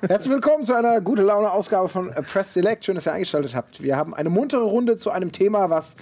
Herzlich 0.00 0.32
willkommen 0.32 0.62
zu 0.62 0.74
einer 0.74 1.00
gute 1.00 1.22
Laune 1.22 1.50
Ausgabe 1.50 1.88
von 1.88 2.10
Press 2.10 2.52
Select. 2.52 2.84
Schön, 2.84 2.94
dass 2.94 3.06
ihr 3.06 3.12
eingeschaltet 3.12 3.56
habt. 3.56 3.82
Wir 3.82 3.96
haben 3.96 4.14
eine 4.14 4.30
muntere 4.30 4.62
Runde 4.62 4.96
zu 4.96 5.10
einem 5.10 5.32
Thema, 5.32 5.70
was 5.70 5.96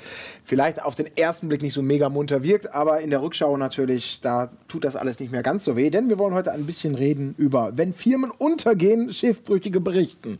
vielleicht 0.44 0.82
auf 0.82 0.94
den 0.94 1.06
ersten 1.16 1.48
Blick 1.48 1.62
nicht 1.62 1.72
so 1.72 1.80
mega 1.80 2.10
munter 2.10 2.42
wirkt, 2.42 2.74
aber 2.74 3.00
in 3.00 3.08
der 3.08 3.22
Rückschau 3.22 3.56
natürlich, 3.56 4.20
da 4.20 4.50
tut 4.68 4.84
das 4.84 4.96
alles 4.96 5.18
nicht 5.18 5.32
mehr 5.32 5.42
ganz 5.42 5.64
so 5.64 5.76
weh, 5.76 5.88
denn 5.88 6.10
wir 6.10 6.18
wollen 6.18 6.34
heute 6.34 6.52
ein 6.52 6.66
bisschen 6.66 6.94
reden 6.94 7.34
über, 7.38 7.72
wenn 7.76 7.94
Firmen 7.94 8.30
untergehen, 8.36 9.10
Schiffbrüchige 9.14 9.80
berichten. 9.80 10.38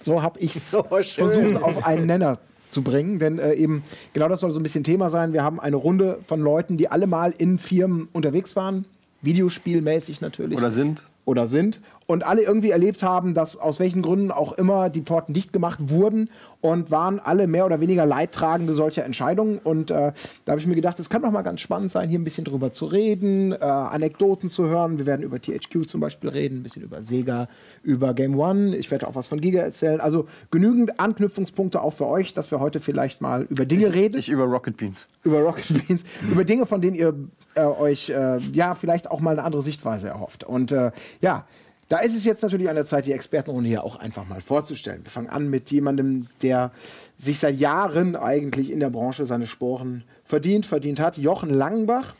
So 0.00 0.20
habe 0.22 0.40
ich 0.40 0.56
es 0.56 0.72
so 0.72 0.82
versucht, 0.82 1.62
auf 1.62 1.86
einen 1.86 2.06
Nenner 2.06 2.40
zu 2.68 2.82
bringen, 2.82 3.20
denn 3.20 3.38
äh, 3.38 3.54
eben 3.54 3.84
genau 4.14 4.28
das 4.28 4.40
soll 4.40 4.50
so 4.50 4.58
ein 4.58 4.64
bisschen 4.64 4.82
Thema 4.82 5.10
sein. 5.10 5.32
Wir 5.32 5.44
haben 5.44 5.60
eine 5.60 5.76
Runde 5.76 6.18
von 6.26 6.40
Leuten, 6.40 6.76
die 6.76 6.88
alle 6.88 7.06
mal 7.06 7.32
in 7.38 7.60
Firmen 7.60 8.08
unterwegs 8.12 8.56
waren, 8.56 8.84
Videospielmäßig 9.22 10.20
natürlich. 10.20 10.58
Oder 10.58 10.72
sind 10.72 11.04
oder 11.26 11.48
sind 11.48 11.80
und 12.06 12.24
alle 12.24 12.42
irgendwie 12.42 12.70
erlebt 12.70 13.02
haben, 13.02 13.34
dass 13.34 13.56
aus 13.56 13.80
welchen 13.80 14.02
Gründen 14.02 14.30
auch 14.30 14.52
immer 14.52 14.90
die 14.90 15.02
Pforten 15.02 15.32
dicht 15.32 15.52
gemacht 15.52 15.78
wurden 15.82 16.30
und 16.60 16.90
waren 16.90 17.20
alle 17.20 17.46
mehr 17.46 17.66
oder 17.66 17.80
weniger 17.80 18.06
Leidtragende 18.06 18.72
solcher 18.72 19.04
Entscheidungen. 19.04 19.58
Und 19.58 19.90
äh, 19.90 20.12
da 20.44 20.52
habe 20.52 20.60
ich 20.60 20.66
mir 20.66 20.74
gedacht, 20.74 20.98
es 21.00 21.08
kann 21.08 21.22
doch 21.22 21.30
mal 21.30 21.42
ganz 21.42 21.60
spannend 21.60 21.90
sein, 21.90 22.08
hier 22.08 22.18
ein 22.18 22.24
bisschen 22.24 22.44
drüber 22.44 22.70
zu 22.70 22.86
reden, 22.86 23.52
äh, 23.52 23.56
Anekdoten 23.56 24.48
zu 24.48 24.66
hören. 24.66 24.98
Wir 24.98 25.06
werden 25.06 25.22
über 25.22 25.40
THQ 25.40 25.86
zum 25.86 26.00
Beispiel 26.00 26.30
reden, 26.30 26.60
ein 26.60 26.62
bisschen 26.62 26.82
über 26.82 27.02
Sega, 27.02 27.48
über 27.82 28.14
Game 28.14 28.38
One. 28.38 28.76
Ich 28.76 28.90
werde 28.90 29.08
auch 29.08 29.14
was 29.14 29.26
von 29.26 29.40
Giga 29.40 29.60
erzählen. 29.60 30.00
Also 30.00 30.26
genügend 30.50 30.98
Anknüpfungspunkte 31.00 31.82
auch 31.82 31.92
für 31.92 32.06
euch, 32.06 32.34
dass 32.34 32.50
wir 32.50 32.60
heute 32.60 32.80
vielleicht 32.80 33.20
mal 33.20 33.46
über 33.48 33.64
Dinge 33.64 33.94
reden. 33.94 34.18
Ich 34.18 34.28
über 34.28 34.44
Rocket 34.44 34.76
Beans. 34.76 35.06
Über 35.24 35.40
Rocket 35.40 35.86
Beans. 35.86 36.04
über 36.30 36.44
Dinge, 36.44 36.66
von 36.66 36.80
denen 36.80 36.94
ihr 36.94 37.14
äh, 37.54 37.62
euch 37.62 38.10
äh, 38.10 38.38
ja 38.52 38.74
vielleicht 38.74 39.10
auch 39.10 39.20
mal 39.20 39.32
eine 39.32 39.44
andere 39.44 39.62
Sichtweise 39.62 40.08
erhofft. 40.08 40.44
Und 40.44 40.72
äh, 40.72 40.90
ja, 41.20 41.46
da 41.88 41.98
ist 41.98 42.14
es 42.16 42.24
jetzt 42.24 42.42
natürlich 42.42 42.68
an 42.68 42.74
der 42.74 42.84
Zeit, 42.84 43.06
die 43.06 43.12
Expertenrunde 43.12 43.68
hier 43.68 43.84
auch 43.84 43.96
einfach 43.96 44.26
mal 44.26 44.40
vorzustellen. 44.40 45.04
Wir 45.04 45.10
fangen 45.10 45.28
an 45.28 45.48
mit 45.48 45.70
jemandem, 45.70 46.26
der 46.42 46.72
sich 47.16 47.38
seit 47.38 47.58
Jahren 47.58 48.16
eigentlich 48.16 48.70
in 48.70 48.80
der 48.80 48.90
Branche 48.90 49.26
seine 49.26 49.46
Sporen 49.46 50.04
verdient, 50.24 50.66
verdient 50.66 51.00
hat. 51.00 51.16
Jochen 51.16 51.50
Langenbach. 51.50 52.14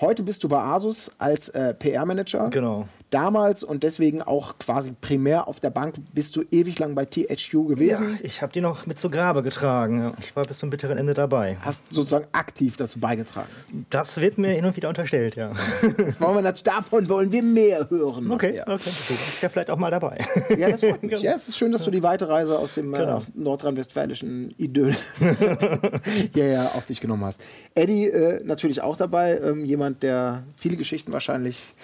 Heute 0.00 0.22
bist 0.22 0.44
du 0.44 0.48
bei 0.48 0.58
Asus 0.58 1.10
als 1.18 1.48
äh, 1.50 1.72
PR-Manager. 1.72 2.50
Genau 2.50 2.86
damals 3.10 3.62
und 3.62 3.82
deswegen 3.82 4.22
auch 4.22 4.58
quasi 4.58 4.92
primär 5.00 5.48
auf 5.48 5.60
der 5.60 5.70
Bank 5.70 5.94
bist 6.12 6.36
du 6.36 6.42
ewig 6.50 6.78
lang 6.78 6.94
bei 6.94 7.04
THQ 7.04 7.68
gewesen. 7.68 8.14
Ja, 8.14 8.18
ich 8.22 8.42
habe 8.42 8.52
die 8.52 8.60
noch 8.60 8.86
mit 8.86 8.98
zu 8.98 9.10
Grabe 9.10 9.42
getragen. 9.42 10.14
Ich 10.20 10.34
war 10.34 10.44
bis 10.44 10.58
zum 10.58 10.70
bitteren 10.70 10.98
Ende 10.98 11.14
dabei. 11.14 11.56
Hast 11.60 11.92
sozusagen 11.92 12.26
aktiv 12.32 12.76
dazu 12.76 12.98
beigetragen? 12.98 13.48
Das 13.90 14.20
wird 14.20 14.38
mir 14.38 14.50
hin 14.50 14.64
und 14.64 14.76
wieder 14.76 14.88
unterstellt, 14.88 15.36
ja. 15.36 15.52
Das 15.98 16.20
wollen 16.20 16.42
wir, 16.42 16.52
davon 16.52 17.08
wollen 17.08 17.30
wir 17.30 17.42
mehr 17.42 17.88
hören. 17.90 18.30
Okay, 18.30 18.60
okay. 18.60 18.66
Du 18.66 18.72
bist 18.74 19.42
ja 19.42 19.48
vielleicht 19.48 19.70
auch 19.70 19.78
mal 19.78 19.90
dabei. 19.90 20.18
Ja, 20.56 20.70
das 20.70 20.80
freut 20.80 21.02
mich. 21.02 21.20
Ja, 21.22 21.34
es 21.34 21.48
ist 21.48 21.56
schön, 21.56 21.72
dass 21.72 21.84
du 21.84 21.90
die 21.90 22.02
weite 22.02 22.28
Reise 22.28 22.58
aus 22.58 22.74
dem 22.74 22.92
äh, 22.94 22.98
genau. 22.98 23.18
nordrhein-westfälischen 23.34 24.54
Idyll 24.58 24.96
ja, 26.34 26.44
ja, 26.44 26.66
auf 26.68 26.86
dich 26.86 27.00
genommen 27.00 27.24
hast. 27.24 27.42
Eddie 27.74 28.06
äh, 28.06 28.40
natürlich 28.44 28.80
auch 28.80 28.96
dabei. 28.96 29.38
Ähm, 29.38 29.64
jemand, 29.64 30.02
der 30.02 30.44
viele 30.56 30.76
Geschichten 30.76 31.12
wahrscheinlich 31.12 31.74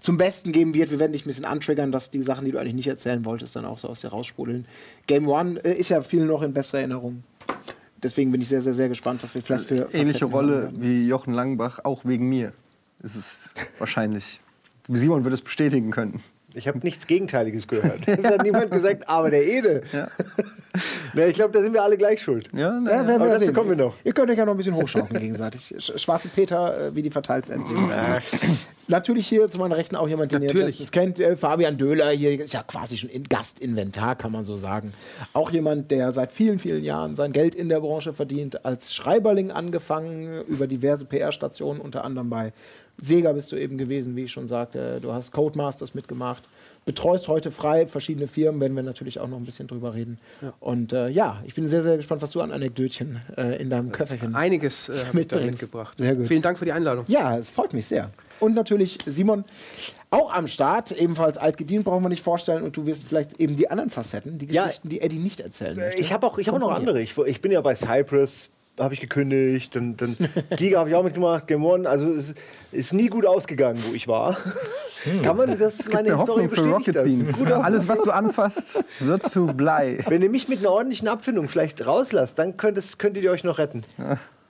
zum 0.00 0.16
Besten 0.16 0.52
geben 0.52 0.74
wird. 0.74 0.90
Wir 0.90 1.00
werden 1.00 1.12
dich 1.12 1.24
ein 1.24 1.28
bisschen 1.28 1.44
antriggern, 1.44 1.92
dass 1.92 2.10
die 2.10 2.22
Sachen, 2.22 2.44
die 2.44 2.52
du 2.52 2.58
eigentlich 2.58 2.74
nicht 2.74 2.86
erzählen 2.86 3.24
wolltest, 3.24 3.56
dann 3.56 3.64
auch 3.64 3.78
so 3.78 3.88
aus 3.88 4.00
dir 4.00 4.08
raussprudeln. 4.08 4.66
Game 5.06 5.28
One 5.28 5.60
äh, 5.64 5.74
ist 5.74 5.88
ja 5.88 6.02
vielen 6.02 6.26
noch 6.26 6.42
in 6.42 6.52
bester 6.52 6.78
Erinnerung. 6.78 7.22
Deswegen 8.02 8.30
bin 8.30 8.40
ich 8.40 8.48
sehr, 8.48 8.62
sehr, 8.62 8.74
sehr 8.74 8.88
gespannt, 8.88 9.22
was 9.22 9.34
wir 9.34 9.42
vielleicht 9.42 9.64
für. 9.64 9.88
Ähnliche 9.92 10.26
Rolle 10.26 10.70
wie 10.76 11.06
Jochen 11.06 11.32
Langbach, 11.32 11.80
auch 11.84 12.04
wegen 12.04 12.28
mir. 12.28 12.52
Ist 13.02 13.16
es 13.16 13.54
wahrscheinlich. 13.78 14.40
Simon 14.88 15.24
würde 15.24 15.34
es 15.34 15.42
bestätigen 15.42 15.90
können. 15.90 16.22
Ich 16.56 16.66
habe 16.66 16.78
nichts 16.82 17.06
Gegenteiliges 17.06 17.68
gehört. 17.68 18.00
Das 18.06 18.24
hat 18.24 18.42
niemand 18.42 18.70
gesagt, 18.70 19.08
aber 19.08 19.30
der 19.30 19.46
Ede. 19.46 19.82
Ja. 19.92 20.08
Ich 21.14 21.34
glaube, 21.34 21.52
da 21.52 21.62
sind 21.62 21.72
wir 21.72 21.82
alle 21.82 21.96
gleich 21.96 22.22
schuld. 22.22 22.50
Ja, 22.52 22.78
na, 22.78 22.90
ja, 22.90 23.14
aber 23.14 23.28
dazu 23.28 23.46
sehen. 23.46 23.54
kommen 23.54 23.70
wir 23.70 23.76
noch. 23.76 23.94
Ihr 24.04 24.12
könnt 24.12 24.30
euch 24.30 24.36
ja 24.36 24.44
noch 24.44 24.52
ein 24.52 24.58
bisschen 24.58 24.74
hochschaukeln 24.74 25.18
gegenseitig. 25.18 25.74
Schwarze 25.96 26.28
Peter, 26.28 26.88
äh, 26.88 26.94
wie 26.94 27.00
die 27.00 27.10
verteilt 27.10 27.48
werden. 27.48 27.64
Natürlich 28.88 29.26
hier 29.26 29.50
zu 29.50 29.58
meiner 29.58 29.78
Rechten 29.78 29.96
auch 29.96 30.06
jemand, 30.08 30.32
den 30.32 30.42
Natürlich. 30.42 30.62
ihr 30.62 30.66
bestens 30.66 30.92
kennt. 30.92 31.18
Äh, 31.18 31.36
Fabian 31.36 31.78
Döhler 31.78 32.10
hier 32.10 32.38
ist 32.38 32.52
ja 32.52 32.62
quasi 32.62 32.98
schon 32.98 33.08
in 33.08 33.24
Gastinventar, 33.24 34.16
kann 34.16 34.30
man 34.30 34.44
so 34.44 34.56
sagen. 34.56 34.92
Auch 35.32 35.50
jemand, 35.50 35.90
der 35.90 36.12
seit 36.12 36.32
vielen, 36.32 36.58
vielen 36.58 36.84
Jahren 36.84 37.14
sein 37.14 37.32
Geld 37.32 37.54
in 37.54 37.70
der 37.70 37.80
Branche 37.80 38.12
verdient. 38.12 38.66
Als 38.66 38.94
Schreiberling 38.94 39.50
angefangen, 39.50 40.42
über 40.46 40.66
diverse 40.66 41.06
PR-Stationen, 41.06 41.80
unter 41.80 42.04
anderem 42.04 42.28
bei 42.28 42.52
Sega 42.98 43.32
bist 43.32 43.52
du 43.52 43.56
eben 43.56 43.78
gewesen, 43.78 44.16
wie 44.16 44.24
ich 44.24 44.32
schon 44.32 44.46
sagte. 44.46 45.00
Du 45.00 45.12
hast 45.12 45.32
Codemasters 45.32 45.94
mitgemacht, 45.94 46.48
betreust 46.84 47.28
heute 47.28 47.50
frei 47.50 47.86
verschiedene 47.86 48.26
Firmen, 48.26 48.60
werden 48.60 48.74
wir 48.74 48.82
natürlich 48.82 49.20
auch 49.20 49.28
noch 49.28 49.36
ein 49.36 49.44
bisschen 49.44 49.66
drüber 49.66 49.94
reden. 49.94 50.18
Ja. 50.40 50.54
Und 50.60 50.92
äh, 50.92 51.08
ja, 51.08 51.42
ich 51.44 51.54
bin 51.54 51.66
sehr, 51.66 51.82
sehr 51.82 51.96
gespannt, 51.96 52.22
was 52.22 52.30
du 52.30 52.40
an 52.40 52.52
Anekdötchen 52.52 53.20
äh, 53.36 53.60
in 53.60 53.70
deinem 53.70 53.92
Köfferchen 53.92 54.34
Einiges 54.34 54.88
äh, 54.88 54.94
mitbringst. 55.12 55.62
mitgebracht. 55.62 55.98
Sehr 55.98 56.14
gut. 56.14 56.26
Vielen 56.28 56.42
Dank 56.42 56.58
für 56.58 56.64
die 56.64 56.72
Einladung. 56.72 57.04
Ja, 57.08 57.36
es 57.36 57.50
freut 57.50 57.72
mich 57.72 57.86
sehr. 57.86 58.10
Und 58.40 58.54
natürlich 58.54 58.98
Simon 59.06 59.44
auch 60.10 60.32
am 60.32 60.46
Start, 60.46 60.92
ebenfalls 60.92 61.36
altgedient, 61.36 61.84
brauchen 61.84 62.04
wir 62.04 62.08
nicht 62.08 62.22
vorstellen. 62.22 62.62
Und 62.62 62.76
du 62.76 62.86
wirst 62.86 63.06
vielleicht 63.06 63.40
eben 63.40 63.56
die 63.56 63.70
anderen 63.70 63.90
Facetten, 63.90 64.38
die 64.38 64.46
Geschichten, 64.46 64.88
ja, 64.88 64.90
die 64.90 65.00
Eddie 65.00 65.18
nicht 65.18 65.40
erzählen 65.40 65.76
möchte. 65.76 66.00
Ich 66.00 66.12
habe 66.12 66.26
auch, 66.26 66.38
hab 66.38 66.54
auch 66.54 66.58
noch 66.58 66.70
andere. 66.70 67.00
Ich, 67.00 67.16
ich, 67.18 67.40
bin 67.40 67.52
ja 67.52 67.60
bei 67.60 67.74
Cypress, 67.74 68.50
habe 68.78 68.94
ich 68.94 69.00
gekündigt, 69.00 69.74
dann, 69.74 69.96
dann 69.96 70.16
Giga 70.56 70.78
habe 70.78 70.90
ich 70.90 70.94
auch 70.94 71.04
mitgemacht, 71.04 71.46
Game 71.46 71.64
One. 71.64 71.88
Also 71.88 72.12
es 72.14 72.34
ist 72.72 72.92
nie 72.92 73.08
gut 73.08 73.26
ausgegangen, 73.26 73.82
wo 73.86 73.94
ich 73.94 74.08
war. 74.08 74.36
Hm. 75.04 75.22
Kann 75.22 75.36
man 75.36 75.58
das 75.58 75.78
es 75.78 75.92
meine 75.92 76.18
Hoffnung 76.18 76.50
für 76.50 76.68
Rocket 76.68 76.94
Beans. 77.04 77.40
Alles, 77.40 77.86
was 77.86 78.02
du 78.02 78.10
anfasst, 78.10 78.82
wird 79.00 79.28
zu 79.28 79.46
Blei. 79.46 79.98
Wenn 80.08 80.22
ihr 80.22 80.30
mich 80.30 80.48
mit 80.48 80.60
einer 80.60 80.70
ordentlichen 80.70 81.08
Abfindung 81.08 81.48
vielleicht 81.48 81.86
rauslasst, 81.86 82.38
dann 82.38 82.56
könnt, 82.56 82.98
könntet 82.98 83.22
ihr 83.22 83.30
euch 83.30 83.44
noch 83.44 83.58
retten. 83.58 83.82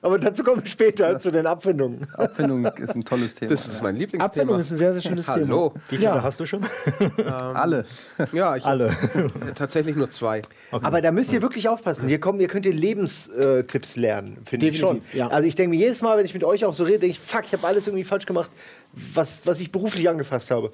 Aber 0.07 0.21
dazu 0.21 0.45
kommen 0.45 0.63
wir 0.63 0.71
später 0.71 1.11
ja. 1.11 1.19
zu 1.19 1.33
den 1.33 1.49
Abfindungen. 1.49 2.07
Abfindung 2.15 2.65
ist 2.65 2.95
ein 2.95 3.05
tolles 3.05 3.35
Thema. 3.41 3.51
Das 3.51 3.67
ist 3.67 3.83
mein 3.83 3.97
Lieblingsthema. 3.97 4.25
Abfindung 4.25 4.61
ist 4.61 4.71
ein 4.71 4.79
sehr, 4.79 4.93
sehr 4.93 5.03
schönes 5.03 5.27
Hallo. 5.27 5.71
Thema. 5.71 5.85
Wie 5.89 5.97
viele 5.97 6.03
ja. 6.05 6.23
hast 6.23 6.39
du 6.39 6.47
schon? 6.47 6.65
Ähm, 7.19 7.33
Alle. 7.33 7.87
Ja, 8.33 8.57
ich 8.57 8.65
Alle. 8.65 8.97
tatsächlich 9.55 9.97
nur 9.97 10.11
zwei. 10.11 10.43
Okay. 10.71 10.87
Aber 10.87 11.01
da 11.01 11.11
müsst 11.11 11.33
ihr 11.33 11.43
wirklich 11.43 11.69
aufpassen. 11.69 12.09
Hier, 12.09 12.21
kommen, 12.21 12.39
hier 12.39 12.47
könnt 12.47 12.67
ihr 12.67 12.73
Lebenstipps 12.73 13.97
lernen, 13.97 14.39
finde 14.45 14.69
ich 14.69 14.79
schon. 14.79 15.03
Ja. 15.13 15.29
Also 15.29 15.49
ich 15.49 15.57
denke 15.57 15.71
mir 15.71 15.83
jedes 15.83 16.03
Mal, 16.03 16.17
wenn 16.19 16.25
ich 16.25 16.35
mit 16.35 16.45
euch 16.45 16.65
auch 16.65 16.75
so 16.75 16.85
rede, 16.85 17.01
denke 17.01 17.13
ich, 17.13 17.21
fuck, 17.21 17.45
ich 17.45 17.53
habe 17.53 17.67
alles 17.67 17.87
irgendwie 17.87 18.05
falsch 18.05 18.27
gemacht, 18.27 18.51
was, 18.93 19.43
was 19.45 19.59
ich 19.59 19.73
beruflich 19.73 20.09
angefasst 20.09 20.51
habe. 20.51 20.71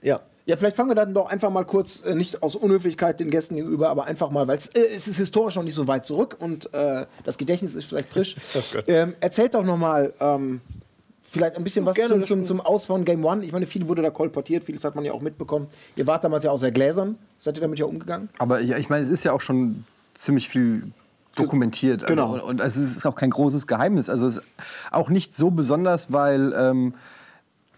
Ja. 0.00 0.20
Ja, 0.46 0.56
vielleicht 0.58 0.76
fangen 0.76 0.90
wir 0.90 0.94
dann 0.94 1.14
doch 1.14 1.30
einfach 1.30 1.50
mal 1.50 1.64
kurz, 1.64 2.02
äh, 2.02 2.14
nicht 2.14 2.42
aus 2.42 2.54
Unhöflichkeit 2.54 3.18
den 3.18 3.30
Gästen 3.30 3.54
gegenüber, 3.54 3.88
aber 3.88 4.04
einfach 4.04 4.30
mal, 4.30 4.46
weil 4.46 4.58
äh, 4.74 4.94
es 4.94 5.08
ist 5.08 5.16
historisch 5.16 5.56
noch 5.56 5.62
nicht 5.62 5.74
so 5.74 5.88
weit 5.88 6.04
zurück 6.04 6.36
und 6.38 6.72
äh, 6.74 7.06
das 7.24 7.38
Gedächtnis 7.38 7.74
ist 7.74 7.86
vielleicht 7.86 8.08
frisch. 8.08 8.36
Oh 8.54 8.78
ähm, 8.86 9.14
erzählt 9.20 9.54
doch 9.54 9.64
noch 9.64 9.76
mal 9.76 10.12
ähm, 10.20 10.60
vielleicht 11.22 11.56
ein 11.56 11.64
bisschen 11.64 11.84
was 11.86 11.96
zum, 11.96 12.22
zum, 12.22 12.44
zum 12.44 12.60
Aus 12.60 12.86
von 12.86 13.04
Game 13.04 13.24
One. 13.24 13.44
Ich 13.44 13.52
meine, 13.52 13.66
viel 13.66 13.88
wurde 13.88 14.02
da 14.02 14.10
kolportiert, 14.10 14.64
vieles 14.64 14.84
hat 14.84 14.94
man 14.94 15.04
ja 15.04 15.12
auch 15.12 15.20
mitbekommen. 15.20 15.66
Ihr 15.96 16.06
wart 16.06 16.22
damals 16.24 16.44
ja 16.44 16.50
auch 16.50 16.58
sehr 16.58 16.70
gläsern. 16.70 17.16
Seid 17.38 17.56
ihr 17.56 17.60
damit 17.60 17.78
ja 17.78 17.86
umgegangen? 17.86 18.28
Aber 18.38 18.60
ja, 18.60 18.76
ich 18.76 18.88
meine, 18.88 19.02
es 19.02 19.10
ist 19.10 19.24
ja 19.24 19.32
auch 19.32 19.40
schon 19.40 19.84
ziemlich 20.14 20.48
viel 20.48 20.84
dokumentiert. 21.34 22.04
Also, 22.04 22.14
genau. 22.14 22.34
Und, 22.34 22.40
und 22.42 22.60
es 22.60 22.76
ist 22.76 23.04
auch 23.06 23.16
kein 23.16 23.30
großes 23.30 23.66
Geheimnis. 23.66 24.08
Also 24.08 24.26
es 24.26 24.38
ist 24.38 24.44
auch 24.90 25.08
nicht 25.08 25.34
so 25.34 25.50
besonders, 25.50 26.12
weil... 26.12 26.52
Ähm, 26.56 26.94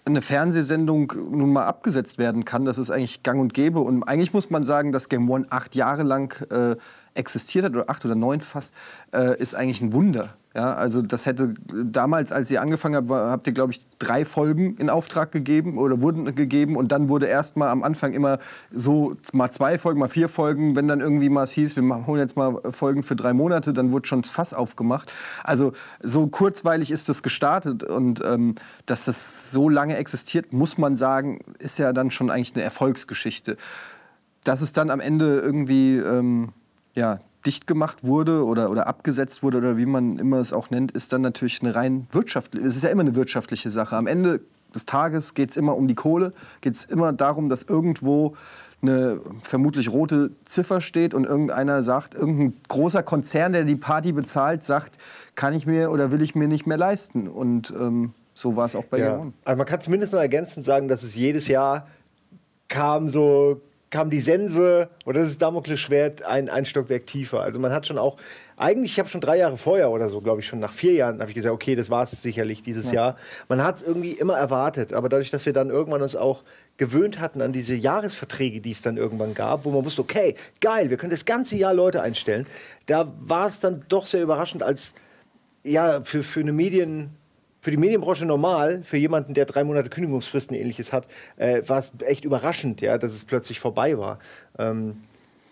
eine 0.06 0.22
Fernsehsendung 0.22 1.12
nun 1.30 1.52
mal 1.52 1.64
abgesetzt 1.64 2.18
werden 2.18 2.44
kann. 2.44 2.64
Das 2.64 2.78
ist 2.78 2.90
eigentlich 2.90 3.22
gang 3.22 3.40
und 3.40 3.54
gäbe. 3.54 3.80
Und 3.80 4.04
eigentlich 4.04 4.32
muss 4.32 4.50
man 4.50 4.64
sagen, 4.64 4.92
dass 4.92 5.08
Game 5.08 5.28
One 5.28 5.46
acht 5.50 5.74
Jahre 5.74 6.04
lang 6.04 6.40
äh, 6.50 6.76
existiert 7.14 7.64
hat, 7.64 7.72
oder 7.72 7.90
acht 7.90 8.04
oder 8.04 8.14
neun 8.14 8.40
fast, 8.40 8.72
äh, 9.12 9.38
ist 9.40 9.54
eigentlich 9.54 9.80
ein 9.80 9.92
Wunder. 9.92 10.36
Ja, 10.56 10.72
also 10.72 11.02
das 11.02 11.26
hätte 11.26 11.52
damals, 11.70 12.32
als 12.32 12.50
ihr 12.50 12.62
angefangen 12.62 12.96
habt, 12.96 13.10
habt 13.10 13.46
ihr, 13.46 13.52
glaube 13.52 13.72
ich, 13.72 13.86
drei 13.98 14.24
Folgen 14.24 14.78
in 14.78 14.88
Auftrag 14.88 15.30
gegeben 15.30 15.76
oder 15.76 16.00
wurden 16.00 16.34
gegeben 16.34 16.76
und 16.76 16.92
dann 16.92 17.10
wurde 17.10 17.26
erst 17.26 17.58
mal 17.58 17.68
am 17.68 17.82
Anfang 17.82 18.14
immer 18.14 18.38
so 18.72 19.18
mal 19.34 19.50
zwei 19.50 19.76
Folgen, 19.76 20.00
mal 20.00 20.08
vier 20.08 20.30
Folgen, 20.30 20.74
wenn 20.74 20.88
dann 20.88 21.00
irgendwie 21.00 21.28
mal 21.28 21.42
es 21.42 21.52
hieß, 21.52 21.76
wir 21.76 22.06
holen 22.06 22.20
jetzt 22.20 22.38
mal 22.38 22.58
Folgen 22.70 23.02
für 23.02 23.14
drei 23.14 23.34
Monate, 23.34 23.74
dann 23.74 23.92
wurde 23.92 24.08
schon 24.08 24.22
das 24.22 24.30
Fass 24.30 24.54
aufgemacht. 24.54 25.12
Also 25.44 25.74
so 26.02 26.26
kurzweilig 26.26 26.90
ist 26.90 27.10
das 27.10 27.22
gestartet 27.22 27.84
und 27.84 28.24
ähm, 28.24 28.54
dass 28.86 29.04
das 29.04 29.52
so 29.52 29.68
lange 29.68 29.98
existiert, 29.98 30.54
muss 30.54 30.78
man 30.78 30.96
sagen, 30.96 31.40
ist 31.58 31.78
ja 31.78 31.92
dann 31.92 32.10
schon 32.10 32.30
eigentlich 32.30 32.54
eine 32.54 32.64
Erfolgsgeschichte. 32.64 33.58
Dass 34.42 34.62
es 34.62 34.72
dann 34.72 34.88
am 34.88 35.00
Ende 35.00 35.38
irgendwie 35.38 35.98
ähm, 35.98 36.54
ja, 36.94 37.18
dicht 37.46 37.66
gemacht 37.66 37.98
wurde 38.02 38.44
oder, 38.44 38.70
oder 38.70 38.86
abgesetzt 38.86 39.42
wurde 39.42 39.58
oder 39.58 39.76
wie 39.76 39.86
man 39.86 40.18
immer 40.18 40.38
es 40.38 40.52
auch 40.52 40.70
nennt, 40.70 40.92
ist 40.92 41.12
dann 41.12 41.20
natürlich 41.20 41.62
eine 41.62 41.74
rein 41.74 42.06
wirtschaftliche, 42.10 42.66
es 42.66 42.76
ist 42.76 42.82
ja 42.82 42.90
immer 42.90 43.02
eine 43.02 43.14
wirtschaftliche 43.14 43.70
Sache. 43.70 43.96
Am 43.96 44.06
Ende 44.06 44.40
des 44.74 44.86
Tages 44.86 45.34
geht 45.34 45.50
es 45.50 45.56
immer 45.56 45.76
um 45.76 45.88
die 45.88 45.94
Kohle, 45.94 46.32
geht 46.60 46.74
es 46.74 46.84
immer 46.84 47.12
darum, 47.12 47.48
dass 47.48 47.62
irgendwo 47.62 48.34
eine 48.82 49.20
vermutlich 49.42 49.90
rote 49.90 50.32
Ziffer 50.44 50.80
steht 50.80 51.14
und 51.14 51.24
irgendeiner 51.24 51.82
sagt, 51.82 52.14
irgendein 52.14 52.54
großer 52.68 53.02
Konzern, 53.02 53.52
der 53.52 53.64
die 53.64 53.76
Party 53.76 54.12
bezahlt, 54.12 54.62
sagt, 54.62 54.98
kann 55.34 55.54
ich 55.54 55.66
mir 55.66 55.90
oder 55.90 56.10
will 56.10 56.20
ich 56.20 56.34
mir 56.34 56.48
nicht 56.48 56.66
mehr 56.66 56.76
leisten. 56.76 57.26
Und 57.26 57.70
ähm, 57.70 58.12
so 58.34 58.54
war 58.54 58.66
es 58.66 58.76
auch 58.76 58.84
bei 58.84 58.98
ja. 58.98 59.26
Also 59.44 59.56
man 59.56 59.66
kann 59.66 59.80
zumindest 59.80 60.12
noch 60.12 60.20
ergänzend 60.20 60.64
sagen, 60.64 60.88
dass 60.88 61.02
es 61.02 61.14
jedes 61.14 61.48
Jahr 61.48 61.86
kam 62.68 63.08
so 63.08 63.62
kam 63.96 64.10
die 64.10 64.20
Sense 64.20 64.90
oder 65.06 65.22
das 65.22 65.38
Damoklesschwert 65.38 66.22
ein, 66.22 66.50
ein 66.50 66.66
Stockwerk 66.66 67.06
tiefer. 67.06 67.40
Also 67.40 67.58
man 67.58 67.72
hat 67.72 67.86
schon 67.86 67.96
auch, 67.96 68.18
eigentlich, 68.58 68.92
ich 68.92 68.98
habe 68.98 69.08
schon 69.08 69.22
drei 69.22 69.38
Jahre 69.38 69.56
vorher 69.56 69.90
oder 69.90 70.10
so, 70.10 70.20
glaube 70.20 70.40
ich, 70.40 70.46
schon 70.46 70.58
nach 70.58 70.74
vier 70.74 70.92
Jahren, 70.92 71.18
habe 71.20 71.30
ich 71.30 71.34
gesagt, 71.34 71.54
okay, 71.54 71.74
das 71.74 71.88
war 71.88 72.02
es 72.02 72.10
sicherlich 72.10 72.60
dieses 72.60 72.88
ja. 72.88 72.92
Jahr. 72.92 73.16
Man 73.48 73.64
hat 73.64 73.76
es 73.76 73.82
irgendwie 73.82 74.12
immer 74.12 74.36
erwartet, 74.36 74.92
aber 74.92 75.08
dadurch, 75.08 75.30
dass 75.30 75.46
wir 75.46 75.54
dann 75.54 75.70
irgendwann 75.70 76.02
uns 76.02 76.14
auch 76.14 76.42
gewöhnt 76.76 77.20
hatten 77.20 77.40
an 77.40 77.54
diese 77.54 77.74
Jahresverträge, 77.74 78.60
die 78.60 78.72
es 78.72 78.82
dann 78.82 78.98
irgendwann 78.98 79.32
gab, 79.32 79.64
wo 79.64 79.70
man 79.70 79.82
wusste, 79.86 80.02
okay, 80.02 80.34
geil, 80.60 80.90
wir 80.90 80.98
können 80.98 81.10
das 81.12 81.24
ganze 81.24 81.56
Jahr 81.56 81.72
Leute 81.72 82.02
einstellen, 82.02 82.46
da 82.84 83.10
war 83.18 83.48
es 83.48 83.60
dann 83.60 83.86
doch 83.88 84.06
sehr 84.06 84.22
überraschend 84.22 84.62
als 84.62 84.92
ja, 85.64 86.02
für, 86.04 86.22
für 86.22 86.40
eine 86.40 86.52
Medien, 86.52 87.16
für 87.66 87.72
die 87.72 87.78
Medienbranche 87.78 88.24
normal, 88.24 88.84
für 88.84 88.96
jemanden, 88.96 89.34
der 89.34 89.44
drei 89.44 89.64
Monate 89.64 89.90
Kündigungsfristen 89.90 90.56
ähnliches 90.56 90.92
hat, 90.92 91.08
äh, 91.36 91.62
war 91.66 91.80
es 91.80 91.90
echt 91.98 92.24
überraschend, 92.24 92.80
ja, 92.80 92.96
dass 92.96 93.12
es 93.12 93.24
plötzlich 93.24 93.58
vorbei 93.58 93.98
war. 93.98 94.20
Ähm, 94.56 94.98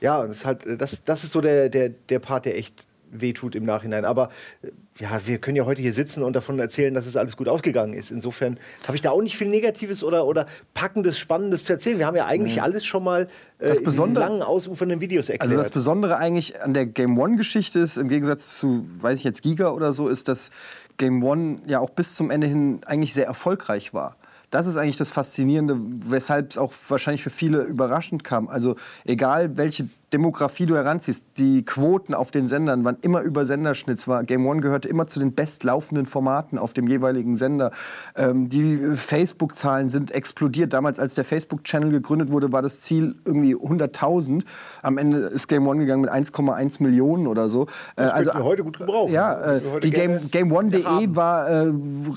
ja, 0.00 0.24
das 0.24 0.36
ist 0.36 0.44
halt, 0.44 0.80
das, 0.80 1.02
das 1.02 1.24
ist 1.24 1.32
so 1.32 1.40
der, 1.40 1.68
der, 1.70 1.88
der 1.88 2.20
Part, 2.20 2.44
der 2.44 2.56
echt 2.56 2.86
wehtut 3.10 3.56
im 3.56 3.64
Nachhinein. 3.64 4.04
Aber 4.04 4.30
äh, 4.62 4.68
ja, 5.00 5.26
wir 5.26 5.38
können 5.38 5.56
ja 5.56 5.64
heute 5.64 5.82
hier 5.82 5.92
sitzen 5.92 6.22
und 6.22 6.34
davon 6.36 6.56
erzählen, 6.60 6.94
dass 6.94 7.04
es 7.06 7.16
alles 7.16 7.36
gut 7.36 7.48
ausgegangen 7.48 7.94
ist. 7.94 8.12
Insofern 8.12 8.58
habe 8.86 8.94
ich 8.94 9.02
da 9.02 9.10
auch 9.10 9.20
nicht 9.20 9.36
viel 9.36 9.48
Negatives 9.48 10.04
oder, 10.04 10.24
oder 10.24 10.46
Packendes, 10.72 11.18
Spannendes 11.18 11.64
zu 11.64 11.72
erzählen. 11.72 11.98
Wir 11.98 12.06
haben 12.06 12.16
ja 12.16 12.26
eigentlich 12.26 12.58
mhm. 12.58 12.62
alles 12.62 12.84
schon 12.84 13.02
mal 13.02 13.28
äh, 13.58 13.68
das 13.70 13.82
Besondere, 13.82 14.24
in 14.24 14.30
langen, 14.30 14.42
ausufernden 14.42 15.00
Videos 15.00 15.28
erklärt. 15.28 15.50
Also 15.50 15.56
das 15.56 15.70
Besondere 15.70 16.16
eigentlich 16.16 16.62
an 16.62 16.74
der 16.74 16.86
Game 16.86 17.18
One-Geschichte 17.18 17.80
ist, 17.80 17.96
im 17.96 18.08
Gegensatz 18.08 18.56
zu, 18.56 18.86
weiß 19.00 19.18
ich 19.18 19.24
jetzt, 19.24 19.42
Giga 19.42 19.70
oder 19.70 19.92
so, 19.92 20.08
ist, 20.08 20.28
dass 20.28 20.50
Game 20.96 21.22
One 21.22 21.60
ja 21.66 21.80
auch 21.80 21.90
bis 21.90 22.14
zum 22.14 22.30
Ende 22.30 22.46
hin 22.46 22.80
eigentlich 22.86 23.14
sehr 23.14 23.26
erfolgreich 23.26 23.94
war. 23.94 24.16
Das 24.50 24.66
ist 24.66 24.76
eigentlich 24.76 24.96
das 24.96 25.10
Faszinierende, 25.10 25.76
weshalb 25.78 26.52
es 26.52 26.58
auch 26.58 26.72
wahrscheinlich 26.88 27.22
für 27.22 27.30
viele 27.30 27.62
überraschend 27.62 28.22
kam. 28.22 28.48
Also 28.48 28.76
egal, 29.04 29.56
welche 29.56 29.88
Demografie 30.14 30.64
du 30.64 30.76
heranziehst, 30.76 31.24
die 31.38 31.64
Quoten 31.64 32.14
auf 32.14 32.30
den 32.30 32.46
Sendern 32.46 32.84
waren 32.84 32.98
immer 33.02 33.22
über 33.22 33.46
Senderschnitt. 33.46 34.06
War 34.06 34.22
Game 34.22 34.46
One 34.46 34.60
gehörte 34.60 34.88
immer 34.88 35.08
zu 35.08 35.18
den 35.18 35.34
bestlaufenden 35.34 36.06
Formaten 36.06 36.56
auf 36.56 36.72
dem 36.72 36.86
jeweiligen 36.86 37.34
Sender. 37.34 37.72
Ähm, 38.14 38.48
die 38.48 38.94
Facebook-Zahlen 38.94 39.88
sind 39.88 40.12
explodiert. 40.12 40.72
Damals, 40.72 41.00
als 41.00 41.16
der 41.16 41.24
Facebook-Channel 41.24 41.90
gegründet 41.90 42.30
wurde, 42.30 42.52
war 42.52 42.62
das 42.62 42.80
Ziel 42.80 43.16
irgendwie 43.24 43.56
100.000. 43.56 44.44
Am 44.82 44.98
Ende 44.98 45.18
ist 45.18 45.48
Game 45.48 45.66
One 45.66 45.80
gegangen 45.80 46.02
mit 46.02 46.12
1,1 46.12 46.80
Millionen 46.80 47.26
oder 47.26 47.48
so. 47.48 47.66
Das 47.96 48.06
äh, 48.06 48.10
also 48.10 48.34
heute 48.34 48.62
gut 48.62 48.78
gebrauchen. 48.78 49.12
Ja, 49.12 49.56
äh, 49.56 49.80
die 49.80 49.90
Game, 49.90 50.30
GameOne.de 50.30 51.16
war 51.16 51.48
äh, 51.48 51.72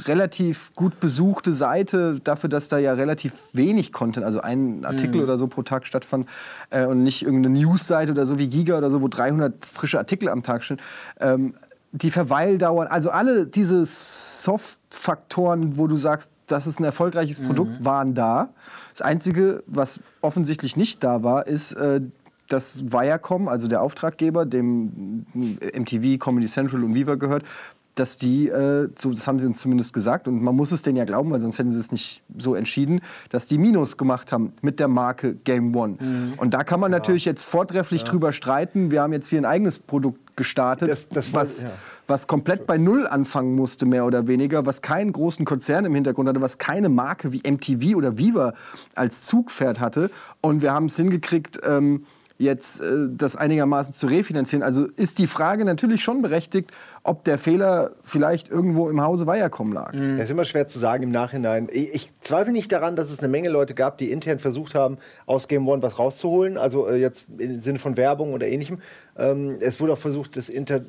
relativ 0.06 0.72
gut 0.76 1.00
besuchte 1.00 1.52
Seite 1.52 2.20
dafür, 2.24 2.50
dass 2.50 2.70
da 2.70 2.78
ja 2.78 2.94
relativ 2.94 3.48
wenig 3.54 3.92
Content, 3.92 4.24
also 4.24 4.40
ein 4.40 4.86
Artikel 4.86 5.18
mhm. 5.18 5.24
oder 5.24 5.40
so 5.40 5.48
pro 5.48 5.64
Tag 5.64 5.88
stattfand 5.88 6.28
äh, 6.70 6.86
und 6.86 7.02
nicht 7.02 7.24
irgendeine 7.24 7.58
News 7.58 7.87
Newsseite 7.88 8.12
oder 8.12 8.26
so 8.26 8.38
wie 8.38 8.48
Giga 8.48 8.78
oder 8.78 8.90
so, 8.90 9.02
wo 9.02 9.08
300 9.08 9.66
frische 9.66 9.98
Artikel 9.98 10.30
am 10.30 10.44
Tag 10.44 10.64
stehen. 10.64 10.80
Ähm, 11.20 11.56
die 11.92 12.12
Verweildauern, 12.12 12.88
also 12.88 13.10
alle 13.10 13.48
diese 13.48 13.86
Soft-Faktoren, 13.86 15.78
wo 15.78 15.88
du 15.88 15.96
sagst, 15.96 16.32
das 16.48 16.68
ist 16.68 16.80
ein 16.80 16.84
erfolgreiches 16.84 17.40
Produkt, 17.40 17.80
mhm. 17.80 17.86
waren 17.86 18.14
da. 18.14 18.50
Das 18.92 19.02
Einzige, 19.02 19.64
was 19.68 20.00
offensichtlich 20.22 20.78
nicht 20.78 21.04
da 21.04 21.24
war, 21.24 21.48
ist, 21.48 21.74
äh, 21.74 22.02
dass 22.50 22.92
Viacom, 22.92 23.48
also 23.48 23.68
der 23.68 23.82
Auftraggeber, 23.82 24.46
dem 24.46 25.26
MTV, 25.34 26.18
Comedy 26.18 26.48
Central 26.48 26.84
und 26.84 26.94
Viva 26.94 27.16
gehört, 27.16 27.44
dass 28.00 28.18
die, 28.18 28.48
äh, 28.48 28.90
so, 28.98 29.12
das 29.12 29.28
haben 29.28 29.40
sie 29.40 29.48
uns 29.48 29.60
zumindest 29.60 29.94
gesagt, 29.94 30.28
und 30.28 30.42
man 30.42 30.56
muss 30.56 30.72
es 30.72 30.82
denen 30.82 30.98
ja 30.98 31.06
glauben, 31.06 31.32
weil 31.32 31.42
sonst 31.42 31.58
hätten 31.58 31.72
sie 31.72 31.80
es 31.80 31.92
nicht 31.92 32.22
so 32.38 32.56
entschieden, 32.56 33.02
dass 33.30 33.46
die 33.46 33.58
Minus 33.58 33.98
gemacht 33.98 34.32
haben 34.32 34.54
mit 34.62 34.80
der 34.80 34.88
Marke 34.88 35.36
Game 35.36 35.76
One. 35.76 35.98
Mhm. 36.00 36.34
Und 36.38 36.54
da 36.54 36.64
kann 36.64 36.80
man 36.80 36.92
ja. 36.92 37.00
natürlich 37.00 37.26
jetzt 37.26 37.44
vortrefflich 37.44 38.04
ja. 38.04 38.08
drüber 38.08 38.32
streiten. 38.32 38.92
Wir 38.92 39.02
haben 39.02 39.14
jetzt 39.14 39.30
hier 39.30 39.42
ein 39.42 39.46
eigenes 39.46 39.80
Produkt 39.80 40.38
gestartet, 40.38 40.90
das, 40.90 41.10
das 41.10 41.34
war, 41.34 41.42
was, 41.42 41.64
ja. 41.64 41.72
was 42.06 42.28
komplett 42.28 42.68
bei 42.68 42.78
Null 42.78 43.08
anfangen 43.08 43.56
musste, 43.56 43.88
mehr 43.88 44.06
oder 44.06 44.28
weniger, 44.28 44.68
was 44.68 44.84
keinen 44.84 45.12
großen 45.12 45.46
Konzern 45.46 45.84
im 45.86 45.96
Hintergrund 45.96 46.30
hatte, 46.30 46.42
was 46.42 46.60
keine 46.60 46.90
Marke 46.90 47.32
wie 47.32 47.42
MTV 47.46 47.96
oder 47.96 48.18
Viva 48.18 48.54
als 48.94 49.24
Zugpferd 49.24 49.80
hatte. 49.80 50.12
Und 50.40 50.62
wir 50.62 50.74
haben 50.74 50.86
es 50.86 50.96
hingekriegt, 50.96 51.60
ähm, 51.64 52.06
jetzt 52.38 52.82
äh, 52.82 53.08
das 53.10 53.36
einigermaßen 53.36 53.94
zu 53.94 54.08
refinanzieren. 54.08 54.64
Also 54.64 54.86
ist 54.96 55.20
die 55.20 55.28
Frage 55.28 55.66
natürlich 55.66 56.04
schon 56.04 56.22
berechtigt, 56.22 56.72
ob 57.04 57.24
der 57.24 57.38
Fehler 57.38 57.92
vielleicht 58.04 58.50
irgendwo 58.50 58.90
im 58.90 59.02
Hause 59.02 59.28
Viacom 59.28 59.72
lag. 59.72 59.94
Mhm. 59.94 60.18
Das 60.18 60.26
ist 60.26 60.32
immer 60.32 60.46
schwer 60.46 60.68
zu 60.68 60.78
sagen 60.78 61.04
im 61.04 61.12
Nachhinein. 61.12 61.70
Ich, 61.72 61.94
ich, 61.94 62.12
zweifle 62.22 62.52
nicht 62.52 62.72
daran, 62.72 62.98
dass 62.98 63.10
es 63.10 63.20
eine 63.20 63.30
Menge 63.30 63.50
Leute 63.50 63.74
gab, 63.74 63.98
die 63.98 64.12
intern 64.12 64.40
versucht 64.40 64.76
haben, 64.76 64.98
aus 65.26 65.48
Game 65.48 65.68
One 65.68 65.82
was 65.82 65.98
rauszuholen, 65.98 66.58
also 66.58 66.88
äh, 66.88 66.98
jetzt 66.98 67.30
im 67.38 67.62
Sinne 67.62 67.80
von 67.80 67.96
Werbung 67.96 68.34
oder 68.34 68.48
ähnlichem. 68.48 68.80
Ähm, 69.18 69.58
es 69.62 69.80
wurde 69.80 69.94
auch 69.94 69.98
versucht, 69.98 70.36
das 70.36 70.50
inter, 70.50 70.82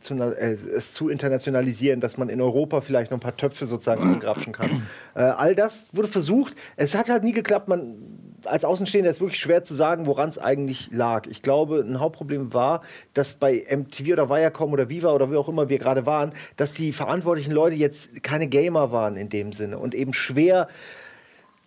zu, 0.00 0.14
äh, 0.14 0.56
es 0.74 0.94
zu 0.94 1.08
internationalisieren, 1.08 2.00
dass 2.00 2.16
man 2.16 2.30
in 2.30 2.40
Europa 2.40 2.80
vielleicht 2.80 3.10
noch 3.10 3.18
ein 3.18 3.20
paar 3.20 3.36
Töpfe 3.36 3.66
sozusagen 3.66 4.02
angrapschen 4.02 4.52
kann. 4.52 4.82
Äh, 5.14 5.20
all 5.20 5.54
das 5.54 5.86
wurde 5.92 6.08
versucht. 6.08 6.54
Es 6.76 6.94
hat 6.94 7.08
halt 7.08 7.22
nie 7.22 7.32
geklappt. 7.32 7.68
Man 7.68 8.15
als 8.46 8.64
Außenstehender 8.64 9.10
ist 9.10 9.16
es 9.16 9.20
wirklich 9.20 9.40
schwer 9.40 9.64
zu 9.64 9.74
sagen, 9.74 10.06
woran 10.06 10.28
es 10.28 10.38
eigentlich 10.38 10.88
lag. 10.92 11.26
Ich 11.26 11.42
glaube, 11.42 11.80
ein 11.80 12.00
Hauptproblem 12.00 12.54
war, 12.54 12.82
dass 13.14 13.34
bei 13.34 13.64
MTV 13.70 14.12
oder 14.12 14.30
Viacom 14.30 14.72
oder 14.72 14.88
Viva 14.88 15.12
oder 15.12 15.30
wie 15.30 15.36
auch 15.36 15.48
immer 15.48 15.68
wir 15.68 15.78
gerade 15.78 16.06
waren, 16.06 16.32
dass 16.56 16.72
die 16.72 16.92
verantwortlichen 16.92 17.52
Leute 17.52 17.76
jetzt 17.76 18.22
keine 18.22 18.46
Gamer 18.46 18.92
waren 18.92 19.16
in 19.16 19.28
dem 19.28 19.52
Sinne 19.52 19.78
und 19.78 19.94
eben 19.94 20.12
schwer 20.12 20.68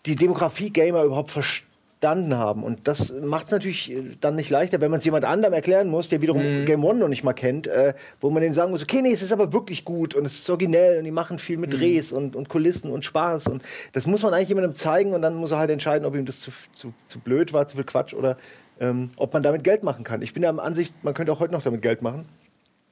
die 0.06 0.16
Demografie 0.16 0.72
Gamer 0.72 1.04
überhaupt 1.04 1.32
verstehen 1.32 1.69
verstanden 2.00 2.36
haben. 2.36 2.64
Und 2.64 2.88
das 2.88 3.14
macht 3.22 3.48
es 3.48 3.52
natürlich 3.52 3.92
äh, 3.92 4.16
dann 4.22 4.36
nicht 4.36 4.50
leichter, 4.50 4.80
wenn 4.80 4.90
man 4.90 5.00
es 5.00 5.06
jemand 5.06 5.26
anderem 5.26 5.54
erklären 5.54 5.90
muss, 5.90 6.10
der 6.10 6.22
wiederum 6.22 6.62
mhm. 6.62 6.66
Game 6.66 6.84
One 6.84 7.00
noch 7.00 7.10
nicht 7.10 7.24
mal 7.24 7.34
kennt, 7.34 7.68
äh, 7.68 7.94
wo 8.22 8.30
man 8.30 8.42
dem 8.42 8.54
sagen 8.54 8.72
muss, 8.72 8.84
okay, 8.84 9.02
nee, 9.02 9.12
es 9.12 9.22
ist 9.22 9.34
aber 9.34 9.52
wirklich 9.52 9.84
gut 9.84 10.16
und 10.16 10.26
es 10.26 10.40
ist 10.40 10.50
originell 10.50 11.00
und 11.00 11.04
die 11.04 11.12
machen 11.12 11.40
viel 11.40 11.58
mit 11.58 11.74
mhm. 11.74 11.78
Drehs 11.78 12.12
und, 12.14 12.36
und 12.36 12.48
Kulissen 12.48 12.90
und 12.90 13.04
Spaß. 13.04 13.48
Und 13.48 13.64
das 13.92 14.08
muss 14.08 14.24
man 14.24 14.34
eigentlich 14.34 14.50
jemandem 14.50 14.76
zeigen 14.76 15.14
und 15.14 15.22
dann 15.22 15.36
muss 15.36 15.52
er 15.52 15.60
halt 15.60 15.72
entscheiden, 15.72 16.06
ob 16.06 16.16
ihm 16.16 16.26
das 16.26 16.40
zu, 16.40 16.52
zu, 16.74 16.94
zu 17.06 17.20
blöd 17.20 17.52
war, 17.52 17.68
zu 17.68 17.76
viel 17.76 17.86
Quatsch 17.86 18.14
oder 18.14 18.38
ähm, 18.80 19.10
ob 19.18 19.34
man 19.34 19.44
damit 19.44 19.66
Geld 19.66 19.84
machen 19.84 20.06
kann. 20.06 20.22
Ich 20.22 20.34
bin 20.34 20.42
der 20.42 20.58
Ansicht, 20.58 20.94
man 21.04 21.14
könnte 21.14 21.34
auch 21.34 21.42
heute 21.42 21.54
noch 21.54 21.64
damit 21.64 21.82
Geld 21.82 22.02
machen, 22.02 22.26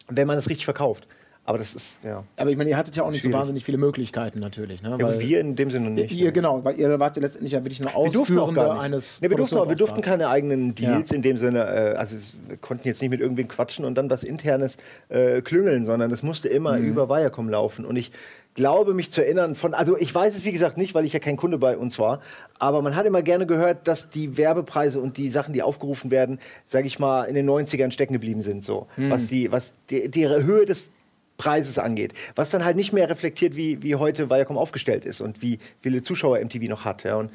wenn 0.10 0.28
man 0.28 0.38
es 0.38 0.50
richtig 0.50 0.66
verkauft. 0.66 1.08
Aber 1.48 1.58
das 1.58 1.74
ist, 1.76 2.00
ja. 2.04 2.26
Aber 2.36 2.50
ich 2.50 2.58
meine, 2.58 2.70
ihr 2.70 2.76
hattet 2.76 2.98
ja 2.98 3.04
auch 3.04 3.10
nicht 3.10 3.22
schwierig. 3.22 3.34
so 3.34 3.40
wahnsinnig 3.40 3.64
viele 3.64 3.78
Möglichkeiten 3.78 4.42
natürlich. 4.42 4.82
Ne? 4.82 4.98
Ja, 5.00 5.18
wir 5.18 5.40
in 5.40 5.56
dem 5.56 5.72
Sinne 5.72 5.90
nicht. 5.90 6.12
Ihr, 6.12 6.26
ne? 6.26 6.32
genau, 6.34 6.66
weil 6.66 6.78
ihr 6.78 7.00
wart 7.00 7.16
ja 7.16 7.22
letztendlich 7.22 7.54
ja 7.54 7.64
wirklich 7.64 7.80
nur 7.80 7.96
Ausführende 7.96 8.78
eines. 8.78 9.22
Nee, 9.22 9.30
wir, 9.30 9.38
durften 9.38 9.56
auch, 9.56 9.70
wir 9.70 9.78
durften 9.78 10.02
keine 10.02 10.28
eigenen 10.28 10.76
Deals 10.76 11.10
ja. 11.10 11.16
in 11.16 11.22
dem 11.22 11.38
Sinne, 11.38 11.60
äh, 11.60 11.96
also 11.96 12.18
wir 12.50 12.58
konnten 12.58 12.86
jetzt 12.86 13.02
nicht 13.02 13.12
mit 13.12 13.22
irgendwem 13.22 13.48
quatschen 13.48 13.86
und 13.86 13.96
dann 13.96 14.10
was 14.10 14.26
Internes 14.26 14.76
äh, 15.08 15.42
klüngeln, 15.42 15.86
sondern 15.86 16.10
das 16.10 16.22
musste 16.22 16.50
immer 16.50 16.78
mhm. 16.78 16.84
über 16.84 17.08
Viacom 17.08 17.48
laufen. 17.48 17.86
Und 17.86 17.96
ich 17.96 18.12
glaube 18.54 18.94
mich 18.94 19.10
zu 19.12 19.24
erinnern 19.24 19.56
von, 19.56 19.74
also 19.74 19.96
ich 19.98 20.14
weiß 20.14 20.36
es 20.36 20.44
wie 20.44 20.52
gesagt 20.52 20.76
nicht, 20.76 20.96
weil 20.96 21.06
ich 21.06 21.14
ja 21.14 21.20
kein 21.20 21.38
Kunde 21.38 21.58
bei 21.58 21.78
uns 21.78 21.98
war, 21.98 22.20
aber 22.60 22.82
man 22.82 22.98
hat 22.98 23.06
immer 23.06 23.22
gerne 23.22 23.46
gehört, 23.46 23.88
dass 23.88 24.10
die 24.10 24.36
Werbepreise 24.36 25.00
und 25.00 25.16
die 25.16 25.30
Sachen, 25.30 25.54
die 25.54 25.62
aufgerufen 25.62 26.12
werden, 26.12 26.40
sage 26.66 26.88
ich 26.88 27.00
mal, 27.00 27.24
in 27.24 27.36
den 27.36 27.50
90ern 27.50 27.92
stecken 27.92 28.12
geblieben 28.12 28.42
sind, 28.42 28.66
so. 28.66 28.88
Mhm. 28.98 29.12
Was 29.12 29.28
die, 29.28 29.50
was 29.50 29.76
die, 29.90 30.10
die 30.10 30.28
Höhe 30.28 30.66
des 30.66 30.92
Preises 31.38 31.80
angeht. 31.80 32.14
Was 32.36 32.50
dann 32.50 32.66
halt 32.66 32.76
nicht 32.76 32.94
mehr 32.94 33.10
reflektiert, 33.10 33.56
wie, 33.56 33.82
wie 33.84 33.96
heute 33.96 34.30
Viacom 34.30 34.58
aufgestellt 34.58 35.06
ist 35.06 35.22
und 35.22 35.42
wie 35.42 35.60
viele 35.82 36.02
Zuschauer 36.02 36.40
MTV 36.40 36.64
noch 36.64 36.86
hat. 36.86 37.04
Ja. 37.04 37.16
Und 37.16 37.32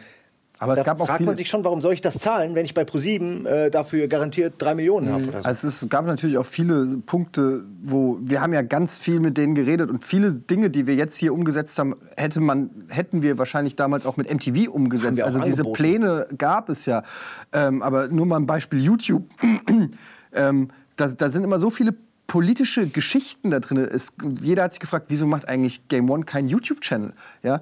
aber 0.63 0.75
es 0.75 0.85
gab 0.85 1.01
auch 1.01 1.09
fragt 1.09 1.25
man 1.25 1.37
sich 1.37 1.49
schon, 1.49 1.65
warum 1.65 1.81
soll 1.81 1.93
ich 1.93 2.03
das 2.03 2.21
zahlen, 2.21 2.55
wenn 2.55 2.65
ich 2.65 2.73
bei 2.73 2.85
ProSieben 2.85 3.47
äh, 3.47 3.69
dafür 3.69 4.07
garantiert 4.07 4.55
drei 4.59 4.77
Millionen 4.77 5.09
mhm. 5.09 5.13
habe? 5.13 5.25
So. 5.25 5.39
Also 5.43 5.67
es 5.67 5.89
gab 5.89 6.07
natürlich 6.07 6.39
auch 6.39 6.47
viele 6.47 6.99
Punkte, 7.05 7.65
wo 7.83 8.19
wir 8.23 8.41
haben 8.41 8.53
ja 8.53 8.63
ganz 8.63 8.97
viel 8.97 9.19
mit 9.19 9.37
denen 9.37 9.57
geredet 9.57 9.91
und 9.91 10.05
viele 10.05 10.33
Dinge, 10.33 10.71
die 10.71 10.87
wir 10.87 10.95
jetzt 10.95 11.17
hier 11.17 11.35
umgesetzt 11.35 11.81
haben, 11.81 11.97
hätte 12.17 12.41
man, 12.41 12.71
hätten 12.91 13.23
wir 13.23 13.39
wahrscheinlich 13.39 13.75
damals 13.75 14.07
auch 14.07 14.17
mit 14.17 14.33
MTV 14.33 14.71
umgesetzt. 14.71 15.21
Also 15.21 15.41
diese 15.41 15.65
Pläne 15.65 16.29
gab 16.39 16.69
es 16.69 16.87
ja. 16.87 17.03
Ähm, 17.53 17.83
aber 17.83 18.07
nur 18.07 18.27
mal 18.27 18.37
ein 18.37 18.47
Beispiel 18.47 18.81
YouTube. 18.81 19.25
ähm, 20.33 20.69
da, 20.95 21.09
da 21.09 21.29
sind 21.29 21.43
immer 21.43 21.59
so 21.59 21.71
viele 21.71 21.93
politische 22.33 22.87
Geschichten 22.87 23.51
da 23.51 23.61
drin. 23.61 23.77
Es, 23.77 24.15
jeder 24.41 24.63
hat 24.63 24.73
sich 24.73 24.81
gefragt, 24.81 25.07
wieso 25.09 25.27
macht 25.27 25.49
eigentlich 25.51 25.87
Game 25.89 26.09
One 26.09 26.25
keinen 26.25 26.49
YouTube-Channel? 26.49 27.13
Ja, 27.43 27.61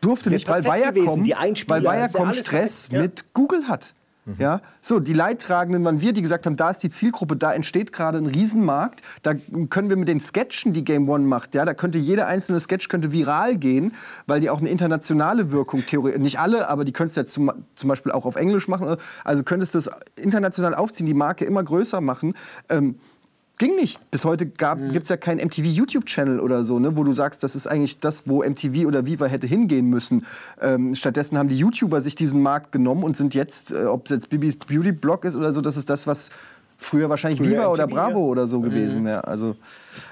durfte 0.00 0.30
nicht, 0.30 0.48
weil 0.48 0.62
Viacom, 0.62 1.26
weil 1.26 1.82
Viacom 1.82 2.32
Stress 2.32 2.88
ja. 2.92 3.02
mit 3.02 3.24
Google 3.34 3.66
hat. 3.66 3.94
Mhm. 4.24 4.36
Ja, 4.38 4.60
so, 4.80 5.00
die 5.00 5.12
Leidtragenden 5.12 5.84
waren 5.84 6.00
wir, 6.00 6.12
die 6.12 6.22
gesagt 6.22 6.46
haben, 6.46 6.56
da 6.56 6.70
ist 6.70 6.84
die 6.84 6.88
Zielgruppe, 6.88 7.34
da 7.34 7.52
entsteht 7.52 7.92
gerade 7.92 8.18
ein 8.18 8.26
Riesenmarkt, 8.26 9.02
da 9.24 9.34
können 9.70 9.88
wir 9.88 9.96
mit 9.96 10.06
den 10.06 10.20
Sketchen, 10.20 10.72
die 10.72 10.84
Game 10.84 11.08
One 11.08 11.24
macht, 11.24 11.56
ja, 11.56 11.64
da 11.64 11.74
könnte 11.74 11.98
jeder 11.98 12.28
einzelne 12.28 12.60
Sketch 12.60 12.86
könnte 12.86 13.10
viral 13.10 13.56
gehen, 13.56 13.92
weil 14.28 14.38
die 14.38 14.50
auch 14.50 14.60
eine 14.60 14.68
internationale 14.68 15.50
Wirkung, 15.50 15.84
theoretisch, 15.84 16.20
nicht 16.20 16.38
alle, 16.38 16.68
aber 16.68 16.84
die 16.84 16.92
könntest 16.92 17.16
du 17.16 17.22
jetzt 17.22 17.32
zum, 17.32 17.50
zum 17.74 17.88
Beispiel 17.88 18.12
auch 18.12 18.24
auf 18.24 18.36
Englisch 18.36 18.68
machen, 18.68 18.98
also 19.24 19.42
könntest 19.42 19.74
du 19.74 19.78
das 19.78 19.90
international 20.14 20.76
aufziehen, 20.76 21.06
die 21.06 21.14
Marke 21.14 21.44
immer 21.44 21.64
größer 21.64 22.00
machen. 22.00 22.34
Ähm, 22.68 23.00
ging 23.58 23.76
nicht. 23.76 23.98
Bis 24.10 24.24
heute 24.24 24.44
mhm. 24.44 24.92
gibt 24.92 25.04
es 25.04 25.08
ja 25.08 25.16
keinen 25.16 25.44
MTV-YouTube-Channel 25.46 26.40
oder 26.40 26.64
so, 26.64 26.78
ne, 26.78 26.96
wo 26.96 27.04
du 27.04 27.12
sagst, 27.12 27.42
das 27.42 27.56
ist 27.56 27.66
eigentlich 27.66 28.00
das, 28.00 28.26
wo 28.26 28.42
MTV 28.42 28.86
oder 28.86 29.06
Viva 29.06 29.26
hätte 29.26 29.46
hingehen 29.46 29.88
müssen. 29.88 30.26
Ähm, 30.60 30.94
stattdessen 30.94 31.38
haben 31.38 31.48
die 31.48 31.58
YouTuber 31.58 32.00
sich 32.00 32.14
diesen 32.14 32.42
Markt 32.42 32.72
genommen 32.72 33.02
und 33.02 33.16
sind 33.16 33.34
jetzt, 33.34 33.72
äh, 33.72 33.84
ob 33.84 34.06
es 34.06 34.10
jetzt 34.10 34.30
Bibis 34.30 34.56
Beauty-Blog 34.56 35.24
ist 35.24 35.36
oder 35.36 35.52
so, 35.52 35.60
das 35.60 35.76
ist 35.76 35.88
das, 35.90 36.06
was 36.06 36.30
früher 36.78 37.08
wahrscheinlich 37.08 37.40
früher 37.40 37.52
Viva 37.52 37.66
oder 37.68 37.86
Bravo 37.86 38.18
ja. 38.18 38.26
oder 38.26 38.46
so 38.46 38.60
gewesen 38.60 39.02
mhm. 39.02 39.06
wäre. 39.06 39.26
Also, 39.26 39.56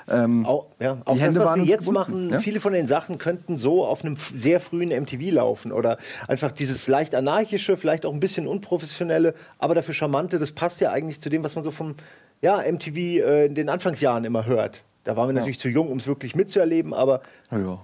ähm, 0.09 0.47
auch, 0.47 0.67
ja, 0.81 0.97
auch 1.05 1.15
die 1.15 1.21
Hände 1.21 1.41
das, 1.41 1.49
was 1.49 1.57
wir 1.57 1.65
jetzt 1.65 1.87
gebunden, 1.87 2.13
machen, 2.13 2.31
ja? 2.31 2.39
viele 2.39 2.61
von 2.61 2.73
den 2.73 2.87
Sachen 2.87 3.19
könnten 3.19 3.57
so 3.57 3.85
auf 3.85 4.03
einem 4.03 4.17
sehr 4.17 4.61
frühen 4.61 4.89
MTV 4.89 5.35
laufen 5.35 5.73
oder 5.73 5.99
einfach 6.27 6.53
dieses 6.53 6.89
leicht 6.89 7.15
anarchische, 7.15 7.77
vielleicht 7.77 8.07
auch 8.07 8.15
ein 8.15 8.21
bisschen 8.21 8.47
unprofessionelle, 8.47 9.35
aber 9.59 9.75
dafür 9.75 9.95
charmante, 9.95 10.39
das 10.39 10.53
passt 10.53 10.81
ja 10.81 10.91
eigentlich 10.91 11.21
zu 11.21 11.29
dem, 11.29 11.45
was 11.45 11.55
man 11.55 11.65
so 11.65 11.71
vom 11.71 11.97
ja, 12.41 12.63
MTV 12.71 12.97
äh, 12.97 13.47
in 13.47 13.55
den 13.55 13.69
Anfangsjahren 13.69 14.25
immer 14.25 14.47
hört. 14.47 14.83
Da 15.05 15.17
waren 15.17 15.29
wir 15.29 15.35
natürlich 15.35 15.59
zu 15.59 15.69
jung, 15.69 15.89
um 15.89 15.99
es 15.99 16.07
wirklich 16.07 16.35
mitzuerleben, 16.35 16.95
aber 16.95 17.21
ja, 17.51 17.79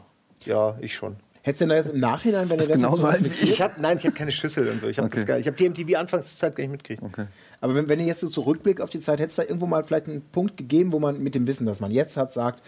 ja 0.45 0.79
ich 0.81 0.95
schon. 0.95 1.17
Hättest 1.43 1.63
du 1.63 1.65
denn 1.65 1.71
da 1.71 1.77
jetzt 1.77 1.89
im 1.89 2.01
Nachhinein, 2.01 2.51
wenn 2.51 2.59
das 2.59 2.69
ihr 2.69 2.75
das 2.75 2.83
genauso 2.83 3.07
alt 3.07 3.25
wie 3.25 3.45
ich? 3.45 3.63
Hab, 3.63 3.79
nein, 3.79 3.97
ich 3.97 4.05
habe 4.05 4.15
keine 4.15 4.31
Schüssel 4.31 4.69
und 4.69 4.81
so. 4.81 4.89
Ich 4.89 4.99
habe 4.99 5.07
okay. 5.07 5.43
hab 5.43 5.57
die 5.57 5.69
MTV-Anfangszeit 5.69 6.55
gar 6.55 6.63
nicht 6.63 6.71
mitgekriegt. 6.71 7.03
Okay. 7.03 7.27
Aber 7.63 7.75
wenn, 7.75 7.89
wenn 7.89 7.99
ihr 7.99 8.07
jetzt 8.07 8.21
so 8.21 8.29
zurückblickt 8.29 8.81
auf 8.81 8.91
die 8.91 8.99
Zeit, 8.99 9.21
hätte 9.21 9.29
es 9.29 9.37
da 9.37 9.43
irgendwo 9.43 9.67
mal 9.67 9.83
vielleicht 9.83 10.07
einen 10.07 10.23
Punkt 10.33 10.59
gegeben, 10.59 10.93
wo 10.93 10.99
man 10.99 11.23
mit 11.23 11.35
dem 11.35 11.47
Wissen, 11.47 11.65
das 11.65 11.81
man 11.81 11.91
jetzt 11.91 12.19
hat, 12.19 12.35
sagt, 12.35 12.63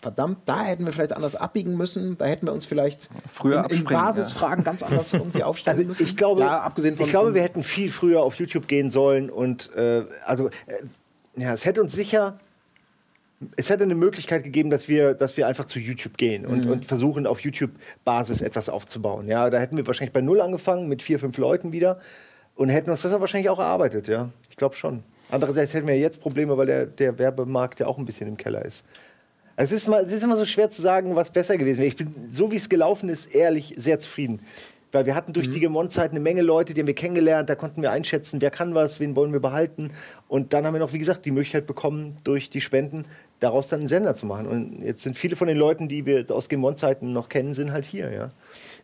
verdammt, 0.00 0.38
da 0.46 0.64
hätten 0.64 0.84
wir 0.84 0.92
vielleicht 0.92 1.12
anders 1.12 1.36
abbiegen 1.36 1.76
müssen, 1.76 2.18
da 2.18 2.24
hätten 2.24 2.46
wir 2.46 2.52
uns 2.52 2.66
vielleicht 2.66 3.08
früher 3.30 3.64
in, 3.70 3.78
in 3.78 3.84
Basisfragen 3.84 4.64
ja. 4.64 4.64
ganz 4.64 4.82
anders 4.82 5.12
irgendwie 5.12 5.44
aufstellen 5.44 5.78
also 5.78 5.88
müssen. 5.88 6.04
Ich 6.04 6.16
glaube, 6.16 6.40
ja, 6.40 6.60
abgesehen 6.60 6.96
von, 6.96 7.06
ich 7.06 7.10
glaube, 7.10 7.34
wir 7.34 7.42
hätten 7.42 7.62
viel 7.62 7.92
früher 7.92 8.22
auf 8.22 8.34
YouTube 8.36 8.66
gehen 8.66 8.90
sollen 8.90 9.30
und 9.30 9.72
äh, 9.76 10.04
also 10.24 10.48
äh, 10.48 10.82
ja, 11.36 11.52
es 11.52 11.64
hätte 11.64 11.82
uns 11.82 11.92
sicher 11.92 12.38
es 13.56 13.68
hätte 13.70 13.84
eine 13.84 13.94
Möglichkeit 13.94 14.44
gegeben, 14.44 14.70
dass 14.70 14.88
wir, 14.88 15.14
dass 15.14 15.36
wir 15.36 15.46
einfach 15.46 15.66
zu 15.66 15.78
YouTube 15.78 16.16
gehen 16.16 16.46
und, 16.46 16.64
mhm. 16.64 16.72
und 16.72 16.84
versuchen, 16.86 17.26
auf 17.26 17.40
YouTube-Basis 17.40 18.40
etwas 18.40 18.68
aufzubauen. 18.68 19.28
Ja, 19.28 19.50
da 19.50 19.58
hätten 19.58 19.76
wir 19.76 19.86
wahrscheinlich 19.86 20.12
bei 20.12 20.22
Null 20.22 20.40
angefangen, 20.40 20.88
mit 20.88 21.02
vier, 21.02 21.18
fünf 21.18 21.36
Leuten 21.36 21.72
wieder 21.72 22.00
und 22.54 22.70
hätten 22.70 22.90
uns 22.90 23.02
das 23.02 23.12
ja 23.12 23.20
wahrscheinlich 23.20 23.50
auch 23.50 23.58
erarbeitet. 23.58 24.08
Ja, 24.08 24.30
ich 24.48 24.56
glaube 24.56 24.74
schon. 24.74 25.02
Andererseits 25.28 25.74
hätten 25.74 25.86
wir 25.86 25.98
jetzt 25.98 26.20
Probleme, 26.20 26.56
weil 26.56 26.66
der, 26.66 26.86
der 26.86 27.18
Werbemarkt 27.18 27.80
ja 27.80 27.86
auch 27.86 27.98
ein 27.98 28.04
bisschen 28.04 28.28
im 28.28 28.36
Keller 28.36 28.64
ist. 28.64 28.84
Es 29.56 29.72
ist, 29.72 29.88
mal, 29.88 30.04
es 30.04 30.12
ist 30.12 30.22
immer 30.22 30.36
so 30.36 30.44
schwer 30.44 30.70
zu 30.70 30.80
sagen, 30.80 31.16
was 31.16 31.30
besser 31.30 31.56
gewesen 31.56 31.78
wäre. 31.78 31.88
Ich 31.88 31.96
bin, 31.96 32.28
so 32.30 32.52
wie 32.52 32.56
es 32.56 32.68
gelaufen 32.68 33.08
ist, 33.08 33.34
ehrlich 33.34 33.74
sehr 33.76 33.98
zufrieden. 33.98 34.40
Weil 34.96 35.04
wir 35.04 35.14
hatten 35.14 35.34
durch 35.34 35.48
mhm. 35.48 35.52
die 35.52 35.60
Gemon-Zeit 35.60 36.12
eine 36.12 36.20
Menge 36.20 36.40
Leute, 36.40 36.72
die 36.72 36.80
haben 36.80 36.86
wir 36.86 36.94
kennengelernt, 36.94 37.50
da 37.50 37.54
konnten 37.54 37.82
wir 37.82 37.90
einschätzen, 37.90 38.40
wer 38.40 38.50
kann 38.50 38.74
was, 38.74 38.98
wen 38.98 39.14
wollen 39.14 39.30
wir 39.34 39.40
behalten. 39.40 39.90
Und 40.26 40.54
dann 40.54 40.64
haben 40.64 40.72
wir 40.72 40.78
noch, 40.78 40.94
wie 40.94 40.98
gesagt, 40.98 41.26
die 41.26 41.32
Möglichkeit 41.32 41.66
bekommen, 41.66 42.16
durch 42.24 42.48
die 42.48 42.62
Spenden 42.62 43.04
daraus 43.38 43.68
dann 43.68 43.80
einen 43.80 43.88
Sender 43.88 44.14
zu 44.14 44.24
machen. 44.24 44.46
Und 44.46 44.82
jetzt 44.82 45.02
sind 45.02 45.14
viele 45.14 45.36
von 45.36 45.48
den 45.48 45.58
Leuten, 45.58 45.88
die 45.88 46.06
wir 46.06 46.24
aus 46.30 46.48
Gemon-Zeiten 46.48 47.12
noch 47.12 47.28
kennen, 47.28 47.52
sind 47.52 47.72
halt 47.72 47.84
hier, 47.84 48.10
ja. 48.10 48.30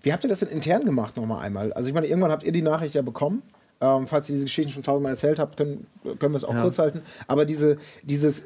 Wie 0.03 0.13
habt 0.13 0.23
ihr 0.23 0.29
das 0.29 0.41
denn 0.41 0.51
intern 0.51 0.85
gemacht 0.85 1.17
nochmal 1.17 1.47
einmal? 1.47 1.73
Also 1.73 1.89
ich 1.89 1.95
meine, 1.95 2.07
irgendwann 2.07 2.31
habt 2.31 2.43
ihr 2.43 2.53
die 2.53 2.61
Nachricht 2.61 2.95
ja 2.95 3.01
bekommen. 3.01 3.43
Ähm, 3.81 4.07
falls 4.07 4.29
ihr 4.29 4.35
diese 4.35 4.45
Geschichten 4.45 4.71
schon 4.71 4.83
tausendmal 4.83 5.13
erzählt 5.13 5.39
habt, 5.39 5.57
können, 5.57 5.87
können 6.03 6.35
wir 6.35 6.37
es 6.37 6.45
auch 6.45 6.55
ja. 6.55 6.61
kurz 6.61 6.79
halten. 6.79 7.01
Aber 7.27 7.47
diese, 7.47 7.79
dieses 8.03 8.45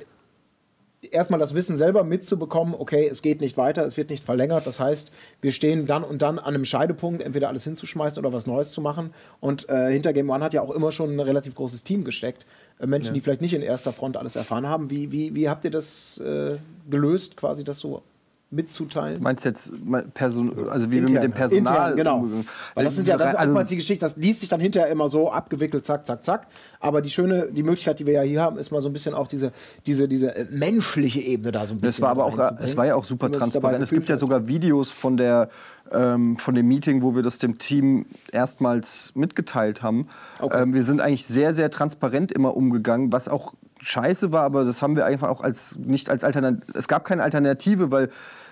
erstmal 1.02 1.40
das 1.40 1.54
Wissen 1.54 1.76
selber 1.76 2.04
mitzubekommen, 2.04 2.74
okay, 2.76 3.08
es 3.10 3.22
geht 3.22 3.40
nicht 3.40 3.56
weiter, 3.56 3.84
es 3.84 3.96
wird 3.96 4.10
nicht 4.10 4.24
verlängert. 4.24 4.66
Das 4.66 4.80
heißt, 4.80 5.10
wir 5.40 5.52
stehen 5.52 5.86
dann 5.86 6.04
und 6.04 6.22
dann 6.22 6.38
an 6.38 6.54
einem 6.54 6.64
Scheidepunkt, 6.64 7.22
entweder 7.22 7.48
alles 7.48 7.64
hinzuschmeißen 7.64 8.18
oder 8.18 8.32
was 8.32 8.46
Neues 8.46 8.72
zu 8.72 8.80
machen. 8.80 9.12
Und 9.40 9.68
äh, 9.68 9.90
hinter 9.92 10.12
Game 10.12 10.30
One 10.30 10.44
hat 10.44 10.54
ja 10.54 10.62
auch 10.62 10.70
immer 10.70 10.92
schon 10.92 11.14
ein 11.14 11.20
relativ 11.20 11.54
großes 11.54 11.84
Team 11.84 12.04
gesteckt. 12.04 12.46
Äh, 12.78 12.86
Menschen, 12.86 13.08
ja. 13.08 13.14
die 13.14 13.20
vielleicht 13.20 13.40
nicht 13.42 13.54
in 13.54 13.62
erster 13.62 13.92
Front 13.92 14.16
alles 14.16 14.36
erfahren 14.36 14.66
haben. 14.66 14.90
Wie, 14.90 15.12
wie, 15.12 15.34
wie 15.34 15.48
habt 15.48 15.64
ihr 15.64 15.70
das 15.70 16.18
äh, 16.18 16.56
gelöst, 16.88 17.36
quasi 17.36 17.64
das 17.64 17.78
so 17.78 18.02
mitzuteilen. 18.50 19.22
Meinst 19.22 19.44
du 19.44 19.48
jetzt 19.48 19.72
Person, 20.14 20.68
also 20.68 20.90
wie 20.90 20.98
Intern, 20.98 21.14
wir 21.14 21.20
mit 21.20 21.22
dem 21.24 21.32
Personal 21.32 21.90
Intern, 21.92 21.96
genau. 21.96 22.44
Weil 22.74 22.84
das 22.84 22.96
ist 22.96 23.08
ja 23.08 23.16
das 23.16 23.30
ist 23.32 23.38
also, 23.38 23.62
die 23.62 23.76
Geschichte, 23.76 24.04
das 24.04 24.16
liest 24.16 24.40
sich 24.40 24.48
dann 24.48 24.60
hinterher 24.60 24.90
immer 24.90 25.08
so 25.08 25.30
abgewickelt, 25.32 25.84
zack, 25.84 26.06
zack, 26.06 26.22
zack. 26.22 26.46
Aber 26.78 27.02
die 27.02 27.10
schöne, 27.10 27.48
die 27.50 27.64
Möglichkeit, 27.64 27.98
die 27.98 28.06
wir 28.06 28.14
ja 28.14 28.22
hier 28.22 28.40
haben, 28.40 28.56
ist 28.56 28.70
mal 28.70 28.80
so 28.80 28.88
ein 28.88 28.92
bisschen 28.92 29.14
auch 29.14 29.26
diese, 29.26 29.52
diese, 29.86 30.06
diese 30.06 30.36
äh, 30.36 30.46
menschliche 30.50 31.20
Ebene 31.20 31.50
da 31.50 31.66
so 31.66 31.74
ein 31.74 31.80
bisschen. 31.80 32.00
Das 32.00 32.00
war 32.00 32.10
aber 32.10 32.24
auch, 32.24 32.60
es 32.60 32.76
war 32.76 32.86
ja 32.86 32.94
auch 32.94 33.04
super 33.04 33.30
transparent. 33.32 33.82
Es 33.82 33.90
gibt 33.90 34.08
ja 34.08 34.16
sogar 34.16 34.46
Videos 34.46 34.92
von 34.92 35.16
der 35.16 35.48
ähm, 35.92 36.36
von 36.36 36.54
dem 36.54 36.66
Meeting, 36.66 37.02
wo 37.02 37.14
wir 37.14 37.22
das 37.22 37.38
dem 37.38 37.58
Team 37.58 38.06
erstmals 38.32 39.12
mitgeteilt 39.14 39.82
haben. 39.82 40.08
Okay. 40.40 40.62
Ähm, 40.62 40.74
wir 40.74 40.82
sind 40.82 41.00
eigentlich 41.00 41.26
sehr, 41.26 41.54
sehr 41.54 41.70
transparent 41.70 42.32
immer 42.32 42.56
umgegangen, 42.56 43.12
was 43.12 43.28
auch 43.28 43.54
scheiße 43.86 44.32
war, 44.32 44.42
aber 44.42 44.64
das 44.64 44.82
haben 44.82 44.96
wir 44.96 45.06
einfach 45.06 45.28
auch 45.28 45.40
als 45.40 45.76
nicht 45.76 46.10
als 46.10 46.24
Alternative. 46.24 46.66
Es 46.74 46.88
gab 46.88 47.04
keine 47.04 47.22
Alternative, 47.22 47.90
weil 47.90 48.04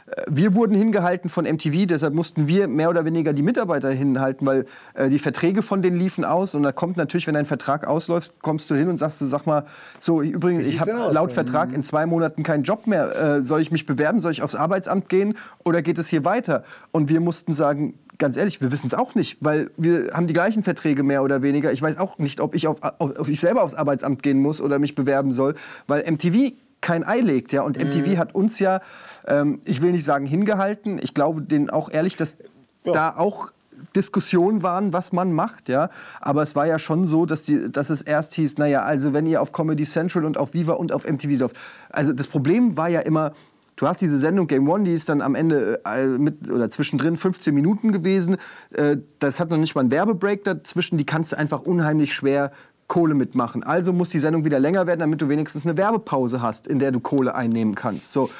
äh, 0.07 0.23
wir 0.29 0.55
wurden 0.55 0.75
hingehalten 0.75 1.29
von 1.29 1.45
MTV, 1.45 1.87
deshalb 1.87 2.14
mussten 2.14 2.47
wir 2.47 2.69
mehr 2.69 2.91
oder 2.91 3.05
weniger 3.05 3.33
die 3.33 3.43
Mitarbeiter 3.43 3.91
hinhalten, 3.91 4.47
weil 4.47 4.67
äh, 4.95 5.09
die 5.09 5.19
Verträge 5.19 5.62
von 5.62 5.83
denen 5.83 5.99
liefen 5.99 6.25
aus. 6.25 6.55
Und 6.55 6.62
da 6.62 6.73
kommt 6.73 6.97
natürlich, 6.97 7.26
wenn 7.26 7.35
dein 7.35 7.47
Vertrag 7.47 7.87
ausläuft, 7.87 8.35
kommst 8.43 8.71
du 8.71 8.75
hin 8.75 8.88
und 8.88 8.99
sagst 8.99 9.21
du, 9.21 9.26
sag 9.26 9.47
mal, 9.47 9.64
so 10.00 10.23
übrigens, 10.23 10.67
ich 10.67 10.81
habe 10.81 10.93
laut 11.11 11.33
Vertrag 11.33 11.73
in 11.73 11.83
zwei 11.83 12.07
Monaten 12.07 12.43
keinen 12.43 12.62
Job 12.62 12.87
mehr. 12.87 13.17
Äh, 13.17 13.43
soll 13.43 13.61
ich 13.61 13.73
mich 13.73 13.87
bewerben? 13.87 14.21
Soll 14.21 14.33
ich 14.33 14.43
aufs 14.43 14.55
Arbeitsamt 14.55 15.09
gehen? 15.09 15.35
Oder 15.64 15.83
geht 15.83 15.99
es 15.99 16.09
hier 16.09 16.25
weiter? 16.25 16.64
Und 16.93 17.09
wir 17.09 17.21
mussten 17.21 17.55
sagen, 17.55 17.99
ganz 18.18 18.37
ehrlich, 18.37 18.61
wir 18.61 18.71
wissen 18.71 18.87
es 18.87 18.94
auch 18.94 19.14
nicht, 19.14 19.38
weil 19.40 19.71
wir 19.76 20.11
haben 20.12 20.26
die 20.26 20.33
gleichen 20.33 20.62
Verträge 20.62 21.02
mehr 21.02 21.23
oder 21.23 21.42
weniger. 21.42 21.73
Ich 21.73 21.83
weiß 21.83 21.99
auch 21.99 22.18
nicht, 22.18 22.40
ob 22.40 22.54
ich, 22.54 22.66
auf, 22.66 22.78
ob 22.99 23.28
ich 23.28 23.40
selber 23.40 23.62
aufs 23.62 23.75
Arbeitsamt 23.75 24.23
gehen 24.23 24.40
muss 24.40 24.61
oder 24.61 24.78
mich 24.78 24.94
bewerben 24.94 25.33
soll, 25.33 25.54
weil 25.87 26.11
MTV 26.11 26.52
kein 26.80 27.04
Ei 27.04 27.21
legt. 27.21 27.52
Ja? 27.52 27.62
Und 27.62 27.78
MTV 27.78 28.09
mhm. 28.09 28.18
hat 28.18 28.35
uns 28.35 28.59
ja, 28.59 28.80
ähm, 29.26 29.61
ich 29.64 29.83
will 29.83 29.92
nicht 29.92 30.04
sagen 30.04 30.26
hingehalten, 30.26 30.99
ich 31.02 31.14
glaube 31.14 31.42
denen 31.42 31.71
auch 31.71 31.90
ehrlich, 31.90 32.16
dass 32.16 32.37
ja. 32.85 32.92
da 32.92 33.16
auch 33.16 33.50
Diskussionen 33.97 34.62
waren, 34.62 34.92
was 34.92 35.12
man 35.12 35.33
macht, 35.33 35.68
ja. 35.68 35.90
Aber 36.21 36.42
es 36.42 36.54
war 36.54 36.66
ja 36.66 36.78
schon 36.78 37.06
so, 37.06 37.26
dass, 37.26 37.42
die, 37.42 37.71
dass 37.71 37.90
es 37.90 38.02
erst 38.02 38.35
hieß, 38.35 38.59
naja, 38.59 38.83
also 38.83 39.12
wenn 39.12 39.26
ihr 39.26 39.42
auf 39.42 39.52
Comedy 39.52 39.85
Central 39.85 40.25
und 40.25 40.38
auf 40.38 40.54
Viva 40.54 40.75
und 40.75 40.92
auf 40.92 41.06
MTV 41.09 41.40
lauft. 41.40 41.56
Also 41.90 42.12
das 42.12 42.26
Problem 42.26 42.76
war 42.76 42.88
ja 42.88 43.00
immer, 43.00 43.33
Du 43.76 43.88
hast 43.88 44.00
diese 44.00 44.19
Sendung 44.19 44.47
Game 44.47 44.69
One, 44.69 44.85
die 44.85 44.93
ist 44.93 45.09
dann 45.09 45.21
am 45.21 45.35
Ende 45.35 45.81
äh, 45.85 46.07
mit, 46.07 46.50
oder 46.50 46.71
zwischendrin 46.71 47.16
15 47.16 47.54
Minuten 47.54 47.93
gewesen. 47.93 48.37
Äh, 48.71 48.99
das 49.19 49.40
hat 49.40 49.50
noch 49.50 49.57
nicht 49.57 49.75
mal 49.75 49.83
einen 49.83 49.90
Werbebreak 49.90 50.45
dazwischen. 50.45 50.97
Die 50.97 51.07
kannst 51.07 51.33
du 51.33 51.38
einfach 51.38 51.62
unheimlich 51.62 52.14
schwer 52.14 52.52
Kohle 52.87 53.14
mitmachen. 53.14 53.62
Also 53.62 53.93
muss 53.93 54.11
die 54.11 54.19
Sendung 54.19 54.45
wieder 54.45 54.61
länger 54.61 54.87
werden, 54.87 55.00
damit 55.00 55.21
du 55.21 55.28
wenigstens 55.28 55.66
eine 55.66 55.76
Werbepause 55.76 56.43
hast, 56.43 56.66
in 56.66 56.78
der 56.78 56.93
du 56.93 57.00
Kohle 57.00 57.35
einnehmen 57.35 57.75
kannst. 57.75 58.12
So, 58.12 58.31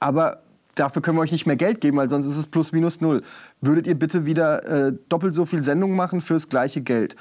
aber 0.00 0.42
dafür 0.74 1.02
können 1.02 1.16
wir 1.16 1.22
euch 1.22 1.32
nicht 1.32 1.46
mehr 1.46 1.56
Geld 1.56 1.80
geben, 1.80 1.96
weil 1.96 2.10
sonst 2.10 2.26
ist 2.26 2.36
es 2.36 2.46
plus 2.46 2.72
minus 2.72 3.00
null. 3.00 3.22
Würdet 3.60 3.86
ihr 3.86 3.94
bitte 3.94 4.26
wieder 4.26 4.88
äh, 4.88 4.92
doppelt 5.08 5.34
so 5.34 5.46
viel 5.46 5.62
Sendungen 5.62 5.96
machen 5.96 6.20
fürs 6.20 6.48
gleiche 6.48 6.80
Geld? 6.80 7.16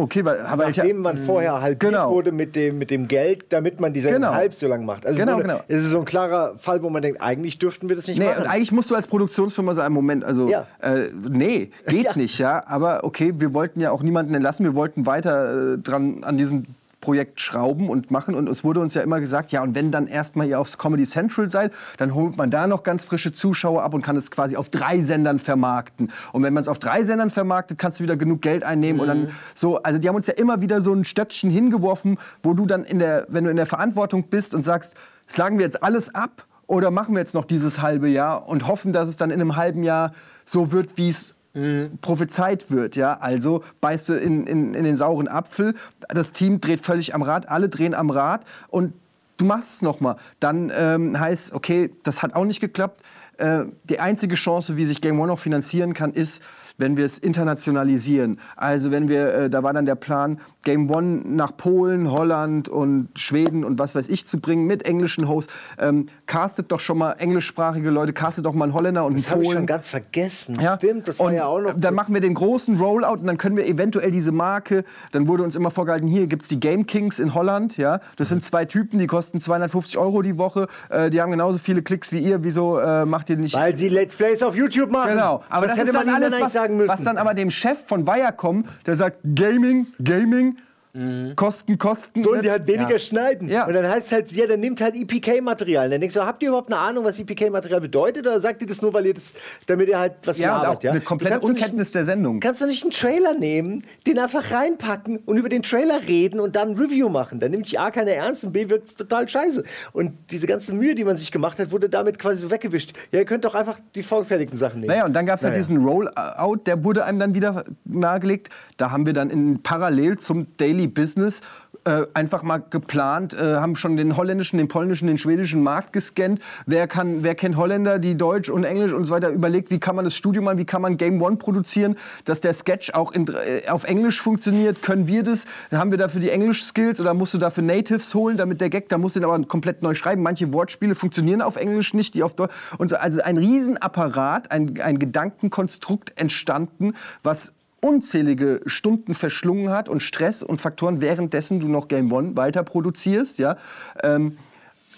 Okay, 0.00 0.24
weil, 0.24 0.40
aber 0.40 0.66
Nachdem 0.66 1.02
man 1.02 1.18
vorher 1.18 1.60
halbiert 1.60 1.92
genau. 1.92 2.10
wurde 2.10 2.32
mit 2.32 2.56
dem, 2.56 2.78
mit 2.78 2.90
dem 2.90 3.06
Geld, 3.06 3.46
damit 3.50 3.80
man 3.80 3.92
diese 3.92 4.10
genau. 4.10 4.32
halb 4.32 4.54
so 4.54 4.66
lang 4.66 4.86
macht. 4.86 5.04
Also 5.04 5.16
genau, 5.18 5.36
genau. 5.38 5.60
Es 5.68 5.84
ist 5.84 5.90
so 5.90 5.98
ein 5.98 6.06
klarer 6.06 6.54
Fall, 6.58 6.82
wo 6.82 6.88
man 6.88 7.02
denkt, 7.02 7.20
eigentlich 7.20 7.58
dürften 7.58 7.90
wir 7.90 7.96
das 7.96 8.06
nicht 8.06 8.18
nee, 8.18 8.24
machen. 8.24 8.44
Und 8.44 8.48
eigentlich 8.48 8.72
musst 8.72 8.90
du 8.90 8.94
als 8.94 9.06
Produktionsfirma 9.06 9.74
sagen, 9.74 9.92
Moment, 9.92 10.24
also 10.24 10.48
ja. 10.48 10.66
äh, 10.80 11.10
nee, 11.28 11.70
geht 11.86 12.04
ja. 12.04 12.16
nicht, 12.16 12.38
ja. 12.38 12.64
Aber 12.66 13.04
okay, 13.04 13.34
wir 13.36 13.52
wollten 13.52 13.80
ja 13.80 13.90
auch 13.90 14.02
niemanden 14.02 14.32
entlassen, 14.32 14.64
wir 14.64 14.74
wollten 14.74 15.04
weiter 15.04 15.74
äh, 15.74 15.78
dran 15.78 16.24
an 16.24 16.38
diesem 16.38 16.64
Projekt 17.00 17.40
schrauben 17.40 17.88
und 17.88 18.10
machen. 18.10 18.34
Und 18.34 18.48
es 18.48 18.62
wurde 18.64 18.80
uns 18.80 18.94
ja 18.94 19.02
immer 19.02 19.20
gesagt, 19.20 19.52
ja, 19.52 19.62
und 19.62 19.74
wenn 19.74 19.90
dann 19.90 20.06
erstmal 20.06 20.46
ihr 20.46 20.60
aufs 20.60 20.78
Comedy 20.78 21.04
Central 21.04 21.50
seid, 21.50 21.72
dann 21.96 22.14
holt 22.14 22.36
man 22.36 22.50
da 22.50 22.66
noch 22.66 22.82
ganz 22.82 23.04
frische 23.04 23.32
Zuschauer 23.32 23.82
ab 23.82 23.94
und 23.94 24.02
kann 24.02 24.16
es 24.16 24.30
quasi 24.30 24.56
auf 24.56 24.68
drei 24.68 25.00
Sendern 25.00 25.38
vermarkten. 25.38 26.12
Und 26.32 26.42
wenn 26.42 26.52
man 26.52 26.60
es 26.60 26.68
auf 26.68 26.78
drei 26.78 27.04
Sendern 27.04 27.30
vermarktet, 27.30 27.78
kannst 27.78 28.00
du 28.00 28.04
wieder 28.04 28.16
genug 28.16 28.42
Geld 28.42 28.64
einnehmen 28.64 28.96
mhm. 28.96 29.00
und 29.00 29.08
dann 29.08 29.20
mhm. 29.22 29.30
so. 29.54 29.82
Also 29.82 29.98
die 29.98 30.08
haben 30.08 30.16
uns 30.16 30.26
ja 30.26 30.34
immer 30.34 30.60
wieder 30.60 30.80
so 30.80 30.92
ein 30.92 31.04
Stöckchen 31.04 31.50
hingeworfen, 31.50 32.18
wo 32.42 32.54
du 32.54 32.66
dann 32.66 32.84
in 32.84 32.98
der, 32.98 33.26
wenn 33.28 33.44
du 33.44 33.50
in 33.50 33.56
der 33.56 33.66
Verantwortung 33.66 34.24
bist 34.24 34.54
und 34.54 34.62
sagst, 34.62 34.94
sagen 35.26 35.58
wir 35.58 35.64
jetzt 35.64 35.82
alles 35.82 36.14
ab 36.14 36.46
oder 36.66 36.90
machen 36.90 37.14
wir 37.14 37.20
jetzt 37.20 37.34
noch 37.34 37.44
dieses 37.44 37.80
halbe 37.80 38.08
Jahr 38.08 38.48
und 38.48 38.68
hoffen, 38.68 38.92
dass 38.92 39.08
es 39.08 39.16
dann 39.16 39.30
in 39.30 39.40
einem 39.40 39.56
halben 39.56 39.82
Jahr 39.82 40.12
so 40.44 40.70
wird, 40.72 40.96
wie 40.96 41.08
es 41.08 41.34
mhm. 41.54 41.98
prophezeit 42.00 42.70
wird. 42.70 42.96
Ja? 42.96 43.18
Also 43.18 43.62
beißt 43.80 44.08
du 44.08 44.14
in, 44.14 44.46
in, 44.46 44.74
in 44.74 44.84
den 44.84 44.96
sauren 44.96 45.28
Apfel, 45.28 45.74
das 46.08 46.32
Team 46.32 46.60
dreht 46.60 46.80
völlig 46.80 47.14
am 47.14 47.22
Rad, 47.22 47.48
alle 47.48 47.68
drehen 47.68 47.94
am 47.94 48.10
Rad 48.10 48.44
und 48.68 48.92
du 49.36 49.44
machst 49.44 49.76
es 49.76 49.82
nochmal. 49.82 50.16
Dann 50.38 50.72
ähm, 50.74 51.18
heißt, 51.18 51.52
okay, 51.54 51.90
das 52.02 52.22
hat 52.22 52.34
auch 52.34 52.44
nicht 52.44 52.60
geklappt. 52.60 53.02
Äh, 53.38 53.64
die 53.84 54.00
einzige 54.00 54.34
Chance, 54.34 54.76
wie 54.76 54.84
sich 54.84 55.00
Game 55.00 55.18
One 55.18 55.28
noch 55.28 55.38
finanzieren 55.38 55.94
kann, 55.94 56.12
ist, 56.12 56.42
wenn 56.76 56.96
wir 56.96 57.04
es 57.04 57.18
internationalisieren. 57.18 58.40
Also 58.56 58.90
wenn 58.90 59.08
wir, 59.08 59.34
äh, 59.34 59.50
da 59.50 59.62
war 59.62 59.72
dann 59.72 59.86
der 59.86 59.94
Plan, 59.94 60.40
Game 60.62 60.90
One 60.90 61.22
nach 61.24 61.56
Polen, 61.56 62.10
Holland 62.10 62.68
und 62.68 63.08
Schweden 63.16 63.64
und 63.64 63.78
was 63.78 63.94
weiß 63.94 64.08
ich 64.08 64.26
zu 64.26 64.40
bringen 64.40 64.66
mit 64.66 64.86
englischen 64.86 65.28
Hosts. 65.28 65.52
Ähm, 65.78 66.06
castet 66.30 66.70
doch 66.70 66.78
schon 66.78 66.96
mal 66.96 67.14
englischsprachige 67.14 67.90
Leute, 67.90 68.12
castet 68.12 68.44
doch 68.44 68.54
mal 68.54 68.66
einen 68.66 68.74
Holländer 68.74 69.04
und 69.04 69.14
einen 69.14 69.24
das 69.24 69.32
Polen. 69.32 69.42
Das 69.42 69.48
habe 69.48 69.54
ich 69.54 69.58
schon 69.58 69.66
ganz 69.66 69.88
vergessen. 69.88 70.58
Ja? 70.60 70.76
Stimmt, 70.76 71.08
das 71.08 71.18
war 71.18 71.26
und 71.26 71.34
ja 71.34 71.46
auch 71.46 71.58
noch. 71.58 71.74
Dann 71.76 71.92
machen 71.92 72.14
wir 72.14 72.20
den 72.20 72.34
großen 72.34 72.78
Rollout 72.78 73.14
und 73.14 73.26
dann 73.26 73.36
können 73.36 73.56
wir 73.56 73.66
eventuell 73.66 74.12
diese 74.12 74.30
Marke, 74.30 74.84
dann 75.10 75.26
wurde 75.26 75.42
uns 75.42 75.56
immer 75.56 75.72
vorgehalten, 75.72 76.06
hier 76.06 76.28
gibt 76.28 76.42
es 76.42 76.48
die 76.48 76.60
Game 76.60 76.86
Kings 76.86 77.18
in 77.18 77.34
Holland. 77.34 77.76
Ja? 77.78 77.98
Das 78.14 78.28
sind 78.28 78.44
zwei 78.44 78.64
Typen, 78.64 79.00
die 79.00 79.08
kosten 79.08 79.40
250 79.40 79.98
Euro 79.98 80.22
die 80.22 80.38
Woche. 80.38 80.68
Äh, 80.88 81.10
die 81.10 81.20
haben 81.20 81.32
genauso 81.32 81.58
viele 81.58 81.82
Klicks 81.82 82.12
wie 82.12 82.20
ihr. 82.20 82.44
Wieso 82.44 82.78
äh, 82.78 83.04
macht 83.06 83.28
ihr 83.28 83.36
nicht... 83.36 83.54
Weil 83.54 83.76
sie 83.76 83.88
Let's 83.88 84.14
Plays 84.14 84.40
auf 84.44 84.54
YouTube 84.54 84.92
machen. 84.92 85.10
Genau. 85.10 85.42
Aber 85.48 85.66
das, 85.66 85.78
das 85.78 85.88
hätte 85.88 85.98
man 85.98 86.08
alles, 86.10 86.40
was, 86.40 86.52
sagen 86.52 86.76
müssen. 86.76 86.90
was 86.90 87.02
dann 87.02 87.18
aber 87.18 87.34
dem 87.34 87.50
Chef 87.50 87.78
von 87.88 88.06
Viacom, 88.06 88.66
der 88.86 88.94
sagt, 88.94 89.18
Gaming, 89.34 89.88
Gaming, 90.00 90.58
Mhm. 90.92 91.36
Kosten, 91.36 91.78
Kosten. 91.78 92.22
Sollen 92.22 92.42
die 92.42 92.50
halt 92.50 92.66
weniger 92.66 92.92
ja. 92.92 92.98
schneiden. 92.98 93.48
Ja. 93.48 93.66
Und 93.66 93.74
dann 93.74 93.86
heißt 93.86 94.06
es 94.06 94.12
halt, 94.12 94.32
ja, 94.32 94.46
dann 94.46 94.60
nimmt 94.60 94.80
halt 94.80 94.96
EPK-Material. 94.96 95.88
Dann 95.88 96.00
denkst 96.00 96.14
du, 96.14 96.24
habt 96.24 96.42
ihr 96.42 96.48
überhaupt 96.48 96.72
eine 96.72 96.80
Ahnung, 96.80 97.04
was 97.04 97.18
EPK-Material 97.18 97.80
bedeutet? 97.80 98.26
Oder 98.26 98.40
sagt 98.40 98.62
ihr 98.62 98.68
das 98.68 98.82
nur, 98.82 98.92
weil 98.92 99.06
ihr 99.06 99.14
das, 99.14 99.32
damit 99.66 99.88
ihr 99.88 99.98
halt 99.98 100.14
was 100.24 100.38
ja, 100.38 100.62
labert, 100.62 100.82
ja? 100.82 100.90
Eine 100.90 101.00
komplette 101.00 101.40
Unkenntnis 101.40 101.88
nicht, 101.88 101.94
der 101.94 102.04
Sendung. 102.04 102.40
Kannst 102.40 102.60
du 102.60 102.66
nicht 102.66 102.82
einen 102.82 102.90
Trailer 102.90 103.34
nehmen, 103.34 103.84
den 104.06 104.18
einfach 104.18 104.50
reinpacken 104.50 105.18
und 105.18 105.36
über 105.36 105.48
den 105.48 105.62
Trailer 105.62 106.00
reden 106.06 106.40
und 106.40 106.56
dann 106.56 106.70
ein 106.70 106.76
Review 106.76 107.08
machen? 107.08 107.38
Dann 107.38 107.52
nimmt 107.52 107.70
die 107.70 107.78
A 107.78 107.90
keiner 107.90 108.12
ernst 108.12 108.44
und 108.44 108.52
B 108.52 108.68
wird 108.68 108.88
es 108.88 108.94
total 108.96 109.28
scheiße. 109.28 109.62
Und 109.92 110.12
diese 110.30 110.46
ganze 110.46 110.72
Mühe, 110.72 110.94
die 110.94 111.04
man 111.04 111.16
sich 111.16 111.30
gemacht 111.30 111.58
hat, 111.58 111.70
wurde 111.70 111.88
damit 111.88 112.18
quasi 112.18 112.38
so 112.38 112.50
weggewischt. 112.50 112.92
Ja, 113.12 113.20
ihr 113.20 113.24
könnt 113.24 113.44
doch 113.44 113.54
einfach 113.54 113.78
die 113.94 114.02
vorgefertigten 114.02 114.58
Sachen 114.58 114.80
nehmen. 114.80 114.88
Naja, 114.88 115.04
und 115.04 115.12
dann 115.12 115.26
gab 115.26 115.36
es 115.36 115.42
naja. 115.42 115.54
halt 115.54 115.62
diesen 115.62 115.84
Rollout, 115.84 116.62
der 116.66 116.82
wurde 116.82 117.04
einem 117.04 117.20
dann 117.20 117.34
wieder 117.34 117.64
nahegelegt. 117.84 118.48
Da 118.76 118.90
haben 118.90 119.06
wir 119.06 119.12
dann 119.12 119.30
in 119.30 119.62
parallel 119.62 120.18
zum 120.18 120.56
Daily 120.56 120.79
Business 120.88 121.42
äh, 121.84 122.06
einfach 122.14 122.42
mal 122.42 122.58
geplant, 122.58 123.32
äh, 123.32 123.56
haben 123.56 123.74
schon 123.76 123.96
den 123.96 124.16
holländischen, 124.16 124.58
den 124.58 124.68
polnischen, 124.68 125.06
den 125.06 125.18
schwedischen 125.18 125.62
Markt 125.62 125.92
gescannt. 125.92 126.40
Wer, 126.66 126.86
kann, 126.86 127.22
wer 127.22 127.34
kennt 127.34 127.56
Holländer, 127.56 127.98
die 127.98 128.16
Deutsch 128.16 128.50
und 128.50 128.64
Englisch 128.64 128.92
und 128.92 129.06
so 129.06 129.14
weiter 129.14 129.30
überlegt, 129.30 129.70
wie 129.70 129.78
kann 129.78 129.96
man 129.96 130.04
das 130.04 130.14
Studio 130.14 130.42
machen, 130.42 130.58
wie 130.58 130.64
kann 130.64 130.82
man 130.82 130.96
Game 130.96 131.22
One 131.22 131.36
produzieren, 131.36 131.96
dass 132.24 132.40
der 132.40 132.52
Sketch 132.52 132.92
auch 132.92 133.12
in, 133.12 133.26
äh, 133.28 133.68
auf 133.68 133.84
Englisch 133.84 134.20
funktioniert. 134.20 134.82
Können 134.82 135.06
wir 135.06 135.22
das? 135.22 135.46
Haben 135.72 135.90
wir 135.90 135.98
dafür 135.98 136.20
die 136.20 136.30
Englisch-Skills 136.30 137.00
oder 137.00 137.14
musst 137.14 137.32
du 137.34 137.38
dafür 137.38 137.62
Natives 137.62 138.14
holen, 138.14 138.36
damit 138.36 138.60
der 138.60 138.68
Gag, 138.68 138.88
da 138.88 138.98
musst 138.98 139.16
du 139.16 139.20
den 139.20 139.30
aber 139.30 139.42
komplett 139.46 139.82
neu 139.82 139.94
schreiben. 139.94 140.22
Manche 140.22 140.52
Wortspiele 140.52 140.94
funktionieren 140.94 141.40
auf 141.40 141.56
Englisch 141.56 141.94
nicht, 141.94 142.14
die 142.14 142.22
auf 142.22 142.34
Deutsch. 142.34 142.52
Und 142.76 142.90
so, 142.90 142.96
also 142.96 143.22
ein 143.22 143.38
Riesenapparat, 143.38 144.50
ein, 144.50 144.78
ein 144.82 144.98
Gedankenkonstrukt 144.98 146.12
entstanden, 146.16 146.94
was 147.22 147.54
unzählige 147.80 148.60
Stunden 148.66 149.14
verschlungen 149.14 149.70
hat 149.70 149.88
und 149.88 150.02
Stress 150.02 150.42
und 150.42 150.60
Faktoren, 150.60 151.00
währenddessen 151.00 151.60
du 151.60 151.68
noch 151.68 151.88
Game 151.88 152.12
One 152.12 152.36
weiter 152.36 152.62
produzierst. 152.62 153.38
Ja, 153.38 153.56
ähm, 154.02 154.36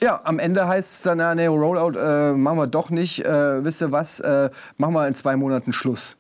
ja 0.01 0.21
am 0.25 0.39
Ende 0.39 0.67
heißt 0.67 0.97
es 0.97 1.03
dann, 1.03 1.19
na, 1.19 1.35
nee, 1.35 1.47
Rollout 1.47 1.99
äh, 1.99 2.33
machen 2.33 2.59
wir 2.59 2.67
doch 2.67 2.91
nicht. 2.91 3.25
Äh, 3.25 3.65
wisst 3.65 3.83
ihr 3.83 3.93
was, 3.93 4.21
äh, 4.21 4.51
machen 4.77 4.95
wir 4.95 5.07
in 5.07 5.15
zwei 5.15 5.37
Monaten 5.37 5.73
Schluss. 5.73 6.17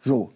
So, 0.00 0.32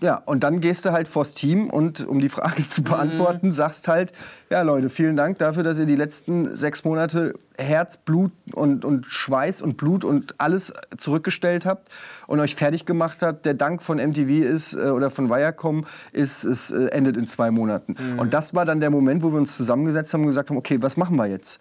ja, 0.00 0.16
und 0.26 0.42
dann 0.42 0.60
gehst 0.60 0.84
du 0.84 0.92
halt 0.92 1.06
vors 1.06 1.34
Team 1.34 1.70
und, 1.70 2.06
um 2.06 2.18
die 2.18 2.28
Frage 2.28 2.66
zu 2.66 2.82
beantworten, 2.82 3.48
mhm. 3.48 3.52
sagst 3.52 3.86
halt, 3.88 4.12
ja 4.50 4.62
Leute, 4.62 4.90
vielen 4.90 5.16
Dank 5.16 5.38
dafür, 5.38 5.62
dass 5.62 5.78
ihr 5.78 5.86
die 5.86 5.96
letzten 5.96 6.56
sechs 6.56 6.84
Monate 6.84 7.34
Herz, 7.56 7.96
Blut 7.96 8.32
und, 8.52 8.84
und 8.84 9.06
Schweiß 9.06 9.62
und 9.62 9.76
Blut 9.76 10.04
und 10.04 10.34
alles 10.38 10.74
zurückgestellt 10.98 11.64
habt 11.64 11.88
und 12.26 12.40
euch 12.40 12.56
fertig 12.56 12.86
gemacht 12.86 13.18
habt. 13.22 13.46
Der 13.46 13.54
Dank 13.54 13.82
von 13.82 13.98
MTV 13.98 14.44
ist, 14.44 14.74
äh, 14.74 14.90
oder 14.90 15.10
von 15.10 15.30
Viacom 15.30 15.86
ist, 16.12 16.42
es 16.42 16.72
äh, 16.72 16.86
endet 16.86 17.16
in 17.16 17.26
zwei 17.26 17.52
Monaten. 17.52 17.94
Mhm. 17.98 18.18
Und 18.18 18.34
das 18.34 18.52
war 18.52 18.64
dann 18.64 18.80
der 18.80 18.90
Moment, 18.90 19.22
wo 19.22 19.30
wir 19.30 19.38
uns 19.38 19.56
zusammengesetzt 19.56 20.12
haben 20.12 20.22
und 20.22 20.26
gesagt 20.26 20.50
haben, 20.50 20.56
okay, 20.56 20.82
was 20.82 20.96
machen 20.96 21.16
wir 21.16 21.26
jetzt? 21.26 21.60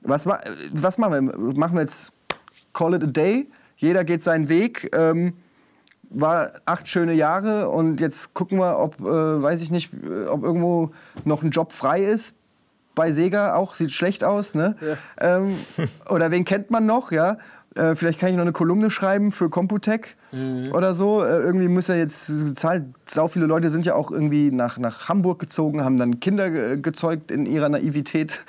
Was, 0.00 0.26
was 0.26 0.98
machen 0.98 1.12
wir? 1.12 1.54
Machen 1.54 1.76
wir 1.76 1.82
jetzt 1.82 2.12
Call 2.72 2.94
it 2.94 3.02
a 3.02 3.06
day? 3.06 3.48
Jeder 3.76 4.04
geht 4.04 4.22
seinen 4.22 4.48
Weg. 4.48 4.90
Ähm, 4.92 5.34
war 6.10 6.52
acht 6.64 6.88
schöne 6.88 7.12
Jahre 7.12 7.68
und 7.68 8.00
jetzt 8.00 8.34
gucken 8.34 8.58
wir, 8.58 8.78
ob, 8.78 9.00
äh, 9.00 9.04
weiß 9.04 9.62
ich 9.62 9.70
nicht, 9.70 9.90
ob 10.28 10.42
irgendwo 10.42 10.90
noch 11.24 11.42
ein 11.42 11.50
Job 11.50 11.72
frei 11.72 12.02
ist. 12.02 12.34
Bei 12.94 13.12
Sega 13.12 13.54
auch, 13.54 13.74
sieht 13.74 13.92
schlecht 13.92 14.24
aus, 14.24 14.54
ne? 14.54 14.74
Ja. 14.80 15.36
Ähm, 15.36 15.56
oder 16.08 16.30
wen 16.30 16.44
kennt 16.44 16.70
man 16.70 16.86
noch, 16.86 17.12
ja? 17.12 17.38
Äh, 17.74 17.94
vielleicht 17.94 18.18
kann 18.18 18.30
ich 18.30 18.36
noch 18.36 18.42
eine 18.42 18.52
Kolumne 18.52 18.90
schreiben 18.90 19.30
für 19.30 19.50
Computec 19.50 20.16
mhm. 20.32 20.72
oder 20.72 20.94
so. 20.94 21.22
Äh, 21.22 21.38
irgendwie 21.38 21.68
muss 21.68 21.86
ja 21.88 21.94
jetzt 21.94 22.58
zahlen. 22.58 22.94
Sau 23.06 23.28
viele 23.28 23.46
Leute 23.46 23.70
sind 23.70 23.86
ja 23.86 23.94
auch 23.94 24.10
irgendwie 24.10 24.50
nach, 24.50 24.78
nach 24.78 25.08
Hamburg 25.08 25.38
gezogen, 25.38 25.84
haben 25.84 25.98
dann 25.98 26.20
Kinder 26.20 26.76
gezeugt 26.76 27.30
in 27.30 27.46
ihrer 27.46 27.68
Naivität 27.68 28.44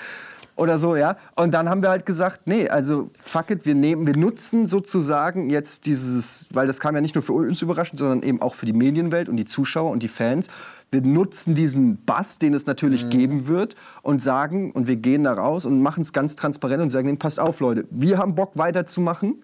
oder 0.60 0.78
so, 0.78 0.96
ja. 0.96 1.18
Und 1.36 1.54
dann 1.54 1.70
haben 1.70 1.82
wir 1.82 1.90
halt 1.90 2.06
gesagt, 2.06 2.42
nee, 2.46 2.68
also 2.68 3.10
fuck 3.22 3.50
it, 3.50 3.66
wir 3.66 3.76
nehmen, 3.76 4.06
wir 4.06 4.18
nutzen 4.18 4.68
sozusagen 4.68 5.50
jetzt 5.50 5.86
dieses, 5.86 6.48
weil 6.54 6.68
das 6.68 6.80
kam 6.80 6.96
ja 6.96 7.02
nicht 7.02 7.16
nur 7.16 7.24
für 7.24 7.34
uns 7.34 7.62
überraschend, 7.62 8.00
sondern 8.00 8.22
eben 8.24 8.42
auch 8.42 8.56
für 8.56 8.66
die 8.66 8.74
Medienwelt 8.74 9.30
und 9.30 9.38
die 9.38 9.46
Zuschauer 9.46 9.90
und 9.92 10.04
die 10.04 10.08
Fans. 10.08 10.50
Wir 10.92 11.02
nutzen 11.02 11.56
diesen 11.56 12.04
Bass, 12.06 12.38
den 12.40 12.54
es 12.54 12.66
natürlich 12.66 13.06
mhm. 13.06 13.10
geben 13.10 13.48
wird, 13.48 13.76
und 14.02 14.22
sagen, 14.22 14.72
und 14.72 14.88
wir 14.88 14.96
gehen 14.96 15.24
da 15.24 15.34
raus 15.34 15.66
und 15.66 15.82
machen 15.82 16.02
es 16.02 16.14
ganz 16.14 16.36
transparent 16.36 16.82
und 16.82 16.90
sagen, 16.90 17.18
passt 17.18 17.40
auf, 17.40 17.60
Leute, 17.60 17.86
wir 17.90 18.18
haben 18.18 18.36
Bock 18.36 18.52
weiterzumachen. 18.56 19.44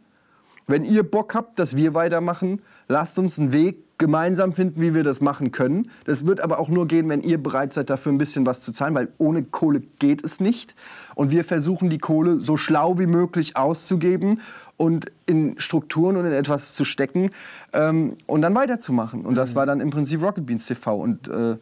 Wenn 0.67 0.83
ihr 0.83 1.03
Bock 1.03 1.35
habt, 1.35 1.59
dass 1.59 1.75
wir 1.75 1.93
weitermachen, 1.93 2.61
lasst 2.87 3.19
uns 3.19 3.37
einen 3.37 3.51
Weg 3.51 3.85
gemeinsam 3.97 4.53
finden, 4.53 4.81
wie 4.81 4.93
wir 4.93 5.03
das 5.03 5.21
machen 5.21 5.51
können. 5.51 5.89
Das 6.05 6.25
wird 6.25 6.41
aber 6.41 6.59
auch 6.59 6.67
nur 6.67 6.87
gehen, 6.87 7.07
wenn 7.07 7.21
ihr 7.21 7.41
bereit 7.41 7.73
seid, 7.73 7.89
dafür 7.89 8.11
ein 8.11 8.17
bisschen 8.17 8.45
was 8.45 8.61
zu 8.61 8.73
zahlen, 8.73 8.93
weil 8.93 9.07
ohne 9.17 9.43
Kohle 9.43 9.81
geht 9.99 10.23
es 10.23 10.39
nicht. 10.39 10.75
Und 11.13 11.31
wir 11.31 11.43
versuchen, 11.43 11.89
die 11.89 11.99
Kohle 11.99 12.39
so 12.39 12.57
schlau 12.57 12.99
wie 12.99 13.05
möglich 13.05 13.55
auszugeben 13.55 14.41
und 14.75 15.05
in 15.25 15.57
Strukturen 15.59 16.17
und 16.17 16.25
in 16.25 16.33
etwas 16.33 16.73
zu 16.73 16.83
stecken 16.83 17.31
ähm, 17.71 18.17
und 18.25 18.41
dann 18.41 18.53
weiterzumachen. 18.55 19.25
Und 19.25 19.35
das 19.35 19.53
mhm. 19.53 19.55
war 19.55 19.65
dann 19.65 19.79
im 19.79 19.91
Prinzip 19.91 20.21
Rocket 20.21 20.45
Beans 20.45 20.65
TV. 20.65 20.95
Und 20.95 21.29
äh, 21.29 21.55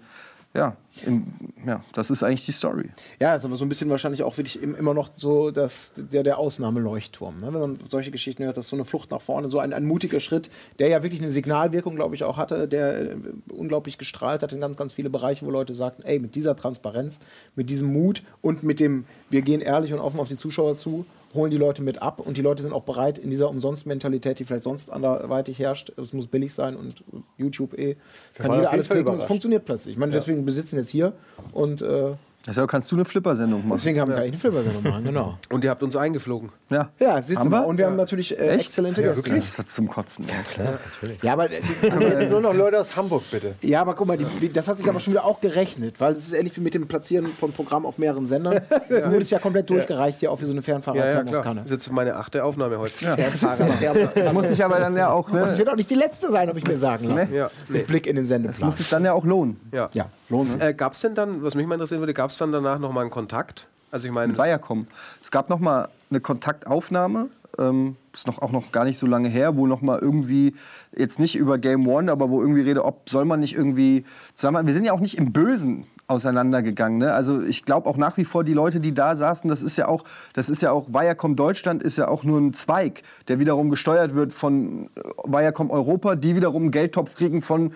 ja, 0.53 0.77
im, 1.07 1.25
ja, 1.65 1.83
das 1.93 2.11
ist 2.11 2.21
eigentlich 2.21 2.45
die 2.45 2.51
Story. 2.51 2.89
Ja, 3.19 3.33
ist 3.33 3.43
aber 3.43 3.55
so 3.55 3.65
ein 3.65 3.69
bisschen 3.69 3.89
wahrscheinlich 3.89 4.21
auch 4.21 4.37
wirklich 4.37 4.61
immer 4.61 4.93
noch 4.93 5.09
so 5.15 5.49
dass 5.49 5.93
der, 5.95 6.21
der 6.21 6.37
Ausnahmeleuchtturm. 6.37 7.39
Ne? 7.39 7.51
Wenn 7.51 7.59
man 7.59 7.79
solche 7.87 8.11
Geschichten 8.11 8.43
hört, 8.43 8.55
dass 8.55 8.67
so 8.67 8.75
eine 8.75 8.85
Flucht 8.85 9.09
nach 9.09 9.21
vorne, 9.21 9.49
so 9.49 9.57
ein, 9.57 9.73
ein 9.73 9.85
mutiger 9.85 10.19
Schritt, 10.19 10.51
der 10.77 10.89
ja 10.89 11.01
wirklich 11.01 11.21
eine 11.21 11.31
Signalwirkung, 11.31 11.95
glaube 11.95 12.13
ich, 12.13 12.23
auch 12.23 12.37
hatte, 12.37 12.67
der 12.67 13.01
äh, 13.01 13.15
unglaublich 13.49 13.97
gestrahlt 13.97 14.43
hat 14.43 14.53
in 14.53 14.61
ganz, 14.61 14.77
ganz 14.77 14.93
viele 14.93 15.09
Bereiche, 15.09 15.43
wo 15.43 15.49
Leute 15.49 15.73
sagten, 15.73 16.03
ey, 16.03 16.19
mit 16.19 16.35
dieser 16.35 16.55
Transparenz, 16.55 17.17
mit 17.55 17.71
diesem 17.71 17.91
Mut 17.91 18.21
und 18.41 18.61
mit 18.61 18.79
dem, 18.79 19.05
wir 19.31 19.41
gehen 19.41 19.61
ehrlich 19.61 19.91
und 19.91 19.99
offen 19.99 20.19
auf 20.19 20.27
die 20.27 20.37
Zuschauer 20.37 20.77
zu 20.77 21.05
holen 21.34 21.52
die 21.52 21.58
Leute 21.58 21.82
mit 21.82 22.02
ab 22.02 22.19
und 22.19 22.38
die 22.38 22.41
Leute 22.41 22.62
sind 22.62 22.74
auch 22.74 22.84
bereit, 22.84 23.17
in 23.17 23.30
dieser 23.30 23.50
Umsonst-Mentalität, 23.50 24.39
die 24.39 24.46
vielleicht 24.46 24.63
sonst 24.63 24.89
anderweitig 24.89 25.60
herrscht, 25.60 25.91
es 25.98 26.13
muss 26.13 26.28
billig 26.28 26.54
sein 26.54 26.76
und 26.76 27.04
YouTube 27.38 27.78
eh, 27.78 27.96
kann 28.36 28.54
jeder 28.54 28.72
alles 28.72 28.89
klicken 28.89 29.10
und 29.10 29.19
es 29.19 29.26
funktioniert 29.26 29.65
plötzlich. 29.65 29.93
Ich 29.93 30.00
meine, 30.00 30.12
ja. 30.12 30.19
deswegen 30.19 30.46
besitzen 30.46 30.78
jetzt 30.78 30.89
hier 30.89 31.13
und 31.52 31.82
äh, 31.82 32.13
Deshalb 32.45 32.69
kannst 32.69 32.91
du 32.91 32.95
eine 32.95 33.06
Flipper-Sendung 33.06 33.62
machen. 33.62 33.77
Deswegen 33.77 34.01
haben 34.01 34.10
wir 34.12 34.17
ja. 34.17 34.23
eine 34.23 34.38
Flipper-Sendung 34.38 34.84
machen, 34.91 35.03
genau. 35.06 35.38
Und 35.49 35.63
ihr 35.63 35.69
habt 35.69 35.82
uns 35.82 35.95
eingeflogen. 35.95 36.51
Ja, 36.69 36.89
ja 36.99 37.21
siehst 37.21 37.39
haben 37.39 37.49
du 37.49 37.56
mal. 37.56 37.63
Und 37.63 37.77
wir 37.77 37.86
ja. 37.86 37.89
haben 37.89 37.95
natürlich 37.95 38.38
äh, 38.38 38.49
exzellente 38.49 39.01
ja, 39.01 39.10
Gäste. 39.10 39.29
Wirklich? 39.29 39.45
Das 39.45 39.60
ist 39.60 39.69
zum 39.69 39.88
Kotzen. 39.88 40.25
Ja, 40.27 40.36
klar, 40.51 40.79
natürlich. 40.84 41.23
Ja, 41.23 41.34
aber 41.34 41.49
äh, 41.82 42.29
nur 42.29 42.41
noch 42.41 42.53
Leute 42.53 42.82
aus 42.82 42.95
Hamburg, 42.97 43.23
bitte. 43.32 43.56
Ja, 43.62 43.82
aber 43.82 43.95
guck 43.95 44.08
mal, 44.08 44.17
die, 44.17 44.49
das 44.51 44.67
hat 44.67 44.77
sich 44.77 44.89
aber 44.89 44.99
schon 44.99 45.13
wieder 45.13 45.23
auch 45.23 45.39
gerechnet, 45.39 46.01
weil 46.01 46.13
es 46.13 46.27
ist 46.27 46.34
ähnlich 46.34 46.58
wie 46.58 46.62
mit 46.62 46.73
dem 46.73 46.86
Platzieren 46.88 47.27
von 47.27 47.53
Programmen 47.53 47.86
auf 47.86 47.97
mehreren 47.97 48.27
Sendern. 48.27 48.56
ja. 48.89 49.10
Wurde 49.10 49.19
es 49.19 49.29
ja 49.29 49.39
komplett 49.39 49.69
durchgereicht 49.69 50.19
hier 50.19 50.32
auch 50.32 50.41
wie 50.41 50.45
so 50.45 50.51
eine 50.51 50.62
Fernfahrer-Thermoskanne. 50.62 51.62
Ja, 51.62 51.63
Das 51.63 51.71
ist 51.71 51.86
jetzt 51.88 51.91
meine 51.93 52.17
achte 52.17 52.43
Aufnahme 52.43 52.77
heute. 52.77 53.06
Ja. 53.06 53.15
das 53.15 54.34
muss 54.34 54.49
ich 54.49 54.63
aber 54.63 54.79
dann 54.79 54.97
ja 54.97 55.12
auch. 55.12 55.32
Ne? 55.32 55.43
Und 55.43 55.49
es 55.49 55.58
wird 55.58 55.69
auch 55.69 55.75
nicht 55.77 55.89
die 55.89 55.95
letzte 55.95 56.29
sein, 56.29 56.49
habe 56.49 56.60
ich 56.60 56.67
mir 56.67 56.77
sagen 56.77 57.08
lassen. 57.08 57.32
Nee. 57.32 57.45
Mit 57.69 57.88
Blick 57.88 58.06
in 58.06 58.17
den 58.17 58.25
Sendeplan. 58.25 58.60
Das 58.60 58.65
muss 58.65 58.77
sich 58.77 58.89
dann 58.89 59.06
ja 59.06 59.13
auch 59.13 59.23
lohnen. 59.23 59.62
Ja. 59.71 59.89
ja. 59.93 60.10
Lohnt 60.29 60.59
äh, 60.62 60.73
Gab 60.73 60.93
es 60.93 61.01
denn 61.01 61.15
dann, 61.15 61.43
was 61.43 61.55
mich 61.55 61.67
mal 61.67 61.75
interessieren 61.75 62.01
würde, 62.01 62.13
gab 62.13 62.31
es 62.31 62.38
dann 62.38 62.51
danach 62.51 62.79
noch 62.79 62.91
mal 62.91 63.01
einen 63.01 63.09
Kontakt? 63.09 63.67
Also 63.91 64.07
ich 64.07 64.13
meine, 64.13 64.36
Viacom. 64.36 64.88
Es 65.21 65.29
gab 65.29 65.49
noch 65.49 65.59
mal 65.59 65.89
eine 66.09 66.19
Kontaktaufnahme. 66.19 67.29
Ähm, 67.59 67.95
ist 68.13 68.25
noch 68.25 68.41
auch 68.41 68.51
noch 68.51 68.71
gar 68.71 68.86
nicht 68.86 68.97
so 68.97 69.05
lange 69.05 69.29
her, 69.29 69.55
wo 69.55 69.67
noch 69.67 69.81
mal 69.81 69.99
irgendwie 69.99 70.55
jetzt 70.95 71.19
nicht 71.19 71.36
über 71.36 71.59
Game 71.59 71.88
One, 71.88 72.12
aber 72.12 72.31
wo 72.31 72.41
irgendwie 72.41 72.62
rede, 72.62 72.83
ob 72.83 73.07
soll 73.07 73.25
man 73.25 73.39
nicht 73.39 73.53
irgendwie, 73.53 74.05
sagen 74.33 74.55
wir, 74.55 74.65
wir 74.65 74.73
sind 74.73 74.86
ja 74.86 74.93
auch 74.93 74.99
nicht 74.99 75.17
im 75.17 75.31
Bösen 75.31 75.86
auseinandergegangen. 76.07 76.97
Ne? 76.97 77.13
Also 77.13 77.41
ich 77.41 77.65
glaube 77.65 77.88
auch 77.88 77.97
nach 77.97 78.17
wie 78.17 78.25
vor 78.25 78.43
die 78.43 78.53
Leute, 78.53 78.79
die 78.79 78.93
da 78.93 79.15
saßen, 79.15 79.49
das 79.49 79.63
ist 79.63 79.77
ja 79.77 79.88
auch, 79.88 80.03
das 80.33 80.49
ist 80.49 80.62
ja 80.62 80.71
auch 80.71 80.89
Viacom 80.89 81.36
Deutschland 81.36 81.83
ist 81.83 81.97
ja 81.97 82.07
auch 82.07 82.23
nur 82.23 82.39
ein 82.39 82.53
Zweig, 82.53 83.03
der 83.27 83.39
wiederum 83.39 83.69
gesteuert 83.69 84.15
wird 84.15 84.33
von 84.33 84.89
Viacom 85.25 85.71
Europa, 85.71 86.15
die 86.15 86.36
wiederum 86.36 86.63
einen 86.63 86.71
Geldtopf 86.71 87.15
kriegen 87.15 87.41
von 87.41 87.73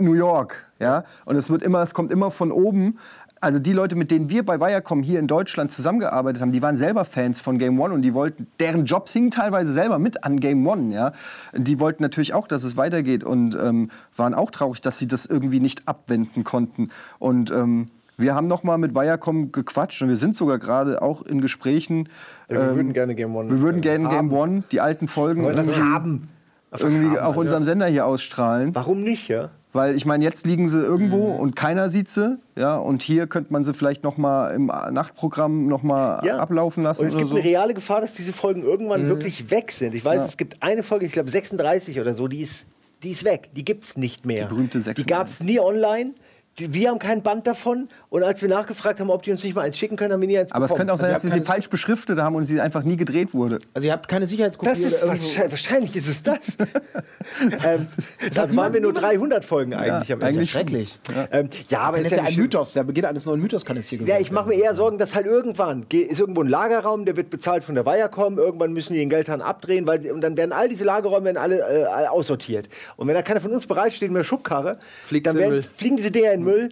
New 0.00 0.14
York, 0.14 0.66
ja. 0.78 1.04
Und 1.24 1.36
es 1.36 1.50
wird 1.50 1.62
immer, 1.62 1.82
es 1.82 1.92
kommt 1.92 2.12
immer 2.12 2.30
von 2.30 2.52
oben. 2.52 2.98
also 3.40 3.58
die 3.58 3.72
Leute, 3.72 3.96
mit 3.96 4.10
denen 4.10 4.30
wir 4.30 4.44
bei 4.44 4.60
Viacom 4.60 5.02
hier 5.02 5.18
in 5.18 5.26
Deutschland 5.26 5.72
zusammengearbeitet 5.72 6.40
haben, 6.40 6.52
die 6.52 6.62
waren 6.62 6.76
selber 6.76 7.04
Fans 7.04 7.40
von 7.40 7.58
Game 7.58 7.80
One 7.80 7.94
und 7.94 8.02
die 8.02 8.14
wollten, 8.14 8.46
deren 8.60 8.84
Jobs 8.84 9.12
hingen 9.12 9.30
teilweise 9.30 9.72
selber 9.72 9.98
mit 9.98 10.24
an 10.24 10.38
Game 10.40 10.66
One, 10.66 10.94
ja. 10.94 11.12
Die 11.52 11.80
wollten 11.80 12.02
natürlich 12.02 12.34
auch, 12.34 12.46
dass 12.46 12.62
es 12.62 12.76
weitergeht 12.76 13.24
und 13.24 13.56
ähm, 13.56 13.90
waren 14.16 14.34
auch 14.34 14.50
traurig, 14.50 14.80
dass 14.80 14.98
sie 14.98 15.06
das 15.06 15.26
irgendwie 15.26 15.60
nicht 15.60 15.86
abwenden 15.86 16.44
konnten. 16.44 16.90
Und 17.18 17.50
ähm, 17.50 17.88
wir 18.16 18.34
haben 18.34 18.48
noch 18.48 18.64
mal 18.64 18.78
mit 18.78 18.94
Viacom 18.94 19.52
gequatscht 19.52 20.02
und 20.02 20.08
wir 20.08 20.16
sind 20.16 20.36
sogar 20.36 20.58
gerade 20.58 21.02
auch 21.02 21.22
in 21.22 21.40
Gesprächen. 21.40 22.08
Ja, 22.48 22.56
wir 22.56 22.70
ähm, 22.70 22.76
würden 22.76 22.92
gerne 22.92 23.14
Game 23.14 23.34
One. 23.34 23.50
Wir 23.50 23.60
würden 23.60 23.80
gerne 23.80 24.08
Game 24.08 24.32
One, 24.32 24.64
die 24.70 24.80
alten 24.80 25.08
Folgen. 25.08 25.44
Wollen 25.44 25.92
haben. 25.92 26.28
Irgendwie 26.76 27.18
auf 27.18 27.36
unserem 27.36 27.64
Sender 27.64 27.86
hier 27.86 28.04
ausstrahlen. 28.04 28.74
Warum 28.74 29.02
nicht, 29.02 29.28
ja? 29.28 29.50
Weil 29.72 29.96
ich 29.96 30.06
meine, 30.06 30.24
jetzt 30.24 30.46
liegen 30.46 30.68
sie 30.68 30.80
irgendwo 30.80 31.34
mhm. 31.34 31.40
und 31.40 31.56
keiner 31.56 31.90
sieht 31.90 32.08
sie. 32.08 32.38
Ja, 32.56 32.76
und 32.76 33.02
hier 33.02 33.26
könnte 33.26 33.52
man 33.52 33.64
sie 33.64 33.74
vielleicht 33.74 34.02
noch 34.02 34.16
mal 34.16 34.48
im 34.48 34.66
Nachtprogramm 34.66 35.66
noch 35.66 35.82
mal 35.82 36.24
ja. 36.24 36.38
ablaufen 36.38 36.82
lassen. 36.82 37.02
Und 37.02 37.08
es 37.08 37.16
gibt 37.16 37.28
so. 37.28 37.36
eine 37.36 37.44
reale 37.44 37.74
Gefahr, 37.74 38.00
dass 38.00 38.14
diese 38.14 38.32
Folgen 38.32 38.62
irgendwann 38.62 39.04
mhm. 39.04 39.08
wirklich 39.08 39.50
weg 39.50 39.70
sind. 39.70 39.94
Ich 39.94 40.04
weiß, 40.04 40.20
ja. 40.20 40.26
es 40.26 40.36
gibt 40.36 40.62
eine 40.62 40.82
Folge, 40.82 41.04
ich 41.04 41.12
glaube 41.12 41.30
36 41.30 42.00
oder 42.00 42.14
so, 42.14 42.28
die 42.28 42.40
ist, 42.40 42.66
die 43.02 43.10
ist 43.10 43.24
weg. 43.24 43.50
Die 43.54 43.64
gibt 43.64 43.84
es 43.84 43.96
nicht 43.98 44.24
mehr. 44.24 44.44
Die 44.44 44.54
berühmte 44.54 44.80
36. 44.80 45.04
Die 45.04 45.10
gab 45.10 45.28
es 45.28 45.42
nie 45.42 45.60
online 45.60 46.14
wir 46.58 46.88
haben 46.88 46.98
kein 46.98 47.22
Band 47.22 47.46
davon 47.46 47.88
und 48.10 48.22
als 48.22 48.42
wir 48.42 48.48
nachgefragt 48.48 49.00
haben, 49.00 49.10
ob 49.10 49.22
die 49.22 49.30
uns 49.30 49.44
nicht 49.44 49.54
mal 49.54 49.62
eins 49.62 49.78
schicken 49.78 49.96
können, 49.96 50.12
haben 50.12 50.20
wir 50.20 50.28
nie 50.28 50.38
eins 50.38 50.52
Aber 50.52 50.64
es 50.64 50.74
könnte 50.74 50.92
auch 50.92 50.98
sein, 50.98 51.14
also 51.14 51.22
dass 51.22 51.34
wir 51.34 51.40
sie 51.40 51.46
falsch 51.46 51.68
beschriftet 51.68 52.18
haben 52.18 52.36
und 52.36 52.44
sie 52.44 52.60
einfach 52.60 52.82
nie 52.82 52.96
gedreht 52.96 53.34
wurde. 53.34 53.58
Also 53.74 53.86
ihr 53.86 53.92
habt 53.92 54.08
keine 54.08 54.26
Sicherheitskopie 54.26 54.70
das 54.70 54.80
ist 54.80 55.06
wahrscheinlich, 55.06 55.50
wahrscheinlich 55.50 55.96
ist 55.96 56.08
es 56.08 56.22
das. 56.22 56.56
ähm, 57.64 57.88
dann 58.34 58.56
waren 58.56 58.72
wir 58.72 58.80
nur 58.80 58.92
300 58.92 59.44
Folgen 59.44 59.74
eigentlich. 59.74 60.08
Ja, 60.08 60.16
am 60.16 60.22
eigentlich 60.22 60.50
schrecklich. 60.50 60.98
Ja, 61.14 61.28
ähm, 61.32 61.48
ja 61.68 61.80
aber 61.80 61.98
das 61.98 62.12
ist 62.12 62.18
ja 62.18 62.24
ein 62.24 62.34
Mythos. 62.36 62.72
Der 62.72 62.84
Beginn 62.84 63.04
eines 63.04 63.26
neuen 63.26 63.40
Mythos 63.40 63.64
kann 63.64 63.76
es 63.76 63.88
hier 63.88 63.98
gesagt 63.98 64.16
Ja, 64.16 64.20
ich 64.20 64.32
mache 64.32 64.48
mir 64.48 64.54
eher 64.54 64.74
Sorgen, 64.74 64.98
dass 64.98 65.14
halt 65.14 65.26
irgendwann 65.26 65.86
ist 65.90 66.20
irgendwo 66.20 66.42
ein 66.42 66.48
Lagerraum, 66.48 67.04
der 67.04 67.16
wird 67.16 67.30
bezahlt 67.30 67.64
von 67.64 67.74
der 67.74 67.86
Viacom, 67.86 68.38
irgendwann 68.38 68.72
müssen 68.72 68.94
die 68.94 68.98
den 68.98 69.10
Geldhahn 69.10 69.40
abdrehen, 69.40 69.86
weil 69.86 70.10
und 70.10 70.20
dann 70.20 70.36
werden 70.36 70.52
all 70.52 70.68
diese 70.68 70.84
Lagerräume 70.84 71.26
werden 71.26 71.36
alle, 71.36 71.58
äh, 71.60 72.06
aussortiert. 72.06 72.68
Und 72.96 73.06
wenn 73.06 73.14
da 73.14 73.22
keiner 73.22 73.40
von 73.40 73.52
uns 73.52 73.66
bereitsteht 73.66 74.10
mit 74.10 74.18
der 74.18 74.24
Schubkarre, 74.24 74.78
Fliegt 75.04 75.26
dann 75.26 75.36
werden, 75.36 75.62
fliegen 75.62 75.96
diese 75.96 76.10
Dinger 76.10 76.32
in 76.32 76.44
Müll 76.48 76.68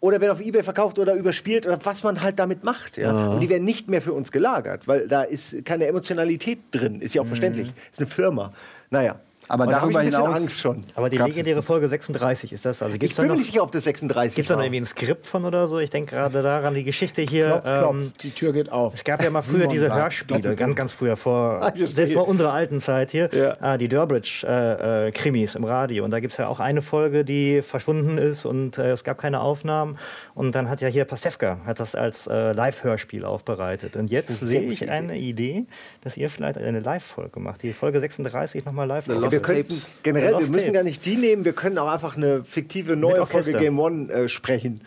oder 0.00 0.20
werden 0.20 0.32
auf 0.32 0.40
Ebay 0.40 0.62
verkauft 0.62 0.98
oder 0.98 1.14
überspielt 1.14 1.64
oder 1.64 1.78
was 1.84 2.02
man 2.02 2.20
halt 2.20 2.38
damit 2.38 2.64
macht. 2.64 2.96
Ja? 2.96 3.12
ja. 3.12 3.28
Und 3.28 3.40
die 3.40 3.48
werden 3.48 3.64
nicht 3.64 3.88
mehr 3.88 4.02
für 4.02 4.12
uns 4.12 4.32
gelagert, 4.32 4.88
weil 4.88 5.06
da 5.06 5.22
ist 5.22 5.64
keine 5.64 5.86
Emotionalität 5.86 6.58
drin. 6.72 7.00
Ist 7.00 7.14
ja 7.14 7.22
auch 7.22 7.26
mhm. 7.26 7.30
verständlich. 7.30 7.72
Ist 7.92 8.00
eine 8.00 8.08
Firma. 8.08 8.52
Naja. 8.90 9.20
Aber 9.52 9.64
und 9.64 9.70
darüber 9.70 10.00
hinaus 10.00 10.34
Angst 10.34 10.60
schon. 10.60 10.82
Aber 10.94 11.10
die 11.10 11.18
legendäre 11.18 11.62
Folge 11.62 11.86
36 11.86 12.54
ist 12.54 12.64
das. 12.64 12.82
Also 12.82 12.96
gibt's 12.96 13.18
ich 13.18 13.22
bin 13.22 13.30
mir 13.30 13.36
nicht 13.36 13.48
sicher, 13.48 13.62
ob 13.62 13.70
das 13.70 13.84
36 13.84 14.34
Gibt 14.34 14.48
es 14.48 14.56
da 14.56 14.58
irgendwie 14.58 14.80
ein 14.80 14.86
Skript 14.86 15.26
von 15.26 15.44
oder 15.44 15.66
so? 15.66 15.78
Ich 15.78 15.90
denke 15.90 16.16
gerade 16.16 16.42
daran, 16.42 16.74
die 16.74 16.84
Geschichte 16.84 17.20
hier. 17.20 17.48
Klopf, 17.48 17.64
klopf. 17.64 17.94
Ähm, 17.94 18.12
die 18.22 18.30
Tür 18.30 18.54
geht 18.54 18.72
auf. 18.72 18.94
Es 18.94 19.04
gab 19.04 19.22
ja 19.22 19.28
mal 19.28 19.42
früher 19.42 19.66
diese 19.66 19.94
Hörspiele, 19.94 20.56
ganz, 20.56 20.74
ganz 20.74 20.92
früher, 20.92 21.18
vor, 21.18 21.70
selbst 21.76 22.14
vor 22.14 22.28
unserer 22.28 22.54
alten 22.54 22.80
Zeit 22.80 23.10
hier, 23.10 23.28
ja. 23.30 23.54
ah, 23.60 23.76
die 23.76 23.88
Durbridge-Krimis 23.88 25.54
äh, 25.54 25.54
äh, 25.54 25.58
im 25.58 25.64
Radio. 25.64 26.04
Und 26.04 26.12
da 26.12 26.20
gibt 26.20 26.32
es 26.32 26.38
ja 26.38 26.48
auch 26.48 26.58
eine 26.58 26.80
Folge, 26.80 27.22
die 27.22 27.60
verschwunden 27.60 28.16
ist 28.16 28.46
und 28.46 28.78
äh, 28.78 28.92
es 28.92 29.04
gab 29.04 29.18
keine 29.18 29.42
Aufnahmen. 29.42 29.98
Und 30.34 30.54
dann 30.54 30.70
hat 30.70 30.80
ja 30.80 30.88
hier 30.88 31.04
Pasewka 31.04 31.58
hat 31.66 31.78
das 31.78 31.94
als 31.94 32.26
äh, 32.26 32.52
Live-Hörspiel 32.52 33.26
aufbereitet. 33.26 33.96
Und 33.96 34.10
jetzt 34.10 34.28
sehe 34.40 34.62
ich 34.62 34.88
eine 34.88 35.18
Idee, 35.18 35.66
dass 36.00 36.16
ihr 36.16 36.30
vielleicht 36.30 36.56
eine 36.56 36.80
Live-Folge 36.80 37.38
macht. 37.38 37.62
Die 37.62 37.74
Folge 37.74 38.00
36 38.00 38.64
nochmal 38.64 38.88
live 38.88 39.08
wir 39.08 39.41
könnten 39.42 39.74
generell, 40.02 40.38
wir 40.38 40.48
müssen 40.48 40.72
gar 40.72 40.82
nicht 40.82 41.04
die 41.04 41.16
nehmen, 41.16 41.44
wir 41.44 41.52
können 41.52 41.78
auch 41.78 41.88
einfach 41.88 42.16
eine 42.16 42.44
fiktive 42.44 42.96
neue 42.96 43.26
Folge 43.26 43.52
Game 43.52 43.78
One 43.78 44.12
äh, 44.12 44.28
sprechen. 44.28 44.82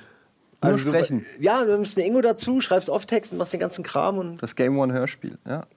Nur 0.62 0.74
also 0.74 0.92
sprechen. 0.92 1.26
So, 1.38 1.44
ja, 1.44 1.68
wir 1.68 1.78
müssen 1.78 2.00
Ingo 2.00 2.22
dazu, 2.22 2.62
schreibst 2.62 2.90
Off-Text 2.90 3.32
und 3.32 3.38
machst 3.38 3.54
den 3.54 3.60
ganzen 3.60 3.84
Kram. 3.84 4.18
Und 4.18 4.42
das 4.42 4.56
Game 4.56 4.80
One 4.80 4.94
Hörspiel, 4.94 5.38
ja. 5.46 5.68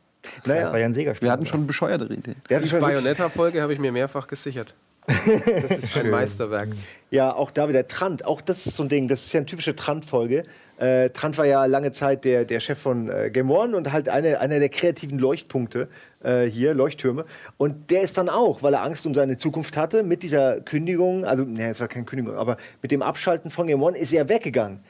Naja. 0.44 0.62
Das 0.62 0.72
war 0.72 0.78
ja 0.78 0.86
ein 0.86 0.92
Sega-Spiel. 0.92 1.26
Wir 1.26 1.32
hatten 1.32 1.46
schon 1.46 1.66
bescheuerte 1.66 2.04
Ideen. 2.06 2.36
Die 2.48 2.76
Bayonetta-Folge 2.76 3.62
habe 3.62 3.72
ich 3.72 3.78
mir 3.78 3.92
mehrfach 3.92 4.26
gesichert. 4.26 4.74
Das 5.06 5.78
ist 5.78 5.96
ein 5.96 6.10
Meisterwerk. 6.10 6.70
Ja, 7.10 7.32
auch 7.32 7.50
da 7.50 7.68
wieder 7.68 7.88
Trant. 7.88 8.24
Auch 8.24 8.40
das 8.40 8.66
ist 8.66 8.76
so 8.76 8.82
ein 8.82 8.88
Ding. 8.88 9.08
Das 9.08 9.24
ist 9.24 9.32
ja 9.32 9.38
eine 9.38 9.46
typische 9.46 9.74
Trant-Folge. 9.74 10.42
Äh, 10.78 11.10
Trant 11.10 11.36
war 11.38 11.44
ja 11.44 11.64
lange 11.64 11.90
Zeit 11.90 12.24
der, 12.24 12.44
der 12.44 12.60
Chef 12.60 12.78
von 12.78 13.10
äh, 13.10 13.30
Game 13.30 13.50
One 13.50 13.76
und 13.76 13.92
halt 13.92 14.08
eine, 14.08 14.40
einer 14.40 14.60
der 14.60 14.68
kreativen 14.68 15.18
Leuchtpunkte 15.18 15.88
äh, 16.22 16.44
hier, 16.44 16.72
Leuchttürme. 16.72 17.24
Und 17.56 17.90
der 17.90 18.02
ist 18.02 18.16
dann 18.16 18.28
auch, 18.28 18.62
weil 18.62 18.74
er 18.74 18.82
Angst 18.82 19.04
um 19.04 19.12
seine 19.12 19.36
Zukunft 19.36 19.76
hatte, 19.76 20.04
mit 20.04 20.22
dieser 20.22 20.60
Kündigung, 20.60 21.24
also, 21.24 21.44
ne, 21.44 21.70
es 21.70 21.80
war 21.80 21.88
keine 21.88 22.04
Kündigung, 22.04 22.36
aber 22.36 22.56
mit 22.80 22.92
dem 22.92 23.02
Abschalten 23.02 23.50
von 23.50 23.66
Game 23.66 23.82
One 23.82 23.98
ist 23.98 24.12
er 24.12 24.28
weggegangen. 24.28 24.80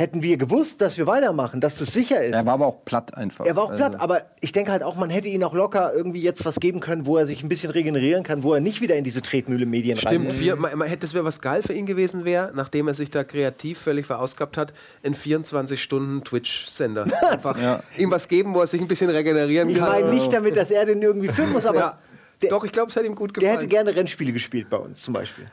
Hätten 0.00 0.22
wir 0.22 0.36
gewusst, 0.36 0.80
dass 0.80 0.96
wir 0.96 1.08
weitermachen, 1.08 1.60
dass 1.60 1.78
das 1.78 1.92
sicher 1.92 2.22
ist. 2.22 2.32
Er 2.32 2.46
war 2.46 2.52
aber 2.52 2.68
auch 2.68 2.84
platt 2.84 3.16
einfach. 3.16 3.44
Er 3.44 3.56
war 3.56 3.64
auch 3.64 3.74
platt, 3.74 3.94
also. 3.94 3.98
aber 3.98 4.26
ich 4.40 4.52
denke 4.52 4.70
halt 4.70 4.84
auch, 4.84 4.94
man 4.94 5.10
hätte 5.10 5.26
ihn 5.26 5.42
auch 5.42 5.54
locker 5.54 5.92
irgendwie 5.92 6.20
jetzt 6.20 6.44
was 6.44 6.60
geben 6.60 6.78
können, 6.78 7.04
wo 7.04 7.16
er 7.16 7.26
sich 7.26 7.42
ein 7.42 7.48
bisschen 7.48 7.72
regenerieren 7.72 8.22
kann, 8.22 8.44
wo 8.44 8.54
er 8.54 8.60
nicht 8.60 8.80
wieder 8.80 8.94
in 8.94 9.02
diese 9.02 9.22
Tretmühle 9.22 9.66
Medien 9.66 9.98
Stimmt, 9.98 10.30
rein 10.30 10.38
wir, 10.38 10.54
man, 10.54 10.78
man 10.78 10.86
hätte 10.86 11.04
es 11.04 11.14
wäre 11.14 11.24
was 11.24 11.40
geil 11.40 11.64
für 11.64 11.72
ihn 11.72 11.84
gewesen 11.84 12.24
wäre, 12.24 12.52
nachdem 12.54 12.86
er 12.86 12.94
sich 12.94 13.10
da 13.10 13.24
kreativ 13.24 13.80
völlig 13.80 14.06
verausgabt 14.06 14.56
hat, 14.56 14.72
in 15.02 15.16
24 15.16 15.82
Stunden 15.82 16.22
Twitch-Sender. 16.22 17.06
Einfach 17.32 17.60
ja. 17.60 17.82
ihm 17.96 18.12
was 18.12 18.28
geben, 18.28 18.54
wo 18.54 18.60
er 18.60 18.68
sich 18.68 18.80
ein 18.80 18.86
bisschen 18.86 19.10
regenerieren 19.10 19.68
ich 19.68 19.78
kann. 19.78 19.96
Ich 19.98 20.04
meine 20.04 20.14
nicht 20.14 20.32
damit, 20.32 20.56
dass 20.56 20.70
er 20.70 20.86
den 20.86 21.02
irgendwie 21.02 21.26
filmen 21.26 21.54
muss, 21.54 21.66
aber. 21.66 21.76
Ja. 21.76 21.98
Der, 22.40 22.50
Doch, 22.50 22.62
ich 22.62 22.70
glaube, 22.70 22.90
es 22.90 22.96
hat 22.96 23.04
ihm 23.04 23.16
gut 23.16 23.34
gefallen. 23.34 23.52
Der 23.52 23.60
hätte 23.62 23.68
gerne 23.68 23.96
Rennspiele 23.96 24.32
gespielt 24.32 24.70
bei 24.70 24.76
uns 24.76 25.02
zum 25.02 25.12
Beispiel. 25.12 25.46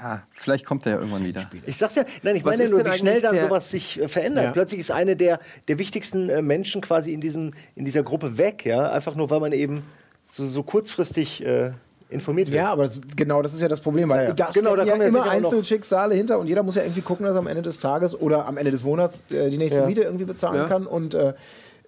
Ja, 0.00 0.22
vielleicht 0.32 0.64
kommt 0.64 0.86
er 0.86 0.92
ja 0.92 0.98
irgendwann 0.98 1.24
wieder. 1.24 1.48
Ich 1.66 1.76
sag's 1.76 1.96
ja, 1.96 2.04
nein, 2.22 2.36
ich 2.36 2.44
meine 2.44 2.68
nur, 2.68 2.84
wie 2.84 2.98
schnell 2.98 3.20
dann 3.20 3.38
sowas 3.38 3.70
sich 3.70 4.00
äh, 4.00 4.08
verändert. 4.08 4.44
Ja. 4.44 4.50
Plötzlich 4.52 4.80
ist 4.80 4.90
eine 4.90 5.16
der, 5.16 5.40
der 5.66 5.78
wichtigsten 5.78 6.28
äh, 6.28 6.40
Menschen 6.40 6.80
quasi 6.80 7.12
in, 7.12 7.20
diesem, 7.20 7.52
in 7.74 7.84
dieser 7.84 8.02
Gruppe 8.02 8.38
weg, 8.38 8.64
ja, 8.64 8.90
einfach 8.92 9.16
nur, 9.16 9.28
weil 9.30 9.40
man 9.40 9.52
eben 9.52 9.82
so, 10.30 10.46
so 10.46 10.62
kurzfristig 10.62 11.44
äh, 11.44 11.72
informiert 12.10 12.48
wird. 12.48 12.56
Ja, 12.56 12.72
aber 12.72 12.84
das, 12.84 13.00
genau, 13.16 13.42
das 13.42 13.54
ist 13.54 13.60
ja 13.60 13.68
das 13.68 13.80
Problem, 13.80 14.08
weil 14.08 14.22
ja, 14.22 14.28
ja. 14.28 14.32
da 14.34 14.50
genau, 14.52 14.76
da 14.76 14.84
kommen 14.84 15.02
ja 15.02 15.08
immer 15.08 15.28
einzelne 15.28 15.64
Schicksale 15.64 16.14
hinter 16.14 16.38
und 16.38 16.46
jeder 16.46 16.62
muss 16.62 16.76
ja 16.76 16.82
irgendwie 16.82 17.02
gucken, 17.02 17.26
dass 17.26 17.34
er 17.34 17.40
am 17.40 17.46
Ende 17.46 17.62
des 17.62 17.80
Tages 17.80 18.18
oder 18.18 18.46
am 18.46 18.56
Ende 18.56 18.70
des 18.70 18.82
Monats 18.82 19.24
äh, 19.30 19.50
die 19.50 19.58
nächste 19.58 19.84
Miete 19.86 20.02
irgendwie 20.02 20.24
bezahlen 20.24 20.68
kann 20.68 20.86
und 20.86 21.14
äh, 21.14 21.34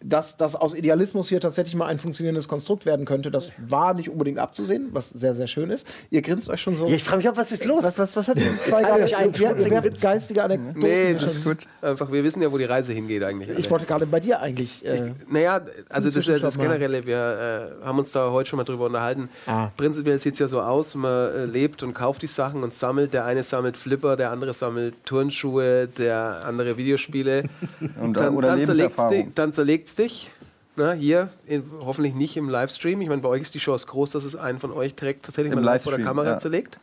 dass 0.03 0.37
das 0.37 0.57
aus 0.57 0.75
Idealismus 0.75 1.29
hier 1.29 1.41
tatsächlich 1.41 1.75
mal 1.75 1.87
ein 1.87 1.99
funktionierendes 1.99 2.49
Konstrukt 2.49 2.87
werden 2.87 3.05
könnte, 3.05 3.31
das 3.31 3.53
war 3.59 3.95
nicht 3.95 4.09
unbedingt 4.09 4.39
abzusehen, 4.39 4.89
was 4.93 5.09
sehr, 5.11 5.35
sehr 5.35 5.47
schön 5.47 5.71
ist. 5.71 5.87
Ihr 6.11 6.23
grinst 6.23 6.49
euch 6.49 6.61
schon 6.61 6.75
so. 6.75 6.87
Ja, 6.87 6.95
ich 6.95 7.05
frage 7.05 7.19
mich 7.19 7.29
auch, 7.29 7.37
was 7.37 7.53
ist 7.53 7.65
los? 7.65 7.83
Was, 7.83 7.99
was, 7.99 8.17
was 8.17 8.29
hat 8.29 8.39
zwei 8.67 8.81
ihr 8.81 9.91
geistige 10.01 10.43
Anekdoten? 10.43 10.81
Nee, 10.81 11.15
das 11.15 11.37
ist 11.37 11.45
gut. 11.45 11.59
Einfach, 11.83 12.11
wir 12.11 12.25
wissen 12.25 12.41
ja, 12.41 12.51
wo 12.51 12.59
die 12.59 12.65
Reise 12.65 12.93
hingeht 12.93 13.23
eigentlich. 13.23 13.59
Ich 13.59 13.71
wollte 13.71 13.87
gerade 13.87 14.07
bei 14.07 14.21
dir 14.21 14.41
eigentlich. 14.41 14.85
Äh, 14.85 15.13
naja, 15.29 15.61
also 15.89 16.11
das, 16.11 16.27
ist 16.27 16.43
das 16.43 16.59
Generelle, 16.59 17.07
wir 17.07 17.73
äh, 17.83 17.85
haben 17.85 17.99
uns 17.99 18.13
da 18.13 18.31
heute 18.31 18.49
schon 18.49 18.57
mal 18.57 18.65
drüber 18.65 18.87
unterhalten. 18.87 19.29
Ah. 19.47 19.69
Prinzipiell 19.77 20.19
sieht 20.19 20.35
es 20.35 20.39
ja 20.39 20.49
so 20.49 20.61
aus, 20.61 20.95
man 20.95 21.11
äh, 21.11 21.45
lebt 21.45 21.83
und 21.83 21.93
kauft 21.93 22.23
die 22.23 22.27
Sachen 22.27 22.63
und 22.63 22.73
sammelt. 22.73 23.13
Der 23.13 23.25
eine 23.27 23.43
sammelt 23.43 23.77
Flipper, 23.77 24.17
der 24.17 24.31
andere 24.31 24.55
sammelt 24.55 24.95
Turnschuhe, 25.05 25.89
der 25.89 26.43
andere 26.47 26.77
Videospiele. 26.77 27.45
und 28.01 28.17
dann, 28.17 28.41
dann, 28.41 28.65
dann, 28.65 29.33
dann 29.35 29.53
zerlegt 29.53 29.90
es 29.91 29.95
dich. 29.97 30.31
Na, 30.77 30.93
hier, 30.93 31.31
in, 31.47 31.65
hoffentlich 31.81 32.15
nicht 32.15 32.37
im 32.37 32.49
Livestream. 32.49 33.01
Ich 33.01 33.09
meine, 33.09 33.21
bei 33.21 33.29
euch 33.29 33.43
ist 33.43 33.55
die 33.55 33.59
Chance 33.59 33.87
groß, 33.87 34.11
dass 34.11 34.25
es 34.25 34.37
einen 34.37 34.59
von 34.59 34.73
euch 34.73 34.95
direkt 34.95 35.25
tatsächlich 35.25 35.53
Im 35.53 35.61
mal 35.61 35.65
live 35.65 35.83
vor 35.83 35.95
der 35.95 36.05
Kamera 36.05 36.31
ja. 36.31 36.39
zerlegt. 36.39 36.79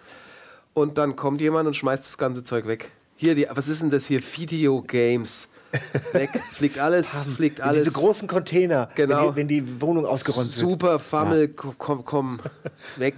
Und 0.74 0.98
dann 0.98 1.16
kommt 1.16 1.42
jemand 1.42 1.68
und 1.68 1.76
schmeißt 1.76 2.06
das 2.06 2.18
ganze 2.18 2.44
Zeug 2.44 2.68
weg. 2.68 2.92
Hier, 3.16 3.34
die, 3.34 3.48
was 3.50 3.68
ist 3.68 3.82
denn 3.82 3.90
das 3.90 4.06
hier? 4.06 4.22
Videogames. 4.22 5.48
Weg, 6.14 6.30
fliegt 6.54 6.80
alles, 6.80 7.28
fliegt 7.36 7.62
alles. 7.62 7.84
Diese 7.84 7.98
großen 7.98 8.28
Container, 8.28 8.90
genau. 8.96 9.36
wenn, 9.36 9.48
die, 9.48 9.62
wenn 9.62 9.68
die 9.68 9.82
Wohnung 9.82 10.06
ausgeräumt 10.06 10.52
Super, 10.52 10.70
wird. 10.70 10.72
Super, 10.72 11.00
Fammel, 11.00 11.42
ja. 11.48 11.74
komm, 11.78 12.06
komm, 12.06 12.40
weg. 12.98 13.16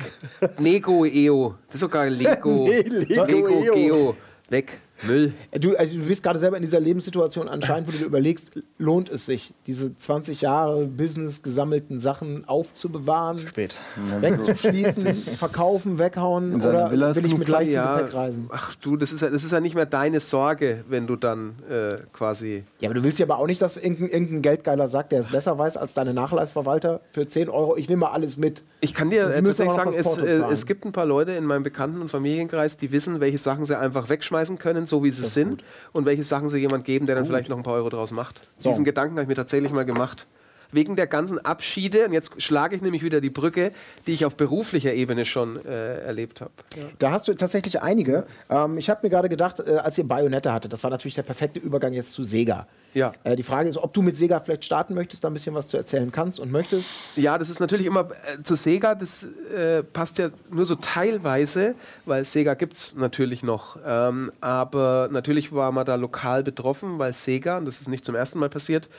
Nego 0.60 1.06
EO, 1.06 1.56
das 1.68 1.76
ist 1.76 1.82
sogar 1.82 2.10
Lego. 2.10 2.68
nee, 2.70 2.82
Lego, 2.82 3.26
Lego 3.26 3.74
Geo, 3.74 4.16
weg. 4.50 4.80
Müll. 5.04 5.34
Du, 5.52 5.76
also 5.78 5.98
du 5.98 6.06
bist 6.06 6.24
gerade 6.24 6.40
selber 6.40 6.58
in 6.58 6.64
dieser 6.64 6.80
Lebenssituation 6.80 7.48
anscheinend, 7.48 7.88
wo 7.88 7.92
du 7.92 8.00
dir 8.00 8.06
überlegst, 8.06 8.52
lohnt 8.80 9.10
es 9.10 9.26
sich, 9.26 9.54
diese 9.68 9.94
20 9.94 10.40
Jahre 10.40 10.86
Business 10.86 11.44
gesammelten 11.44 12.00
Sachen 12.00 12.48
aufzubewahren, 12.48 13.38
Zu 13.38 13.48
spät. 13.48 13.76
wegzuschließen, 14.22 15.14
verkaufen, 15.14 16.00
weghauen 16.00 16.56
oder 16.56 16.90
will 16.90 17.26
ich 17.26 17.38
mit 17.38 17.50
leichtem 17.50 17.74
ja, 17.76 17.98
Gepäck 17.98 18.14
reisen? 18.16 18.50
Ach 18.54 18.74
du, 18.76 18.96
das 18.96 19.12
ist, 19.12 19.22
ja, 19.22 19.30
das 19.30 19.44
ist 19.44 19.52
ja 19.52 19.60
nicht 19.60 19.76
mehr 19.76 19.86
deine 19.86 20.22
Sorge, 20.22 20.86
wenn 20.88 21.08
du 21.08 21.18
dann 21.18 21.58
äh, 21.70 21.98
quasi... 22.14 22.64
Ja, 22.80 22.88
aber 22.88 22.96
du 22.96 23.04
willst 23.04 23.20
ja 23.20 23.26
aber 23.26 23.38
auch 23.40 23.48
nicht, 23.48 23.62
dass 23.62 23.76
irgendein, 23.76 24.08
irgendein 24.08 24.42
Geldgeiler 24.42 24.88
sagt, 24.88 25.12
der 25.12 25.20
es 25.20 25.28
besser 25.28 25.58
weiß 25.58 25.76
als 25.76 25.94
deine 25.94 26.14
Nachlassverwalter 26.14 27.02
für 27.10 27.28
10 27.28 27.50
Euro, 27.50 27.76
ich 27.76 27.90
nehme 27.90 28.06
mal 28.06 28.12
alles 28.12 28.38
mit. 28.38 28.64
Ich 28.80 28.94
kann 28.94 29.10
dir 29.10 29.28
äh, 29.28 29.44
tatsächlich 29.44 29.74
sagen, 29.74 29.94
es, 29.94 30.18
äh, 30.18 30.42
es 30.52 30.66
gibt 30.66 30.86
ein 30.86 30.94
paar 30.94 31.06
Leute 31.06 31.34
in 31.34 31.44
meinem 31.44 31.64
Bekannten- 31.64 32.00
und 32.00 32.08
Familienkreis, 32.08 32.78
die 32.78 32.94
wissen, 32.94 33.20
welche 33.20 33.40
Sachen 33.40 33.66
sie 33.66 33.78
einfach 33.78 34.08
wegschmeißen 34.08 34.58
können, 34.58 34.88
so 34.88 35.04
wie 35.04 35.12
sie 35.12 35.24
es 35.24 35.34
sind 35.34 35.50
gut. 35.50 35.64
und 35.92 36.06
welche 36.06 36.24
Sachen 36.24 36.48
sie 36.48 36.60
jemand 36.60 36.86
geben, 36.86 37.08
der 37.08 37.16
dann 37.16 37.26
gut. 37.26 37.32
vielleicht 37.32 37.50
noch 37.50 37.58
ein 37.58 37.64
paar 37.64 37.74
Euro 37.74 37.90
draus 37.90 38.12
macht. 38.12 38.40
So. 38.58 38.69
Diesen 38.70 38.86
Gedanken 38.86 39.14
habe 39.14 39.24
ich 39.24 39.28
mir 39.28 39.36
tatsächlich 39.36 39.72
mal 39.72 39.86
gemacht. 39.86 40.28
Wegen 40.72 40.96
der 40.96 41.08
ganzen 41.08 41.44
Abschiede, 41.44 42.06
und 42.06 42.14
jetzt 42.14 42.42
schlage 42.42 42.76
ich 42.76 42.82
nämlich 42.82 43.04
wieder 43.04 43.22
die 43.22 43.30
Brücke, 43.30 43.72
die 44.06 44.14
ich 44.14 44.26
auf 44.26 44.36
beruflicher 44.36 44.94
Ebene 44.94 45.26
schon 45.26 45.64
äh, 45.66 46.00
erlebt 46.02 46.42
habe. 46.42 46.52
Ja. 46.76 46.84
Da 47.00 47.12
hast 47.12 47.28
du 47.28 47.34
tatsächlich 47.34 47.82
einige. 47.82 48.26
Ähm, 48.50 48.78
ich 48.78 48.90
habe 48.90 49.02
mir 49.04 49.10
gerade 49.10 49.30
gedacht, 49.30 49.60
äh, 49.60 49.76
als 49.78 49.98
ihr 49.98 50.08
Bayonetta 50.08 50.54
hattet, 50.54 50.74
das 50.74 50.84
war 50.84 50.92
natürlich 50.92 51.16
der 51.16 51.24
perfekte 51.24 51.60
Übergang 51.60 51.94
jetzt 51.94 52.12
zu 52.12 52.24
Sega. 52.24 52.68
Ja. 52.94 53.14
Äh, 53.24 53.36
die 53.36 53.44
Frage 53.44 53.70
ist, 53.70 53.78
ob 53.78 53.94
du 53.94 54.02
mit 54.02 54.18
Sega 54.18 54.40
vielleicht 54.40 54.66
starten 54.66 54.94
möchtest, 54.94 55.24
da 55.24 55.30
ein 55.30 55.34
bisschen 55.34 55.56
was 55.56 55.68
zu 55.68 55.78
erzählen 55.78 56.12
kannst 56.12 56.40
und 56.40 56.52
möchtest. 56.52 56.90
Ja, 57.16 57.38
das 57.38 57.50
ist 57.50 57.60
natürlich 57.60 57.86
immer 57.86 58.10
äh, 58.10 58.42
zu 58.44 58.56
Sega, 58.56 58.96
das 58.96 59.24
äh, 59.24 59.84
passt 59.84 60.18
ja 60.18 60.30
nur 60.50 60.66
so 60.66 60.76
teilweise, 60.76 61.76
weil 62.06 62.26
Sega 62.26 62.54
gibt 62.54 62.74
es 62.74 62.96
natürlich 62.96 63.44
noch. 63.44 63.78
Ähm, 63.86 64.32
aber 64.42 65.10
natürlich 65.12 65.52
war 65.52 65.72
man 65.72 65.86
da 65.86 65.96
lokal 65.96 66.44
betroffen, 66.44 67.00
weil 67.00 67.14
Sega, 67.14 67.58
und 67.58 67.66
das 67.66 67.82
ist 67.82 67.88
nicht 67.88 68.06
zum 68.06 68.16
ersten 68.16 68.40
Mal 68.40 68.50
passiert, 68.50 68.90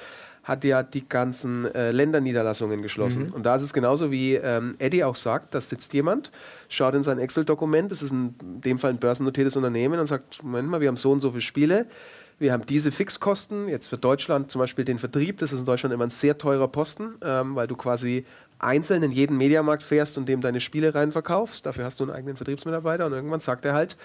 hat 0.42 0.64
ja 0.64 0.82
die 0.82 1.08
ganzen 1.08 1.72
äh, 1.74 1.90
Länderniederlassungen 1.90 2.82
geschlossen. 2.82 3.28
Mhm. 3.28 3.32
Und 3.32 3.44
da 3.44 3.56
ist 3.56 3.62
es 3.62 3.72
genauso 3.72 4.10
wie 4.10 4.34
ähm, 4.34 4.74
Eddie 4.78 5.04
auch 5.04 5.16
sagt, 5.16 5.54
da 5.54 5.60
sitzt 5.60 5.92
jemand, 5.92 6.30
schaut 6.68 6.94
in 6.94 7.02
sein 7.02 7.18
Excel-Dokument, 7.18 7.90
das 7.90 8.02
ist 8.02 8.10
in 8.10 8.34
dem 8.40 8.78
Fall 8.78 8.90
ein 8.90 8.98
börsennotiertes 8.98 9.56
Unternehmen 9.56 10.00
und 10.00 10.06
sagt, 10.06 10.42
Moment 10.42 10.68
mal, 10.68 10.80
wir 10.80 10.88
haben 10.88 10.96
so 10.96 11.12
und 11.12 11.20
so 11.20 11.30
viele 11.30 11.42
Spiele, 11.42 11.86
wir 12.38 12.54
haben 12.54 12.64
diese 12.64 12.90
Fixkosten, 12.90 13.68
jetzt 13.68 13.88
für 13.88 13.98
Deutschland 13.98 14.50
zum 14.50 14.60
Beispiel 14.60 14.86
den 14.86 14.98
Vertrieb, 14.98 15.38
das 15.38 15.52
ist 15.52 15.60
in 15.60 15.66
Deutschland 15.66 15.92
immer 15.92 16.04
ein 16.04 16.10
sehr 16.10 16.38
teurer 16.38 16.68
Posten, 16.68 17.16
ähm, 17.22 17.54
weil 17.54 17.66
du 17.66 17.76
quasi 17.76 18.24
einzeln 18.58 19.02
in 19.02 19.12
jeden 19.12 19.36
Mediamarkt 19.36 19.82
fährst 19.82 20.16
und 20.16 20.28
dem 20.28 20.40
deine 20.40 20.60
Spiele 20.60 20.94
reinverkaufst. 20.94 21.64
Dafür 21.64 21.84
hast 21.84 22.00
du 22.00 22.04
einen 22.04 22.12
eigenen 22.12 22.36
Vertriebsmitarbeiter 22.36 23.06
und 23.06 23.12
irgendwann 23.12 23.40
sagt 23.40 23.64
er 23.64 23.74
halt, 23.74 23.96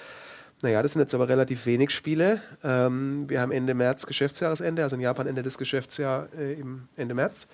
naja, 0.61 0.81
das 0.81 0.93
sind 0.93 1.01
jetzt 1.01 1.13
aber 1.13 1.27
relativ 1.27 1.65
wenig 1.65 1.91
Spiele. 1.91 2.41
Ähm, 2.63 3.25
wir 3.27 3.41
haben 3.41 3.51
Ende 3.51 3.73
März 3.73 4.05
Geschäftsjahresende, 4.05 4.83
also 4.83 4.95
in 4.95 5.01
Japan 5.01 5.27
Ende 5.27 5.43
des 5.43 5.57
Geschäftsjahres 5.57 6.29
äh, 6.33 6.57
Ende 6.95 7.13
März. 7.13 7.47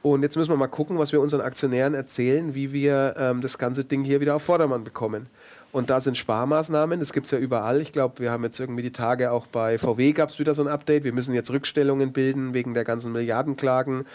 Und 0.00 0.22
jetzt 0.22 0.36
müssen 0.36 0.50
wir 0.50 0.56
mal 0.56 0.68
gucken, 0.68 0.98
was 0.98 1.12
wir 1.12 1.20
unseren 1.20 1.40
Aktionären 1.40 1.94
erzählen, 1.94 2.54
wie 2.54 2.72
wir 2.72 3.14
ähm, 3.18 3.40
das 3.40 3.58
ganze 3.58 3.84
Ding 3.84 4.04
hier 4.04 4.20
wieder 4.20 4.36
auf 4.36 4.42
Vordermann 4.42 4.84
bekommen. 4.84 5.26
Und 5.72 5.90
da 5.90 6.00
sind 6.00 6.16
Sparmaßnahmen, 6.16 6.98
das 6.98 7.12
gibt 7.12 7.26
es 7.26 7.32
ja 7.32 7.38
überall. 7.38 7.80
Ich 7.80 7.92
glaube, 7.92 8.20
wir 8.20 8.30
haben 8.30 8.42
jetzt 8.44 8.58
irgendwie 8.58 8.82
die 8.82 8.92
Tage 8.92 9.32
auch 9.32 9.46
bei 9.46 9.76
VW 9.76 10.12
gab 10.12 10.30
es 10.30 10.38
wieder 10.38 10.54
so 10.54 10.62
ein 10.62 10.68
Update. 10.68 11.04
Wir 11.04 11.12
müssen 11.12 11.34
jetzt 11.34 11.50
Rückstellungen 11.50 12.12
bilden 12.12 12.54
wegen 12.54 12.74
der 12.74 12.84
ganzen 12.84 13.12
Milliardenklagen. 13.12 14.06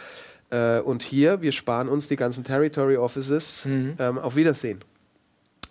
Äh, 0.50 0.80
und 0.80 1.04
hier, 1.04 1.42
wir 1.42 1.52
sparen 1.52 1.90
uns 1.90 2.08
die 2.08 2.16
ganzen 2.16 2.44
Territory 2.44 2.98
Offices. 2.98 3.66
Mhm. 3.66 3.96
Ähm, 4.00 4.18
auf 4.18 4.36
Wiedersehen. 4.36 4.84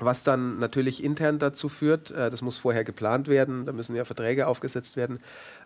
Was 0.04 0.24
dann 0.24 0.58
natürlich 0.58 1.02
intern 1.02 1.38
dazu 1.38 1.68
führt, 1.68 2.10
äh, 2.10 2.30
das 2.30 2.42
muss 2.42 2.58
vorher 2.58 2.84
geplant 2.84 3.28
werden, 3.28 3.66
da 3.66 3.72
müssen 3.72 3.94
ja 3.94 4.04
Verträge 4.04 4.46
aufgesetzt 4.46 4.96
werden. 4.96 5.20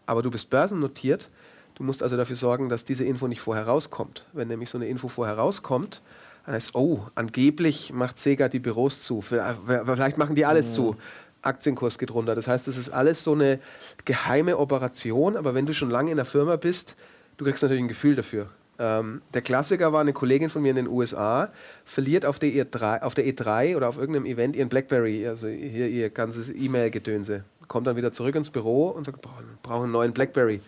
Aber 0.07 0.23
du 0.23 0.31
bist 0.31 0.51
börsennotiert. 0.51 1.29
Du 1.75 1.85
musst 1.85 2.03
also 2.03 2.17
dafür 2.17 2.37
sorgen, 2.37 2.69
dass 2.69 2.85
diese 2.85 3.05
Info 3.05 3.29
nicht 3.29 3.41
vorher 3.41 3.67
rauskommt. 3.67 4.25
Wenn 4.33 4.49
nämlich 4.49 4.71
so 4.71 4.79
eine 4.79 4.89
Info 4.89 5.09
vorher 5.09 5.37
rauskommt, 5.37 6.01
dann 6.47 6.55
heißt, 6.55 6.75
oh, 6.75 7.01
angeblich 7.15 7.93
macht 7.93 8.19
Sega 8.19 8.49
die 8.49 8.61
Büros 8.61 9.03
zu. 9.03 9.21
Vielleicht 9.21 10.17
machen 10.17 10.35
die 10.35 10.47
alles 10.47 10.71
mhm. 10.71 10.73
zu. 10.73 10.97
Aktienkurs 11.43 11.99
geht 11.99 12.13
runter. 12.13 12.35
Das 12.35 12.49
heißt, 12.49 12.67
das 12.67 12.77
ist 12.77 12.89
alles 12.89 13.25
so 13.25 13.33
eine 13.33 13.61
geheime 14.05 14.59
Operation. 14.59 15.37
Aber 15.37 15.55
wenn 15.55 15.67
du 15.67 15.75
schon 15.75 15.91
lange 15.91 16.11
in 16.11 16.17
der 16.17 16.25
Firma 16.25 16.57
bist, 16.57 16.97
du 17.37 17.45
kriegst 17.45 17.63
natürlich 17.63 17.85
ein 17.85 17.89
Gefühl 17.89 18.15
dafür. 18.15 18.49
Ähm, 18.79 19.23
der 19.35 19.43
Klassiker 19.43 19.93
war 19.93 20.01
eine 20.01 20.13
Kollegin 20.13 20.51
von 20.51 20.63
mir 20.63 20.71
in 20.71 20.77
den 20.77 20.89
USA, 20.89 21.51
verliert 21.85 22.25
auf 22.25 22.39
der, 22.39 22.51
E3, 22.51 23.03
auf 23.03 23.15
der 23.15 23.25
E3 23.27 23.77
oder 23.77 23.89
auf 23.89 23.97
irgendeinem 23.97 24.27
Event 24.27 24.57
ihren 24.57 24.69
Blackberry, 24.69 25.27
also 25.27 25.49
hier 25.49 25.89
ihr 25.89 26.11
ganzes 26.11 26.51
E-Mail-Gedönse. 26.51 27.45
Kommt 27.69 27.87
dann 27.87 27.97
wieder 27.97 28.13
zurück 28.13 28.35
ins 28.35 28.51
Büro 28.51 28.89
und 28.89 29.05
sagt, 29.05 29.23
brauchen 29.23 29.59
brauch 29.63 29.83
einen 29.83 29.93
neuen 29.93 30.13
Blackberry. 30.13 30.61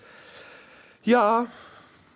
Ja, 1.05 1.47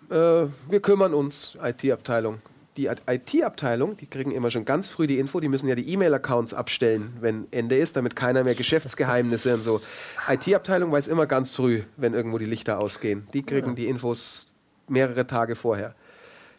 äh, 0.09 0.13
wir 0.15 0.79
kümmern 0.81 1.13
uns, 1.13 1.57
IT-Abteilung 1.61 2.39
die 2.77 2.87
IT-Abteilung, 2.87 3.97
die 3.97 4.07
kriegen 4.07 4.31
immer 4.31 4.49
schon 4.49 4.65
ganz 4.65 4.89
früh 4.89 5.07
die 5.07 5.19
Info, 5.19 5.39
die 5.39 5.47
müssen 5.47 5.67
ja 5.67 5.75
die 5.75 5.87
E-Mail-Accounts 5.89 6.53
abstellen, 6.53 7.13
wenn 7.21 7.47
Ende 7.51 7.77
ist, 7.77 7.95
damit 7.95 8.15
keiner 8.15 8.43
mehr 8.43 8.55
Geschäftsgeheimnisse 8.55 9.53
und 9.53 9.63
so. 9.63 9.81
IT-Abteilung 10.27 10.91
weiß 10.91 11.07
immer 11.07 11.27
ganz 11.27 11.49
früh, 11.51 11.83
wenn 11.97 12.13
irgendwo 12.13 12.37
die 12.37 12.45
Lichter 12.45 12.79
ausgehen. 12.79 13.27
Die 13.33 13.43
kriegen 13.43 13.69
ja. 13.69 13.73
die 13.73 13.87
Infos 13.87 14.47
mehrere 14.87 15.27
Tage 15.27 15.55
vorher. 15.55 15.95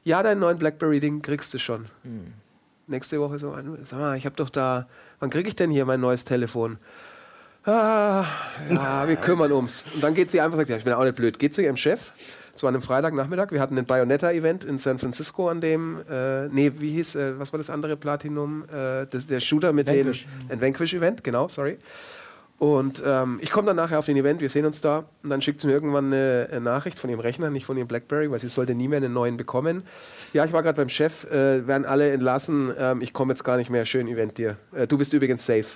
Ja, 0.04 0.22
deinen 0.22 0.40
neuen 0.40 0.58
BlackBerry-Ding 0.58 1.22
kriegst 1.22 1.54
du 1.54 1.58
schon. 1.58 1.86
Hm. 2.02 2.32
Nächste 2.86 3.18
Woche 3.20 3.38
so, 3.38 3.56
sag 3.82 3.98
mal, 3.98 4.16
ich 4.16 4.26
habe 4.26 4.36
doch 4.36 4.50
da, 4.50 4.86
wann 5.18 5.30
kriege 5.30 5.48
ich 5.48 5.56
denn 5.56 5.70
hier 5.70 5.86
mein 5.86 6.00
neues 6.00 6.24
Telefon? 6.24 6.78
Ah, 7.64 8.26
ja, 8.68 9.08
wir 9.08 9.16
kümmern 9.16 9.50
uns. 9.52 9.84
Und 9.94 10.04
dann 10.04 10.14
geht 10.14 10.30
sie 10.30 10.40
einfach 10.40 10.58
sagt, 10.58 10.68
ja, 10.68 10.76
ich 10.76 10.84
bin 10.84 10.92
auch 10.92 11.02
nicht 11.02 11.16
blöd. 11.16 11.38
Geht 11.38 11.54
zu 11.54 11.62
ihrem 11.62 11.76
Chef 11.76 12.12
an 12.62 12.68
einem 12.68 12.82
Freitagnachmittag. 12.82 13.50
Wir 13.50 13.60
hatten 13.60 13.76
ein 13.76 13.84
Bayonetta-Event 13.84 14.64
in 14.64 14.78
San 14.78 14.98
Francisco 14.98 15.48
an 15.48 15.60
dem, 15.60 16.00
äh, 16.08 16.48
nee, 16.48 16.72
wie 16.78 16.92
hieß, 16.92 17.16
äh, 17.16 17.38
was 17.38 17.52
war 17.52 17.58
das 17.58 17.68
andere 17.68 17.96
Platinum? 17.96 18.64
Äh, 18.68 19.06
das, 19.06 19.26
der 19.26 19.40
Shooter 19.40 19.72
mit 19.72 19.86
Vanquish. 19.86 20.26
dem, 20.26 20.50
ein 20.50 20.60
Vanquish-Event, 20.60 21.24
genau, 21.24 21.48
sorry. 21.48 21.78
Und 22.58 23.02
ähm, 23.04 23.40
ich 23.42 23.50
komme 23.50 23.66
dann 23.66 23.76
nachher 23.76 23.98
auf 23.98 24.06
den 24.06 24.16
Event, 24.16 24.40
wir 24.40 24.48
sehen 24.48 24.64
uns 24.64 24.80
da. 24.80 25.04
Und 25.22 25.30
dann 25.30 25.42
schickt 25.42 25.60
sie 25.60 25.66
mir 25.66 25.72
irgendwann 25.72 26.06
eine, 26.06 26.48
eine, 26.50 26.60
Nachricht 26.60 26.98
von 26.98 27.10
ihrem 27.10 27.20
Rechner, 27.20 27.50
nicht 27.50 27.66
von 27.66 27.76
ihrem 27.76 27.88
Blackberry, 27.88 28.30
weil 28.30 28.38
sie 28.38 28.48
sollte 28.48 28.74
nie 28.74 28.88
mehr 28.88 28.98
einen 28.98 29.12
neuen 29.12 29.36
bekommen. 29.36 29.82
Ja, 30.32 30.44
ich 30.44 30.52
war 30.52 30.62
gerade 30.62 30.76
beim 30.76 30.88
Chef, 30.88 31.24
äh, 31.24 31.66
werden 31.66 31.84
alle 31.84 32.12
entlassen. 32.12 32.72
Ähm, 32.78 33.02
ich 33.02 33.12
komme 33.12 33.32
jetzt 33.32 33.42
gar 33.42 33.56
nicht 33.56 33.70
mehr. 33.70 33.84
Schön 33.84 34.06
Event 34.06 34.38
dir. 34.38 34.56
Äh, 34.72 34.86
du 34.86 34.96
bist 34.96 35.12
übrigens 35.12 35.44
safe. 35.44 35.66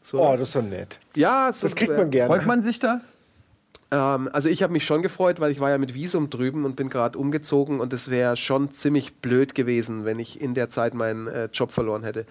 So, 0.00 0.20
oh, 0.20 0.32
das 0.32 0.48
ist 0.48 0.52
so 0.52 0.60
nett. 0.60 0.98
Ja, 1.16 1.50
so, 1.52 1.66
das 1.66 1.76
kriegt 1.76 1.96
man 1.96 2.10
gerne. 2.10 2.28
Freut 2.28 2.44
man 2.44 2.60
sich 2.60 2.78
da? 2.80 3.00
Ähm, 3.90 4.28
also 4.32 4.48
ich 4.48 4.62
habe 4.62 4.72
mich 4.72 4.84
schon 4.84 5.02
gefreut, 5.02 5.40
weil 5.40 5.52
ich 5.52 5.60
war 5.60 5.70
ja 5.70 5.78
mit 5.78 5.94
Visum 5.94 6.28
drüben 6.28 6.64
und 6.64 6.76
bin 6.76 6.88
gerade 6.88 7.16
umgezogen 7.18 7.80
und 7.80 7.92
es 7.92 8.10
wäre 8.10 8.36
schon 8.36 8.72
ziemlich 8.72 9.14
blöd 9.14 9.54
gewesen, 9.54 10.04
wenn 10.04 10.18
ich 10.18 10.40
in 10.40 10.54
der 10.54 10.68
Zeit 10.68 10.94
meinen 10.94 11.28
äh, 11.28 11.48
Job 11.52 11.72
verloren 11.72 12.02
hätte. 12.02 12.26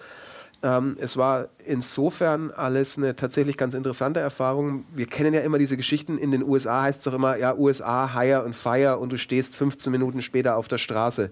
Ähm, 0.64 0.96
es 0.98 1.18
war 1.18 1.48
insofern 1.66 2.50
alles 2.50 2.96
eine 2.96 3.14
tatsächlich 3.14 3.58
ganz 3.58 3.74
interessante 3.74 4.20
Erfahrung. 4.20 4.86
Wir 4.94 5.04
kennen 5.04 5.34
ja 5.34 5.42
immer 5.42 5.58
diese 5.58 5.76
Geschichten. 5.76 6.16
In 6.16 6.30
den 6.30 6.42
USA 6.42 6.82
heißt 6.82 7.00
es 7.00 7.04
doch 7.04 7.12
immer, 7.12 7.36
ja, 7.36 7.54
USA, 7.54 8.18
Hire 8.18 8.42
und 8.44 8.56
Fire 8.56 8.96
und 8.96 9.12
du 9.12 9.18
stehst 9.18 9.54
15 9.54 9.92
Minuten 9.92 10.22
später 10.22 10.56
auf 10.56 10.66
der 10.66 10.78
Straße. 10.78 11.28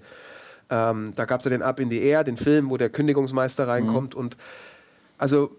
Ähm, 0.69 1.15
da 1.17 1.25
gab 1.25 1.41
es 1.41 1.47
ja 1.47 1.51
den 1.51 1.63
Up 1.63 1.81
in 1.81 1.89
the 1.89 1.99
Air, 1.99 2.25
den 2.25 2.37
Film, 2.37 2.69
wo 2.69 2.77
der 2.77 2.91
Kündigungsmeister 2.91 3.67
reinkommt. 3.67 4.15
Mhm. 4.15 4.21
Und 4.21 4.37
also 5.17 5.57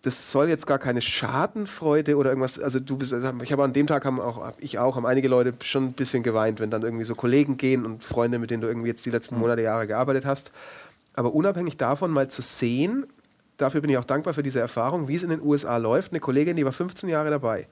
das 0.00 0.30
soll 0.30 0.48
jetzt 0.48 0.66
gar 0.66 0.78
keine 0.78 1.02
Schadenfreude 1.02 2.16
oder 2.16 2.30
irgendwas. 2.30 2.58
Also 2.58 2.80
du 2.80 2.96
bist, 2.96 3.12
also 3.12 3.32
ich 3.42 3.52
habe 3.52 3.64
an 3.64 3.74
dem 3.74 3.86
Tag 3.86 4.06
haben 4.06 4.18
auch 4.18 4.52
ich 4.58 4.78
auch 4.78 4.96
haben 4.96 5.06
einige 5.06 5.28
Leute 5.28 5.54
schon 5.62 5.84
ein 5.84 5.92
bisschen 5.92 6.22
geweint, 6.22 6.58
wenn 6.58 6.70
dann 6.70 6.82
irgendwie 6.82 7.04
so 7.04 7.14
Kollegen 7.14 7.58
gehen 7.58 7.84
und 7.84 8.02
Freunde, 8.02 8.38
mit 8.38 8.50
denen 8.50 8.62
du 8.62 8.68
irgendwie 8.68 8.88
jetzt 8.88 9.04
die 9.04 9.10
letzten 9.10 9.34
mhm. 9.34 9.42
Monate 9.42 9.62
Jahre 9.62 9.86
gearbeitet 9.86 10.24
hast. 10.26 10.52
Aber 11.14 11.34
unabhängig 11.34 11.76
davon 11.76 12.10
mal 12.10 12.28
zu 12.28 12.42
sehen, 12.42 13.06
dafür 13.56 13.80
bin 13.80 13.90
ich 13.90 13.98
auch 13.98 14.04
dankbar 14.04 14.34
für 14.34 14.42
diese 14.42 14.60
Erfahrung, 14.60 15.08
wie 15.08 15.14
es 15.14 15.22
in 15.22 15.30
den 15.30 15.40
USA 15.40 15.76
läuft. 15.76 16.12
Eine 16.12 16.20
Kollegin, 16.20 16.56
die 16.56 16.64
war 16.64 16.72
15 16.72 17.08
Jahre 17.08 17.30
dabei. 17.30 17.66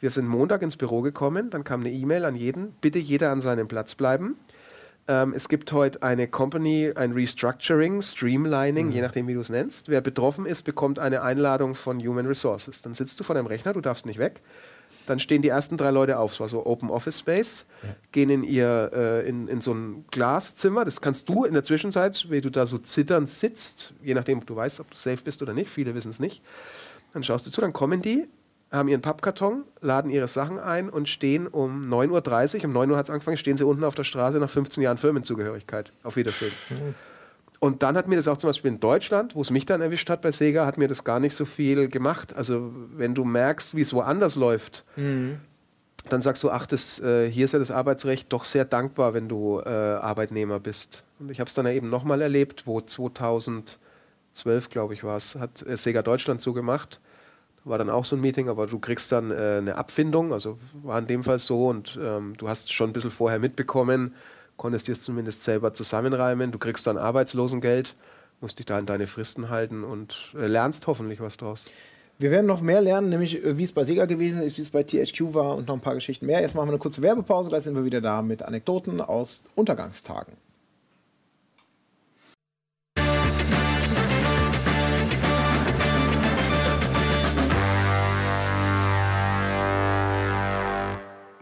Wir 0.00 0.10
sind 0.10 0.26
Montag 0.26 0.62
ins 0.62 0.76
Büro 0.76 1.02
gekommen, 1.02 1.50
dann 1.50 1.62
kam 1.62 1.80
eine 1.80 1.90
E-Mail 1.90 2.24
an 2.24 2.34
jeden, 2.34 2.72
bitte 2.80 2.98
jeder 2.98 3.30
an 3.30 3.40
seinem 3.40 3.68
Platz 3.68 3.94
bleiben. 3.94 4.36
Ähm, 5.08 5.34
es 5.34 5.48
gibt 5.48 5.72
heute 5.72 6.02
eine 6.02 6.26
Company, 6.26 6.92
ein 6.94 7.12
Restructuring, 7.12 8.00
Streamlining, 8.00 8.86
mhm. 8.86 8.92
je 8.92 9.00
nachdem, 9.02 9.28
wie 9.28 9.34
du 9.34 9.40
es 9.40 9.50
nennst. 9.50 9.88
Wer 9.88 10.00
betroffen 10.00 10.46
ist, 10.46 10.62
bekommt 10.62 10.98
eine 10.98 11.22
Einladung 11.22 11.74
von 11.74 12.00
Human 12.00 12.26
Resources. 12.26 12.80
Dann 12.80 12.94
sitzt 12.94 13.20
du 13.20 13.24
vor 13.24 13.34
deinem 13.34 13.46
Rechner, 13.46 13.72
du 13.72 13.80
darfst 13.80 14.06
nicht 14.06 14.18
weg. 14.18 14.40
Dann 15.06 15.18
stehen 15.18 15.42
die 15.42 15.48
ersten 15.48 15.76
drei 15.76 15.90
Leute 15.90 16.18
auf, 16.18 16.32
es 16.32 16.40
war 16.40 16.48
so 16.48 16.66
Open 16.66 16.90
Office 16.90 17.18
Space, 17.18 17.66
ja. 17.82 17.96
gehen 18.12 18.30
in 18.30 18.44
ihr 18.44 18.90
äh, 18.94 19.28
in, 19.28 19.48
in 19.48 19.60
so 19.60 19.72
ein 19.72 20.04
Glaszimmer. 20.10 20.84
Das 20.84 21.00
kannst 21.00 21.28
du 21.28 21.44
in 21.44 21.54
der 21.54 21.62
Zwischenzeit, 21.62 22.30
wie 22.30 22.40
du 22.40 22.50
da 22.50 22.66
so 22.66 22.78
zitternd 22.78 23.28
sitzt, 23.28 23.94
je 24.02 24.14
nachdem, 24.14 24.38
ob 24.38 24.46
du 24.46 24.56
weißt, 24.56 24.80
ob 24.80 24.90
du 24.90 24.96
safe 24.96 25.22
bist 25.24 25.42
oder 25.42 25.52
nicht. 25.52 25.70
Viele 25.70 25.94
wissen 25.94 26.10
es 26.10 26.20
nicht. 26.20 26.42
Dann 27.12 27.22
schaust 27.22 27.46
du 27.46 27.50
zu, 27.50 27.60
dann 27.60 27.72
kommen 27.72 28.02
die, 28.02 28.28
haben 28.70 28.88
ihren 28.88 29.02
Pappkarton, 29.02 29.64
laden 29.80 30.10
ihre 30.10 30.28
Sachen 30.28 30.58
ein 30.58 30.88
und 30.88 31.08
stehen 31.08 31.48
um 31.48 31.92
9.30 31.92 32.58
Uhr, 32.58 32.64
um 32.66 32.72
9 32.72 32.90
Uhr 32.90 32.96
hat 32.96 33.06
es 33.06 33.10
angefangen, 33.10 33.36
stehen 33.36 33.56
sie 33.56 33.64
unten 33.64 33.84
auf 33.84 33.94
der 33.94 34.04
Straße 34.04 34.38
nach 34.38 34.50
15 34.50 34.82
Jahren 34.82 34.98
Firmenzugehörigkeit. 34.98 35.92
Auf 36.04 36.16
Wiedersehen. 36.16 36.52
Mhm. 36.70 36.94
Und 37.60 37.82
dann 37.82 37.96
hat 37.96 38.08
mir 38.08 38.16
das 38.16 38.26
auch 38.26 38.38
zum 38.38 38.48
Beispiel 38.48 38.72
in 38.72 38.80
Deutschland, 38.80 39.34
wo 39.34 39.42
es 39.42 39.50
mich 39.50 39.66
dann 39.66 39.82
erwischt 39.82 40.08
hat 40.08 40.22
bei 40.22 40.32
Sega, 40.32 40.64
hat 40.64 40.78
mir 40.78 40.88
das 40.88 41.04
gar 41.04 41.20
nicht 41.20 41.34
so 41.34 41.44
viel 41.44 41.88
gemacht. 41.88 42.34
Also 42.34 42.72
wenn 42.96 43.14
du 43.14 43.24
merkst, 43.24 43.76
wie 43.76 43.82
es 43.82 43.92
woanders 43.92 44.34
läuft, 44.34 44.84
mhm. 44.96 45.38
dann 46.08 46.22
sagst 46.22 46.42
du, 46.42 46.50
ach, 46.50 46.64
das, 46.64 46.98
äh, 47.00 47.30
hier 47.30 47.44
ist 47.44 47.52
ja 47.52 47.58
das 47.58 47.70
Arbeitsrecht 47.70 48.32
doch 48.32 48.44
sehr 48.44 48.64
dankbar, 48.64 49.12
wenn 49.12 49.28
du 49.28 49.60
äh, 49.60 49.68
Arbeitnehmer 49.68 50.58
bist. 50.58 51.04
Und 51.18 51.30
ich 51.30 51.38
habe 51.38 51.48
es 51.48 51.54
dann 51.54 51.66
eben 51.66 51.90
nochmal 51.90 52.22
erlebt, 52.22 52.66
wo 52.66 52.80
2012, 52.80 53.78
glaube 54.70 54.94
ich, 54.94 55.04
war 55.04 55.16
es, 55.16 55.34
hat 55.34 55.62
äh, 55.66 55.76
Sega 55.76 56.00
Deutschland 56.00 56.40
so 56.40 56.54
gemacht 56.54 56.98
war 57.64 57.78
dann 57.78 57.90
auch 57.90 58.04
so 58.04 58.16
ein 58.16 58.20
Meeting, 58.20 58.48
aber 58.48 58.66
du 58.66 58.78
kriegst 58.78 59.12
dann 59.12 59.30
äh, 59.30 59.58
eine 59.58 59.76
Abfindung, 59.76 60.32
also 60.32 60.58
war 60.82 60.98
in 60.98 61.06
dem 61.06 61.22
Fall 61.22 61.38
so 61.38 61.68
und 61.68 61.98
ähm, 62.02 62.34
du 62.36 62.48
hast 62.48 62.72
schon 62.72 62.90
ein 62.90 62.92
bisschen 62.92 63.10
vorher 63.10 63.38
mitbekommen, 63.38 64.14
konntest 64.60 64.88
dir 64.88 64.92
es 64.92 65.02
zumindest 65.02 65.42
selber 65.42 65.72
zusammenreimen, 65.72 66.52
du 66.52 66.58
kriegst 66.58 66.86
dann 66.86 66.98
Arbeitslosengeld, 66.98 67.96
musst 68.42 68.58
dich 68.58 68.66
da 68.66 68.76
an 68.76 68.84
deine 68.84 69.06
Fristen 69.06 69.48
halten 69.48 69.84
und 69.84 70.34
äh, 70.36 70.46
lernst 70.46 70.86
hoffentlich 70.86 71.18
was 71.18 71.38
draus. 71.38 71.64
Wir 72.18 72.30
werden 72.30 72.44
noch 72.44 72.60
mehr 72.60 72.82
lernen, 72.82 73.08
nämlich 73.08 73.42
äh, 73.42 73.56
wie 73.56 73.62
es 73.62 73.72
bei 73.72 73.84
Sega 73.84 74.04
gewesen 74.04 74.42
ist, 74.42 74.58
wie 74.58 74.62
es 74.62 74.68
bei 74.68 74.82
THQ 74.82 75.32
war 75.32 75.56
und 75.56 75.66
noch 75.66 75.74
ein 75.74 75.80
paar 75.80 75.94
Geschichten 75.94 76.26
mehr. 76.26 76.42
Jetzt 76.42 76.54
machen 76.54 76.68
wir 76.68 76.72
eine 76.72 76.78
kurze 76.78 77.00
Werbepause, 77.00 77.50
da 77.50 77.58
sind 77.58 77.74
wir 77.74 77.86
wieder 77.86 78.02
da 78.02 78.20
mit 78.20 78.42
Anekdoten 78.42 79.00
aus 79.00 79.44
Untergangstagen. 79.54 80.34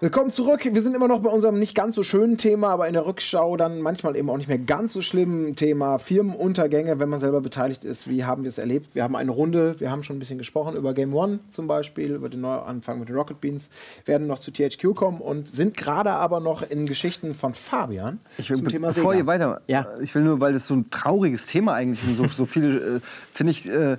Willkommen 0.01 0.31
zurück. 0.31 0.61
Wir 0.65 0.81
sind 0.81 0.95
immer 0.95 1.09
noch 1.09 1.23
bei 1.23 1.29
unserem 1.29 1.59
nicht 1.59 1.75
ganz 1.75 1.97
so 1.97 2.05
schönen 2.05 2.39
Thema, 2.39 2.69
aber 2.69 2.87
in 2.87 2.93
der 2.93 3.05
Rückschau 3.05 3.57
dann 3.57 3.81
manchmal 3.81 4.15
eben 4.15 4.31
auch 4.31 4.37
nicht 4.37 4.47
mehr 4.47 4.57
ganz 4.57 4.93
so 4.93 5.03
schlimmen 5.03 5.57
Thema 5.57 5.99
Firmenuntergänge, 5.99 7.01
wenn 7.01 7.09
man 7.09 7.19
selber 7.19 7.41
beteiligt 7.41 7.85
ist. 7.85 8.09
Wie 8.09 8.25
haben 8.25 8.45
wir 8.45 8.49
es 8.49 8.59
erlebt? 8.59 8.95
Wir 8.95 9.03
haben 9.03 9.17
eine 9.17 9.33
Runde, 9.33 9.75
wir 9.81 9.91
haben 9.91 10.05
schon 10.05 10.15
ein 10.15 10.19
bisschen 10.21 10.39
gesprochen 10.39 10.77
über 10.77 10.95
Game 10.95 11.13
One 11.13 11.41
zum 11.49 11.67
Beispiel, 11.67 12.15
über 12.15 12.29
den 12.29 12.43
Neuanfang 12.43 13.01
mit 13.01 13.09
den 13.09 13.17
Rocket 13.17 13.41
Beans, 13.41 13.71
werden 14.05 14.29
noch 14.29 14.39
zu 14.39 14.53
THQ 14.53 14.95
kommen 14.95 15.21
und 15.21 15.49
sind 15.49 15.77
gerade 15.77 16.13
aber 16.13 16.39
noch 16.39 16.63
in 16.63 16.87
Geschichten 16.87 17.35
von 17.35 17.55
Fabian 17.55 18.21
ich 18.39 18.51
will, 18.51 18.59
zum 18.59 18.69
Thema 18.69 18.93
Bevor 18.93 19.15
Sega. 19.15 19.25
ihr 19.25 19.27
weiter, 19.27 19.63
ja. 19.67 19.85
ich 20.01 20.15
will 20.15 20.23
nur, 20.23 20.39
weil 20.39 20.53
das 20.53 20.69
so 20.69 20.75
ein 20.75 20.91
trauriges 20.91 21.47
Thema 21.47 21.75
eigentlich 21.75 22.09
ist, 22.09 22.19
so, 22.19 22.29
so 22.29 22.47
viele, 22.47 22.99
äh, 22.99 23.01
finde 23.33 23.51
ich, 23.51 23.69
äh, 23.69 23.97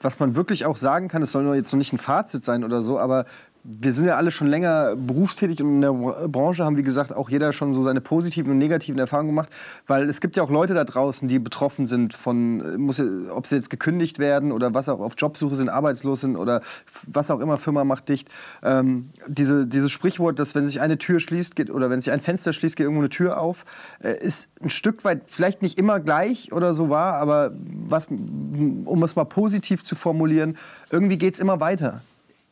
was 0.00 0.20
man 0.20 0.36
wirklich 0.36 0.64
auch 0.64 0.76
sagen 0.76 1.08
kann, 1.08 1.22
es 1.22 1.32
soll 1.32 1.44
nur 1.44 1.54
jetzt 1.54 1.72
noch 1.72 1.78
nicht 1.78 1.92
ein 1.92 1.98
Fazit 1.98 2.44
sein 2.44 2.64
oder 2.64 2.82
so, 2.82 2.98
aber 2.98 3.24
wir 3.64 3.92
sind 3.92 4.06
ja 4.06 4.16
alle 4.16 4.30
schon 4.30 4.46
länger 4.46 4.96
berufstätig 4.96 5.60
und 5.60 5.76
in 5.76 5.80
der 5.80 5.92
Branche 5.92 6.64
haben, 6.64 6.76
wie 6.76 6.82
gesagt, 6.82 7.12
auch 7.12 7.28
jeder 7.28 7.52
schon 7.52 7.72
so 7.72 7.82
seine 7.82 8.00
positiven 8.00 8.52
und 8.52 8.58
negativen 8.58 8.98
Erfahrungen 8.98 9.28
gemacht. 9.28 9.50
Weil 9.86 10.08
es 10.08 10.20
gibt 10.20 10.36
ja 10.36 10.42
auch 10.42 10.50
Leute 10.50 10.74
da 10.74 10.84
draußen, 10.84 11.28
die 11.28 11.38
betroffen 11.38 11.86
sind 11.86 12.14
von, 12.14 12.76
muss, 12.80 13.02
ob 13.30 13.46
sie 13.46 13.56
jetzt 13.56 13.68
gekündigt 13.68 14.18
werden 14.18 14.52
oder 14.52 14.74
was 14.74 14.88
auch 14.88 15.00
auf 15.00 15.14
Jobsuche 15.18 15.54
sind, 15.54 15.68
arbeitslos 15.68 16.22
sind 16.22 16.36
oder 16.36 16.62
was 17.06 17.30
auch 17.30 17.40
immer, 17.40 17.58
Firma 17.58 17.84
macht 17.84 18.08
dicht. 18.08 18.28
Ähm, 18.62 19.10
diese, 19.26 19.66
dieses 19.66 19.90
Sprichwort, 19.90 20.38
dass 20.38 20.54
wenn 20.54 20.66
sich 20.66 20.80
eine 20.80 20.98
Tür 20.98 21.20
schließt 21.20 21.56
geht, 21.56 21.70
oder 21.70 21.90
wenn 21.90 22.00
sich 22.00 22.12
ein 22.12 22.20
Fenster 22.20 22.52
schließt, 22.52 22.76
geht 22.76 22.84
irgendwo 22.84 23.02
eine 23.02 23.10
Tür 23.10 23.40
auf, 23.40 23.64
äh, 24.02 24.16
ist 24.18 24.48
ein 24.62 24.70
Stück 24.70 25.04
weit 25.04 25.22
vielleicht 25.26 25.62
nicht 25.62 25.78
immer 25.78 26.00
gleich 26.00 26.52
oder 26.52 26.72
so 26.72 26.88
war, 26.88 27.14
aber 27.14 27.52
was, 27.54 28.06
um 28.06 29.02
es 29.02 29.16
mal 29.16 29.24
positiv 29.24 29.82
zu 29.82 29.94
formulieren, 29.94 30.56
irgendwie 30.90 31.18
geht 31.18 31.34
es 31.34 31.40
immer 31.40 31.60
weiter 31.60 32.02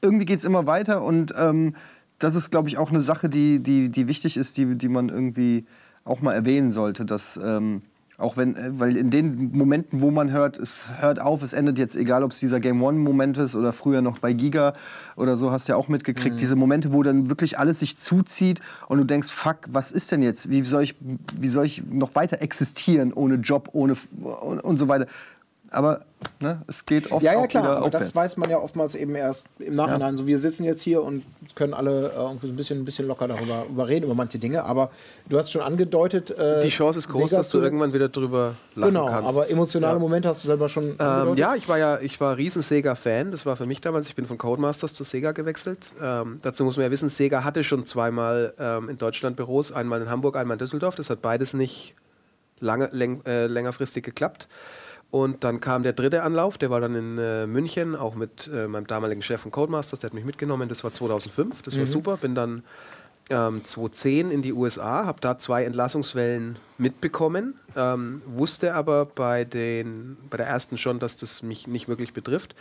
irgendwie 0.03 0.25
geht 0.25 0.39
es 0.39 0.45
immer 0.45 0.67
weiter 0.67 1.03
und 1.03 1.35
ähm, 1.37 1.75
das 2.19 2.35
ist, 2.35 2.51
glaube 2.51 2.69
ich, 2.69 2.79
auch 2.79 2.91
eine 2.91 3.01
Sache, 3.01 3.29
die, 3.29 3.61
die, 3.61 3.91
die 3.91 4.09
wichtig 4.09 4.37
ist, 4.37 4.57
die, 4.57 4.77
die 4.77 4.89
man 4.89 5.09
irgendwie 5.09 5.67
auch 6.05 6.21
mal 6.21 6.33
erwähnen 6.33 6.73
sollte, 6.73 7.05
dass 7.05 7.39
ähm, 7.43 7.83
auch 8.19 8.37
wenn, 8.37 8.57
äh, 8.57 8.79
weil 8.79 8.97
in 8.97 9.11
den 9.11 9.53
Momenten, 9.53 10.01
wo 10.01 10.11
man 10.11 10.31
hört, 10.31 10.59
es 10.59 10.85
hört 11.01 11.21
auf, 11.21 11.43
es 11.43 11.53
endet 11.53 11.79
jetzt, 11.79 11.97
egal 11.97 12.23
ob 12.23 12.33
es 12.33 12.41
dieser 12.41 12.61
Game 12.61 12.83
One-Moment 12.83 13.39
ist 13.39 13.57
oder 13.57 13.73
früher 13.73 14.01
noch 14.01 14.19
bei 14.19 14.33
Giga 14.33 14.75
oder 15.17 15.37
so, 15.37 15.51
hast 15.51 15.69
du 15.69 15.73
ja 15.73 15.77
auch 15.77 15.89
mitgekriegt, 15.89 16.37
mhm. 16.37 16.39
diese 16.39 16.57
Momente, 16.57 16.93
wo 16.93 17.03
dann 17.03 17.29
wirklich 17.29 17.59
alles 17.59 17.81
sich 17.81 17.99
zuzieht 17.99 18.61
und 18.89 18.99
du 18.99 19.05
denkst, 19.05 19.31
fuck, 19.31 19.59
was 19.69 19.93
ist 19.93 20.13
denn 20.13 20.23
jetzt? 20.23 20.49
Wie 20.49 20.65
soll 20.65 20.83
ich, 20.83 20.95
wie 21.39 21.49
soll 21.49 21.67
ich 21.67 21.83
noch 21.85 22.15
weiter 22.15 22.41
existieren 22.41 23.13
ohne 23.13 23.37
Job, 23.37 23.71
ohne 23.73 23.97
und, 24.23 24.61
und 24.61 24.79
so 24.79 24.89
weiter? 24.89 25.07
Aber 25.71 26.05
ne, 26.41 26.63
es 26.67 26.85
geht 26.85 27.11
oft 27.11 27.23
Ja, 27.23 27.33
ja, 27.33 27.47
klar, 27.47 27.79
aber 27.79 27.91
das 27.91 28.15
weiß 28.15 28.37
man 28.37 28.51
ja 28.51 28.59
oftmals 28.59 28.95
eben 28.95 29.15
erst 29.15 29.47
im 29.59 29.75
Nachhinein. 29.75 30.15
Ja. 30.15 30.17
So, 30.17 30.27
wir 30.27 30.39
sitzen 30.39 30.65
jetzt 30.65 30.83
hier 30.83 31.03
und 31.03 31.25
können 31.55 31.75
alle 31.75 32.13
äh, 32.13 32.47
ein, 32.47 32.57
bisschen, 32.57 32.81
ein 32.81 32.85
bisschen 32.85 33.07
locker 33.07 33.29
darüber, 33.29 33.65
darüber 33.65 33.89
reden, 33.89 34.07
über 34.07 34.15
manche 34.15 34.39
Dinge, 34.39 34.65
aber 34.65 34.91
du 35.29 35.39
hast 35.39 35.51
schon 35.51 35.63
angedeutet. 35.63 36.31
Äh, 36.31 36.61
Die 36.61 36.69
Chance 36.69 36.99
ist 36.99 37.09
groß, 37.09 37.31
dass 37.31 37.51
du 37.51 37.61
irgendwann 37.61 37.93
wieder 37.93 38.09
drüber 38.09 38.55
lachen 38.75 38.95
genau, 38.95 39.07
kannst. 39.07 39.31
Genau, 39.31 39.41
aber 39.41 39.51
emotionale 39.51 39.95
ja. 39.95 39.99
Momente 39.99 40.29
hast 40.29 40.45
du 40.45 40.47
selber 40.47 40.69
schon 40.69 40.97
ähm, 40.99 41.37
Ja, 41.37 41.55
ich 41.55 41.69
war 41.69 41.79
ja 41.79 42.01
ich 42.01 42.21
war 42.21 42.37
riesen 42.37 42.63
Sega-Fan, 42.63 43.31
das 43.31 43.47
war 43.47 43.57
für 43.57 43.67
mich 43.67 43.81
damals. 43.81 44.09
Ich 44.09 44.15
bin 44.15 44.27
von 44.27 44.39
Codemasters 44.39 44.95
zu 44.95 45.05
Sega 45.05 45.33
gewechselt. 45.33 45.95
Ähm, 46.01 46.39
dazu 46.43 46.65
muss 46.65 46.77
man 46.77 46.85
ja 46.85 46.91
wissen, 46.91 47.09
Sega 47.09 47.45
hatte 47.45 47.65
schon 47.65 47.87
zweimal 47.87 48.55
ähm, 48.59 48.89
in 48.89 48.97
Deutschland 48.97 49.37
Büros, 49.37 49.73
einmal 49.73 50.01
in 50.01 50.11
Hamburg, 50.11 50.37
einmal 50.37 50.55
in 50.55 50.59
Düsseldorf. 50.59 50.95
Das 50.95 51.11
hat 51.11 51.23
beides 51.23 51.55
nicht 51.55 51.95
lange, 52.61 52.89
läng, 52.93 53.25
äh, 53.27 53.47
längerfristig 53.47 54.05
geklappt. 54.05 54.49
Und 55.11 55.45
dann 55.45 55.61
kam 55.61 55.83
der 55.83 55.93
dritte 55.93 56.23
Anlauf, 56.23 56.59
der 56.59 56.71
war 56.71 56.81
dann 56.81 56.95
in 56.95 57.19
äh, 57.19 57.47
München, 57.47 57.95
auch 57.95 58.15
mit 58.15 58.51
äh, 58.53 58.67
meinem 58.67 58.87
damaligen 58.87 59.23
Chef 59.23 59.41
von 59.41 59.51
Codemasters, 59.51 60.01
der 60.01 60.09
hat 60.09 60.15
mich 60.15 60.25
mitgenommen, 60.25 60.69
das 60.69 60.85
war 60.85 60.93
2005, 60.93 61.63
das 61.63 61.75
mhm. 61.75 61.79
war 61.79 61.87
super. 61.87 62.17
Bin 62.17 62.35
dann 62.35 62.65
ähm, 63.31 63.65
2010 63.65 64.31
in 64.31 64.43
die 64.43 64.53
USA, 64.53 65.07
habe 65.07 65.21
da 65.21 65.39
zwei 65.39 65.65
Entlassungswellen 65.65 66.59
mitbekommen, 66.79 67.55
ähm, 67.77 68.23
wusste 68.27 68.75
aber 68.75 69.07
bei, 69.07 69.45
den, 69.45 70.17
bei 70.29 70.37
der 70.37 70.47
ersten 70.47 70.79
schon, 70.79 70.99
dass 70.99 71.17
das 71.17 71.43
mich 71.43 71.67
nicht 71.67 71.89
wirklich 71.89 72.13
betrifft. 72.13 72.55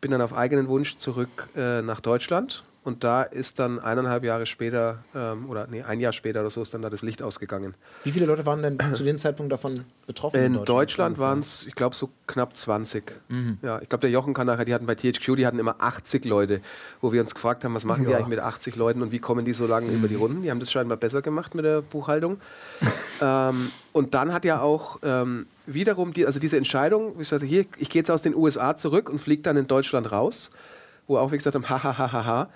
Bin 0.00 0.10
dann 0.12 0.22
auf 0.22 0.32
eigenen 0.32 0.68
Wunsch 0.68 0.96
zurück 0.96 1.48
äh, 1.56 1.82
nach 1.82 2.00
Deutschland 2.00 2.62
und 2.84 3.04
da 3.04 3.22
ist 3.22 3.58
dann 3.58 3.78
eineinhalb 3.78 4.24
Jahre 4.24 4.46
später, 4.46 5.04
ähm, 5.14 5.50
oder 5.50 5.66
nee, 5.66 5.82
ein 5.82 6.00
Jahr 6.00 6.12
später 6.12 6.40
oder 6.40 6.50
so, 6.50 6.62
ist 6.62 6.72
dann 6.72 6.82
da 6.82 6.88
das 6.88 7.02
Licht 7.02 7.22
ausgegangen. 7.22 7.74
Wie 8.04 8.10
viele 8.10 8.26
Leute 8.26 8.46
waren 8.46 8.62
denn 8.62 8.78
zu 8.94 9.04
dem 9.04 9.18
Zeitpunkt 9.18 9.52
davon 9.52 9.84
betroffen? 10.06 10.40
In, 10.40 10.54
in 10.54 10.64
Deutschland, 10.64 11.18
waren 11.18 11.40
es, 11.40 11.66
ich 11.66 11.74
glaube, 11.74 11.94
so 11.94 12.10
knapp 12.26 12.56
20. 12.56 13.04
Mhm. 13.28 13.58
Ja, 13.62 13.80
ich 13.82 13.88
glaube, 13.88 14.00
der 14.00 14.10
Jochen 14.10 14.32
kann 14.32 14.46
nachher, 14.46 14.64
die 14.64 14.72
hatten 14.72 14.86
bei 14.86 14.94
THQ, 14.94 15.36
die 15.36 15.46
hatten 15.46 15.58
immer 15.58 15.76
80 15.80 16.24
Leute, 16.24 16.60
wo 17.00 17.12
wir 17.12 17.20
uns 17.20 17.34
gefragt 17.34 17.64
haben, 17.64 17.74
was 17.74 17.84
machen 17.84 18.04
ja. 18.04 18.10
die 18.10 18.14
eigentlich 18.14 18.28
mit 18.28 18.38
80 18.38 18.76
Leuten 18.76 19.02
und 19.02 19.12
wie 19.12 19.18
kommen 19.18 19.44
die 19.44 19.52
so 19.52 19.66
lange 19.66 19.88
mhm. 19.88 19.98
über 19.98 20.08
die 20.08 20.14
Runden? 20.14 20.42
Die 20.42 20.50
haben 20.50 20.60
das 20.60 20.72
scheinbar 20.72 20.96
besser 20.96 21.20
gemacht 21.20 21.54
mit 21.54 21.64
der 21.64 21.82
Buchhaltung. 21.82 22.40
ähm, 23.20 23.70
und 23.92 24.14
dann 24.14 24.32
hat 24.32 24.44
ja 24.44 24.60
auch 24.60 24.98
ähm, 25.02 25.46
wiederum 25.66 26.12
die, 26.12 26.24
also 26.24 26.40
diese 26.40 26.56
Entscheidung, 26.56 27.20
ich 27.20 27.28
sagte, 27.28 27.46
hier, 27.46 27.66
ich 27.76 27.90
gehe 27.90 28.00
jetzt 28.00 28.10
aus 28.10 28.22
den 28.22 28.34
USA 28.34 28.76
zurück 28.76 29.10
und 29.10 29.18
fliege 29.18 29.42
dann 29.42 29.56
in 29.56 29.66
Deutschland 29.66 30.10
raus, 30.10 30.50
wo 31.08 31.16
auch 31.18 31.32
wie 31.32 31.36
gesagt 31.36 31.56
haben, 31.56 31.68
ha, 31.68 31.82
ha, 31.82 31.98
ha, 31.98 32.12
ha, 32.12 32.24
ha. 32.24 32.48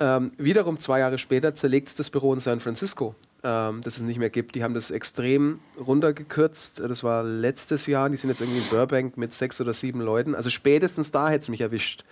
Ähm, 0.00 0.32
wiederum 0.38 0.78
zwei 0.78 1.00
Jahre 1.00 1.18
später 1.18 1.54
zerlegt 1.54 1.88
es 1.88 1.94
das 1.94 2.10
Büro 2.10 2.32
in 2.32 2.40
San 2.40 2.60
Francisco, 2.60 3.14
ähm, 3.42 3.80
das 3.82 3.96
es 3.96 4.02
nicht 4.02 4.18
mehr 4.18 4.30
gibt. 4.30 4.54
Die 4.54 4.62
haben 4.62 4.74
das 4.74 4.90
extrem 4.90 5.58
runtergekürzt. 5.78 6.80
Das 6.80 7.02
war 7.02 7.22
letztes 7.24 7.86
Jahr. 7.86 8.08
Die 8.08 8.16
sind 8.16 8.30
jetzt 8.30 8.40
irgendwie 8.40 8.58
in 8.58 8.68
Burbank 8.70 9.16
mit 9.16 9.34
sechs 9.34 9.60
oder 9.60 9.74
sieben 9.74 10.00
Leuten. 10.00 10.34
Also 10.34 10.50
spätestens 10.50 11.10
da 11.10 11.28
hätte 11.28 11.42
es 11.42 11.48
mich 11.48 11.60
erwischt. 11.60 12.04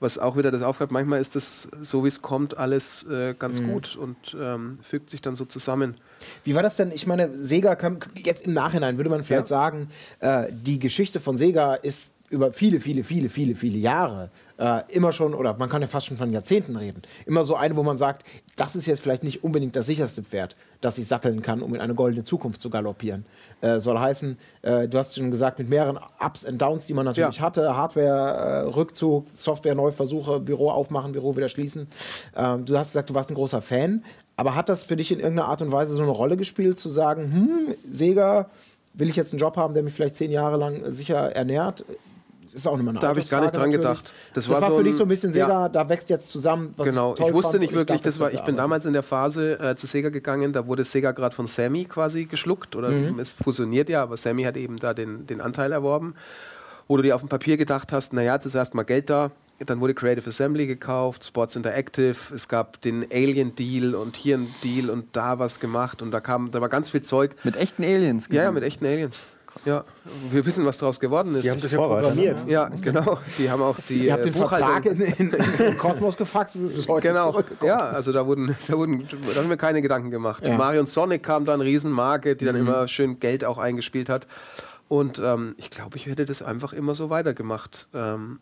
Was 0.00 0.16
auch 0.16 0.36
wieder 0.36 0.52
das 0.52 0.62
aufgreift, 0.62 0.92
manchmal 0.92 1.20
ist 1.20 1.34
das 1.34 1.68
so, 1.80 2.04
wie 2.04 2.08
es 2.08 2.22
kommt, 2.22 2.56
alles 2.56 3.02
äh, 3.04 3.34
ganz 3.36 3.60
mhm. 3.60 3.72
gut 3.72 3.96
und 3.96 4.36
ähm, 4.40 4.78
fügt 4.80 5.10
sich 5.10 5.22
dann 5.22 5.34
so 5.34 5.44
zusammen. 5.44 5.96
Wie 6.44 6.54
war 6.54 6.62
das 6.62 6.76
denn? 6.76 6.92
Ich 6.92 7.08
meine, 7.08 7.34
Sega, 7.34 7.74
kann, 7.74 7.98
jetzt 8.14 8.42
im 8.42 8.52
Nachhinein 8.52 8.96
würde 8.96 9.10
man 9.10 9.24
vielleicht 9.24 9.50
ja. 9.50 9.56
sagen, 9.56 9.88
äh, 10.20 10.46
die 10.52 10.78
Geschichte 10.78 11.18
von 11.18 11.36
Sega 11.36 11.74
ist 11.74 12.14
über 12.30 12.52
viele, 12.52 12.78
viele, 12.78 13.02
viele, 13.02 13.28
viele, 13.28 13.56
viele 13.56 13.78
Jahre 13.78 14.30
äh, 14.58 14.82
immer 14.88 15.12
schon, 15.12 15.34
oder 15.34 15.54
man 15.54 15.68
kann 15.68 15.80
ja 15.80 15.88
fast 15.88 16.06
schon 16.06 16.16
von 16.16 16.32
Jahrzehnten 16.32 16.76
reden, 16.76 17.02
immer 17.26 17.44
so 17.44 17.54
eine, 17.54 17.76
wo 17.76 17.82
man 17.82 17.96
sagt, 17.96 18.26
das 18.56 18.76
ist 18.76 18.86
jetzt 18.86 19.00
vielleicht 19.00 19.22
nicht 19.22 19.44
unbedingt 19.44 19.76
das 19.76 19.86
sicherste 19.86 20.22
Pferd, 20.22 20.56
das 20.80 20.98
ich 20.98 21.06
satteln 21.06 21.42
kann, 21.42 21.62
um 21.62 21.74
in 21.74 21.80
eine 21.80 21.94
goldene 21.94 22.24
Zukunft 22.24 22.60
zu 22.60 22.68
galoppieren. 22.68 23.24
Äh, 23.60 23.80
soll 23.80 23.98
heißen, 23.98 24.36
äh, 24.62 24.88
du 24.88 24.98
hast 24.98 25.14
schon 25.14 25.30
gesagt, 25.30 25.58
mit 25.58 25.68
mehreren 25.68 25.98
Ups 26.20 26.44
und 26.44 26.60
Downs, 26.60 26.86
die 26.86 26.94
man 26.94 27.06
natürlich 27.06 27.36
ja. 27.36 27.42
hatte, 27.42 27.76
Hardware-Rückzug, 27.76 29.26
äh, 29.26 29.30
Software-Neuversuche, 29.34 30.40
Büro 30.40 30.70
aufmachen, 30.70 31.12
Büro 31.12 31.36
wieder 31.36 31.48
schließen. 31.48 31.86
Ähm, 32.36 32.64
du 32.64 32.76
hast 32.76 32.88
gesagt, 32.88 33.10
du 33.10 33.14
warst 33.14 33.30
ein 33.30 33.34
großer 33.34 33.62
Fan, 33.62 34.04
aber 34.36 34.54
hat 34.54 34.68
das 34.68 34.82
für 34.82 34.96
dich 34.96 35.12
in 35.12 35.20
irgendeiner 35.20 35.48
Art 35.48 35.62
und 35.62 35.72
Weise 35.72 35.94
so 35.94 36.02
eine 36.02 36.12
Rolle 36.12 36.36
gespielt, 36.36 36.78
zu 36.78 36.88
sagen, 36.88 37.32
hm, 37.32 37.74
Sega, 37.92 38.50
will 38.94 39.08
ich 39.08 39.16
jetzt 39.16 39.32
einen 39.32 39.40
Job 39.40 39.56
haben, 39.56 39.74
der 39.74 39.82
mich 39.82 39.94
vielleicht 39.94 40.16
zehn 40.16 40.30
Jahre 40.30 40.56
lang 40.56 40.90
sicher 40.90 41.34
ernährt? 41.34 41.84
Ist 42.54 42.66
auch 42.66 42.78
immer 42.78 42.90
eine 42.90 43.00
Da 43.00 43.08
habe 43.08 43.20
ich 43.20 43.30
gar 43.30 43.40
nicht 43.40 43.54
dran 43.54 43.70
natürlich. 43.70 43.86
gedacht. 43.86 44.12
Das, 44.34 44.44
das 44.44 44.54
war, 44.54 44.62
war, 44.62 44.70
für 44.70 44.76
so 44.76 44.82
dich 44.82 44.96
so 44.96 45.04
ein 45.04 45.08
bisschen 45.08 45.32
Sega, 45.32 45.48
ja. 45.48 45.68
da 45.68 45.88
wächst 45.88 46.10
jetzt 46.10 46.30
zusammen. 46.30 46.74
genau, 46.76 47.14
ich, 47.14 47.24
ich 47.24 47.32
wusste 47.32 47.58
nicht 47.58 47.72
wirklich, 47.72 48.00
das 48.00 48.20
war, 48.20 48.32
ich 48.32 48.40
bin 48.42 48.56
damals 48.56 48.84
in 48.84 48.92
der 48.92 49.02
Phase 49.02 49.58
äh, 49.58 49.76
zu 49.76 49.86
Sega 49.86 50.10
gegangen, 50.10 50.52
da 50.52 50.66
wurde 50.66 50.84
Sega 50.84 51.12
gerade 51.12 51.34
von 51.34 51.46
Sammy 51.46 51.84
quasi 51.84 52.24
geschluckt 52.24 52.76
oder 52.76 52.90
mhm. 52.90 53.18
es 53.18 53.34
fusioniert 53.34 53.88
ja, 53.88 54.02
aber 54.02 54.16
Sammy 54.16 54.44
hat 54.44 54.56
eben 54.56 54.78
da 54.78 54.94
den, 54.94 55.26
den 55.26 55.40
Anteil 55.40 55.72
erworben. 55.72 56.14
Wo 56.86 56.96
du 56.96 57.02
dir 57.02 57.14
auf 57.14 57.20
dem 57.20 57.28
Papier 57.28 57.58
gedacht 57.58 57.92
hast, 57.92 58.14
naja, 58.14 58.34
jetzt 58.34 58.46
ist 58.46 58.54
erstmal 58.54 58.86
Geld 58.86 59.10
da, 59.10 59.30
dann 59.66 59.80
wurde 59.80 59.94
Creative 59.94 60.28
Assembly 60.28 60.66
gekauft, 60.66 61.24
Sports 61.24 61.56
Interactive, 61.56 62.16
es 62.34 62.48
gab 62.48 62.80
den 62.80 63.04
Alien 63.12 63.54
Deal 63.56 63.94
und 63.94 64.16
hier 64.16 64.38
ein 64.38 64.54
Deal 64.62 64.88
und 64.88 65.14
da 65.14 65.38
was 65.38 65.60
gemacht 65.60 66.00
und 66.00 66.12
da 66.12 66.20
kam, 66.20 66.50
da 66.50 66.60
war 66.60 66.68
ganz 66.68 66.90
viel 66.90 67.02
Zeug. 67.02 67.34
Mit 67.44 67.56
echten 67.56 67.84
Aliens? 67.84 68.28
Ja, 68.30 68.44
ja, 68.44 68.52
mit 68.52 68.62
echten 68.62 68.86
Aliens. 68.86 69.22
Ja, 69.64 69.84
wir 70.30 70.44
wissen, 70.44 70.64
was 70.64 70.78
daraus 70.78 71.00
geworden 71.00 71.34
ist. 71.34 71.44
Die 71.44 71.50
haben 71.50 71.60
das 71.60 71.72
ja 71.72 71.78
programmiert. 71.78 72.48
Ja, 72.48 72.68
genau. 72.68 73.18
Die 73.38 73.50
haben 73.50 73.62
auch 73.62 73.78
die 73.88 74.06
Ihr 74.06 74.12
habt 74.12 74.24
den 74.24 74.34
Vertrag 74.34 74.86
in, 74.86 75.00
in, 75.00 75.32
in, 75.32 75.56
den 75.58 75.78
Kosmos 75.78 76.16
gefaxt, 76.16 76.54
das 76.54 76.62
ist 76.62 76.74
bis 76.74 76.88
heute 76.88 77.08
Genau, 77.08 77.42
ja, 77.62 77.76
also 77.78 78.12
da 78.12 78.26
wurden, 78.26 78.56
da 78.66 78.76
wurden, 78.76 79.08
da 79.34 79.40
haben 79.40 79.48
wir 79.48 79.56
keine 79.56 79.82
Gedanken 79.82 80.10
gemacht. 80.10 80.46
Ja. 80.46 80.56
Mario 80.56 80.80
und 80.80 80.88
Sonic 80.88 81.22
kam 81.22 81.44
da, 81.44 81.54
eine 81.54 81.64
Riesenmarke, 81.64 82.36
die 82.36 82.44
dann 82.44 82.54
mhm. 82.54 82.68
immer 82.68 82.88
schön 82.88 83.20
Geld 83.20 83.44
auch 83.44 83.58
eingespielt 83.58 84.08
hat. 84.08 84.26
Und 84.88 85.20
ähm, 85.22 85.54
ich 85.58 85.70
glaube, 85.70 85.96
ich 85.96 86.06
hätte 86.06 86.24
das 86.24 86.42
einfach 86.42 86.72
immer 86.72 86.94
so 86.94 87.10
weitergemacht. 87.10 87.88
Ähm, 87.94 88.40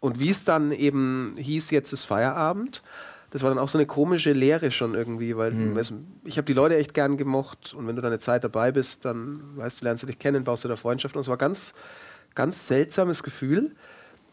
und 0.00 0.18
wie 0.18 0.30
es 0.30 0.44
dann 0.44 0.72
eben 0.72 1.34
hieß, 1.36 1.70
jetzt 1.70 1.92
ist 1.92 2.04
Feierabend, 2.04 2.82
das 3.32 3.42
war 3.42 3.50
dann 3.50 3.58
auch 3.58 3.68
so 3.68 3.78
eine 3.78 3.86
komische 3.86 4.32
Lehre 4.32 4.70
schon 4.70 4.94
irgendwie, 4.94 5.36
weil 5.36 5.52
mhm. 5.52 5.76
ich 6.24 6.36
habe 6.36 6.44
die 6.44 6.52
Leute 6.52 6.76
echt 6.76 6.92
gern 6.92 7.16
gemocht 7.16 7.74
und 7.74 7.86
wenn 7.88 7.96
du 7.96 8.02
dann 8.02 8.12
eine 8.12 8.18
Zeit 8.18 8.44
dabei 8.44 8.72
bist, 8.72 9.04
dann 9.04 9.56
weißt 9.56 9.80
du, 9.80 9.86
lernst 9.86 10.02
du 10.02 10.06
dich 10.06 10.18
kennen, 10.18 10.44
baust 10.44 10.64
du 10.64 10.68
da 10.68 10.76
Freundschaft 10.76 11.16
und 11.16 11.20
es 11.22 11.28
war 11.28 11.38
ganz, 11.38 11.72
ganz 12.34 12.66
seltsames 12.68 13.22
Gefühl. 13.22 13.74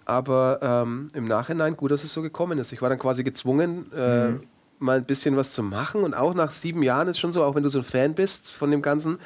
aber 0.10 0.60
ähm, 0.62 1.08
im 1.14 1.26
Nachhinein 1.26 1.78
gut, 1.78 1.92
dass 1.92 2.04
es 2.04 2.12
so 2.12 2.22
gekommen 2.22 2.58
ist. 2.58 2.74
Ich 2.74 2.82
war 2.82 2.90
dann 2.90 3.00
quasi 3.00 3.24
gezwungen, 3.24 3.92
äh, 3.96 4.30
mhm. 4.30 4.44
mal 4.80 4.98
ein 4.98 5.06
bisschen 5.06 5.38
was 5.38 5.52
zu 5.52 5.62
machen. 5.62 6.04
Und 6.04 6.14
auch 6.16 6.34
nach 6.34 6.52
sieben 6.52 6.84
Jahren 6.84 7.08
ist 7.08 7.20
schon 7.20 7.32
so, 7.32 7.44
auch 7.44 7.56
wenn 7.56 7.64
du 7.64 7.70
so 7.70 7.80
ein 7.80 7.86
Fan 7.86 8.16
bist 8.16 8.52
von 8.52 8.72
dem 8.72 8.82
Ganzen, 8.82 9.20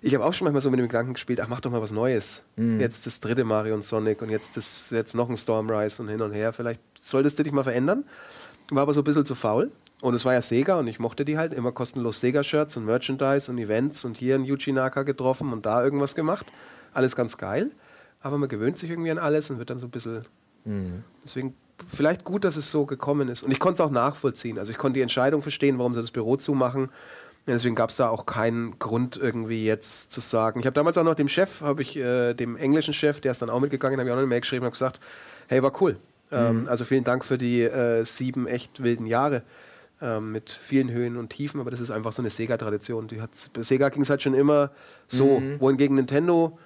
ich 0.00 0.14
habe 0.14 0.24
auch 0.24 0.32
schon 0.32 0.46
manchmal 0.46 0.62
so 0.62 0.70
mit 0.70 0.80
dem 0.80 0.88
Gedanken 0.88 1.12
gespielt, 1.12 1.40
ach, 1.40 1.48
mach 1.48 1.60
doch 1.60 1.70
mal 1.70 1.80
was 1.80 1.92
Neues. 1.92 2.42
Mhm. 2.56 2.80
Jetzt 2.80 3.06
das 3.06 3.20
dritte 3.20 3.44
Mario 3.44 3.74
und 3.74 3.84
Sonic 3.84 4.20
und 4.20 4.30
jetzt, 4.30 4.56
das, 4.56 4.90
jetzt 4.90 5.14
noch 5.14 5.28
ein 5.28 5.36
Stormrise 5.36 6.02
und 6.02 6.08
hin 6.08 6.20
und 6.22 6.32
her. 6.32 6.52
Vielleicht 6.52 6.80
solltest 6.98 7.38
du 7.38 7.44
dich 7.44 7.52
mal 7.52 7.62
verändern. 7.62 8.04
War 8.74 8.82
aber 8.82 8.94
so 8.94 9.00
ein 9.00 9.04
bisschen 9.04 9.26
zu 9.26 9.34
faul. 9.34 9.70
Und 10.00 10.14
es 10.14 10.24
war 10.24 10.32
ja 10.32 10.40
Sega 10.40 10.78
und 10.78 10.88
ich 10.88 10.98
mochte 10.98 11.24
die 11.24 11.36
halt. 11.36 11.52
Immer 11.52 11.72
kostenlos 11.72 12.20
Sega-Shirts 12.20 12.76
und 12.76 12.86
Merchandise 12.86 13.50
und 13.50 13.58
Events 13.58 14.04
und 14.04 14.16
hier 14.16 14.34
in 14.34 14.44
Yuji 14.44 14.72
Naka 14.72 15.02
getroffen 15.02 15.52
und 15.52 15.66
da 15.66 15.84
irgendwas 15.84 16.14
gemacht. 16.14 16.46
Alles 16.92 17.14
ganz 17.14 17.36
geil. 17.36 17.70
Aber 18.20 18.38
man 18.38 18.48
gewöhnt 18.48 18.78
sich 18.78 18.90
irgendwie 18.90 19.10
an 19.10 19.18
alles 19.18 19.50
und 19.50 19.58
wird 19.58 19.70
dann 19.70 19.78
so 19.78 19.86
ein 19.86 19.90
bisschen. 19.90 20.24
Mhm. 20.64 21.04
Deswegen 21.22 21.54
vielleicht 21.86 22.24
gut, 22.24 22.44
dass 22.44 22.56
es 22.56 22.70
so 22.70 22.86
gekommen 22.86 23.28
ist. 23.28 23.42
Und 23.42 23.50
ich 23.50 23.60
konnte 23.60 23.82
es 23.82 23.86
auch 23.86 23.92
nachvollziehen. 23.92 24.58
Also 24.58 24.72
ich 24.72 24.78
konnte 24.78 24.94
die 24.94 25.02
Entscheidung 25.02 25.42
verstehen, 25.42 25.78
warum 25.78 25.92
sie 25.94 26.00
das 26.00 26.10
Büro 26.10 26.36
zumachen. 26.36 26.90
Ja, 27.46 27.54
deswegen 27.54 27.74
gab 27.74 27.90
es 27.90 27.96
da 27.96 28.08
auch 28.08 28.24
keinen 28.24 28.78
Grund 28.78 29.16
irgendwie 29.16 29.64
jetzt 29.64 30.12
zu 30.12 30.20
sagen. 30.20 30.60
Ich 30.60 30.66
habe 30.66 30.74
damals 30.74 30.96
auch 30.96 31.04
noch 31.04 31.14
dem 31.14 31.28
Chef, 31.28 31.60
habe 31.60 31.82
ich 31.82 31.96
äh, 31.96 32.34
dem 32.34 32.56
englischen 32.56 32.94
Chef, 32.94 33.20
der 33.20 33.32
ist 33.32 33.42
dann 33.42 33.50
auch 33.50 33.60
mitgegangen, 33.60 33.98
habe 33.98 34.08
ich 34.08 34.12
auch 34.12 34.16
noch 34.16 34.22
eine 34.22 34.28
Mail 34.28 34.40
geschrieben, 34.40 34.64
habe 34.64 34.72
gesagt, 34.72 35.00
hey, 35.48 35.62
war 35.62 35.72
cool. 35.82 35.96
Ähm, 36.32 36.62
mhm. 36.62 36.68
Also 36.68 36.84
vielen 36.84 37.04
Dank 37.04 37.24
für 37.24 37.38
die 37.38 37.62
äh, 37.62 38.04
sieben 38.04 38.46
echt 38.46 38.82
wilden 38.82 39.06
Jahre 39.06 39.42
ähm, 40.00 40.32
mit 40.32 40.50
vielen 40.50 40.90
Höhen 40.90 41.16
und 41.16 41.30
Tiefen, 41.30 41.60
aber 41.60 41.70
das 41.70 41.80
ist 41.80 41.90
einfach 41.90 42.12
so 42.12 42.22
eine 42.22 42.30
Sega-Tradition. 42.30 43.08
Bei 43.52 43.62
Sega 43.62 43.88
ging 43.90 44.02
es 44.02 44.10
halt 44.10 44.22
schon 44.22 44.34
immer 44.34 44.70
so, 45.06 45.40
mhm. 45.40 45.60
wohingegen 45.60 45.96
Nintendo 45.96 46.58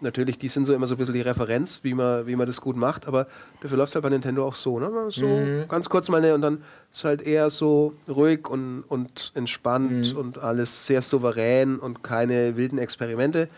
natürlich, 0.00 0.38
die 0.38 0.48
sind 0.48 0.66
so 0.66 0.74
immer 0.74 0.86
so 0.86 0.94
ein 0.94 0.98
bisschen 0.98 1.14
die 1.14 1.20
Referenz, 1.20 1.80
wie 1.82 1.94
man, 1.94 2.26
wie 2.26 2.36
man 2.36 2.46
das 2.46 2.60
gut 2.60 2.76
macht, 2.76 3.06
aber 3.06 3.26
dafür 3.60 3.78
läuft 3.78 3.90
es 3.90 3.94
halt 3.96 4.04
bei 4.04 4.10
Nintendo 4.10 4.46
auch 4.46 4.54
so, 4.54 4.78
ne? 4.78 4.90
So 5.08 5.26
mhm. 5.26 5.64
ganz 5.68 5.88
kurz 5.88 6.08
mal 6.08 6.20
ne, 6.20 6.34
und 6.34 6.42
dann 6.42 6.62
ist 6.92 7.04
halt 7.04 7.22
eher 7.22 7.50
so 7.50 7.94
ruhig 8.08 8.48
und, 8.48 8.84
und 8.86 9.32
entspannt 9.34 10.12
mhm. 10.12 10.18
und 10.18 10.38
alles 10.38 10.86
sehr 10.86 11.02
souverän 11.02 11.78
und 11.78 12.04
keine 12.04 12.56
wilden 12.56 12.78
Experimente. 12.78 13.48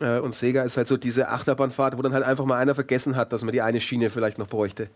Äh, 0.00 0.18
und 0.20 0.32
Sega 0.32 0.62
ist 0.62 0.76
halt 0.76 0.88
so 0.88 0.96
diese 0.96 1.28
Achterbahnfahrt, 1.28 1.96
wo 1.96 2.02
dann 2.02 2.12
halt 2.12 2.24
einfach 2.24 2.44
mal 2.44 2.56
einer 2.56 2.74
vergessen 2.74 3.16
hat, 3.16 3.32
dass 3.32 3.44
man 3.44 3.52
die 3.52 3.62
eine 3.62 3.80
Schiene 3.80 4.10
vielleicht 4.10 4.38
noch 4.38 4.48
bräuchte. 4.48 4.88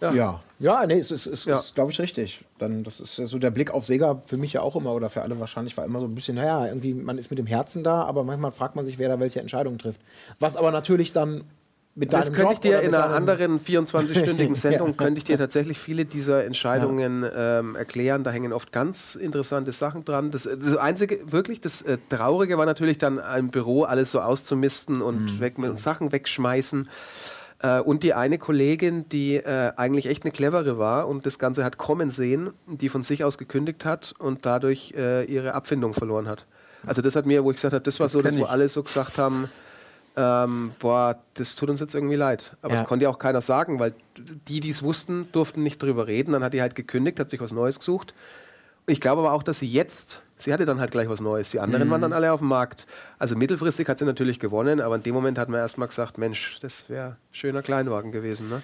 Ja. 0.00 0.12
ja, 0.12 0.42
ja, 0.58 0.86
nee, 0.86 0.98
es 0.98 1.10
ist, 1.10 1.24
ist, 1.24 1.46
ja. 1.46 1.58
ist 1.58 1.74
glaube 1.74 1.90
ich, 1.90 1.98
richtig. 1.98 2.44
Dann, 2.58 2.84
das 2.84 3.00
ist 3.00 3.16
ja 3.16 3.24
so 3.24 3.38
der 3.38 3.50
Blick 3.50 3.70
auf 3.70 3.86
Sega 3.86 4.20
für 4.26 4.36
mich 4.36 4.52
ja 4.52 4.60
auch 4.60 4.76
immer 4.76 4.92
oder 4.92 5.08
für 5.08 5.22
alle 5.22 5.40
wahrscheinlich 5.40 5.74
war 5.78 5.86
immer 5.86 6.00
so 6.00 6.06
ein 6.06 6.14
bisschen, 6.14 6.36
naja, 6.36 6.66
irgendwie, 6.66 6.92
man 6.92 7.16
ist 7.16 7.30
mit 7.30 7.38
dem 7.38 7.46
Herzen 7.46 7.82
da, 7.82 8.02
aber 8.02 8.22
manchmal 8.22 8.52
fragt 8.52 8.76
man 8.76 8.84
sich, 8.84 8.98
wer 8.98 9.08
da 9.08 9.18
welche 9.20 9.40
Entscheidungen 9.40 9.78
trifft. 9.78 10.02
Was 10.38 10.58
aber 10.58 10.70
natürlich 10.70 11.14
dann 11.14 11.44
mit 11.96 12.12
das 12.12 12.30
könnte 12.30 12.52
ich 12.52 12.60
dir 12.60 12.82
in 12.82 12.94
einer 12.94 13.06
anderen 13.06 13.58
24-stündigen 13.58 14.54
Sendung, 14.54 14.88
ja. 14.88 14.94
könnte 14.94 15.16
ich 15.16 15.24
dir 15.24 15.38
tatsächlich 15.38 15.78
viele 15.78 16.04
dieser 16.04 16.44
Entscheidungen 16.44 17.22
ja. 17.22 17.60
ähm, 17.60 17.74
erklären. 17.74 18.22
Da 18.22 18.30
hängen 18.30 18.52
oft 18.52 18.70
ganz 18.70 19.14
interessante 19.14 19.72
Sachen 19.72 20.04
dran. 20.04 20.30
Das, 20.30 20.42
das 20.42 20.76
Einzige, 20.76 21.20
wirklich, 21.32 21.62
das 21.62 21.80
äh, 21.80 21.96
Traurige 22.10 22.58
war 22.58 22.66
natürlich 22.66 22.98
dann 22.98 23.18
im 23.38 23.48
Büro 23.48 23.84
alles 23.84 24.10
so 24.10 24.20
auszumisten 24.20 25.00
und, 25.00 25.36
mhm. 25.36 25.40
weg, 25.40 25.56
und 25.56 25.80
Sachen 25.80 26.12
wegschmeißen. 26.12 26.86
Äh, 27.60 27.80
und 27.80 28.02
die 28.02 28.12
eine 28.12 28.36
Kollegin, 28.36 29.08
die 29.08 29.36
äh, 29.36 29.72
eigentlich 29.76 30.04
echt 30.04 30.24
eine 30.24 30.32
clevere 30.32 30.78
war 30.78 31.08
und 31.08 31.24
das 31.24 31.38
Ganze 31.38 31.64
hat 31.64 31.78
kommen 31.78 32.10
sehen, 32.10 32.50
die 32.66 32.90
von 32.90 33.02
sich 33.02 33.24
aus 33.24 33.38
gekündigt 33.38 33.86
hat 33.86 34.14
und 34.18 34.44
dadurch 34.44 34.92
äh, 34.94 35.24
ihre 35.24 35.54
Abfindung 35.54 35.94
verloren 35.94 36.28
hat. 36.28 36.44
Also 36.84 37.00
das 37.00 37.16
hat 37.16 37.24
mir, 37.24 37.42
wo 37.42 37.50
ich 37.50 37.56
gesagt 37.56 37.72
habe, 37.72 37.82
das 37.82 37.98
war 37.98 38.04
das 38.04 38.12
so, 38.12 38.20
dass 38.20 38.36
wir 38.36 38.50
alle 38.50 38.68
so 38.68 38.82
gesagt 38.82 39.16
haben, 39.16 39.48
ähm, 40.16 40.72
boah, 40.78 41.18
das 41.34 41.56
tut 41.56 41.70
uns 41.70 41.80
jetzt 41.80 41.94
irgendwie 41.94 42.16
leid. 42.16 42.56
Aber 42.62 42.74
ja. 42.74 42.80
das 42.80 42.88
konnte 42.88 43.04
ja 43.04 43.10
auch 43.10 43.18
keiner 43.18 43.40
sagen, 43.40 43.78
weil 43.78 43.94
die, 44.48 44.60
die 44.60 44.70
es 44.70 44.82
wussten, 44.82 45.28
durften 45.32 45.62
nicht 45.62 45.82
drüber 45.82 46.06
reden. 46.06 46.32
Dann 46.32 46.42
hat 46.42 46.54
die 46.54 46.60
halt 46.60 46.74
gekündigt, 46.74 47.20
hat 47.20 47.30
sich 47.30 47.40
was 47.40 47.52
Neues 47.52 47.78
gesucht. 47.78 48.14
Ich 48.86 49.00
glaube 49.00 49.22
aber 49.22 49.32
auch, 49.32 49.42
dass 49.42 49.58
sie 49.58 49.66
jetzt 49.66 50.22
sie 50.36 50.52
hatte 50.52 50.64
dann 50.64 50.80
halt 50.80 50.90
gleich 50.90 51.08
was 51.08 51.20
Neues. 51.20 51.50
Die 51.50 51.60
anderen 51.60 51.88
mhm. 51.88 51.92
waren 51.92 52.02
dann 52.02 52.12
alle 52.12 52.32
auf 52.32 52.40
dem 52.40 52.48
Markt. 52.48 52.86
Also 53.18 53.36
mittelfristig 53.36 53.88
hat 53.88 53.98
sie 53.98 54.04
natürlich 54.04 54.38
gewonnen, 54.38 54.80
aber 54.80 54.96
in 54.96 55.02
dem 55.02 55.14
Moment 55.14 55.38
hat 55.38 55.48
man 55.48 55.60
erstmal 55.60 55.88
gesagt, 55.88 56.18
Mensch, 56.18 56.58
das 56.60 56.88
wäre 56.88 57.16
schöner 57.32 57.62
Kleinwagen 57.62 58.12
gewesen. 58.12 58.48
Ne? 58.48 58.62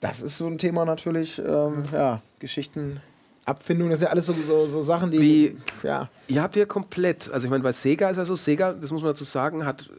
Das 0.00 0.20
ist 0.20 0.38
so 0.38 0.46
ein 0.46 0.58
Thema 0.58 0.84
natürlich, 0.84 1.38
ähm, 1.38 1.88
ja, 1.92 2.22
Geschichten. 2.38 3.00
Abfindung, 3.44 3.90
das 3.90 4.00
ist 4.00 4.04
ja 4.04 4.10
alles 4.10 4.26
so, 4.26 4.34
so, 4.34 4.66
so 4.66 4.82
Sachen, 4.82 5.10
die. 5.10 5.20
Wie, 5.20 5.56
ja. 5.82 6.08
Ihr 6.28 6.42
habt 6.42 6.54
ja 6.54 6.64
komplett, 6.64 7.28
also 7.32 7.46
ich 7.46 7.50
meine, 7.50 7.64
bei 7.64 7.72
Sega 7.72 8.08
ist 8.08 8.16
ja 8.16 8.24
so, 8.24 8.36
Sega, 8.36 8.72
das 8.72 8.92
muss 8.92 9.02
man 9.02 9.10
dazu 9.10 9.24
sagen, 9.24 9.66
hat 9.66 9.90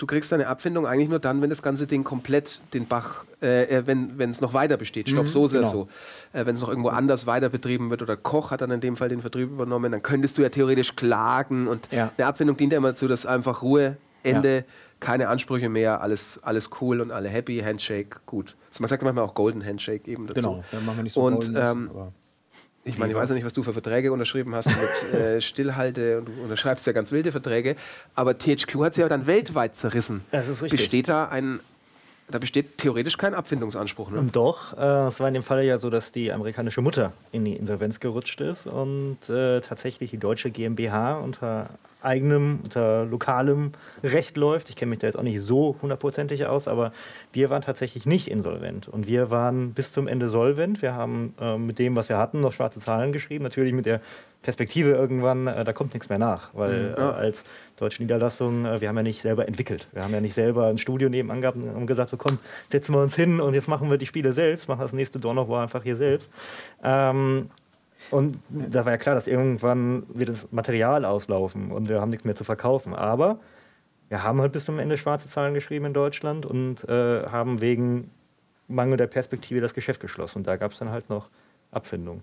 du 0.00 0.06
kriegst 0.06 0.32
deine 0.32 0.46
Abfindung 0.48 0.86
eigentlich 0.86 1.10
nur 1.10 1.18
dann, 1.18 1.42
wenn 1.42 1.50
das 1.50 1.62
ganze 1.62 1.86
Ding 1.86 2.04
komplett 2.04 2.60
den 2.72 2.86
Bach, 2.86 3.26
äh, 3.42 3.64
äh 3.64 3.86
wenn 3.86 4.30
es 4.30 4.40
noch 4.40 4.54
weiter 4.54 4.78
besteht. 4.78 5.06
Ich 5.06 5.12
glaube, 5.12 5.28
mhm, 5.28 5.32
so 5.32 5.46
ist 5.46 5.52
genau. 5.52 5.70
so. 5.70 5.88
Äh, 6.32 6.46
wenn 6.46 6.54
es 6.54 6.62
noch 6.62 6.70
irgendwo 6.70 6.88
anders 6.88 7.26
weiter 7.26 7.50
betrieben 7.50 7.90
wird 7.90 8.00
oder 8.00 8.16
Koch 8.16 8.50
hat 8.50 8.62
dann 8.62 8.70
in 8.70 8.80
dem 8.80 8.96
Fall 8.96 9.10
den 9.10 9.20
Vertrieb 9.20 9.50
übernommen, 9.50 9.92
dann 9.92 10.02
könntest 10.02 10.38
du 10.38 10.42
ja 10.42 10.48
theoretisch 10.48 10.96
klagen 10.96 11.68
und 11.68 11.86
ja. 11.90 12.10
eine 12.16 12.26
Abfindung 12.26 12.56
dient 12.56 12.72
ja 12.72 12.78
immer 12.78 12.88
dazu, 12.88 13.08
dass 13.08 13.26
einfach 13.26 13.62
Ruhe, 13.62 13.98
Ende, 14.22 14.56
ja. 14.56 14.62
keine 15.00 15.28
Ansprüche 15.28 15.68
mehr, 15.68 16.00
alles, 16.00 16.40
alles 16.42 16.70
cool 16.80 17.00
und 17.00 17.12
alle 17.12 17.28
happy, 17.28 17.58
Handshake, 17.58 18.20
gut. 18.24 18.56
Also 18.70 18.82
man 18.82 18.88
sagt 18.88 19.02
manchmal 19.02 19.24
auch 19.24 19.34
Golden 19.34 19.64
Handshake 19.64 20.10
eben 20.10 20.26
dazu. 20.26 20.40
Genau, 20.40 20.64
dann 20.72 20.86
machen 20.86 20.98
wir 20.98 21.02
nicht 21.02 21.12
so 21.12 21.22
und, 21.22 21.52
ähm, 21.54 21.90
ich 22.84 22.98
meine, 22.98 23.12
ich 23.12 23.18
weiß 23.18 23.28
ja 23.28 23.34
nicht, 23.34 23.44
was 23.44 23.52
du 23.52 23.62
für 23.62 23.72
Verträge 23.72 24.12
unterschrieben 24.12 24.54
hast 24.54 24.68
mit 24.68 25.14
äh, 25.20 25.40
Stillhalte 25.40 26.18
und 26.18 26.28
du 26.28 26.32
unterschreibst 26.42 26.86
ja 26.86 26.92
ganz 26.92 27.12
wilde 27.12 27.32
Verträge, 27.32 27.76
aber 28.14 28.38
THQ 28.38 28.76
hat 28.80 28.94
sie 28.94 29.02
ja 29.02 29.08
dann 29.08 29.26
weltweit 29.26 29.76
zerrissen. 29.76 30.24
Das 30.30 30.48
ist 30.48 30.62
richtig. 30.62 30.80
Besteht 30.80 31.08
da 31.08 31.28
ein 31.28 31.60
da 32.30 32.38
besteht 32.38 32.78
theoretisch 32.78 33.16
kein 33.16 33.34
Abfindungsanspruch. 33.34 34.10
Ne? 34.10 34.28
Doch, 34.32 34.76
äh, 34.76 35.06
es 35.06 35.20
war 35.20 35.28
in 35.28 35.34
dem 35.34 35.42
Fall 35.42 35.64
ja 35.64 35.78
so, 35.78 35.90
dass 35.90 36.12
die 36.12 36.32
amerikanische 36.32 36.80
Mutter 36.80 37.12
in 37.32 37.44
die 37.44 37.56
Insolvenz 37.56 38.00
gerutscht 38.00 38.40
ist 38.40 38.66
und 38.66 39.18
äh, 39.28 39.60
tatsächlich 39.60 40.10
die 40.10 40.18
deutsche 40.18 40.50
GmbH 40.50 41.18
unter 41.18 41.70
eigenem, 42.02 42.60
unter 42.62 43.04
lokalem 43.04 43.72
Recht 44.02 44.36
läuft. 44.36 44.70
Ich 44.70 44.76
kenne 44.76 44.90
mich 44.90 45.00
da 45.00 45.06
jetzt 45.06 45.16
auch 45.16 45.22
nicht 45.22 45.40
so 45.40 45.76
hundertprozentig 45.82 46.46
aus, 46.46 46.68
aber 46.68 46.92
wir 47.32 47.50
waren 47.50 47.62
tatsächlich 47.62 48.06
nicht 48.06 48.28
insolvent. 48.28 48.88
Und 48.88 49.06
wir 49.06 49.30
waren 49.30 49.72
bis 49.72 49.92
zum 49.92 50.08
Ende 50.08 50.28
solvent. 50.28 50.82
Wir 50.82 50.94
haben 50.94 51.34
äh, 51.40 51.58
mit 51.58 51.78
dem, 51.78 51.96
was 51.96 52.08
wir 52.08 52.18
hatten, 52.18 52.40
noch 52.40 52.52
schwarze 52.52 52.80
Zahlen 52.80 53.12
geschrieben. 53.12 53.44
Natürlich 53.44 53.74
mit 53.74 53.86
der 53.86 54.00
Perspektive 54.42 54.90
irgendwann, 54.90 55.46
äh, 55.46 55.64
da 55.64 55.72
kommt 55.72 55.92
nichts 55.92 56.08
mehr 56.08 56.18
nach. 56.18 56.54
Weil 56.54 56.90
mhm. 56.90 56.94
äh, 56.96 57.00
als 57.00 57.44
deutsche 57.76 58.02
Niederlassung, 58.02 58.64
äh, 58.64 58.80
wir 58.80 58.88
haben 58.88 58.96
ja 58.96 59.02
nicht 59.02 59.20
selber 59.20 59.46
entwickelt. 59.46 59.88
Wir 59.92 60.02
haben 60.02 60.12
ja 60.12 60.20
nicht 60.20 60.34
selber 60.34 60.66
ein 60.66 60.78
Studio 60.78 61.08
nebenan 61.08 61.40
gehabt 61.40 61.56
und 61.56 61.86
gesagt, 61.86 62.10
so 62.10 62.16
komm, 62.16 62.38
setzen 62.68 62.94
wir 62.94 63.02
uns 63.02 63.16
hin 63.16 63.40
und 63.40 63.54
jetzt 63.54 63.68
machen 63.68 63.90
wir 63.90 63.98
die 63.98 64.06
Spiele 64.06 64.32
selbst, 64.32 64.68
machen 64.68 64.80
das 64.80 64.92
nächste 64.92 65.18
Dawn 65.18 65.38
of 65.38 65.48
War 65.48 65.62
einfach 65.62 65.82
hier 65.82 65.96
selbst. 65.96 66.32
Ähm, 66.82 67.50
und 68.10 68.38
da 68.48 68.84
war 68.84 68.92
ja 68.92 68.98
klar, 68.98 69.14
dass 69.14 69.26
irgendwann 69.26 70.04
wird 70.08 70.30
das 70.30 70.50
Material 70.50 71.04
auslaufen 71.04 71.70
und 71.70 71.88
wir 71.88 72.00
haben 72.00 72.10
nichts 72.10 72.24
mehr 72.24 72.34
zu 72.34 72.44
verkaufen. 72.44 72.94
Aber 72.94 73.38
wir 74.08 74.22
haben 74.22 74.40
halt 74.40 74.52
bis 74.52 74.64
zum 74.64 74.78
Ende 74.78 74.96
schwarze 74.96 75.28
Zahlen 75.28 75.54
geschrieben 75.54 75.84
in 75.84 75.92
Deutschland 75.92 76.46
und 76.46 76.88
äh, 76.88 77.26
haben 77.26 77.60
wegen 77.60 78.10
Mangel 78.68 78.96
der 78.96 79.06
Perspektive 79.06 79.60
das 79.60 79.74
Geschäft 79.74 80.00
geschlossen. 80.00 80.38
Und 80.38 80.46
da 80.46 80.56
gab 80.56 80.72
es 80.72 80.78
dann 80.78 80.90
halt 80.90 81.10
noch 81.10 81.28
Abfindungen. 81.70 82.22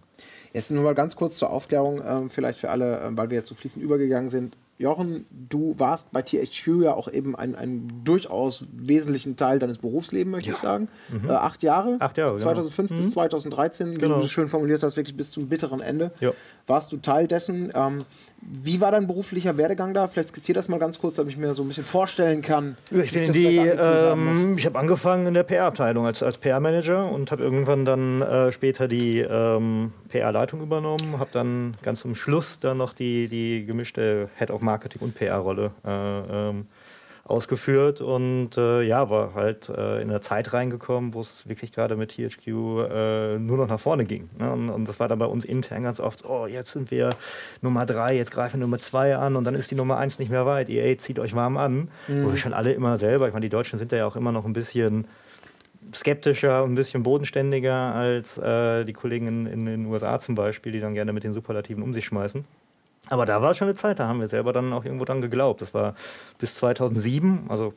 Jetzt 0.53 0.71
nur 0.71 0.83
mal 0.83 0.95
ganz 0.95 1.15
kurz 1.15 1.37
zur 1.37 1.49
Aufklärung, 1.51 2.01
äh, 2.01 2.29
vielleicht 2.29 2.59
für 2.59 2.69
alle, 2.69 2.99
äh, 2.99 3.09
weil 3.11 3.29
wir 3.29 3.37
jetzt 3.37 3.47
so 3.47 3.55
fließend 3.55 3.83
übergegangen 3.83 4.29
sind. 4.29 4.57
Jochen, 4.79 5.25
du 5.31 5.73
warst 5.79 6.11
bei 6.11 6.21
THQ 6.21 6.83
ja 6.83 6.93
auch 6.93 7.11
eben 7.11 7.35
ein, 7.35 7.55
ein 7.55 8.01
durchaus 8.03 8.65
wesentlichen 8.71 9.35
Teil 9.35 9.57
deines 9.57 9.79
Berufslebens, 9.79 10.31
möchte 10.31 10.49
ja. 10.49 10.55
ich 10.55 10.61
sagen. 10.61 10.87
Mhm. 11.09 11.29
Äh, 11.29 11.33
acht 11.33 11.63
Jahre. 11.63 11.97
Acht 11.99 12.17
Jahre. 12.17 12.35
2005 12.35 12.89
genau. 12.89 13.01
bis 13.01 13.11
2013, 13.11 13.89
mhm. 13.89 13.97
genau. 13.97 14.15
wie 14.15 14.19
du 14.19 14.25
es 14.25 14.31
schön 14.31 14.47
formuliert 14.47 14.83
hast, 14.83 14.95
wirklich 14.95 15.17
bis 15.17 15.31
zum 15.31 15.49
bitteren 15.49 15.81
Ende. 15.81 16.11
Ja. 16.19 16.31
Warst 16.67 16.91
du 16.91 16.97
Teil 16.97 17.27
dessen. 17.27 17.71
Ähm, 17.73 18.05
wie 18.49 18.79
war 18.79 18.91
dein 18.91 19.07
beruflicher 19.07 19.57
Werdegang 19.57 19.93
da? 19.93 20.07
Vielleicht 20.07 20.29
skizzier 20.29 20.55
das 20.55 20.69
mal 20.69 20.79
ganz 20.79 20.99
kurz, 20.99 21.15
damit 21.15 21.33
ich 21.33 21.37
mir 21.37 21.53
so 21.53 21.63
ein 21.63 21.67
bisschen 21.67 21.83
vorstellen 21.83 22.41
kann. 22.41 22.77
Ich, 22.91 23.11
bin 23.11 23.33
die, 23.33 23.57
ähm, 23.57 24.55
ich 24.57 24.65
habe 24.65 24.79
angefangen 24.79 25.27
in 25.27 25.33
der 25.33 25.43
PR-Abteilung 25.43 26.05
als, 26.05 26.23
als 26.23 26.37
PR-Manager 26.37 27.11
und 27.11 27.29
habe 27.31 27.43
irgendwann 27.43 27.83
dann 27.83 28.21
äh, 28.21 28.51
später 28.53 28.87
die 28.87 29.19
ähm, 29.19 29.91
PR-Leitung 30.07 30.61
übernommen, 30.61 31.19
habe 31.19 31.29
dann 31.33 31.75
ganz 31.83 31.99
zum 31.99 32.15
Schluss 32.15 32.59
dann 32.59 32.77
noch 32.77 32.93
die, 32.93 33.27
die 33.27 33.65
gemischte 33.65 34.29
Head 34.37 34.49
of 34.49 34.61
Marketing 34.61 35.01
und 35.01 35.15
PR-Rolle 35.15 35.71
äh, 35.85 36.49
ähm, 36.49 36.67
ausgeführt 37.27 37.99
und 37.99 38.57
äh, 38.57 38.83
ja, 38.83 39.09
war 39.09 39.33
halt 39.33 39.69
äh, 39.69 40.01
in 40.01 40.09
eine 40.09 40.21
Zeit 40.21 40.53
reingekommen, 40.53 41.13
wo 41.13 41.21
es 41.21 41.47
wirklich 41.47 41.73
gerade 41.73 41.97
mit 41.97 42.11
THQ 42.11 42.47
äh, 42.47 43.37
nur 43.37 43.57
noch 43.57 43.67
nach 43.67 43.79
vorne 43.79 44.05
ging. 44.05 44.29
Ne? 44.39 44.51
Und, 44.51 44.69
und, 44.69 44.87
das 44.87 44.99
war 44.99 45.09
dann 45.09 45.19
bei 45.19 45.25
uns 45.25 45.43
intern 45.43 45.83
ganz 45.83 45.99
oft, 45.99 46.25
oh, 46.25 46.47
jetzt 46.47 46.71
sind 46.71 46.89
wir 46.89 47.09
Nummer 47.61 47.85
drei, 47.85 48.15
jetzt 48.15 48.31
greifen 48.31 48.59
wir 48.59 48.65
Nummer 48.65 48.79
zwei 48.79 49.17
an 49.17 49.35
und 49.35 49.43
dann 49.43 49.55
ist 49.55 49.69
die 49.71 49.75
Nummer 49.75 49.97
eins 49.97 50.19
nicht 50.19 50.31
mehr 50.31 50.45
weit. 50.45 50.69
EA 50.69 50.97
zieht 50.97 51.19
euch 51.19 51.35
warm 51.35 51.57
an. 51.57 51.89
Mhm. 52.07 52.25
Wo 52.25 52.31
wir 52.31 52.37
schon 52.37 52.53
alle 52.53 52.71
immer 52.71 52.97
selber, 52.97 53.27
ich 53.27 53.33
meine, 53.33 53.45
die 53.45 53.49
Deutschen 53.49 53.77
sind 53.77 53.91
ja 53.91 54.07
auch 54.07 54.15
immer 54.15 54.31
noch 54.31 54.45
ein 54.45 54.53
bisschen 54.53 55.05
skeptischer 55.93 56.63
und 56.63 56.73
ein 56.73 56.75
bisschen 56.75 57.03
bodenständiger 57.03 57.73
als 57.73 58.37
äh, 58.37 58.85
die 58.85 58.93
Kollegen 58.93 59.27
in, 59.27 59.45
in 59.47 59.65
den 59.65 59.85
USA 59.87 60.19
zum 60.19 60.35
Beispiel, 60.35 60.71
die 60.71 60.79
dann 60.79 60.93
gerne 60.93 61.13
mit 61.13 61.23
den 61.23 61.33
Superlativen 61.33 61.83
um 61.83 61.93
sich 61.93 62.05
schmeißen. 62.05 62.45
Aber 63.09 63.25
da 63.25 63.41
war 63.41 63.53
schon 63.53 63.67
eine 63.67 63.75
Zeit, 63.75 63.99
da 63.99 64.07
haben 64.07 64.19
wir 64.19 64.27
selber 64.27 64.53
dann 64.53 64.73
auch 64.73 64.85
irgendwo 64.85 65.05
dran 65.05 65.21
geglaubt. 65.21 65.61
Das 65.61 65.73
war 65.73 65.95
bis 66.37 66.55
2007, 66.55 67.45
also 67.49 67.73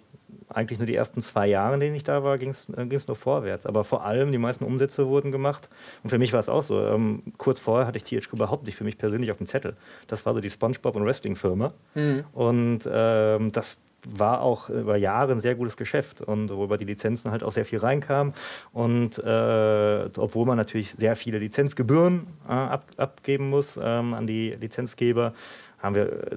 eigentlich 0.48 0.78
nur 0.78 0.86
die 0.86 0.94
ersten 0.94 1.20
zwei 1.22 1.46
Jahre, 1.46 1.74
in 1.74 1.80
denen 1.80 1.94
ich 1.94 2.04
da 2.04 2.24
war, 2.24 2.36
ging 2.38 2.50
es 2.50 3.06
nur 3.06 3.16
vorwärts. 3.16 3.66
Aber 3.66 3.84
vor 3.84 4.04
allem 4.04 4.32
die 4.32 4.38
meisten 4.38 4.64
Umsätze 4.64 5.06
wurden 5.06 5.30
gemacht. 5.30 5.68
Und 6.02 6.10
für 6.10 6.18
mich 6.18 6.32
war 6.32 6.40
es 6.40 6.48
auch 6.48 6.62
so. 6.62 6.84
Ähm, 6.84 7.22
kurz 7.38 7.60
vorher 7.60 7.86
hatte 7.86 7.98
ich 7.98 8.04
THQ 8.04 8.32
überhaupt 8.32 8.66
nicht 8.66 8.76
für 8.76 8.84
mich 8.84 8.98
persönlich 8.98 9.30
auf 9.30 9.38
dem 9.38 9.46
Zettel. 9.46 9.76
Das 10.08 10.26
war 10.26 10.34
so 10.34 10.40
die 10.40 10.50
SpongeBob 10.50 10.96
und 10.96 11.04
Wrestling-Firma. 11.04 11.72
Mhm. 11.94 12.24
Und 12.32 12.80
ähm, 12.92 13.52
das 13.52 13.78
war 14.08 14.40
auch 14.40 14.68
über 14.68 14.96
Jahre 14.96 15.32
ein 15.32 15.40
sehr 15.40 15.54
gutes 15.54 15.76
Geschäft 15.76 16.20
und 16.20 16.50
wo 16.50 16.64
über 16.64 16.78
die 16.78 16.84
Lizenzen 16.84 17.30
halt 17.30 17.42
auch 17.42 17.52
sehr 17.52 17.64
viel 17.64 17.78
reinkam. 17.78 18.32
Und 18.72 19.18
äh, 19.18 20.08
obwohl 20.16 20.46
man 20.46 20.56
natürlich 20.56 20.92
sehr 20.92 21.16
viele 21.16 21.38
Lizenzgebühren 21.38 22.26
äh, 22.48 22.52
ab, 22.52 22.84
abgeben 22.96 23.50
muss 23.50 23.78
ähm, 23.82 24.14
an 24.14 24.26
die 24.26 24.50
Lizenzgeber, 24.50 25.34
haben 25.78 25.94
wir 25.94 26.32
äh, 26.32 26.36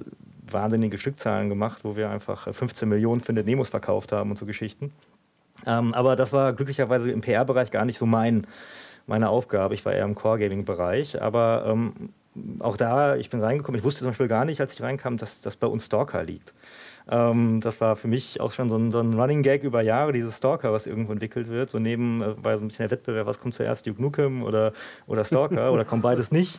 wahnsinnige 0.50 0.98
Stückzahlen 0.98 1.48
gemacht, 1.48 1.80
wo 1.84 1.96
wir 1.96 2.10
einfach 2.10 2.52
15 2.52 2.88
Millionen 2.88 3.20
für 3.20 3.32
Nemos 3.32 3.70
verkauft 3.70 4.12
haben 4.12 4.30
und 4.30 4.36
so 4.36 4.46
Geschichten. 4.46 4.92
Ähm, 5.66 5.94
aber 5.94 6.16
das 6.16 6.32
war 6.32 6.52
glücklicherweise 6.52 7.10
im 7.10 7.20
PR-Bereich 7.20 7.70
gar 7.70 7.84
nicht 7.84 7.98
so 7.98 8.06
mein, 8.06 8.46
meine 9.06 9.28
Aufgabe. 9.28 9.74
Ich 9.74 9.84
war 9.84 9.92
eher 9.92 10.04
im 10.04 10.14
Core-Gaming-Bereich. 10.14 11.22
Aber 11.22 11.64
ähm, 11.66 12.10
auch 12.58 12.76
da, 12.76 13.16
ich 13.16 13.30
bin 13.30 13.40
reingekommen, 13.42 13.78
ich 13.78 13.84
wusste 13.84 14.00
zum 14.00 14.08
Beispiel 14.08 14.28
gar 14.28 14.44
nicht, 14.44 14.60
als 14.60 14.74
ich 14.74 14.82
reinkam, 14.82 15.16
dass 15.16 15.40
das 15.40 15.56
bei 15.56 15.66
uns 15.66 15.86
Stalker 15.86 16.22
liegt. 16.22 16.52
Ähm, 17.10 17.60
das 17.60 17.80
war 17.80 17.96
für 17.96 18.08
mich 18.08 18.40
auch 18.40 18.52
schon 18.52 18.70
so 18.70 18.76
ein, 18.76 18.90
so 18.90 19.00
ein, 19.00 19.14
Running 19.14 19.42
Gag 19.42 19.62
über 19.62 19.82
Jahre, 19.82 20.12
dieses 20.12 20.38
Stalker, 20.38 20.72
was 20.72 20.86
irgendwo 20.86 21.12
entwickelt 21.12 21.48
wird. 21.48 21.70
So 21.70 21.78
neben 21.78 22.22
äh, 22.22 22.42
war 22.42 22.56
so 22.56 22.64
ein 22.64 22.68
bisschen 22.68 22.84
der 22.88 22.90
Wettbewerb, 22.90 23.26
was 23.26 23.38
kommt 23.38 23.54
zuerst, 23.54 23.86
Duke 23.86 24.00
Nukem 24.00 24.42
oder, 24.42 24.72
oder 25.06 25.24
Stalker 25.24 25.72
oder 25.72 25.84
kommt 25.84 26.02
beides 26.02 26.30
nicht. 26.32 26.58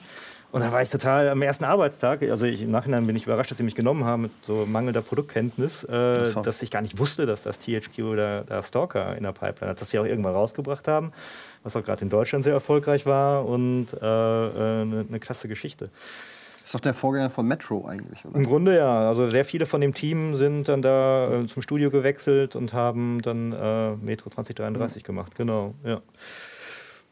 Und 0.52 0.62
da 0.62 0.72
war 0.72 0.82
ich 0.82 0.90
total 0.90 1.28
am 1.28 1.42
ersten 1.42 1.66
Arbeitstag, 1.66 2.22
also 2.24 2.46
ich, 2.46 2.62
im 2.62 2.72
Nachhinein 2.72 3.06
bin 3.06 3.16
ich 3.18 3.26
überrascht, 3.26 3.52
dass 3.52 3.58
sie 3.58 3.64
mich 3.64 3.76
genommen 3.76 4.06
haben 4.06 4.22
mit 4.22 4.32
so 4.44 4.66
mangelnder 4.66 5.02
Produktkenntnis, 5.02 5.84
äh, 5.84 6.28
so. 6.28 6.42
dass 6.44 6.62
ich 6.62 6.72
gar 6.72 6.82
nicht 6.82 6.98
wusste, 6.98 7.26
dass 7.26 7.44
das 7.44 7.60
THQ 7.60 8.00
oder 8.04 8.44
der 8.46 8.64
Stalker 8.64 9.18
in 9.18 9.24
der 9.24 9.34
Pipeline 9.34 9.72
hat, 9.72 9.82
dass 9.82 9.90
sie 9.90 10.00
auch 10.00 10.06
irgendwann 10.06 10.34
rausgebracht 10.34 10.88
haben, 10.88 11.12
was 11.64 11.76
auch 11.76 11.84
gerade 11.84 12.04
in 12.04 12.10
Deutschland 12.10 12.46
sehr 12.46 12.54
erfolgreich 12.54 13.06
war 13.06 13.46
und 13.46 13.88
äh, 13.96 13.98
eine, 13.98 15.04
äh, 15.04 15.10
eine 15.10 15.20
klasse 15.20 15.50
Geschichte. 15.50 15.90
Das 16.66 16.70
ist 16.70 16.74
doch 16.74 16.82
der 16.82 16.96
Vorgänger 16.96 17.30
von 17.30 17.48
Metro 17.48 17.86
eigentlich, 17.86 18.26
oder? 18.26 18.36
Im 18.36 18.44
Grunde 18.44 18.76
ja. 18.76 19.08
Also 19.08 19.30
sehr 19.30 19.46
viele 19.46 19.68
von 19.68 19.82
dem 19.82 19.94
Team 19.94 20.34
sind 20.34 20.68
dann 20.68 20.82
da 20.82 21.32
äh, 21.32 21.46
zum 21.46 21.62
Studio 21.62 21.92
gewechselt 21.92 22.56
und 22.56 22.74
haben 22.74 23.22
dann 23.22 23.52
äh, 23.52 23.96
Metro 23.98 24.32
2033 24.32 25.04
mhm. 25.04 25.06
gemacht. 25.06 25.36
Genau, 25.36 25.76
ja. 25.84 26.02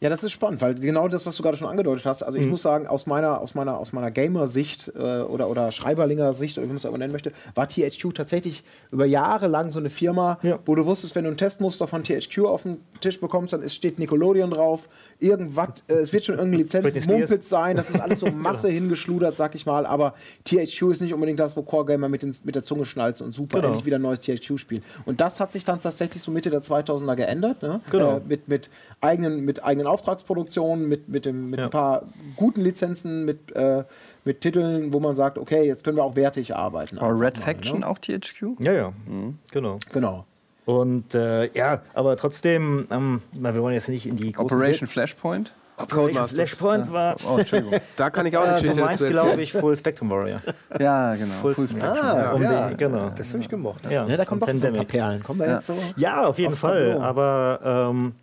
Ja, 0.04 0.10
das 0.10 0.22
ist 0.22 0.34
spannend, 0.34 0.62
weil 0.62 0.76
genau 0.76 1.08
das, 1.08 1.26
was 1.26 1.38
du 1.38 1.44
gerade 1.44 1.56
schon 1.56 1.70
angedeutet 1.70 2.06
hast, 2.06 2.24
also 2.24 2.38
ich 2.38 2.44
mhm. 2.44 2.52
muss 2.52 2.62
sagen, 2.62 2.88
aus 2.88 3.06
meiner, 3.06 3.40
aus 3.40 3.56
meiner, 3.56 3.78
aus 3.78 3.94
meiner 3.94 4.12
Gamer-Sicht 4.12 4.92
äh, 4.98 5.22
oder, 5.22 5.50
oder 5.50 5.72
Schreiberlinger-Sicht, 5.72 6.58
oder 6.58 6.66
wie 6.66 6.72
man 6.72 6.76
es 6.76 6.86
aber 6.86 6.98
nennen 6.98 7.14
möchte, 7.14 7.32
war 7.56 7.70
THQ 7.70 8.14
tatsächlich 8.14 8.66
über 8.92 9.06
Jahre 9.06 9.48
lang 9.48 9.72
so 9.72 9.80
eine 9.80 9.90
Firma, 9.90 10.40
ja. 10.44 10.60
wo 10.66 10.76
du 10.76 10.86
wusstest, 10.86 11.16
wenn 11.16 11.24
du 11.24 11.30
ein 11.30 11.38
Testmuster 11.38 11.88
von 11.88 12.04
THQ 12.04 12.40
auf 12.40 12.64
den 12.64 12.80
Tisch 13.00 13.22
bekommst, 13.22 13.54
dann 13.54 13.62
ist, 13.62 13.76
steht 13.76 13.98
Nickelodeon 13.98 14.52
drauf, 14.52 14.90
irgendwas, 15.20 15.70
äh, 15.88 15.94
es 15.94 16.12
wird 16.12 16.26
schon 16.26 16.36
irgendeine 16.36 16.64
Lizenz 16.64 17.08
Mumpitz 17.08 17.48
sein, 17.48 17.78
das 17.78 17.90
ist 17.90 18.02
alles 18.02 18.20
so 18.20 18.26
Masse 18.30 18.68
genau. 18.68 18.82
hingeschludert, 18.82 19.38
sag 19.38 19.56
ich 19.56 19.66
mal, 19.66 19.86
aber 19.86 20.16
THQ 20.44 20.92
ist 20.92 21.02
nicht 21.02 21.14
unbedingt 21.14 21.40
das, 21.40 21.56
wo 21.56 21.62
Core-Gamer 21.62 22.10
mit, 22.10 22.24
mit 22.46 22.56
der 22.56 22.64
Zunge 22.64 22.84
schnalzen 22.84 23.28
und 23.28 23.32
super 23.32 23.60
genau. 23.60 23.68
endlich 23.70 23.86
wieder 23.86 24.00
ein 24.00 24.02
neues 24.02 24.20
THQ 24.20 24.58
spielen. 24.58 24.84
Und 25.06 25.22
das 25.22 25.40
hat 25.40 25.54
sich 25.54 25.64
dann 25.64 25.80
tatsächlich 25.80 26.22
so 26.22 26.30
Mitte 26.30 26.50
der 26.50 26.62
2000er 26.62 27.16
geändert, 27.16 27.62
ne? 27.62 27.80
genau. 27.90 28.18
äh, 28.18 28.22
mit, 28.28 28.50
mit 28.50 28.70
eigenen, 29.00 29.46
mit 29.46 29.64
eigenen 29.64 29.93
Auftragsproduktion, 29.94 30.88
mit, 30.88 31.08
mit, 31.08 31.26
dem, 31.26 31.50
mit 31.52 31.60
ja. 31.60 31.66
ein 31.66 31.72
paar 31.72 32.04
guten 32.36 32.62
Lizenzen, 32.62 33.26
mit, 33.26 33.56
äh, 33.56 33.84
mit 34.26 34.42
Titeln, 34.42 34.92
wo 34.94 35.00
man 35.00 35.16
sagt, 35.16 35.38
okay, 35.38 35.64
jetzt 35.64 35.84
können 35.84 35.98
wir 35.98 36.04
auch 36.04 36.16
wertig 36.16 36.56
arbeiten. 36.56 36.98
Aber 36.98 37.20
Red 37.20 37.38
mal, 37.38 37.44
Faction 37.44 37.80
ne? 37.82 37.88
auch 37.88 38.00
THQ? 38.00 38.60
Ja, 38.60 38.74
ja. 38.74 38.94
Mhm. 39.08 39.38
Genau. 39.52 39.80
Genau. 39.92 40.26
Und 40.66 41.14
äh, 41.14 41.52
ja, 41.54 41.82
aber 41.94 42.16
trotzdem, 42.16 42.88
ähm, 42.90 43.22
wir 43.34 43.56
wollen 43.62 43.76
jetzt 43.76 43.90
nicht 43.90 44.06
in 44.06 44.16
die 44.16 44.32
große 44.32 44.56
Operation 44.56 44.88
Flashpoint? 44.88 45.52
Operation 45.78 46.28
Flashpoint 46.28 46.92
war. 46.92 47.16
Oh, 47.28 47.38
Entschuldigung. 47.38 47.80
da 47.98 48.10
kann 48.10 48.26
ich 48.26 48.38
auch 48.38 48.44
eine 48.44 48.54
Geschichte 48.54 48.76
Du 48.76 48.86
meinst, 48.86 49.06
glaube 49.06 49.42
ich, 49.42 49.52
Full 49.52 49.76
Spectrum 49.76 50.10
Warrior. 50.10 50.42
ja, 50.80 51.16
genau. 51.16 51.34
Full, 51.42 51.56
Full 51.56 51.70
Spectrum. 51.70 51.98
Ah, 51.98 52.32
um 52.32 52.44
ja. 52.44 52.68
Den, 52.70 52.78
genau. 52.78 53.10
Das 53.10 53.30
habe 53.30 53.40
ich 53.40 53.50
gemocht. 53.50 53.84
Ja, 53.86 54.06
ja 54.06 54.18
da 54.18 54.26
kommen 54.26 54.40
doch 54.40 54.54
so 54.54 54.68
ein 54.68 54.74
paar 54.74 54.86
Perlen. 54.86 55.24
Kommen 55.24 55.40
wir 55.40 55.48
ja. 55.48 55.56
jetzt 55.56 55.66
so? 55.66 55.76
Ja, 55.98 56.26
auf 56.26 56.38
jeden 56.38 56.54
Fall. 56.54 57.02
Aber 57.02 57.90
ähm, 57.92 58.14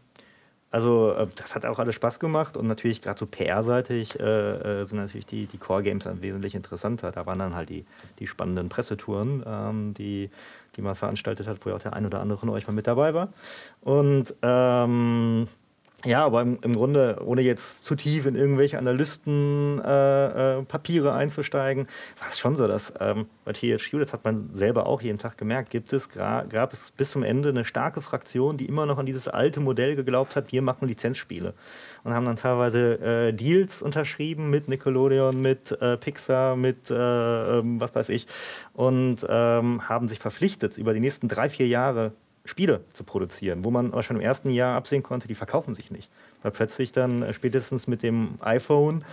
also 0.70 1.12
äh, 1.12 1.26
das 1.34 1.54
hat 1.54 1.66
auch 1.66 1.78
alles 1.78 1.96
Spaß 1.96 2.20
gemacht 2.20 2.56
und 2.56 2.66
natürlich 2.66 3.02
gerade 3.02 3.18
so 3.18 3.26
PR-seitig 3.26 4.20
äh, 4.20 4.80
äh, 4.80 4.84
sind 4.84 4.98
natürlich 4.98 5.26
die, 5.26 5.46
die 5.46 5.58
Core-Games 5.58 6.08
wesentlich 6.20 6.54
interessanter. 6.54 7.10
Da 7.10 7.26
waren 7.26 7.38
dann 7.38 7.54
halt 7.54 7.70
die, 7.70 7.84
die 8.18 8.26
spannenden 8.26 8.68
Pressetouren, 8.68 9.42
ähm, 9.46 9.94
die, 9.94 10.30
die 10.76 10.82
man 10.82 10.94
veranstaltet 10.94 11.48
hat, 11.48 11.64
wo 11.64 11.70
ja 11.70 11.76
auch 11.76 11.82
der 11.82 11.94
ein 11.94 12.06
oder 12.06 12.20
andere 12.20 12.38
von 12.38 12.48
euch 12.50 12.66
mal 12.66 12.72
mit 12.72 12.86
dabei 12.86 13.14
war. 13.14 13.32
Und 13.80 14.34
ähm, 14.42 15.48
ja, 16.05 16.24
aber 16.24 16.40
im, 16.40 16.59
im, 16.62 16.74
Grunde, 16.74 17.20
ohne 17.26 17.42
jetzt 17.42 17.84
zu 17.84 17.94
tief 17.94 18.24
in 18.24 18.34
irgendwelche 18.34 18.78
Analystenpapiere 18.78 21.09
äh, 21.09 21.11
äh, 21.11 21.14
einzusteigen, 21.14 21.88
war 22.18 22.28
es 22.30 22.38
schon 22.38 22.57
so, 22.57 22.66
dass 22.66 22.94
ähm, 23.01 23.26
bei 23.44 23.53
THQ, 23.53 23.98
das 23.98 24.14
hat 24.14 24.24
man 24.24 24.48
selber 24.55 24.86
auch 24.86 25.03
jeden 25.03 25.18
Tag 25.18 25.36
gemerkt, 25.36 25.68
gibt 25.68 25.92
es, 25.92 26.09
gab 26.09 26.72
es 26.72 26.92
bis 26.92 27.11
zum 27.11 27.22
Ende 27.22 27.51
eine 27.51 27.66
starke 27.66 28.01
Fraktion, 28.01 28.57
die 28.57 28.64
immer 28.64 28.86
noch 28.86 28.96
an 28.96 29.05
dieses 29.05 29.28
alte 29.28 29.61
Modell 29.61 29.94
geglaubt 29.94 30.36
hat, 30.36 30.53
wir 30.53 30.62
machen 30.62 30.88
Lizenzspiele. 30.88 31.53
Und 32.03 32.14
haben 32.14 32.24
dann 32.24 32.36
teilweise 32.36 33.28
äh, 33.28 33.34
Deals 33.34 33.82
unterschrieben 33.82 34.48
mit 34.48 34.68
Nickelodeon, 34.68 35.42
mit 35.42 35.70
äh, 35.82 35.98
Pixar, 35.98 36.57
mit 36.57 36.90
äh, 36.90 37.59
ähm, 37.59 37.78
was 37.78 37.94
weiß 37.94 38.09
ich, 38.09 38.26
und 38.72 39.18
ähm, 39.28 39.86
haben 39.86 40.09
sich 40.09 40.18
verpflichtet, 40.18 40.78
über 40.78 40.94
die 40.94 41.01
nächsten 41.01 41.28
drei, 41.28 41.51
vier 41.51 41.68
Jahre 41.68 42.12
Spiele 42.45 42.82
zu 42.93 43.05
produzieren, 43.05 43.64
wo 43.64 43.70
man 43.70 43.93
aber 43.93 44.03
schon 44.03 44.16
im 44.16 44.22
ersten 44.22 44.51
Jahr 44.51 44.76
absehen 44.76 45.03
konnte, 45.03 45.28
die 45.28 45.34
verkaufen 45.34 45.74
sich 45.74 45.91
nicht. 45.91 46.09
Weil 46.43 46.53
plötzlich 46.53 46.93
dann 46.93 47.22
äh, 47.22 47.32
spätestens 47.32 47.86
mit 47.86 48.03
dem 48.03 48.38
iPhone 48.41 49.05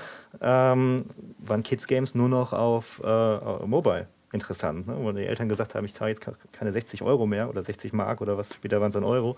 ähm, 0.42 1.06
waren 1.40 1.64
Kids 1.64 1.88
Games 1.88 2.16
nur 2.16 2.30
noch 2.30 2.54
auf 2.54 3.02
äh, 3.04 3.66
Mobile 3.66 4.08
interessant. 4.32 4.88
Ne? 4.88 4.96
Wo 5.00 5.12
die 5.12 5.26
Eltern 5.26 5.50
gesagt 5.50 5.76
haben, 5.76 5.86
ich 5.86 5.94
zahle 5.94 6.12
jetzt 6.12 6.26
keine 6.52 6.72
60 6.72 7.02
Euro 7.02 7.26
mehr 7.26 7.50
oder 7.50 7.64
60 7.64 7.94
Mark 7.94 8.22
oder 8.22 8.38
was, 8.38 8.54
später 8.54 8.80
waren 8.82 8.90
es 8.90 8.94
dann 8.94 9.04
Euro, 9.04 9.38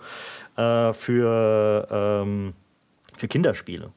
äh, 0.56 0.92
für, 0.92 1.88
ähm, 1.90 2.54
für 3.16 3.28
Kinderspiele. 3.28 3.90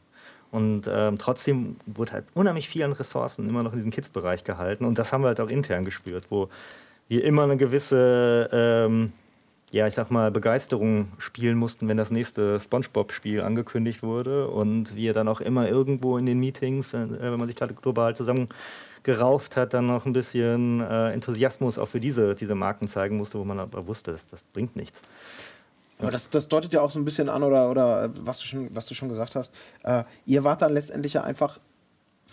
Und 0.52 0.88
ähm, 0.88 1.18
trotzdem 1.18 1.78
wurde 1.88 2.12
halt 2.12 2.26
unheimlich 2.36 2.70
viel 2.70 2.84
an 2.84 2.94
Ressourcen 2.94 3.50
immer 3.50 3.64
noch 3.64 3.72
in 3.72 3.80
diesem 3.80 3.92
Kids-Bereich 3.92 4.44
gehalten. 4.44 4.86
Und 4.86 5.00
das 5.00 5.12
haben 5.12 5.24
wir 5.24 5.30
halt 5.30 5.42
auch 5.42 5.50
intern 5.50 5.84
gespürt, 5.84 6.26
wo 6.30 6.50
wir 7.08 7.24
immer 7.24 7.44
eine 7.44 7.58
gewisse 7.58 8.50
ähm, 8.52 9.14
ja, 9.74 9.88
ich 9.88 9.96
sag 9.96 10.12
mal, 10.12 10.30
Begeisterung 10.30 11.12
spielen 11.18 11.58
mussten, 11.58 11.88
wenn 11.88 11.98
das 11.98 12.12
nächste 12.12 12.60
SpongeBob-Spiel 12.60 13.42
angekündigt 13.42 14.04
wurde 14.04 14.48
und 14.48 14.96
wir 14.96 15.14
dann 15.14 15.28
auch 15.28 15.42
immer 15.42 15.68
irgendwo 15.68 16.20
in 16.20 16.28
den 16.28 16.40
Meetings, 16.40 16.94
äh, 16.94 17.08
wenn 17.10 17.40
man 17.40 17.48
sich 17.48 17.56
da 17.56 17.66
global 17.66 18.16
zusammengerauft 18.16 19.58
hat, 19.58 19.74
dann 19.74 19.88
noch 19.88 20.06
ein 20.06 20.14
bisschen 20.14 20.80
äh, 20.80 21.12
Enthusiasmus 21.14 21.80
auch 21.80 21.88
für 21.88 22.00
diese, 22.00 22.36
diese 22.36 22.54
Marken 22.54 22.88
zeigen 22.88 23.18
musste, 23.18 23.40
wo 23.40 23.46
man 23.46 23.60
aber 23.60 23.88
wusste, 23.88 24.12
das, 24.12 24.28
das 24.28 24.44
bringt 24.44 24.76
nichts. 24.76 25.02
Aber 25.98 26.12
das, 26.12 26.30
das, 26.30 26.48
deutet 26.48 26.72
ja 26.74 26.82
auch 26.82 26.92
so 26.92 27.00
ein 27.00 27.06
bisschen 27.06 27.28
an, 27.28 27.42
oder, 27.42 27.72
oder 27.72 28.04
äh, 28.06 28.10
was, 28.22 28.42
du 28.42 28.46
schon, 28.46 28.70
was 28.76 28.86
du 28.86 28.94
schon 28.94 29.10
gesagt 29.10 29.34
hast. 29.34 29.52
Äh, 29.82 30.04
ihr 30.28 30.44
wart 30.44 30.62
dann 30.62 30.74
letztendlich 30.74 31.14
ja 31.14 31.24
einfach 31.24 31.60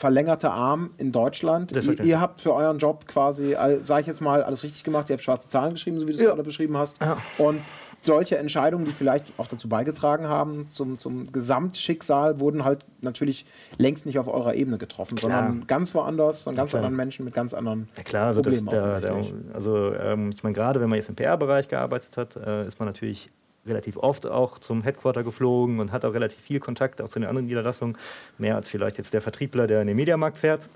verlängerte 0.01 0.51
Arm 0.51 0.93
in 0.97 1.13
Deutschland. 1.13 1.73
Ihr, 1.73 2.03
ihr, 2.03 2.21
habt 2.23 2.41
für 2.41 2.55
euren 2.55 2.79
Job 2.79 3.07
quasi, 3.07 3.55
sage 3.83 4.01
ich 4.01 4.07
jetzt 4.07 4.23
mal, 4.23 4.43
alles 4.43 4.63
richtig 4.63 4.83
gemacht. 4.83 5.11
Ihr 5.11 5.13
habt 5.13 5.23
schwarze 5.23 5.51
Zahlen 5.51 5.75
geschrieben, 5.75 6.01
so 6.01 6.09
wie 6.09 6.13
du 6.13 6.17
es 6.17 6.23
ja. 6.23 6.31
gerade 6.31 6.43
beschrieben 6.43 6.79
hast. 6.79 6.99
Ja. 7.03 7.19
Und 7.37 7.61
solche 8.01 8.39
Entscheidungen, 8.39 8.87
die 8.87 8.93
vielleicht 8.93 9.27
auch 9.37 9.47
dazu 9.47 9.69
beigetragen 9.69 10.27
haben, 10.27 10.67
zum, 10.67 10.99
zum 10.99 11.31
Gesamtschicksal, 11.31 12.41
wurden 12.41 12.65
halt 12.65 12.87
natürlich 13.03 13.45
längst 13.77 14.07
nicht 14.07 14.19
auf 14.19 14.27
eurer 14.27 14.55
Ebene 14.55 14.79
getroffen, 14.79 15.17
klar. 15.17 15.33
sondern 15.33 15.67
ganz 15.67 15.95
woanders, 15.95 16.41
von 16.41 16.55
ganz 16.55 16.73
ja, 16.73 16.79
anderen 16.79 16.97
Menschen 16.97 17.27
mit 17.27 17.35
ganz 17.35 17.53
anderen 17.53 17.91
ja, 17.99 18.03
klar, 18.03 18.29
also 18.29 18.41
Problemen. 18.41 18.69
Das, 18.69 19.03
der, 19.03 19.13
der, 19.13 19.25
also 19.53 19.93
ähm, 19.93 20.31
ich 20.33 20.43
meine, 20.43 20.55
gerade 20.55 20.81
wenn 20.81 20.89
man 20.89 20.97
jetzt 20.97 21.11
im 21.11 21.15
PR-Bereich 21.15 21.69
gearbeitet 21.69 22.17
hat, 22.17 22.37
äh, 22.37 22.67
ist 22.67 22.79
man 22.81 22.89
natürlich 22.89 23.31
relativ 23.67 23.97
oft 23.97 24.27
auch 24.27 24.59
zum 24.59 24.83
Headquarter 24.83 25.23
geflogen 25.23 25.81
und 25.81 25.93
hat 25.93 26.05
auch 26.05 26.15
relativ 26.15 26.41
viel 26.41 26.61
Kontakt 26.61 27.01
auch 27.03 27.09
zu 27.09 27.19
den 27.19 27.29
anderen 27.29 27.47
Niederlassungen, 27.47 27.97
mehr 28.39 28.57
als 28.57 28.69
vielleicht 28.69 28.99
jetzt 28.99 29.13
der 29.13 29.21
Vertriebler, 29.21 29.67
der 29.67 29.81
in 29.81 29.87
den 29.87 29.97
Mediamarkt 29.97 30.39
fährt. 30.39 30.69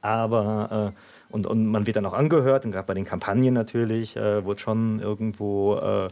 Aber 0.00 0.92
äh, 0.94 0.98
und, 1.34 1.48
und 1.48 1.66
man 1.66 1.84
wird 1.84 1.96
dann 1.96 2.06
auch 2.06 2.12
angehört, 2.12 2.64
und 2.64 2.70
gerade 2.70 2.86
bei 2.86 2.94
den 2.94 3.04
Kampagnen 3.04 3.54
natürlich, 3.54 4.16
äh, 4.16 4.44
wird 4.46 4.60
schon 4.60 5.00
irgendwo 5.00 5.74
äh, 5.74 6.08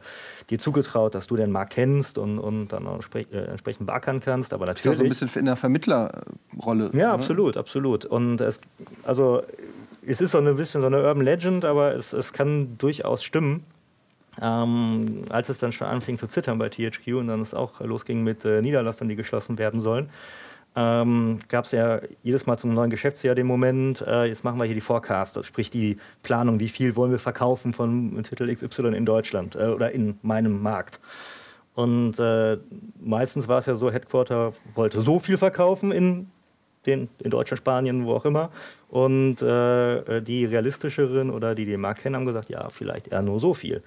dir 0.50 0.58
zugetraut, 0.58 1.14
dass 1.14 1.28
du 1.28 1.36
den 1.36 1.52
Markt 1.52 1.74
kennst 1.74 2.18
und, 2.18 2.40
und 2.40 2.68
dann 2.68 2.88
auch 2.88 3.00
äh, 3.14 3.38
entsprechend 3.38 3.86
beackern 3.86 4.18
kannst. 4.18 4.52
Aber 4.52 4.66
natürlich. 4.66 4.84
Ist 4.84 4.90
ja 4.90 4.94
so 4.94 5.02
ein 5.04 5.08
bisschen 5.28 5.40
in 5.40 5.44
der 5.44 5.54
Vermittlerrolle. 5.54 6.90
Ja, 6.92 7.06
ne? 7.06 7.10
absolut, 7.10 7.56
absolut. 7.56 8.04
Und 8.04 8.40
es, 8.40 8.60
also, 9.04 9.42
es 10.04 10.20
ist 10.20 10.32
so 10.32 10.38
ein 10.38 10.56
bisschen 10.56 10.80
so 10.80 10.88
eine 10.88 11.00
Urban 11.04 11.22
Legend, 11.22 11.64
aber 11.64 11.94
es, 11.94 12.12
es 12.12 12.32
kann 12.32 12.76
durchaus 12.78 13.22
stimmen, 13.22 13.64
ähm, 14.40 15.24
als 15.28 15.48
es 15.48 15.58
dann 15.58 15.72
schon 15.72 15.86
anfing 15.86 16.18
zu 16.18 16.26
zittern 16.26 16.58
bei 16.58 16.68
THQ 16.68 17.14
und 17.14 17.28
dann 17.28 17.42
es 17.42 17.54
auch 17.54 17.80
losging 17.80 18.22
mit 18.24 18.44
äh, 18.44 18.62
Niederlassungen, 18.62 19.10
die 19.10 19.16
geschlossen 19.16 19.58
werden 19.58 19.80
sollen, 19.80 20.08
ähm, 20.74 21.38
gab 21.48 21.66
es 21.66 21.72
ja 21.72 22.00
jedes 22.22 22.46
Mal 22.46 22.56
zum 22.56 22.72
neuen 22.72 22.90
Geschäftsjahr 22.90 23.34
den 23.34 23.46
Moment, 23.46 24.00
äh, 24.06 24.24
jetzt 24.24 24.42
machen 24.42 24.58
wir 24.58 24.64
hier 24.64 24.74
die 24.74 24.80
Forecast, 24.80 25.36
also 25.36 25.46
sprich 25.46 25.68
die 25.68 25.98
Planung, 26.22 26.60
wie 26.60 26.68
viel 26.68 26.96
wollen 26.96 27.10
wir 27.10 27.18
verkaufen 27.18 27.74
von 27.74 28.22
Titel 28.22 28.52
XY 28.52 28.96
in 28.96 29.04
Deutschland 29.04 29.54
äh, 29.54 29.66
oder 29.66 29.92
in 29.92 30.18
meinem 30.22 30.62
Markt. 30.62 30.98
Und 31.74 32.18
äh, 32.18 32.58
meistens 33.00 33.48
war 33.48 33.58
es 33.58 33.66
ja 33.66 33.74
so, 33.74 33.90
Headquarter 33.90 34.52
wollte 34.74 35.02
so 35.02 35.18
viel 35.18 35.36
verkaufen 35.36 35.92
in, 35.92 36.30
den, 36.86 37.08
in 37.18 37.30
Deutschland, 37.30 37.58
Spanien, 37.58 38.06
wo 38.06 38.14
auch 38.14 38.24
immer. 38.24 38.50
Und 38.88 39.40
äh, 39.42 40.20
die 40.20 40.44
realistischeren 40.44 41.30
oder 41.30 41.54
die 41.54 41.64
den 41.64 41.80
Markt 41.80 42.02
kennen, 42.02 42.16
haben 42.16 42.26
gesagt, 42.26 42.50
ja, 42.50 42.68
vielleicht 42.68 43.08
eher 43.08 43.22
nur 43.22 43.40
so 43.40 43.54
viel. 43.54 43.82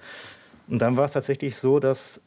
Und 0.68 0.80
dann 0.80 0.96
war 0.96 1.04
es 1.04 1.12
tatsächlich 1.12 1.56
so, 1.56 1.78
dass 1.78 2.20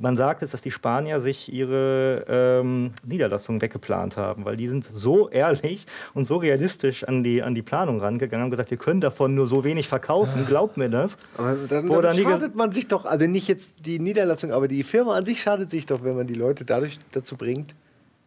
man 0.00 0.16
sagt 0.16 0.42
es, 0.42 0.52
dass 0.52 0.62
die 0.62 0.70
Spanier 0.70 1.20
sich 1.20 1.52
ihre 1.52 2.24
ähm, 2.28 2.92
Niederlassungen 3.04 3.60
weggeplant 3.60 4.16
haben, 4.16 4.44
weil 4.44 4.56
die 4.56 4.68
sind 4.68 4.84
so 4.84 5.28
ehrlich 5.28 5.86
und 6.14 6.24
so 6.24 6.36
realistisch 6.36 7.04
an 7.04 7.22
die, 7.22 7.42
an 7.42 7.54
die 7.54 7.62
Planung 7.62 8.00
rangegangen 8.00 8.44
und 8.44 8.50
gesagt, 8.50 8.70
wir 8.70 8.78
können 8.78 9.00
davon 9.00 9.34
nur 9.34 9.46
so 9.46 9.64
wenig 9.64 9.88
verkaufen, 9.88 10.46
glaubt 10.46 10.76
mir 10.76 10.88
das. 10.88 11.18
Aber 11.36 11.56
dann, 11.68 11.88
dann 11.88 12.16
schadet 12.16 12.54
man 12.54 12.72
sich 12.72 12.88
doch, 12.88 13.04
also 13.04 13.26
nicht 13.26 13.48
jetzt 13.48 13.72
die 13.84 13.98
Niederlassung, 13.98 14.52
aber 14.52 14.68
die 14.68 14.82
Firma 14.82 15.14
an 15.14 15.24
sich 15.24 15.40
schadet 15.40 15.70
sich 15.70 15.86
doch, 15.86 16.04
wenn 16.04 16.16
man 16.16 16.26
die 16.26 16.34
Leute 16.34 16.64
dadurch 16.64 16.98
dazu 17.12 17.36
bringt, 17.36 17.74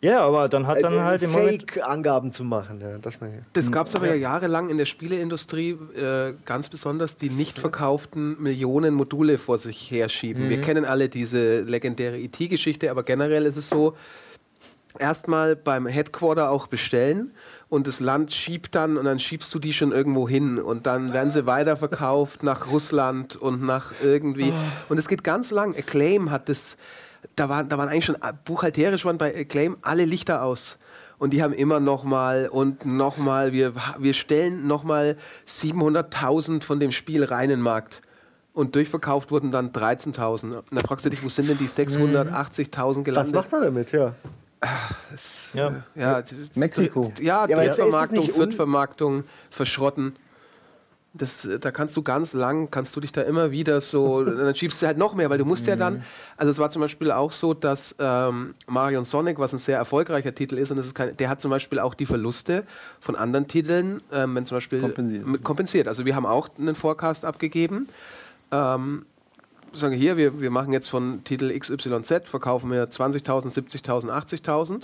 ja, 0.01 0.21
aber 0.21 0.49
dann 0.49 0.65
hat 0.65 0.83
dann 0.83 0.93
äh, 0.93 1.01
halt 1.01 1.21
im 1.21 1.31
Fake-Angaben 1.31 2.31
zu 2.31 2.43
machen. 2.43 2.81
Ja, 2.81 2.97
das 2.97 3.19
das 3.53 3.71
gab 3.71 3.85
es 3.85 3.95
aber 3.95 4.07
ja 4.07 4.15
jahrelang 4.15 4.69
in 4.69 4.79
der 4.79 4.85
Spieleindustrie, 4.85 5.77
äh, 5.95 6.33
ganz 6.45 6.69
besonders 6.69 7.17
die 7.17 7.29
nicht 7.29 7.59
verkauften 7.59 8.41
Millionen 8.41 8.95
Module 8.95 9.37
vor 9.37 9.59
sich 9.59 9.91
herschieben. 9.91 10.45
Mhm. 10.45 10.49
Wir 10.49 10.61
kennen 10.61 10.85
alle 10.85 11.07
diese 11.07 11.61
legendäre 11.61 12.17
IT-Geschichte, 12.17 12.89
aber 12.89 13.03
generell 13.03 13.45
ist 13.45 13.57
es 13.57 13.69
so, 13.69 13.95
erstmal 14.97 15.55
beim 15.55 15.85
Headquarter 15.85 16.49
auch 16.49 16.67
bestellen 16.67 17.31
und 17.69 17.87
das 17.87 17.99
Land 17.99 18.31
schiebt 18.31 18.75
dann 18.75 18.97
und 18.97 19.05
dann 19.05 19.19
schiebst 19.19 19.53
du 19.53 19.59
die 19.59 19.71
schon 19.71 19.91
irgendwo 19.91 20.27
hin 20.27 20.59
und 20.59 20.87
dann 20.87 21.13
werden 21.13 21.31
sie 21.31 21.45
weiterverkauft 21.45 22.43
nach 22.43 22.71
Russland 22.71 23.35
und 23.35 23.61
nach 23.61 23.93
irgendwie. 24.03 24.51
Oh. 24.51 24.89
Und 24.89 24.97
es 24.97 25.07
geht 25.07 25.23
ganz 25.23 25.51
lang. 25.51 25.75
Acclaim 25.77 26.31
hat 26.31 26.49
das 26.49 26.75
da 27.35 27.49
waren, 27.49 27.69
da 27.69 27.77
waren 27.77 27.89
eigentlich 27.89 28.05
schon 28.05 28.15
äh, 28.15 28.33
buchhalterisch 28.45 29.05
waren 29.05 29.17
bei 29.17 29.35
Acclaim 29.35 29.77
alle 29.81 30.05
Lichter 30.05 30.43
aus. 30.43 30.77
Und 31.17 31.33
die 31.33 31.43
haben 31.43 31.53
immer 31.53 31.79
noch 31.79 32.03
mal 32.03 32.49
und 32.49 32.85
noch 32.85 33.17
mal, 33.17 33.51
wir, 33.53 33.73
wir 33.99 34.13
stellen 34.13 34.65
noch 34.65 34.83
mal 34.83 35.17
700.000 35.47 36.63
von 36.63 36.79
dem 36.79 36.91
Spiel 36.91 37.23
rein 37.23 37.43
in 37.43 37.57
den 37.57 37.61
Markt. 37.61 38.01
Und 38.53 38.75
durchverkauft 38.75 39.31
wurden 39.31 39.51
dann 39.51 39.71
13.000. 39.71 40.55
Und 40.55 40.65
da 40.71 40.81
fragst 40.81 41.05
du 41.05 41.09
dich, 41.09 41.23
wo 41.23 41.29
sind 41.29 41.47
denn 41.47 41.57
die 41.57 41.67
680.000 41.69 43.03
gelandet? 43.03 43.35
Was 43.35 43.43
macht 43.43 43.51
man 43.51 43.61
damit, 43.61 43.91
ja? 43.91 44.13
Es, 45.13 45.51
ja. 45.53 45.83
ja. 45.95 46.23
Mexiko. 46.55 47.11
Ja, 47.19 47.47
ja 47.47 47.55
Drittvermarktung, 47.55 48.29
Viertvermarktung, 48.29 49.23
verschrotten. 49.49 50.15
Das, 51.13 51.47
da 51.59 51.71
kannst 51.71 51.97
du 51.97 52.03
ganz 52.03 52.33
lang, 52.33 52.71
kannst 52.71 52.95
du 52.95 53.01
dich 53.01 53.11
da 53.11 53.21
immer 53.21 53.51
wieder 53.51 53.81
so, 53.81 54.23
dann 54.25 54.55
schiebst 54.55 54.81
du 54.81 54.87
halt 54.87 54.97
noch 54.97 55.13
mehr, 55.13 55.29
weil 55.29 55.37
du 55.37 55.45
musst 55.45 55.67
ja 55.67 55.75
dann, 55.75 55.95
mhm. 55.95 56.03
also 56.37 56.51
es 56.51 56.57
war 56.57 56.69
zum 56.69 56.81
Beispiel 56.81 57.11
auch 57.11 57.33
so, 57.33 57.53
dass 57.53 57.95
ähm, 57.99 58.55
Mario 58.67 59.03
Sonic, 59.03 59.37
was 59.37 59.51
ein 59.51 59.57
sehr 59.57 59.77
erfolgreicher 59.77 60.33
Titel 60.33 60.57
ist, 60.57 60.71
und 60.71 60.77
das 60.77 60.85
ist 60.85 60.95
kein, 60.95 61.17
der 61.17 61.29
hat 61.29 61.41
zum 61.41 61.51
Beispiel 61.51 61.79
auch 61.79 61.95
die 61.95 62.05
Verluste 62.05 62.63
von 63.01 63.17
anderen 63.17 63.47
Titeln, 63.47 64.01
ähm, 64.13 64.35
wenn 64.35 64.45
zum 64.45 64.57
Beispiel 64.57 64.79
kompensiert. 64.79 65.43
kompensiert. 65.43 65.87
Also 65.89 66.05
wir 66.05 66.15
haben 66.15 66.25
auch 66.25 66.47
einen 66.57 66.75
Forecast 66.75 67.25
abgegeben. 67.25 67.89
Ähm, 68.51 69.05
sagen 69.73 69.95
hier, 69.95 70.17
wir, 70.17 70.39
wir 70.39 70.51
machen 70.51 70.73
jetzt 70.73 70.89
von 70.89 71.23
Titel 71.23 71.57
XYZ, 71.57 72.27
verkaufen 72.27 72.71
wir 72.71 72.89
20.000, 72.89 73.53
70.000, 73.53 74.09
80.000 74.09 74.83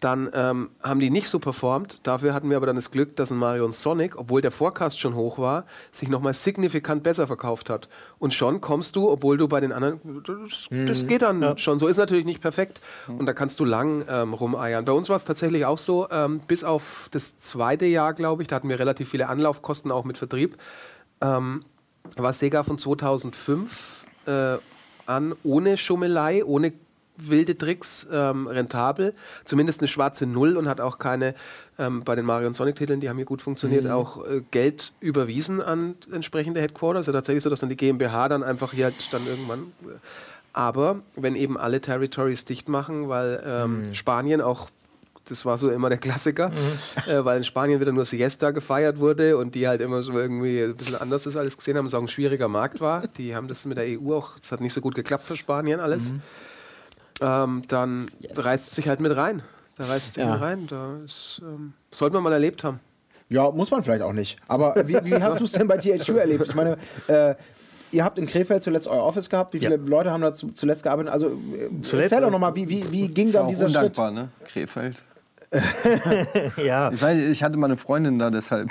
dann 0.00 0.30
ähm, 0.34 0.70
haben 0.82 1.00
die 1.00 1.10
nicht 1.10 1.28
so 1.28 1.38
performt. 1.38 2.00
Dafür 2.02 2.34
hatten 2.34 2.50
wir 2.50 2.56
aber 2.56 2.66
dann 2.66 2.76
das 2.76 2.90
Glück, 2.90 3.16
dass 3.16 3.30
ein 3.30 3.38
Mario 3.38 3.64
und 3.64 3.74
Sonic, 3.74 4.18
obwohl 4.18 4.42
der 4.42 4.50
Forecast 4.50 5.00
schon 5.00 5.14
hoch 5.14 5.38
war, 5.38 5.64
sich 5.90 6.08
nochmal 6.08 6.34
signifikant 6.34 7.02
besser 7.02 7.26
verkauft 7.26 7.70
hat. 7.70 7.88
Und 8.18 8.34
schon 8.34 8.60
kommst 8.60 8.96
du, 8.96 9.10
obwohl 9.10 9.38
du 9.38 9.48
bei 9.48 9.60
den 9.60 9.72
anderen, 9.72 10.00
das, 10.24 10.70
mhm. 10.70 10.86
das 10.86 11.06
geht 11.06 11.22
dann 11.22 11.42
ja. 11.42 11.56
schon 11.56 11.78
so. 11.78 11.86
Ist 11.86 11.96
natürlich 11.96 12.26
nicht 12.26 12.42
perfekt 12.42 12.80
mhm. 13.06 13.18
und 13.18 13.26
da 13.26 13.32
kannst 13.32 13.58
du 13.58 13.64
lang 13.64 14.04
ähm, 14.08 14.34
rumeiern. 14.34 14.84
Bei 14.84 14.92
uns 14.92 15.08
war 15.08 15.16
es 15.16 15.24
tatsächlich 15.24 15.64
auch 15.64 15.78
so, 15.78 16.08
ähm, 16.10 16.40
bis 16.46 16.62
auf 16.62 17.08
das 17.10 17.38
zweite 17.38 17.86
Jahr, 17.86 18.12
glaube 18.12 18.42
ich, 18.42 18.48
da 18.48 18.56
hatten 18.56 18.68
wir 18.68 18.78
relativ 18.78 19.08
viele 19.08 19.28
Anlaufkosten 19.28 19.90
auch 19.90 20.04
mit 20.04 20.18
Vertrieb, 20.18 20.58
ähm, 21.22 21.64
war 22.16 22.32
Sega 22.32 22.62
von 22.62 22.78
2005 22.78 24.06
äh, 24.26 24.58
an 25.06 25.34
ohne 25.42 25.76
Schummelei, 25.76 26.44
ohne 26.44 26.72
wilde 27.16 27.56
Tricks 27.56 28.06
ähm, 28.12 28.46
rentabel. 28.46 29.14
Zumindest 29.44 29.80
eine 29.80 29.88
schwarze 29.88 30.26
Null 30.26 30.56
und 30.56 30.68
hat 30.68 30.80
auch 30.80 30.98
keine, 30.98 31.34
ähm, 31.78 32.02
bei 32.04 32.14
den 32.14 32.24
Mario 32.24 32.46
und 32.46 32.54
Sonic-Titeln, 32.54 33.00
die 33.00 33.08
haben 33.08 33.16
hier 33.16 33.26
gut 33.26 33.42
funktioniert, 33.42 33.84
mhm. 33.84 33.90
auch 33.90 34.24
äh, 34.24 34.42
Geld 34.50 34.92
überwiesen 35.00 35.60
an 35.62 35.94
entsprechende 36.12 36.60
Headquarters. 36.60 37.08
Also 37.08 37.12
tatsächlich 37.12 37.42
so, 37.42 37.50
dass 37.50 37.60
dann 37.60 37.68
die 37.68 37.76
GmbH 37.76 38.28
dann 38.28 38.42
einfach 38.42 38.72
hier 38.72 38.86
halt 38.86 39.12
dann 39.12 39.26
irgendwann. 39.26 39.60
Äh, 39.82 39.96
aber 40.52 41.00
wenn 41.16 41.36
eben 41.36 41.58
alle 41.58 41.80
Territories 41.80 42.46
dicht 42.46 42.68
machen, 42.68 43.08
weil 43.08 43.42
ähm, 43.46 43.88
mhm. 43.88 43.94
Spanien 43.94 44.40
auch 44.40 44.70
das 45.28 45.44
war 45.44 45.58
so 45.58 45.70
immer 45.70 45.88
der 45.88 45.98
Klassiker, 45.98 46.50
mhm. 46.50 46.54
äh, 47.10 47.24
weil 47.24 47.38
in 47.38 47.44
Spanien 47.44 47.80
wieder 47.80 47.90
nur 47.90 48.04
Siesta 48.04 48.52
gefeiert 48.52 48.98
wurde 48.98 49.36
und 49.36 49.56
die 49.56 49.66
halt 49.66 49.80
immer 49.80 50.02
so 50.02 50.12
irgendwie 50.12 50.62
ein 50.62 50.76
bisschen 50.76 50.94
anders 50.94 51.24
das 51.24 51.36
alles 51.36 51.56
gesehen 51.56 51.76
haben, 51.76 51.86
es 51.86 51.94
auch 51.94 52.00
ein 52.00 52.08
schwieriger 52.08 52.46
Markt 52.46 52.80
war. 52.80 53.08
Die 53.08 53.34
haben 53.34 53.48
das 53.48 53.66
mit 53.66 53.76
der 53.76 54.00
EU 54.00 54.14
auch, 54.14 54.38
das 54.38 54.52
hat 54.52 54.60
nicht 54.60 54.72
so 54.72 54.80
gut 54.80 54.94
geklappt 54.94 55.24
für 55.24 55.36
Spanien 55.36 55.80
alles. 55.80 56.12
Mhm 56.12 56.22
ähm, 57.20 57.62
dann 57.68 58.06
yes. 58.20 58.44
reißt 58.44 58.68
es 58.68 58.74
sich 58.74 58.88
halt 58.88 59.00
mit 59.00 59.16
rein. 59.16 59.42
Da 59.76 59.84
reißt 59.84 60.08
es 60.08 60.14
sich 60.14 60.24
ja. 60.24 60.32
mit 60.32 60.40
rein. 60.40 60.66
Da 60.66 60.96
ist, 61.04 61.40
ähm, 61.42 61.72
sollte 61.90 62.14
man 62.14 62.22
mal 62.22 62.32
erlebt 62.32 62.64
haben. 62.64 62.80
Ja, 63.28 63.50
muss 63.50 63.70
man 63.70 63.82
vielleicht 63.82 64.02
auch 64.02 64.12
nicht. 64.12 64.36
Aber 64.48 64.74
wie, 64.86 64.98
wie 65.04 65.14
hast 65.22 65.40
du 65.40 65.44
es 65.44 65.52
denn 65.52 65.68
bei 65.68 65.78
THQ 65.78 66.08
erlebt? 66.10 66.44
Ich 66.46 66.54
meine, 66.54 66.76
äh, 67.08 67.34
ihr 67.92 68.04
habt 68.04 68.18
in 68.18 68.26
Krefeld 68.26 68.62
zuletzt 68.62 68.86
euer 68.86 69.02
Office 69.02 69.28
gehabt. 69.28 69.54
Wie 69.54 69.58
viele 69.58 69.76
ja. 69.76 69.82
Leute 69.84 70.10
haben 70.10 70.20
da 70.20 70.32
zu, 70.32 70.52
zuletzt 70.52 70.82
gearbeitet? 70.82 71.12
Also 71.12 71.28
äh, 71.28 71.68
zuletzt, 71.82 72.12
erzähl 72.12 72.20
doch 72.20 72.30
nochmal, 72.30 72.54
wie, 72.54 72.68
wie, 72.68 72.90
wie 72.92 73.08
ging 73.08 73.32
dann 73.32 73.48
dieser 73.48 73.66
undankbar, 73.66 74.12
Schritt? 74.12 74.14
Ne? 74.14 74.28
Krefeld. 74.46 75.02
ja. 76.56 76.90
Ich, 76.92 77.02
weiß, 77.02 77.18
ich 77.18 77.42
hatte 77.42 77.56
mal 77.56 77.66
eine 77.66 77.76
Freundin 77.76 78.18
da, 78.18 78.30
deshalb. 78.30 78.70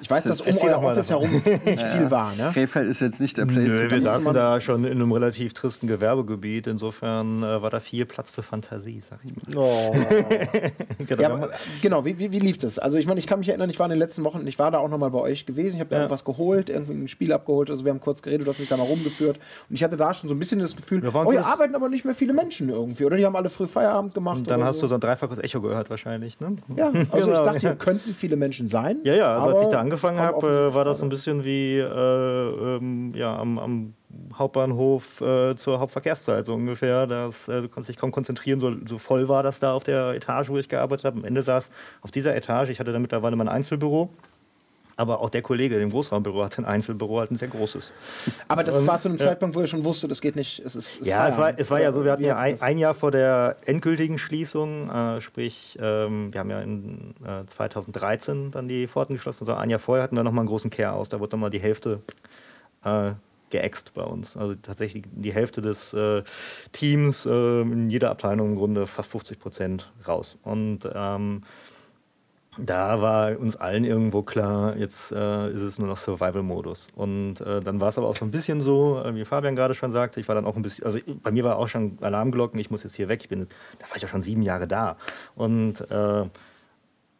Ich 0.00 0.10
weiß, 0.10 0.24
dass 0.24 0.40
um 0.40 0.56
euer 0.62 0.82
Office 0.82 1.10
herum 1.10 1.30
nicht 1.30 1.44
viel 1.64 2.10
war. 2.10 2.34
Ne? 2.34 2.50
Krefeld 2.52 2.88
ist 2.88 3.00
jetzt 3.00 3.20
nicht 3.20 3.36
der 3.36 3.46
Place. 3.46 3.72
Nö, 3.72 3.90
wir 3.90 4.00
saßen 4.00 4.32
da 4.32 4.60
schon 4.60 4.84
in 4.84 4.92
einem 4.92 5.12
relativ 5.12 5.52
tristen 5.52 5.86
Gewerbegebiet. 5.86 6.66
Insofern 6.66 7.42
äh, 7.42 7.62
war 7.62 7.70
da 7.70 7.80
viel 7.80 8.06
Platz 8.06 8.30
für 8.30 8.42
Fantasie, 8.42 9.02
sag 9.08 9.20
ich 9.24 9.54
mal. 9.54 9.56
Oh. 9.56 9.94
genau, 11.06 11.22
ja, 11.22 11.30
aber, 11.30 11.50
genau 11.82 12.04
wie, 12.04 12.18
wie, 12.18 12.32
wie, 12.32 12.38
lief 12.38 12.58
das? 12.58 12.78
Also 12.78 12.96
ich 12.96 13.06
meine, 13.06 13.20
ich 13.20 13.26
kann 13.26 13.40
mich 13.40 13.48
erinnern, 13.48 13.68
ich 13.68 13.78
war 13.78 13.86
in 13.86 13.90
den 13.90 13.98
letzten 13.98 14.24
Wochen, 14.24 14.46
ich 14.46 14.58
war 14.58 14.70
da 14.70 14.78
auch 14.78 14.88
noch 14.88 14.98
mal 14.98 15.10
bei 15.10 15.20
euch 15.20 15.44
gewesen. 15.44 15.76
Ich 15.76 15.80
habe 15.80 15.94
ja. 15.94 16.00
irgendwas 16.00 16.24
geholt, 16.24 16.70
irgendwie 16.70 16.94
ein 16.94 17.08
Spiel 17.08 17.32
abgeholt. 17.32 17.70
Also 17.70 17.84
wir 17.84 17.92
haben 17.92 18.00
kurz 18.00 18.22
geredet, 18.22 18.46
du 18.46 18.50
hast 18.50 18.58
mich 18.58 18.68
da 18.68 18.76
mal 18.76 18.84
rumgeführt. 18.84 19.38
Und 19.68 19.74
ich 19.74 19.84
hatte 19.84 19.96
da 19.96 20.14
schon 20.14 20.28
so 20.28 20.34
ein 20.34 20.38
bisschen 20.38 20.60
das 20.60 20.76
Gefühl, 20.76 21.02
oh, 21.12 21.30
hier 21.30 21.44
arbeiten 21.44 21.74
aber 21.74 21.88
nicht 21.88 22.04
mehr 22.04 22.14
viele 22.14 22.32
Menschen 22.32 22.70
irgendwie. 22.70 23.04
Oder 23.04 23.16
die 23.16 23.26
haben 23.26 23.36
alle 23.36 23.50
früh 23.50 23.66
Feierabend 23.66 24.14
gemacht. 24.14 24.38
Und 24.38 24.50
dann 24.50 24.64
hast 24.64 24.76
so. 24.76 24.82
du 24.82 24.88
so 24.88 24.94
ein 24.94 25.00
dreifaches 25.00 25.38
Echo 25.38 25.60
gehört 25.60 25.90
wahrscheinlich, 25.90 26.40
ne? 26.40 26.56
Ja, 26.74 26.86
also 26.86 26.98
genau. 27.12 27.32
ich 27.32 27.46
dachte, 27.46 27.60
hier 27.60 27.74
könnten 27.74 28.14
viele 28.14 28.36
Menschen 28.36 28.68
sein. 28.68 28.98
Ja, 29.04 29.14
ja, 29.14 29.34
also 29.34 29.48
als 29.50 29.62
ich 29.62 29.68
da 29.68 29.80
angefangen 29.90 30.20
habe, 30.20 30.72
war 30.74 30.84
das 30.84 30.98
so 30.98 31.04
ein 31.04 31.08
bisschen 31.08 31.44
wie 31.44 31.78
äh, 31.78 31.84
ähm, 31.84 33.12
ja, 33.14 33.36
am, 33.36 33.58
am 33.58 33.94
Hauptbahnhof 34.34 35.20
äh, 35.20 35.56
zur 35.56 35.80
Hauptverkehrszeit 35.80 36.46
so 36.46 36.54
ungefähr. 36.54 37.06
Das, 37.06 37.48
äh, 37.48 37.62
du 37.62 37.68
konntest 37.68 37.88
dich 37.90 37.96
kaum 37.96 38.12
konzentrieren, 38.12 38.60
so, 38.60 38.72
so, 38.86 38.98
voll 38.98 39.28
war 39.28 39.42
das 39.42 39.58
da 39.58 39.72
auf 39.72 39.82
der 39.82 40.14
Etage, 40.14 40.48
wo 40.48 40.58
ich 40.58 40.68
gearbeitet 40.68 41.04
habe. 41.04 41.18
Am 41.18 41.24
Ende 41.24 41.42
saß 41.42 41.70
auf 42.02 42.10
dieser 42.10 42.36
Etage, 42.36 42.70
ich 42.70 42.78
hatte 42.78 42.92
da 42.92 42.98
mittlerweile 42.98 43.36
mein 43.36 43.48
Einzelbüro, 43.48 44.10
aber 45.00 45.20
auch 45.20 45.30
der 45.30 45.40
Kollege 45.40 45.80
im 45.80 45.90
Großraumbüro 45.90 46.44
hatte 46.44 46.60
ein 46.60 46.66
Einzelbüro, 46.66 47.20
halt 47.20 47.30
ein 47.30 47.36
sehr 47.36 47.48
großes. 47.48 47.94
Aber 48.48 48.62
das 48.62 48.86
war 48.86 49.00
zu 49.00 49.08
einem 49.08 49.16
Zeitpunkt, 49.16 49.56
wo 49.56 49.62
ihr 49.62 49.66
schon 49.66 49.84
wusstet, 49.84 50.10
das 50.10 50.20
geht 50.20 50.36
nicht. 50.36 50.60
Es 50.60 50.76
ist, 50.76 51.00
es 51.00 51.08
ja, 51.08 51.26
es 51.26 51.38
war, 51.38 51.58
es 51.58 51.70
war 51.70 51.80
ja 51.80 51.90
so, 51.90 52.04
wir 52.04 52.12
hatten 52.12 52.22
ja 52.22 52.36
ein, 52.36 52.60
ein, 52.60 52.76
Jahr 52.76 52.92
vor 52.92 53.10
der 53.10 53.56
endgültigen 53.64 54.18
Schließung, 54.18 54.90
äh, 54.90 55.20
sprich, 55.22 55.78
ähm, 55.80 56.34
wir 56.34 56.40
haben 56.40 56.50
ja 56.50 56.60
in 56.60 57.14
äh, 57.24 57.46
2013 57.46 58.50
dann 58.50 58.68
die 58.68 58.86
Pforten 58.88 59.14
geschlossen, 59.14 59.44
also 59.44 59.54
ein 59.54 59.70
Jahr 59.70 59.80
vorher 59.80 60.04
hatten 60.04 60.16
wir 60.16 60.22
nochmal 60.22 60.42
einen 60.42 60.50
großen 60.50 60.70
Care 60.70 60.92
aus, 60.92 61.08
da 61.08 61.18
wurde 61.18 61.34
nochmal 61.34 61.50
die 61.50 61.60
Hälfte 61.60 62.02
äh, 62.84 63.12
geäxt 63.48 63.94
bei 63.94 64.02
uns. 64.02 64.36
Also 64.36 64.54
tatsächlich 64.54 65.04
die 65.10 65.32
Hälfte 65.32 65.62
des 65.62 65.94
äh, 65.94 66.22
Teams 66.72 67.24
äh, 67.24 67.60
in 67.62 67.88
jeder 67.88 68.10
Abteilung 68.10 68.50
im 68.50 68.56
Grunde 68.56 68.86
fast 68.86 69.10
50 69.10 69.38
Prozent 69.38 69.90
raus. 70.06 70.36
Und 70.42 70.80
ähm, 70.94 71.42
da 72.58 73.00
war 73.00 73.38
uns 73.38 73.56
allen 73.56 73.84
irgendwo 73.84 74.22
klar, 74.22 74.76
jetzt 74.76 75.12
äh, 75.12 75.50
ist 75.50 75.60
es 75.60 75.78
nur 75.78 75.88
noch 75.88 75.96
Survival-Modus. 75.96 76.88
Und 76.96 77.40
äh, 77.40 77.60
dann 77.60 77.80
war 77.80 77.88
es 77.88 77.98
aber 77.98 78.08
auch 78.08 78.16
so 78.16 78.24
ein 78.24 78.30
bisschen 78.30 78.60
so, 78.60 79.00
äh, 79.04 79.14
wie 79.14 79.24
Fabian 79.24 79.54
gerade 79.54 79.74
schon 79.74 79.92
sagte, 79.92 80.18
ich 80.20 80.28
war 80.28 80.34
dann 80.34 80.44
auch 80.44 80.56
ein 80.56 80.62
bisschen, 80.62 80.84
also 80.84 80.98
bei 81.22 81.30
mir 81.30 81.44
war 81.44 81.56
auch 81.56 81.68
schon 81.68 81.98
Alarmglocken, 82.00 82.58
ich 82.58 82.70
muss 82.70 82.82
jetzt 82.82 82.96
hier 82.96 83.08
weg, 83.08 83.20
ich 83.22 83.28
bin, 83.28 83.46
da 83.78 83.88
war 83.88 83.96
ich 83.96 84.02
ja 84.02 84.08
schon 84.08 84.20
sieben 84.20 84.42
Jahre 84.42 84.66
da. 84.66 84.96
Und 85.36 85.80
äh, 85.90 86.24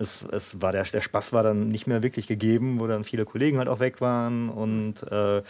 es, 0.00 0.26
es 0.32 0.60
war 0.62 0.72
der, 0.72 0.82
der 0.84 1.00
Spaß 1.00 1.32
war 1.32 1.42
dann 1.42 1.68
nicht 1.68 1.86
mehr 1.86 2.02
wirklich 2.02 2.26
gegeben, 2.26 2.80
wo 2.80 2.86
dann 2.86 3.04
viele 3.04 3.24
Kollegen 3.24 3.58
halt 3.58 3.68
auch 3.68 3.80
weg 3.80 4.00
waren 4.00 4.48
und 4.48 5.02
äh, 5.10 5.42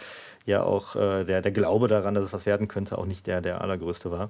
ja 0.45 0.63
auch 0.63 0.95
äh, 0.95 1.23
der, 1.23 1.41
der 1.41 1.51
Glaube 1.51 1.87
daran, 1.87 2.13
dass 2.13 2.25
es 2.25 2.33
was 2.33 2.45
werden 2.45 2.67
könnte, 2.67 2.97
auch 2.97 3.05
nicht 3.05 3.27
der, 3.27 3.41
der 3.41 3.61
allergrößte 3.61 4.11
war. 4.11 4.29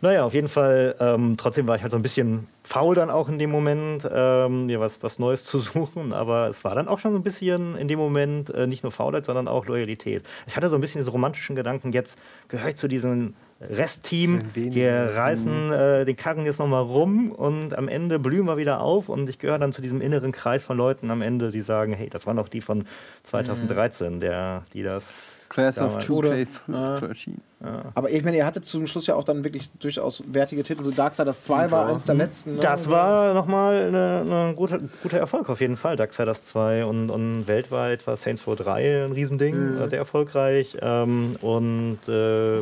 Naja, 0.00 0.24
auf 0.24 0.34
jeden 0.34 0.48
Fall, 0.48 0.94
ähm, 1.00 1.36
trotzdem 1.36 1.66
war 1.66 1.76
ich 1.76 1.82
halt 1.82 1.90
so 1.90 1.98
ein 1.98 2.02
bisschen 2.02 2.48
faul 2.62 2.94
dann 2.94 3.10
auch 3.10 3.28
in 3.28 3.38
dem 3.38 3.50
Moment, 3.50 4.08
ähm, 4.10 4.66
mir 4.66 4.80
was, 4.80 5.02
was 5.02 5.18
Neues 5.18 5.44
zu 5.44 5.58
suchen, 5.60 6.12
aber 6.12 6.48
es 6.48 6.64
war 6.64 6.74
dann 6.74 6.88
auch 6.88 6.98
schon 6.98 7.12
so 7.12 7.18
ein 7.18 7.24
bisschen 7.24 7.76
in 7.76 7.88
dem 7.88 7.98
Moment 7.98 8.50
äh, 8.50 8.66
nicht 8.66 8.82
nur 8.82 8.92
Faulheit, 8.92 9.26
sondern 9.26 9.48
auch 9.48 9.66
Loyalität. 9.66 10.24
Ich 10.46 10.56
hatte 10.56 10.70
so 10.70 10.76
ein 10.76 10.80
bisschen 10.80 11.00
diese 11.00 11.10
romantischen 11.10 11.56
Gedanken, 11.56 11.92
jetzt 11.92 12.18
gehöre 12.48 12.70
ich 12.70 12.76
zu 12.76 12.88
diesen 12.88 13.34
Restteam, 13.60 14.52
die 14.54 14.86
reißen 14.86 15.72
äh, 15.72 16.04
den 16.04 16.14
Karren 16.14 16.46
jetzt 16.46 16.60
nochmal 16.60 16.82
rum 16.82 17.32
und 17.32 17.76
am 17.76 17.88
Ende 17.88 18.20
blühen 18.20 18.46
wir 18.46 18.56
wieder 18.56 18.80
auf 18.80 19.08
und 19.08 19.28
ich 19.28 19.40
gehöre 19.40 19.58
dann 19.58 19.72
zu 19.72 19.82
diesem 19.82 20.00
inneren 20.00 20.30
Kreis 20.30 20.62
von 20.62 20.76
Leuten 20.76 21.10
am 21.10 21.22
Ende, 21.22 21.50
die 21.50 21.62
sagen, 21.62 21.92
hey, 21.92 22.08
das 22.08 22.26
waren 22.26 22.36
doch 22.36 22.48
die 22.48 22.60
von 22.60 22.84
2013, 23.24 24.14
mhm. 24.14 24.20
der, 24.20 24.62
die 24.74 24.84
das 24.84 25.14
Class 25.48 25.78
of 25.78 25.98
2K13. 25.98 27.32
Ja. 27.60 27.82
Aber 27.94 28.10
ich 28.10 28.22
meine, 28.22 28.36
ihr 28.36 28.46
hattet 28.46 28.64
zum 28.64 28.86
Schluss 28.86 29.06
ja 29.06 29.14
auch 29.14 29.24
dann 29.24 29.42
wirklich 29.42 29.70
durchaus 29.72 30.22
wertige 30.26 30.62
Titel. 30.62 30.84
So 30.84 30.90
Darksiders 30.90 31.42
2 31.44 31.70
war 31.70 31.88
eins 31.88 32.04
der 32.04 32.14
letzten. 32.14 32.54
Ne? 32.54 32.60
Das 32.60 32.88
war 32.88 33.34
nochmal 33.34 33.86
ein 33.86 33.92
ne 34.28 34.52
guter, 34.54 34.78
guter 35.02 35.18
Erfolg 35.18 35.48
auf 35.48 35.60
jeden 35.60 35.76
Fall, 35.76 35.96
Darksiders 35.96 36.44
2. 36.44 36.84
Und, 36.84 37.10
und 37.10 37.48
weltweit 37.48 38.06
war 38.06 38.16
Saints 38.16 38.46
Row 38.46 38.56
3 38.56 39.06
ein 39.06 39.12
Riesending, 39.12 39.80
mhm. 39.80 39.88
sehr 39.88 39.98
erfolgreich. 39.98 40.76
Ähm, 40.80 41.36
und 41.40 41.98
äh, 42.08 42.60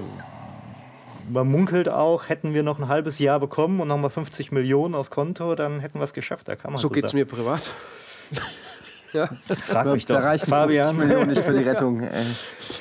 man 1.29 1.49
munkelt 1.49 1.89
auch, 1.89 2.29
hätten 2.29 2.55
wir 2.55 2.63
noch 2.63 2.79
ein 2.79 2.89
halbes 2.89 3.19
Jahr 3.19 3.41
bekommen 3.41 3.81
und 3.81 3.89
nochmal 3.89 4.11
50 4.11 4.53
Millionen 4.53 4.95
aufs 4.95 5.11
Konto, 5.11 5.55
dann 5.55 5.81
hätten 5.81 5.99
wir 5.99 6.05
es 6.05 6.13
geschafft. 6.13 6.49
Da 6.49 6.57
kann 6.57 6.73
man 6.73 6.81
so, 6.81 6.89
so 6.89 6.95
geht 6.95 7.05
es 7.05 7.13
mir 7.13 7.25
privat. 7.25 7.73
ja. 9.13 9.29
Frag 9.65 9.87
mich 9.87 10.07
doch. 10.07 10.17
reicht 10.17 10.47
Fabian. 10.47 10.97
Millionen 10.97 11.31
nicht 11.31 11.43
für 11.43 11.53
die 11.53 11.65
Rettung. 11.65 12.07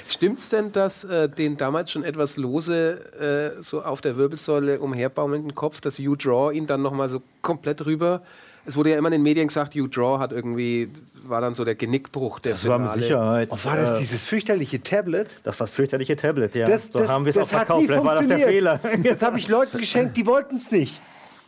Stimmt 0.07 0.39
es 0.39 0.49
denn, 0.49 0.71
dass 0.71 1.03
äh, 1.03 1.29
den 1.29 1.57
damals 1.57 1.91
schon 1.91 2.03
etwas 2.03 2.37
lose 2.37 3.55
äh, 3.57 3.61
so 3.61 3.83
auf 3.83 4.01
der 4.01 4.17
Wirbelsäule 4.17 4.79
umherbaumelnden 4.79 5.55
Kopf, 5.55 5.81
dass 5.81 5.97
You 5.97 6.15
Draw 6.15 6.51
ihn 6.51 6.67
dann 6.67 6.81
nochmal 6.81 7.09
so 7.09 7.21
komplett 7.41 7.85
rüber 7.85 8.21
es 8.66 8.76
wurde 8.76 8.91
ja 8.91 8.97
immer 8.97 9.07
in 9.09 9.13
den 9.13 9.24
Medien 9.24 9.47
gesagt, 9.47 9.76
You 9.76 9.88
Draw 9.88 10.20
hat 10.20 10.32
irgendwie, 10.32 10.89
war 11.24 11.41
dann 11.41 11.53
so 11.53 11.63
der 11.66 11.76
Genickbruch 11.76 12.39
der 12.39 12.53
Das 12.53 12.61
Finale. 12.61 12.84
war 12.84 12.95
mit 12.95 13.03
Sicherheit. 13.03 13.49
Oh, 13.51 13.57
war 13.63 13.78
das 13.78 13.99
dieses 13.99 14.24
fürchterliche 14.26 14.82
Tablet? 14.82 15.28
Das 15.43 15.59
war 15.59 15.68
das 15.68 15.76
fürchterliche 15.76 16.16
Tablet, 16.16 16.55
ja. 16.55 16.68
Das, 16.68 16.91
so 16.91 16.99
das, 16.99 17.09
haben 17.09 17.26
wir 17.26 17.30
es 17.32 17.38
auch 17.38 17.47
verkauft. 17.47 17.86
Vielleicht 17.86 18.03
war 18.03 18.16
das 18.16 18.28
der 18.28 18.39
Fehler. 18.39 18.80
Das 19.03 19.22
habe 19.22 19.38
ich 19.39 19.47
Leuten 19.47 19.78
geschenkt, 19.78 20.18
die 20.18 20.26
wollten 20.26 20.55
es 20.55 20.72
nicht. 20.72 20.99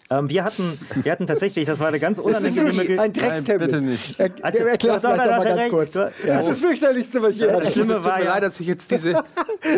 Ähm, 0.09 0.29
wir, 0.29 0.45
hatten, 0.45 0.79
wir 1.03 1.11
hatten 1.11 1.27
tatsächlich, 1.27 1.65
das 1.65 1.79
war 1.79 1.89
eine 1.89 1.99
ganz 1.99 2.17
unangenehme... 2.19 2.71
Das 2.71 2.77
ist 2.77 2.99
ein 2.99 3.13
Dreckstablet. 3.13 3.59
Bitte 3.59 3.81
nicht. 3.81 4.19
Er, 4.19 4.29
er, 4.41 4.67
erklär 4.67 4.95
es 4.95 5.01
vielleicht 5.01 5.17
mal 5.17 5.43
ganz 5.43 5.69
kurz. 5.69 5.95
Ja. 5.95 6.09
Das 6.25 6.41
ist 6.43 6.49
das 6.51 6.59
fürchterlichste, 6.59 7.21
was 7.21 7.31
ich 7.31 7.39
je 7.39 7.51
hatte. 7.51 7.71
Schlimme 7.71 8.03
war 8.03 8.23
ja, 8.23 8.39
dass 8.39 8.59
ich 8.59 8.67
jetzt 8.67 8.89
diese... 8.89 9.11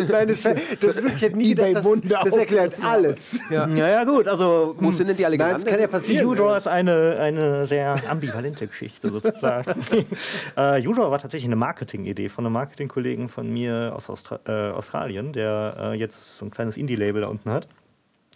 Nein, 0.08 0.28
das, 0.28 0.42
das 0.42 0.96
ist 0.96 1.02
wirklich 1.02 1.34
nie, 1.34 1.54
das, 1.56 1.72
das, 1.72 2.24
das 2.24 2.36
erklärt 2.36 2.74
alles. 2.84 3.38
Ja. 3.50 3.66
ja, 3.66 3.88
ja, 3.88 4.04
gut, 4.04 4.28
also... 4.28 4.76
Wo 4.78 4.90
sind 4.92 5.08
denn 5.08 5.16
die 5.16 5.26
alle 5.26 5.36
Nein, 5.36 5.54
das 5.54 5.64
kann 5.64 5.80
ja 5.80 5.88
passieren. 5.88 6.26
U-Draw 6.26 6.56
ist 6.56 6.68
eine, 6.68 7.18
eine 7.18 7.66
sehr 7.66 8.00
ambivalente 8.08 8.68
Geschichte 8.68 9.10
sozusagen. 9.10 9.74
äh, 10.56 10.86
U-Draw 10.86 11.10
war 11.10 11.18
tatsächlich 11.18 11.48
eine 11.48 11.56
Marketing-Idee 11.56 12.28
von 12.28 12.46
einem 12.46 12.52
Marketingkollegen 12.52 13.28
von 13.28 13.52
mir 13.52 13.92
aus 13.96 14.08
Austra 14.08 14.38
äh, 14.46 14.70
Australien, 14.70 15.32
der 15.32 15.76
äh, 15.78 15.94
jetzt 15.94 16.38
so 16.38 16.44
ein 16.44 16.50
kleines 16.50 16.76
Indie-Label 16.76 17.22
da 17.22 17.28
unten 17.28 17.50
hat. 17.50 17.66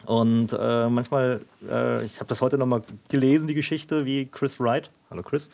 Und 0.07 0.53
äh, 0.53 0.89
manchmal, 0.89 1.41
äh, 1.69 2.05
ich 2.05 2.21
habe 2.21 2.29
das 2.29 2.41
heute 2.41 2.59
nochmal 2.59 2.83
gelesen, 3.09 3.47
die 3.47 3.55
Geschichte, 3.55 4.05
wie 4.05 4.27
Chris 4.27 4.61
Wright, 4.61 4.91
hallo 5.11 5.23
Chris, 5.23 5.51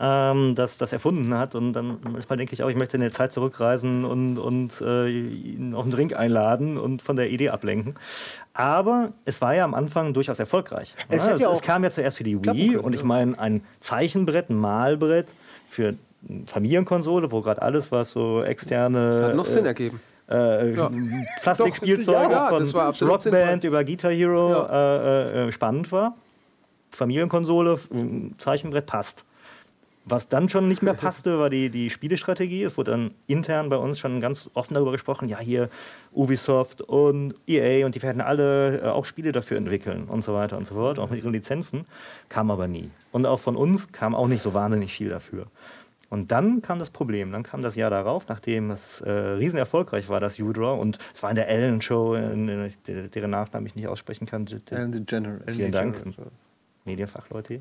ähm, 0.00 0.54
das, 0.54 0.78
das 0.78 0.92
erfunden 0.92 1.34
hat. 1.34 1.54
Und 1.54 1.72
dann 1.72 1.98
manchmal 2.02 2.36
denke 2.36 2.54
ich 2.54 2.62
auch, 2.62 2.68
ich 2.68 2.76
möchte 2.76 2.96
in 2.96 3.00
der 3.00 3.12
Zeit 3.12 3.32
zurückreisen 3.32 4.04
und, 4.04 4.38
und 4.38 4.80
äh, 4.80 5.08
ihn 5.08 5.74
auf 5.74 5.82
einen 5.82 5.90
Drink 5.90 6.14
einladen 6.14 6.78
und 6.78 7.02
von 7.02 7.16
der 7.16 7.30
Idee 7.30 7.50
ablenken. 7.50 7.94
Aber 8.52 9.12
es 9.24 9.40
war 9.40 9.54
ja 9.54 9.64
am 9.64 9.74
Anfang 9.74 10.14
durchaus 10.14 10.38
erfolgreich. 10.38 10.94
Es, 11.08 11.24
ja, 11.24 11.36
ja 11.36 11.50
es 11.50 11.60
kam 11.60 11.84
ja 11.84 11.90
zuerst 11.90 12.18
für 12.18 12.24
die 12.24 12.44
Wii 12.44 12.76
und 12.76 12.94
ich 12.94 13.04
meine 13.04 13.38
ein 13.38 13.62
Zeichenbrett, 13.80 14.50
ein 14.50 14.58
Malbrett 14.58 15.32
für 15.68 15.94
Familienkonsole, 16.46 17.30
wo 17.30 17.40
gerade 17.40 17.62
alles, 17.62 17.92
was 17.92 18.10
so 18.10 18.42
externe. 18.42 19.08
Das 19.08 19.22
hat 19.22 19.36
noch 19.36 19.46
Sinn 19.46 19.66
ergeben 19.66 20.00
äh, 20.30 20.74
ja. 20.74 20.90
Plastikspielzeuge 21.42 22.32
ja, 22.32 22.48
von 22.48 22.62
Rockband 23.08 23.64
über 23.64 23.84
Guitar 23.84 24.12
Hero. 24.12 24.66
Äh, 24.66 25.48
äh, 25.48 25.52
spannend 25.52 25.90
war. 25.92 26.14
Familienkonsole, 26.90 27.78
Zeichenbrett 28.38 28.86
passt. 28.86 29.24
Was 30.10 30.28
dann 30.28 30.48
schon 30.48 30.68
nicht 30.68 30.82
mehr 30.82 30.94
passte, 31.06 31.38
war 31.38 31.50
die, 31.50 31.68
die 31.70 31.90
Spielestrategie. 31.90 32.62
Es 32.62 32.78
wurde 32.78 32.92
dann 32.92 33.10
intern 33.26 33.68
bei 33.68 33.76
uns 33.76 33.98
schon 33.98 34.20
ganz 34.20 34.50
offen 34.54 34.74
darüber 34.74 34.92
gesprochen, 34.92 35.28
ja, 35.28 35.38
hier 35.38 35.68
Ubisoft 36.12 36.80
und 36.80 37.34
EA 37.46 37.84
und 37.84 37.94
die 37.94 38.02
werden 38.02 38.20
alle 38.20 38.80
äh, 38.80 38.86
auch 38.86 39.04
Spiele 39.04 39.32
dafür 39.32 39.58
entwickeln 39.58 40.04
und 40.08 40.24
so 40.24 40.34
weiter 40.34 40.56
und 40.56 40.66
so 40.66 40.74
fort, 40.74 40.98
auch 40.98 41.10
mit 41.10 41.20
ihren 41.20 41.32
Lizenzen. 41.32 41.84
Kam 42.28 42.50
aber 42.50 42.68
nie. 42.68 42.90
Und 43.12 43.26
auch 43.26 43.40
von 43.40 43.56
uns 43.56 43.92
kam 43.92 44.14
auch 44.14 44.28
nicht 44.28 44.42
so 44.42 44.54
wahnsinnig 44.54 44.92
viel 44.92 45.10
dafür. 45.10 45.46
Und 46.10 46.32
dann 46.32 46.62
kam 46.62 46.78
das 46.78 46.90
Problem. 46.90 47.32
Dann 47.32 47.42
kam 47.42 47.60
das 47.60 47.76
Jahr 47.76 47.90
darauf, 47.90 48.28
nachdem 48.28 48.70
es 48.70 49.00
äh, 49.02 49.10
riesen 49.10 49.58
erfolgreich 49.58 50.08
war, 50.08 50.20
das 50.20 50.38
U-Draw. 50.38 50.80
Und 50.80 50.98
es 51.14 51.22
war 51.22 51.30
in 51.30 51.36
der 51.36 51.48
Ellen 51.48 51.82
Show, 51.82 52.14
in, 52.14 52.48
in, 52.48 52.72
in, 52.86 53.10
deren 53.10 53.30
Nachnamen 53.30 53.66
ich 53.66 53.74
nicht 53.74 53.88
aussprechen 53.88 54.26
kann. 54.26 54.46
Ellen 54.70 54.92
DeGeneres. 54.92 55.54
Vielen 55.54 55.72
Dank. 55.72 56.00
Medienfachleute. 56.88 57.60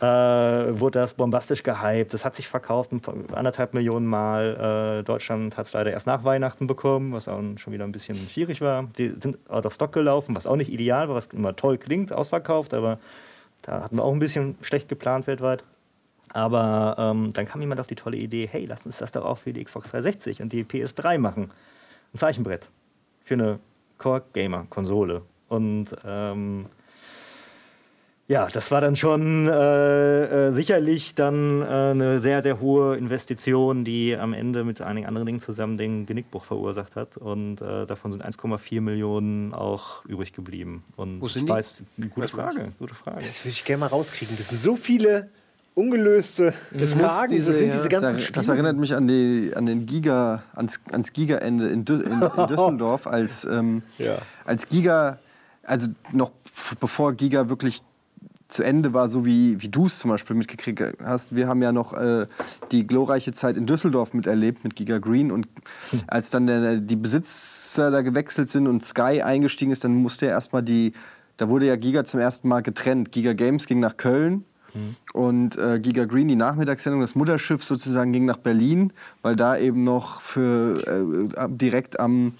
Äh, 0.00 0.06
wurde 0.06 1.00
das 1.00 1.14
bombastisch 1.14 1.62
gehypt. 1.62 2.14
Das 2.14 2.24
hat 2.24 2.34
sich 2.34 2.48
verkauft 2.48 2.90
anderthalb 3.32 3.74
Millionen 3.74 4.06
Mal. 4.06 5.00
Äh, 5.00 5.04
Deutschland 5.04 5.56
hat 5.58 5.66
es 5.66 5.72
leider 5.72 5.90
erst 5.90 6.06
nach 6.06 6.24
Weihnachten 6.24 6.66
bekommen, 6.66 7.12
was 7.12 7.28
auch 7.28 7.42
schon 7.56 7.72
wieder 7.72 7.84
ein 7.84 7.92
bisschen 7.92 8.16
schwierig 8.16 8.60
war. 8.60 8.84
Die 8.96 9.14
sind 9.20 9.38
out 9.50 9.66
of 9.66 9.74
stock 9.74 9.92
gelaufen, 9.92 10.34
was 10.34 10.46
auch 10.46 10.56
nicht 10.56 10.72
ideal 10.72 11.08
war, 11.08 11.16
was 11.16 11.26
immer 11.26 11.54
toll 11.56 11.76
klingt, 11.76 12.12
ausverkauft, 12.12 12.72
aber 12.72 12.98
da 13.62 13.82
hatten 13.82 13.96
wir 13.96 14.04
auch 14.04 14.12
ein 14.12 14.20
bisschen 14.20 14.56
schlecht 14.62 14.88
geplant 14.88 15.26
weltweit. 15.26 15.64
Aber 16.32 16.96
ähm, 16.98 17.32
dann 17.32 17.46
kam 17.46 17.60
jemand 17.60 17.80
auf 17.80 17.86
die 17.86 17.94
tolle 17.94 18.16
Idee, 18.16 18.48
hey, 18.50 18.66
lass 18.66 18.84
uns 18.84 18.98
das 18.98 19.12
doch 19.12 19.24
auch 19.24 19.38
für 19.38 19.52
die 19.52 19.64
Xbox 19.64 19.90
360 19.90 20.42
und 20.42 20.52
die 20.52 20.64
PS3 20.64 21.18
machen. 21.18 21.50
Ein 22.12 22.18
Zeichenbrett 22.18 22.68
für 23.24 23.34
eine 23.34 23.58
Core-Gamer-Konsole. 23.98 25.22
Und 25.48 25.96
ähm, 26.04 26.66
ja, 28.28 28.48
das 28.48 28.72
war 28.72 28.80
dann 28.80 28.96
schon 28.96 29.46
äh, 29.46 30.48
äh, 30.48 30.50
sicherlich 30.50 31.14
dann 31.14 31.62
äh, 31.62 31.64
eine 31.64 32.20
sehr, 32.20 32.42
sehr 32.42 32.60
hohe 32.60 32.96
Investition, 32.96 33.84
die 33.84 34.16
am 34.16 34.32
Ende 34.32 34.64
mit 34.64 34.80
einigen 34.80 35.06
anderen 35.06 35.26
Dingen 35.26 35.38
zusammen 35.38 35.76
den 35.76 36.06
Genickbruch 36.06 36.44
verursacht 36.44 36.96
hat. 36.96 37.16
Und 37.16 37.60
äh, 37.60 37.86
davon 37.86 38.10
sind 38.10 38.24
1,4 38.26 38.80
Millionen 38.80 39.54
auch 39.54 40.04
übrig 40.06 40.32
geblieben. 40.32 40.82
Und 40.96 41.20
Wo 41.20 41.28
sind 41.28 41.44
ich 41.44 41.48
weiß, 41.48 41.84
gute 42.10 42.26
Frage, 42.26 42.70
gute 42.80 42.96
Frage. 42.96 43.24
Das 43.24 43.44
würde 43.44 43.50
ich 43.50 43.64
gerne 43.64 43.80
mal 43.80 43.86
rauskriegen. 43.86 44.36
Das 44.36 44.48
sind 44.48 44.60
so 44.60 44.74
viele 44.74 45.30
ungelöste 45.76 46.54
das 46.72 46.94
Fragen. 46.94 47.32
Diese, 47.32 47.52
das 47.52 47.60
sind 47.60 47.74
diese 47.74 47.88
ganzen 47.88 48.16
das, 48.16 48.32
das 48.32 48.48
erinnert 48.48 48.78
mich 48.78 48.94
an, 48.94 49.06
die, 49.06 49.52
an 49.54 49.66
den 49.66 49.84
Giga, 49.84 50.42
ans, 50.54 50.80
ans 50.90 51.12
Giga-Ende 51.12 51.68
in, 51.68 51.84
in, 51.84 52.02
in, 52.02 52.20
Düsseldorf, 52.48 53.06
als, 53.06 53.44
ähm, 53.44 53.82
ja. 53.98 54.18
als 54.44 54.68
Giga, 54.68 55.18
also 55.62 55.88
noch 56.12 56.32
bevor 56.80 57.12
Giga 57.12 57.50
wirklich 57.50 57.82
zu 58.48 58.62
Ende 58.62 58.94
war, 58.94 59.08
so 59.10 59.26
wie, 59.26 59.60
wie 59.60 59.68
du 59.68 59.86
es 59.86 59.98
zum 59.98 60.10
Beispiel 60.10 60.34
mitgekriegt 60.34 60.80
hast. 61.02 61.36
Wir 61.36 61.46
haben 61.46 61.60
ja 61.60 61.72
noch 61.72 61.92
äh, 61.92 62.26
die 62.72 62.86
glorreiche 62.86 63.32
Zeit 63.32 63.56
in 63.56 63.66
Düsseldorf 63.66 64.14
miterlebt 64.14 64.64
mit 64.64 64.76
Giga 64.76 64.98
Green 64.98 65.30
und 65.30 65.46
hm. 65.90 66.00
als 66.06 66.30
dann 66.30 66.46
der, 66.46 66.78
die 66.78 66.96
Besitzer 66.96 67.90
da 67.90 68.00
gewechselt 68.00 68.48
sind 68.48 68.66
und 68.66 68.82
Sky 68.82 69.20
eingestiegen 69.20 69.72
ist, 69.72 69.84
dann 69.84 69.94
musste 69.94 70.26
er 70.26 70.32
erstmal 70.32 70.62
die, 70.62 70.92
da 71.36 71.50
wurde 71.50 71.66
ja 71.66 71.76
Giga 71.76 72.04
zum 72.04 72.20
ersten 72.20 72.48
Mal 72.48 72.62
getrennt. 72.62 73.12
Giga 73.12 73.34
Games 73.34 73.66
ging 73.66 73.80
nach 73.80 73.98
Köln 73.98 74.44
Mhm. 74.76 74.96
Und 75.12 75.58
äh, 75.58 75.78
Giga 75.80 76.04
Green, 76.04 76.28
die 76.28 76.36
Nachmittagssendung, 76.36 77.00
das 77.00 77.14
Mutterschiff 77.14 77.64
sozusagen 77.64 78.12
ging 78.12 78.24
nach 78.24 78.36
Berlin, 78.36 78.92
weil 79.22 79.36
da 79.36 79.56
eben 79.56 79.84
noch 79.84 80.20
für 80.20 80.78
äh, 80.86 81.48
direkt 81.48 81.98
am, 81.98 82.34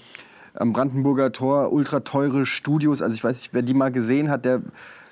am 0.55 0.72
Brandenburger 0.72 1.32
Tor 1.32 1.72
ultra 1.72 2.01
teure 2.01 2.47
Studios, 2.47 3.03
also 3.03 3.14
ich 3.14 3.24
weiß 3.24 3.41
nicht, 3.43 3.55
wer 3.55 3.62
die 3.62 3.74
mal 3.74 3.91
gesehen 3.91 4.30
hat, 4.30 4.45
der 4.45 4.62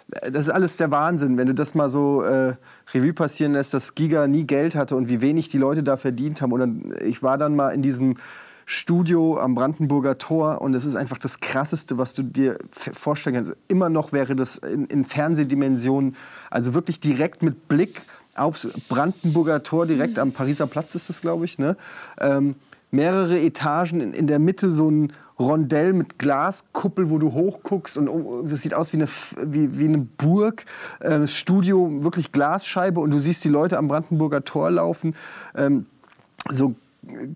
das 0.08 0.44
ist 0.44 0.50
alles 0.50 0.76
der 0.76 0.90
Wahnsinn, 0.90 1.38
wenn 1.38 1.46
du 1.46 1.54
das 1.54 1.74
mal 1.74 1.88
so 1.88 2.22
äh, 2.22 2.54
Revue 2.92 3.14
passieren 3.14 3.52
lässt, 3.52 3.72
dass 3.74 3.94
Giga 3.94 4.26
nie 4.26 4.44
Geld 4.44 4.76
hatte 4.76 4.96
und 4.96 5.08
wie 5.08 5.20
wenig 5.20 5.48
die 5.48 5.58
Leute 5.58 5.82
da 5.82 5.96
verdient 5.96 6.42
haben. 6.42 6.52
Und 6.52 6.60
dann, 6.60 6.94
ich 7.04 7.22
war 7.22 7.38
dann 7.38 7.56
mal 7.56 7.70
in 7.70 7.82
diesem 7.82 8.16
Studio 8.66 9.38
am 9.38 9.54
Brandenburger 9.54 10.18
Tor 10.18 10.60
und 10.60 10.74
es 10.74 10.84
ist 10.84 10.96
einfach 10.96 11.18
das 11.18 11.40
Krasseste, 11.40 11.98
was 11.98 12.14
du 12.14 12.22
dir 12.22 12.58
vorstellen 12.70 13.36
kannst. 13.36 13.56
Immer 13.68 13.88
noch 13.88 14.12
wäre 14.12 14.36
das 14.36 14.56
in, 14.56 14.86
in 14.86 15.04
Fernsehdimensionen, 15.04 16.16
also 16.50 16.74
wirklich 16.74 17.00
direkt 17.00 17.42
mit 17.42 17.68
Blick 17.68 18.02
aufs 18.34 18.68
Brandenburger 18.88 19.62
Tor, 19.62 19.86
direkt 19.86 20.18
am 20.18 20.32
Pariser 20.32 20.66
Platz 20.66 20.94
ist 20.94 21.08
das, 21.08 21.20
glaube 21.20 21.44
ich, 21.44 21.58
ne? 21.58 21.76
Ähm, 22.18 22.56
mehrere 22.90 23.40
Etagen, 23.40 24.00
in, 24.00 24.12
in 24.12 24.26
der 24.26 24.38
Mitte 24.38 24.70
so 24.70 24.90
ein 24.90 25.12
Rondell 25.38 25.92
mit 25.92 26.18
Glaskuppel, 26.18 27.10
wo 27.10 27.18
du 27.18 27.32
hochguckst 27.32 27.98
und 27.98 28.06
es 28.06 28.52
oh, 28.52 28.56
sieht 28.56 28.72
aus 28.72 28.92
wie 28.92 28.98
eine, 28.98 29.08
wie, 29.44 29.78
wie 29.78 29.88
eine 29.88 29.98
Burg. 29.98 30.64
Äh, 31.00 31.26
Studio 31.26 32.04
wirklich 32.04 32.30
Glasscheibe 32.30 33.00
und 33.00 33.10
du 33.10 33.18
siehst 33.18 33.44
die 33.44 33.48
Leute 33.48 33.78
am 33.78 33.88
Brandenburger 33.88 34.44
Tor 34.44 34.70
laufen. 34.70 35.16
Ähm, 35.56 35.86
so 36.50 36.74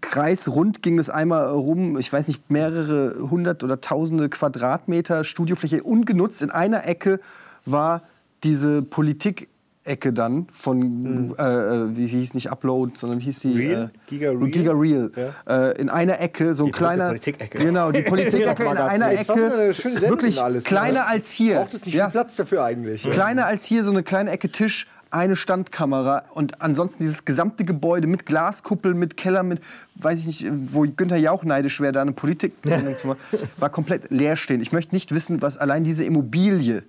kreisrund 0.01 0.83
ging 0.83 0.99
es 0.99 1.11
einmal 1.11 1.49
rum, 1.49 1.99
ich 1.99 2.13
weiß 2.13 2.29
nicht, 2.29 2.51
mehrere 2.51 3.31
hundert 3.31 3.65
oder 3.65 3.81
tausende 3.81 4.29
Quadratmeter 4.29 5.25
Studiofläche 5.25 5.83
ungenutzt. 5.83 6.43
In 6.43 6.51
einer 6.51 6.87
Ecke 6.87 7.21
war 7.65 8.03
diese 8.43 8.83
Politik 8.83 9.49
Ecke 9.89 10.13
dann 10.13 10.47
von, 10.53 10.79
mhm. 10.79 11.35
äh, 11.39 11.43
äh 11.43 11.97
wie 11.97 12.07
hieß 12.07 12.35
nicht 12.35 12.51
Upload, 12.51 12.93
sondern 12.97 13.21
wie 13.21 13.25
hieß 13.25 13.41
die? 13.41 13.57
Real? 13.57 13.85
Äh, 13.85 14.11
Giga 14.11 14.31
Real. 14.31 14.51
Giga 14.51 14.73
Real. 14.73 15.11
Ja. 15.47 15.69
Äh, 15.71 15.81
in 15.81 15.89
einer 15.89 16.21
Ecke, 16.21 16.55
so 16.55 16.67
ein 16.67 16.73
kleiner. 16.73 17.07
Politik-Ecke. 17.09 17.59
Genau, 17.59 17.91
die 17.91 18.03
Politik-Ecke 18.09 18.65
in 18.65 18.77
einer 18.77 19.13
Ecke. 19.13 19.35
Wirklich 19.35 20.43
alles, 20.43 20.65
kleiner 20.65 21.01
ne? 21.01 21.07
als 21.07 21.31
hier. 21.31 21.57
Braucht 21.57 21.75
es 21.75 21.87
nicht 21.87 21.95
ja. 21.95 22.07
viel 22.07 22.13
Platz 22.13 22.37
dafür 22.37 22.65
eigentlich? 22.65 23.03
Kleiner 23.03 23.47
als 23.47 23.65
hier, 23.65 23.83
so 23.83 23.91
eine 23.91 24.03
kleine 24.03 24.31
Ecke 24.31 24.51
Tisch 24.51 24.87
eine 25.11 25.37
Standkamera 25.37 26.25
und 26.35 26.61
ansonsten 26.61 27.03
dieses 27.03 27.25
gesamte 27.25 27.65
Gebäude 27.65 28.07
mit 28.07 28.27
Glaskuppel, 28.27 28.95
mit 28.95 29.17
Keller, 29.17 29.43
mit, 29.43 29.61
weiß 29.97 30.19
ich 30.21 30.27
nicht, 30.27 30.47
wo 30.73 30.83
Günther 30.83 31.17
Jauch 31.17 31.45
neidisch 31.45 31.81
wäre, 31.81 31.93
da 31.93 32.03
eine 32.03 32.13
Politik 32.13 32.55
zu 32.63 33.09
machen, 33.09 33.21
war 33.57 33.71
komplett 33.71 34.11
leerstehend. 34.11 34.63
Ich 34.63 34.73
möchte 34.73 34.95
nicht 34.95 35.15
wissen, 35.15 35.41
was 35.43 35.57
allein 35.59 35.85
diese 35.85 36.05
Immobilie 36.05 36.83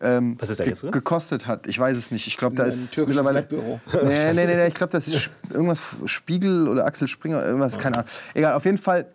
ähm, 0.00 0.36
Was 0.38 0.50
ist 0.50 0.60
da 0.60 0.64
jetzt 0.64 0.82
drin? 0.82 0.92
gekostet 0.92 1.46
hat. 1.46 1.66
Ich 1.66 1.78
weiß 1.78 1.96
es 1.96 2.10
nicht. 2.10 2.26
Ich 2.26 2.36
glaube, 2.36 2.54
da 2.54 2.64
ist 2.64 2.96
mittlerweile. 2.96 3.40
Wettbüro. 3.40 3.80
Nee, 4.04 4.32
nee, 4.32 4.46
nee, 4.46 4.54
nee, 4.54 4.66
ich 4.68 4.74
glaube, 4.74 4.92
das 4.92 5.08
ist 5.08 5.30
irgendwas 5.50 5.80
Spiegel 6.04 6.68
oder 6.68 6.86
Axel 6.86 7.08
Springer, 7.08 7.44
irgendwas, 7.44 7.74
ja. 7.74 7.80
keine 7.80 7.98
Ahnung. 7.98 8.10
Egal, 8.34 8.54
auf 8.54 8.64
jeden 8.64 8.78
Fall. 8.78 9.06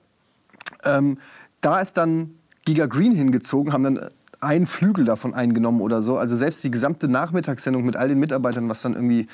Ähm, 0.83 1.17
da 1.61 1.79
ist 1.79 1.97
dann 1.97 2.35
Giga 2.65 2.87
Green 2.87 3.15
hingezogen, 3.15 3.71
haben 3.71 3.83
dann 3.83 4.09
einen 4.43 4.65
Flügel 4.65 5.05
davon 5.05 5.33
eingenommen 5.33 5.81
oder 5.81 6.01
so. 6.01 6.17
Also 6.17 6.35
selbst 6.37 6.63
die 6.63 6.71
gesamte 6.71 7.07
Nachmittagssendung 7.07 7.83
mit 7.85 7.95
all 7.95 8.07
den 8.07 8.19
Mitarbeitern, 8.19 8.69
was 8.69 8.81
dann 8.81 8.93
irgendwie 8.93 9.27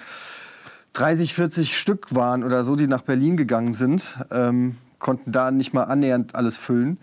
30, 0.94 1.34
40 1.34 1.78
Stück 1.78 2.16
waren 2.16 2.44
oder 2.44 2.64
so, 2.64 2.76
die 2.76 2.88
nach 2.88 3.02
Berlin 3.02 3.38
gegangen 3.38 3.74
sind, 3.74 4.18
ähm, 4.32 4.76
konnten 5.00 5.32
da 5.32 5.52
nicht 5.52 5.74
mal 5.74 5.84
annähernd 5.84 6.36
alles 6.36 6.58
füllen 6.58 6.98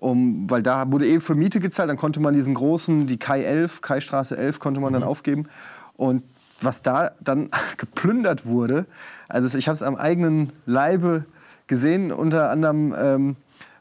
um, 0.00 0.48
weil 0.48 0.62
da 0.62 0.90
wurde 0.90 1.06
eh 1.06 1.20
für 1.20 1.34
Miete 1.34 1.60
gezahlt, 1.60 1.90
dann 1.90 1.96
konnte 1.96 2.20
man 2.20 2.34
diesen 2.34 2.54
großen, 2.54 3.06
die 3.06 3.18
Kai 3.18 3.42
11, 3.42 3.80
Kai 3.80 4.00
Straße 4.00 4.36
11, 4.36 4.60
konnte 4.60 4.80
man 4.80 4.92
dann 4.92 5.02
mhm. 5.02 5.08
aufgeben. 5.08 5.48
Und 5.96 6.22
was 6.60 6.82
da 6.82 7.12
dann 7.20 7.50
geplündert 7.76 8.46
wurde, 8.46 8.86
also 9.28 9.58
ich 9.58 9.68
habe 9.68 9.74
es 9.74 9.82
am 9.82 9.96
eigenen 9.96 10.52
Leibe 10.66 11.24
gesehen, 11.66 12.12
unter 12.12 12.50
anderem, 12.50 12.94
ähm, 12.98 13.36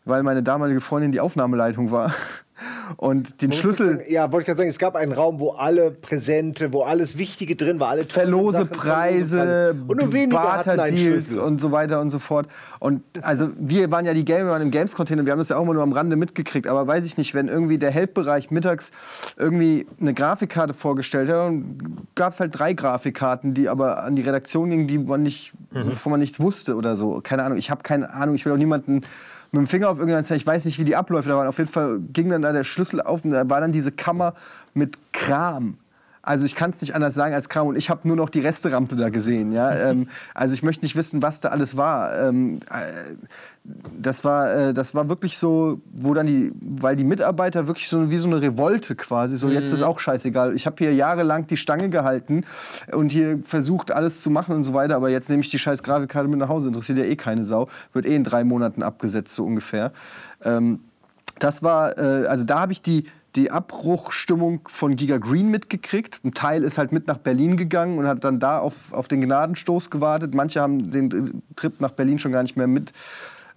weil 0.05 0.23
meine 0.23 0.43
damalige 0.43 0.81
Freundin 0.81 1.11
die 1.11 1.19
Aufnahmeleitung 1.19 1.91
war. 1.91 2.13
Und 2.97 3.41
den 3.41 3.53
Schlüssel. 3.53 3.97
Sagen, 3.97 4.11
ja, 4.11 4.31
wollte 4.31 4.41
ich 4.41 4.45
gerade 4.47 4.57
sagen, 4.57 4.69
es 4.69 4.79
gab 4.79 4.95
einen 4.95 5.11
Raum, 5.11 5.39
wo 5.39 5.51
alle 5.51 5.91
Präsente, 5.91 6.73
wo 6.73 6.83
alles 6.83 7.17
Wichtige 7.17 7.55
drin 7.55 7.79
war, 7.79 7.89
alle 7.89 8.03
Verlose 8.03 8.65
Preise, 8.65 9.75
und 9.87 9.97
nur 9.97 10.13
wenige 10.13 10.35
Barter-Deals 10.35 11.37
und 11.37 11.61
so 11.61 11.71
weiter 11.71 12.01
und 12.01 12.09
so 12.09 12.19
fort. 12.19 12.47
Und 12.79 13.01
also 13.21 13.49
wir 13.57 13.91
waren 13.91 14.05
ja 14.05 14.13
die 14.13 14.25
Gamer 14.25 14.59
im 14.59 14.71
Games-Container, 14.71 15.25
wir 15.25 15.31
haben 15.31 15.39
das 15.39 15.49
ja 15.49 15.57
auch 15.57 15.63
immer 15.63 15.73
nur 15.73 15.83
am 15.83 15.91
Rande 15.91 16.15
mitgekriegt, 16.15 16.67
aber 16.67 16.87
weiß 16.87 17.05
ich 17.05 17.17
nicht, 17.17 17.33
wenn 17.33 17.47
irgendwie 17.47 17.77
der 17.77 17.91
Help-Bereich 17.91 18.51
mittags 18.51 18.91
irgendwie 19.37 19.87
eine 19.99 20.13
Grafikkarte 20.13 20.73
vorgestellt 20.73 21.29
hat, 21.29 21.51
gab 22.15 22.33
es 22.33 22.39
halt 22.39 22.57
drei 22.57 22.73
Grafikkarten, 22.73 23.53
die 23.53 23.69
aber 23.69 24.03
an 24.03 24.15
die 24.15 24.21
Redaktion 24.21 24.69
gingen, 24.69 24.87
die 24.87 24.97
man 24.97 25.23
nicht, 25.23 25.53
mhm. 25.71 25.91
wovon 25.91 26.11
man 26.11 26.19
nichts 26.19 26.39
wusste 26.39 26.75
oder 26.75 26.95
so. 26.95 27.21
Keine 27.21 27.43
Ahnung, 27.43 27.57
ich 27.57 27.69
habe 27.69 27.83
keine 27.83 28.13
Ahnung, 28.13 28.35
ich 28.35 28.45
will 28.45 28.53
auch 28.53 28.57
niemanden 28.57 29.01
mit 29.51 29.59
dem 29.59 29.67
Finger 29.67 29.89
auf 29.89 29.97
irgendeinen 29.97 30.23
zeigen. 30.23 30.39
Ich 30.39 30.47
weiß 30.47 30.65
nicht, 30.65 30.79
wie 30.79 30.83
die 30.83 30.95
Abläufe 30.95 31.29
da 31.29 31.35
waren. 31.35 31.47
Auf 31.47 31.57
jeden 31.57 31.69
Fall 31.69 31.99
ging 32.13 32.29
dann 32.29 32.41
da 32.41 32.51
der 32.51 32.63
Schlüssel 32.63 33.01
auf 33.01 33.23
und 33.23 33.31
da 33.31 33.49
war 33.49 33.61
dann 33.61 33.71
diese 33.71 33.91
Kammer 33.91 34.33
mit 34.73 34.97
Kram. 35.13 35.77
Also 36.27 36.45
ich 36.45 36.55
kann 36.55 36.71
es 36.71 36.81
nicht 36.81 36.93
anders 36.93 37.15
sagen 37.15 37.33
als 37.33 37.47
Kram 37.47 37.67
und 37.67 37.77
ich 37.77 37.89
habe 37.89 38.05
nur 38.05 38.17
noch 38.17 38.29
die 38.29 38.41
Resterampe 38.41 38.97
da 38.97 39.07
gesehen. 39.09 39.53
Ja? 39.53 39.73
ähm, 39.89 40.09
also 40.33 40.53
ich 40.53 40.61
möchte 40.61 40.83
nicht 40.83 40.97
wissen, 40.97 41.21
was 41.21 41.39
da 41.39 41.49
alles 41.49 41.77
war. 41.77 42.13
Ähm, 42.19 42.59
äh, 42.69 43.15
das 43.63 44.25
war, 44.25 44.53
äh, 44.53 44.73
das 44.73 44.93
war 44.93 45.07
wirklich 45.07 45.37
so, 45.37 45.79
wo 45.93 46.13
dann 46.13 46.27
die, 46.27 46.51
weil 46.59 46.97
die 46.97 47.05
Mitarbeiter 47.05 47.67
wirklich 47.67 47.87
so 47.87 48.11
wie 48.11 48.17
so 48.17 48.27
eine 48.27 48.41
Revolte 48.41 48.95
quasi, 48.95 49.37
so 49.37 49.47
jetzt 49.47 49.71
ist 49.71 49.79
mhm. 49.79 49.87
auch 49.87 49.99
scheißegal. 49.99 50.53
Ich 50.53 50.65
habe 50.65 50.75
hier 50.79 50.93
jahrelang 50.93 51.47
die 51.47 51.57
Stange 51.57 51.89
gehalten 51.89 52.43
und 52.91 53.11
hier 53.11 53.39
versucht 53.45 53.91
alles 53.91 54.21
zu 54.21 54.29
machen 54.29 54.53
und 54.53 54.65
so 54.65 54.73
weiter, 54.73 54.97
aber 54.97 55.09
jetzt 55.09 55.29
nehme 55.29 55.41
ich 55.41 55.49
die 55.49 55.59
scheiß 55.59 55.81
Grafikkarte 55.81 56.27
mit 56.27 56.39
nach 56.39 56.49
Hause, 56.49 56.67
interessiert 56.67 56.97
ja 56.97 57.05
eh 57.05 57.15
keine 57.15 57.45
Sau, 57.45 57.69
wird 57.93 58.05
eh 58.05 58.15
in 58.15 58.25
drei 58.25 58.43
Monaten 58.43 58.83
abgesetzt 58.83 59.33
so 59.33 59.45
ungefähr. 59.45 59.93
Ähm, 60.43 60.81
das 61.39 61.63
war, 61.63 61.97
äh, 61.97 62.25
also 62.27 62.43
da 62.43 62.59
habe 62.59 62.71
ich 62.71 62.81
die, 62.81 63.05
die 63.37 63.51
Abbruchstimmung 63.51 64.61
von 64.67 64.95
Giga 64.95 65.17
Green 65.17 65.49
mitgekriegt. 65.49 66.19
Ein 66.23 66.33
Teil 66.33 66.63
ist 66.63 66.77
halt 66.77 66.91
mit 66.91 67.07
nach 67.07 67.19
Berlin 67.19 67.55
gegangen 67.55 67.99
und 67.99 68.07
hat 68.07 68.23
dann 68.23 68.39
da 68.39 68.59
auf, 68.59 68.91
auf 68.91 69.07
den 69.07 69.21
Gnadenstoß 69.21 69.89
gewartet. 69.89 70.33
Manche 70.33 70.59
haben 70.59 70.91
den 70.91 71.43
Trip 71.55 71.79
nach 71.79 71.91
Berlin 71.91 72.19
schon 72.19 72.31
gar 72.31 72.43
nicht 72.43 72.57
mehr 72.57 72.67
mit 72.67 72.91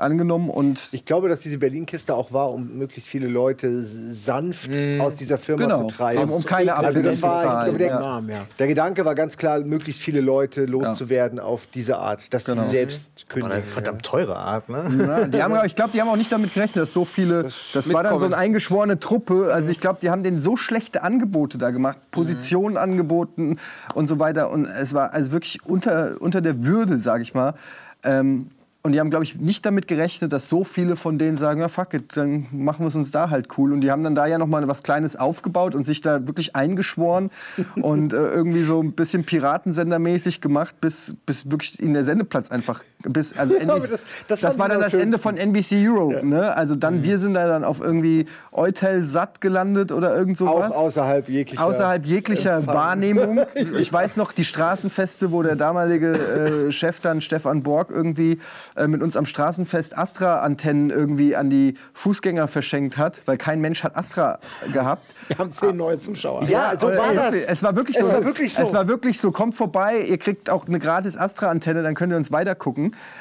angenommen. 0.00 0.50
Und 0.50 0.88
ich 0.92 1.04
glaube, 1.04 1.28
dass 1.28 1.40
diese 1.40 1.58
Berlin-Kiste 1.58 2.14
auch 2.14 2.32
war, 2.32 2.50
um 2.50 2.78
möglichst 2.78 3.08
viele 3.08 3.28
Leute 3.28 3.84
sanft 3.84 4.70
mm. 4.70 5.00
aus 5.00 5.14
dieser 5.14 5.38
Firma 5.38 5.62
genau. 5.62 5.86
zu 5.86 5.96
treiben. 5.96 6.22
Um, 6.22 6.30
um 6.30 6.44
keine 6.44 6.76
also 6.76 7.02
das 7.02 7.22
war, 7.22 7.44
ich 7.44 7.64
glaube, 7.64 7.78
der, 7.78 7.88
ja. 7.88 8.22
der, 8.58 8.66
Gedanke 8.66 9.04
war 9.04 9.14
ganz 9.14 9.36
klar, 9.36 9.60
möglichst 9.60 10.02
viele 10.02 10.20
Leute 10.20 10.64
loszuwerden 10.64 11.38
ja. 11.38 11.44
auf 11.44 11.66
diese 11.66 11.98
Art, 11.98 12.32
dass 12.32 12.44
genau. 12.44 12.64
sie 12.64 12.70
selbst 12.70 13.28
kündigen. 13.28 13.58
Eine 13.58 13.62
verdammt 13.62 14.02
teure 14.04 14.36
Art, 14.36 14.68
ne? 14.68 14.84
Ja, 15.06 15.26
die 15.26 15.42
haben, 15.42 15.66
ich 15.66 15.76
glaube, 15.76 15.90
die 15.92 16.00
haben 16.00 16.08
auch 16.08 16.16
nicht 16.16 16.32
damit 16.32 16.54
gerechnet, 16.54 16.82
dass 16.82 16.92
so 16.92 17.04
viele. 17.04 17.44
Das, 17.44 17.54
das 17.72 17.92
war 17.92 18.02
dann 18.02 18.18
so 18.18 18.26
eine 18.26 18.36
eingeschworene 18.36 18.98
Truppe. 18.98 19.50
Also 19.52 19.70
ich 19.70 19.80
glaube, 19.80 19.98
die 20.02 20.10
haben 20.10 20.22
denen 20.22 20.40
so 20.40 20.56
schlechte 20.56 21.02
Angebote 21.02 21.58
da 21.58 21.70
gemacht, 21.70 21.98
Positionen 22.10 22.74
mhm. 22.74 22.80
angeboten 22.80 23.58
und 23.94 24.06
so 24.06 24.18
weiter. 24.18 24.50
Und 24.50 24.66
es 24.66 24.94
war 24.94 25.12
also 25.12 25.32
wirklich 25.32 25.64
unter, 25.64 26.16
unter 26.20 26.40
der 26.40 26.64
Würde, 26.64 26.98
sage 26.98 27.22
ich 27.22 27.34
mal. 27.34 27.54
Ähm, 28.02 28.50
und 28.82 28.92
die 28.92 29.00
haben, 29.00 29.10
glaube 29.10 29.24
ich, 29.24 29.38
nicht 29.38 29.66
damit 29.66 29.88
gerechnet, 29.88 30.32
dass 30.32 30.48
so 30.48 30.64
viele 30.64 30.96
von 30.96 31.18
denen 31.18 31.36
sagen, 31.36 31.60
ja, 31.60 31.68
fuck 31.68 31.92
it, 31.92 32.16
dann 32.16 32.46
machen 32.50 32.80
wir 32.80 32.88
es 32.88 32.96
uns 32.96 33.10
da 33.10 33.28
halt 33.28 33.58
cool. 33.58 33.72
Und 33.72 33.82
die 33.82 33.90
haben 33.90 34.02
dann 34.02 34.14
da 34.14 34.26
ja 34.26 34.38
noch 34.38 34.46
mal 34.46 34.66
was 34.68 34.82
Kleines 34.82 35.16
aufgebaut 35.16 35.74
und 35.74 35.84
sich 35.84 36.00
da 36.00 36.26
wirklich 36.26 36.56
eingeschworen 36.56 37.30
und 37.76 38.14
äh, 38.14 38.16
irgendwie 38.16 38.62
so 38.62 38.82
ein 38.82 38.92
bisschen 38.92 39.24
Piratensendermäßig 39.24 40.40
gemacht, 40.40 40.80
bis, 40.80 41.14
bis 41.26 41.50
wirklich 41.50 41.80
ihnen 41.80 41.94
der 41.94 42.04
Sendeplatz 42.04 42.50
einfach 42.50 42.82
bis 43.02 43.36
also 43.36 43.54
ja, 43.58 43.62
NBC, 43.62 43.90
das, 43.90 44.00
das, 44.28 44.40
das 44.40 44.58
war 44.58 44.68
dann 44.68 44.80
das 44.80 44.94
Ende 44.94 45.18
von 45.18 45.36
NBC 45.36 45.86
Europe. 45.86 46.16
Ja. 46.16 46.22
Ne? 46.22 46.56
Also 46.56 46.74
dann 46.74 46.98
mhm. 46.98 47.04
wir 47.04 47.18
sind 47.18 47.34
da 47.34 47.46
dann 47.46 47.64
auf 47.64 47.80
irgendwie 47.80 48.26
Eutel 48.52 49.06
Satt 49.06 49.40
gelandet 49.40 49.92
oder 49.92 50.14
irgend 50.16 50.38
sowas. 50.38 50.72
Auch 50.74 50.86
außerhalb 50.86 51.28
jeglicher, 51.28 51.64
außerhalb 51.64 52.04
jeglicher 52.06 52.66
Wahrnehmung. 52.66 53.40
Ich 53.78 53.92
weiß 53.92 54.16
noch 54.16 54.32
die 54.32 54.44
Straßenfeste, 54.44 55.32
wo 55.32 55.42
der 55.42 55.54
damalige 55.56 56.68
äh, 56.68 56.72
Chef 56.72 57.00
dann 57.00 57.20
Stefan 57.20 57.62
Borg 57.62 57.90
irgendwie 57.90 58.40
äh, 58.76 58.86
mit 58.86 59.02
uns 59.02 59.16
am 59.16 59.26
Straßenfest 59.26 59.96
Astra-Antennen 59.96 60.90
irgendwie 60.90 61.36
an 61.36 61.50
die 61.50 61.74
Fußgänger 61.94 62.48
verschenkt 62.48 62.98
hat, 62.98 63.22
weil 63.26 63.38
kein 63.38 63.60
Mensch 63.60 63.84
hat 63.84 63.96
Astra 63.96 64.38
gehabt. 64.72 65.04
Wir 65.28 65.38
haben 65.38 65.52
zehn 65.52 65.76
neue 65.76 65.98
Zuschauer. 65.98 66.44
Ja, 66.44 66.74
so 66.78 66.88
war 66.88 67.14
das. 67.14 67.34
Es 67.34 67.62
war 67.62 67.76
wirklich 67.76 67.98
so. 67.98 68.06
Es 68.06 68.12
war 68.12 68.24
wirklich 68.24 68.54
so. 68.54 68.62
Es 68.62 68.72
war 68.72 68.88
wirklich 68.88 69.20
so. 69.20 69.30
Kommt 69.30 69.54
vorbei, 69.54 70.00
ihr 70.00 70.18
kriegt 70.18 70.50
auch 70.50 70.66
eine 70.66 70.78
gratis 70.78 71.16
Astra-Antenne, 71.16 71.82
dann 71.82 71.94
könnt 71.94 72.12
ihr 72.12 72.16
uns 72.16 72.32
weiter 72.32 72.54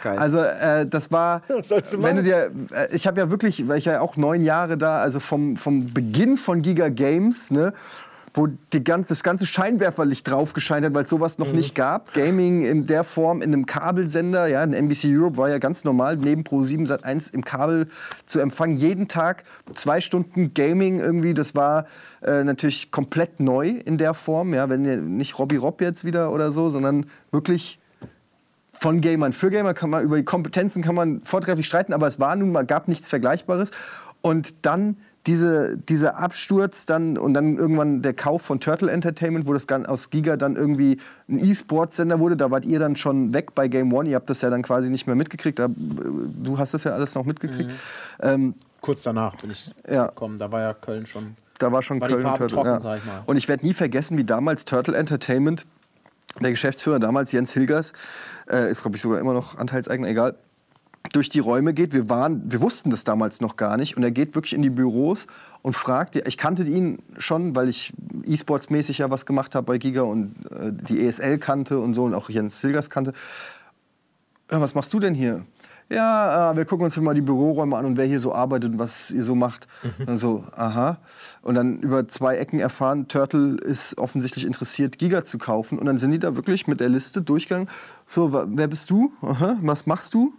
Geil. 0.03 0.17
Also 0.17 0.39
äh, 0.39 0.85
das 0.85 1.11
war, 1.11 1.41
du 1.47 2.03
wenn 2.03 2.17
du 2.17 2.23
dir, 2.23 2.51
äh, 2.73 2.93
ich 2.95 3.07
habe 3.07 3.19
ja 3.19 3.29
wirklich, 3.29 3.67
weil 3.67 3.77
ich 3.77 3.85
ja 3.85 4.01
auch 4.01 4.17
neun 4.17 4.41
Jahre 4.41 4.77
da, 4.77 4.99
also 4.99 5.19
vom, 5.19 5.57
vom 5.57 5.93
Beginn 5.93 6.37
von 6.37 6.61
Giga 6.61 6.89
Games, 6.89 7.51
ne, 7.51 7.73
wo 8.33 8.47
die 8.73 8.83
ganze, 8.83 9.09
das 9.09 9.23
ganze 9.23 9.45
Scheinwerferlicht 9.45 10.29
drauf 10.29 10.53
gescheint 10.53 10.85
hat, 10.85 10.93
weil 10.93 11.03
es 11.03 11.09
sowas 11.09 11.37
noch 11.37 11.47
mhm. 11.47 11.55
nicht 11.55 11.75
gab. 11.75 12.13
Gaming 12.13 12.63
in 12.63 12.85
der 12.85 13.03
Form 13.03 13.41
in 13.41 13.53
einem 13.53 13.65
Kabelsender, 13.65 14.47
ja, 14.47 14.63
in 14.63 14.73
NBC 14.73 15.05
Europe 15.07 15.37
war 15.37 15.49
ja 15.49 15.57
ganz 15.57 15.83
normal, 15.83 16.17
neben 16.17 16.43
Pro7 16.43 16.87
Sat 16.87 17.03
1 17.03 17.29
im 17.29 17.43
Kabel 17.43 17.87
zu 18.25 18.39
empfangen. 18.39 18.75
Jeden 18.75 19.07
Tag 19.07 19.43
zwei 19.73 20.01
Stunden 20.01 20.53
Gaming 20.53 20.99
irgendwie, 20.99 21.33
das 21.33 21.55
war 21.55 21.85
äh, 22.21 22.43
natürlich 22.43 22.91
komplett 22.91 23.39
neu 23.39 23.69
in 23.69 23.97
der 23.97 24.13
Form, 24.13 24.53
ja, 24.53 24.69
wenn 24.69 25.17
nicht 25.17 25.37
Robbie 25.39 25.57
Rob 25.57 25.81
jetzt 25.81 26.05
wieder 26.05 26.31
oder 26.31 26.51
so, 26.51 26.69
sondern 26.69 27.07
wirklich 27.31 27.79
von 28.79 29.01
Gamern. 29.01 29.33
Für 29.33 29.49
Gamer 29.49 29.73
kann 29.73 29.89
man 29.89 30.03
über 30.03 30.17
die 30.17 30.23
Kompetenzen 30.23 30.81
kann 30.81 30.95
man 30.95 31.21
vortrefflich 31.23 31.67
streiten, 31.67 31.93
aber 31.93 32.07
es 32.07 32.19
war 32.19 32.35
nun 32.35 32.51
mal 32.51 32.65
gab 32.65 32.87
nichts 32.87 33.09
Vergleichbares. 33.09 33.71
Und 34.21 34.65
dann 34.65 34.97
diese, 35.27 35.77
dieser 35.77 36.17
Absturz 36.17 36.85
dann 36.85 37.17
und 37.17 37.33
dann 37.33 37.57
irgendwann 37.57 38.01
der 38.01 38.13
Kauf 38.13 38.41
von 38.41 38.59
Turtle 38.59 38.89
Entertainment, 38.89 39.45
wo 39.47 39.53
das 39.53 39.67
aus 39.87 40.09
Giga 40.09 40.37
dann 40.37 40.55
irgendwie 40.55 40.97
ein 41.27 41.39
E-Sport-Sender 41.39 42.19
wurde. 42.19 42.37
Da 42.37 42.51
wart 42.51 42.65
ihr 42.65 42.79
dann 42.79 42.95
schon 42.95 43.33
weg 43.33 43.53
bei 43.53 43.67
Game 43.67 43.93
One. 43.93 44.09
Ihr 44.09 44.15
habt 44.15 44.29
das 44.29 44.41
ja 44.41 44.49
dann 44.49 44.61
quasi 44.61 44.89
nicht 44.89 45.07
mehr 45.07 45.15
mitgekriegt. 45.15 45.59
Du 45.59 46.57
hast 46.57 46.73
das 46.73 46.85
ja 46.85 46.93
alles 46.93 47.15
noch 47.15 47.25
mitgekriegt. 47.25 47.69
Mhm. 47.69 47.75
Ähm, 48.21 48.53
Kurz 48.81 49.03
danach 49.03 49.35
bin 49.35 49.51
ich 49.51 49.71
ja. 49.89 50.07
gekommen. 50.07 50.37
Da 50.37 50.51
war 50.51 50.61
ja 50.61 50.73
Köln 50.73 51.05
schon. 51.05 51.35
Da 51.57 51.71
war 51.71 51.83
schon 51.83 51.99
war 51.99 52.07
Köln. 52.07 52.23
Turtle, 52.23 52.47
trocken, 52.47 52.79
ja. 52.81 52.95
ich. 52.95 53.01
Und 53.25 53.35
ich 53.35 53.49
werde 53.49 53.65
nie 53.65 53.73
vergessen, 53.73 54.17
wie 54.17 54.23
damals 54.23 54.63
Turtle 54.63 54.95
Entertainment, 54.95 55.65
der 56.39 56.51
Geschäftsführer 56.51 56.99
damals 56.99 57.31
Jens 57.31 57.53
Hilgers, 57.53 57.93
äh, 58.49 58.69
ist, 58.71 58.81
glaube 58.81 58.97
ich, 58.97 59.01
sogar 59.01 59.19
immer 59.19 59.33
noch 59.33 59.57
Anteilseigner, 59.57 60.07
egal. 60.07 60.35
durch 61.13 61.29
die 61.29 61.39
Räume 61.39 61.73
geht. 61.73 61.93
Wir, 61.93 62.09
waren, 62.09 62.51
wir 62.51 62.61
wussten 62.61 62.91
das 62.91 63.03
damals 63.03 63.41
noch 63.41 63.55
gar 63.55 63.77
nicht. 63.77 63.97
Und 63.97 64.03
er 64.03 64.11
geht 64.11 64.35
wirklich 64.35 64.53
in 64.53 64.61
die 64.61 64.69
Büros 64.69 65.27
und 65.61 65.73
fragt, 65.73 66.15
ich 66.15 66.37
kannte 66.37 66.63
ihn 66.63 66.99
schon, 67.17 67.55
weil 67.55 67.67
ich 67.67 67.93
E-Sports-mäßig 68.25 68.99
ja 68.99 69.09
was 69.09 69.25
gemacht 69.25 69.55
habe 69.55 69.65
bei 69.65 69.77
Giga 69.77 70.01
und 70.01 70.35
äh, 70.51 70.71
die 70.71 71.05
ESL 71.05 71.39
kannte 71.39 71.79
und 71.79 71.93
so 71.93 72.03
und 72.03 72.13
auch 72.13 72.29
Jens 72.29 72.59
Silgers 72.59 72.89
kannte. 72.89 73.13
Ja, 74.51 74.61
was 74.61 74.75
machst 74.75 74.93
du 74.93 74.99
denn 74.99 75.15
hier? 75.15 75.45
Ja, 75.89 76.51
äh, 76.51 76.55
wir 76.55 76.65
gucken 76.65 76.85
uns 76.85 76.95
mal 76.97 77.15
die 77.15 77.21
Büroräume 77.21 77.75
an 77.75 77.85
und 77.85 77.97
wer 77.97 78.05
hier 78.05 78.19
so 78.19 78.33
arbeitet 78.33 78.73
und 78.73 78.79
was 78.79 79.09
ihr 79.09 79.23
so 79.23 79.33
macht. 79.33 79.67
Mhm. 79.81 80.05
Dann 80.05 80.17
so, 80.17 80.43
aha. 80.55 80.97
Und 81.41 81.55
dann 81.55 81.79
über 81.79 82.07
zwei 82.07 82.37
Ecken 82.37 82.59
erfahren, 82.59 83.07
Turtle 83.07 83.57
ist 83.57 83.97
offensichtlich 83.97 84.45
interessiert, 84.45 84.99
Giga 84.99 85.23
zu 85.23 85.39
kaufen. 85.39 85.79
Und 85.79 85.87
dann 85.87 85.97
sind 85.97 86.11
die 86.11 86.19
da 86.19 86.35
wirklich 86.35 86.67
mit 86.67 86.79
der 86.79 86.89
Liste 86.89 87.23
durchgegangen. 87.23 87.69
So, 88.05 88.31
wer 88.31 88.67
bist 88.67 88.89
du? 88.91 89.11
Aha, 89.21 89.57
was 89.61 89.87
machst 89.87 90.13
du? 90.13 90.33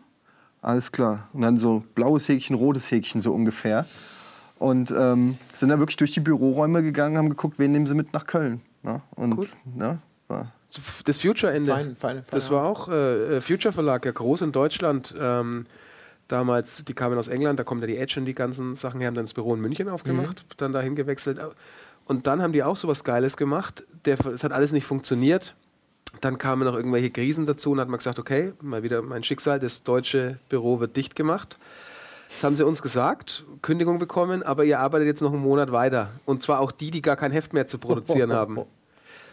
Alles 0.62 0.92
klar. 0.92 1.28
Und 1.32 1.40
dann 1.40 1.57
so 1.57 1.82
blaues 1.94 2.28
Häkchen, 2.28 2.55
rotes 2.55 2.90
Häkchen 2.90 3.20
so 3.20 3.32
ungefähr. 3.32 3.86
Und 4.59 4.94
ähm, 4.96 5.38
sind 5.53 5.70
dann 5.70 5.80
wirklich 5.80 5.96
durch 5.96 6.12
die 6.12 6.20
Büroräume 6.20 6.82
gegangen, 6.82 7.16
haben 7.16 7.30
geguckt, 7.30 7.59
wen 7.59 7.72
nehmen 7.72 7.86
sie 7.86 7.94
mit 7.94 8.12
nach 8.12 8.26
Köln. 8.26 8.61
Ne? 8.82 9.01
Und, 9.16 9.36
cool. 9.38 9.48
ne, 9.64 9.98
war 10.28 10.53
das 11.05 11.18
Future-Ende. 11.18 11.73
Fein, 11.73 11.97
fein, 11.97 12.23
das 12.31 12.51
war 12.51 12.64
auch 12.64 12.89
äh, 12.89 13.37
äh, 13.37 13.41
Future 13.41 13.73
Verlag, 13.73 14.05
ja 14.05 14.12
groß 14.12 14.43
in 14.43 14.53
Deutschland. 14.53 15.14
Ähm, 15.18 15.66
damals, 16.29 16.85
die 16.85 16.95
kamen 16.95 17.18
aus 17.18 17.29
England, 17.29 17.59
da 17.59 17.64
kommt 17.64 17.81
ja 17.81 17.87
die 17.87 17.97
Edge 17.97 18.21
und 18.21 18.27
die 18.27 18.35
ganzen 18.35 18.75
Sachen 18.75 19.01
her, 19.01 19.09
haben 19.09 19.14
dann 19.14 19.25
das 19.25 19.35
Büro 19.35 19.55
in 19.55 19.61
München 19.61 19.89
aufgemacht, 19.89 20.45
mhm. 20.45 20.55
dann 20.59 20.73
dahin 20.73 20.95
gewechselt. 20.95 21.39
Und 22.07 22.27
dann 22.27 22.43
haben 22.43 22.53
die 22.53 22.62
auch 22.62 22.77
so 22.77 22.89
was 22.89 23.05
Geiles 23.05 23.37
gemacht. 23.37 23.85
Es 24.05 24.45
hat 24.45 24.53
alles 24.53 24.73
nicht 24.73 24.85
funktioniert. 24.85 25.55
Dann 26.21 26.39
kamen 26.39 26.64
noch 26.64 26.75
irgendwelche 26.75 27.11
Krisen 27.11 27.47
dazu 27.47 27.71
und 27.71 27.81
hat 27.81 27.89
man 27.89 27.99
gesagt, 27.99 28.18
okay, 28.18 28.53
mal 28.61 28.83
wieder 28.83 29.01
mein 29.03 29.23
Schicksal, 29.23 29.61
das 29.61 29.85
deutsche 29.85 30.39
Büro 30.49 30.81
wird 30.81 30.97
dicht 30.97 31.14
gemacht. 31.14 31.57
Das 32.29 32.45
haben 32.45 32.57
sie 32.57 32.64
uns 32.64 32.83
gesagt, 32.83 33.45
Kündigung 33.62 33.99
bekommen, 33.99 34.43
aber 34.43 34.64
ihr 34.64 34.81
arbeitet 34.81 35.07
jetzt 35.07 35.21
noch 35.21 35.33
einen 35.33 35.43
Monat 35.43 35.73
weiter. 35.73 36.11
Und 36.25 36.43
zwar 36.43 36.61
auch 36.61 36.73
die, 36.73 36.91
die 36.91 37.03
gar 37.03 37.16
kein 37.16 37.33
Heft 37.33 37.53
mehr 37.53 37.66
zu 37.66 37.79
produzieren 37.79 38.33
haben. 38.33 38.61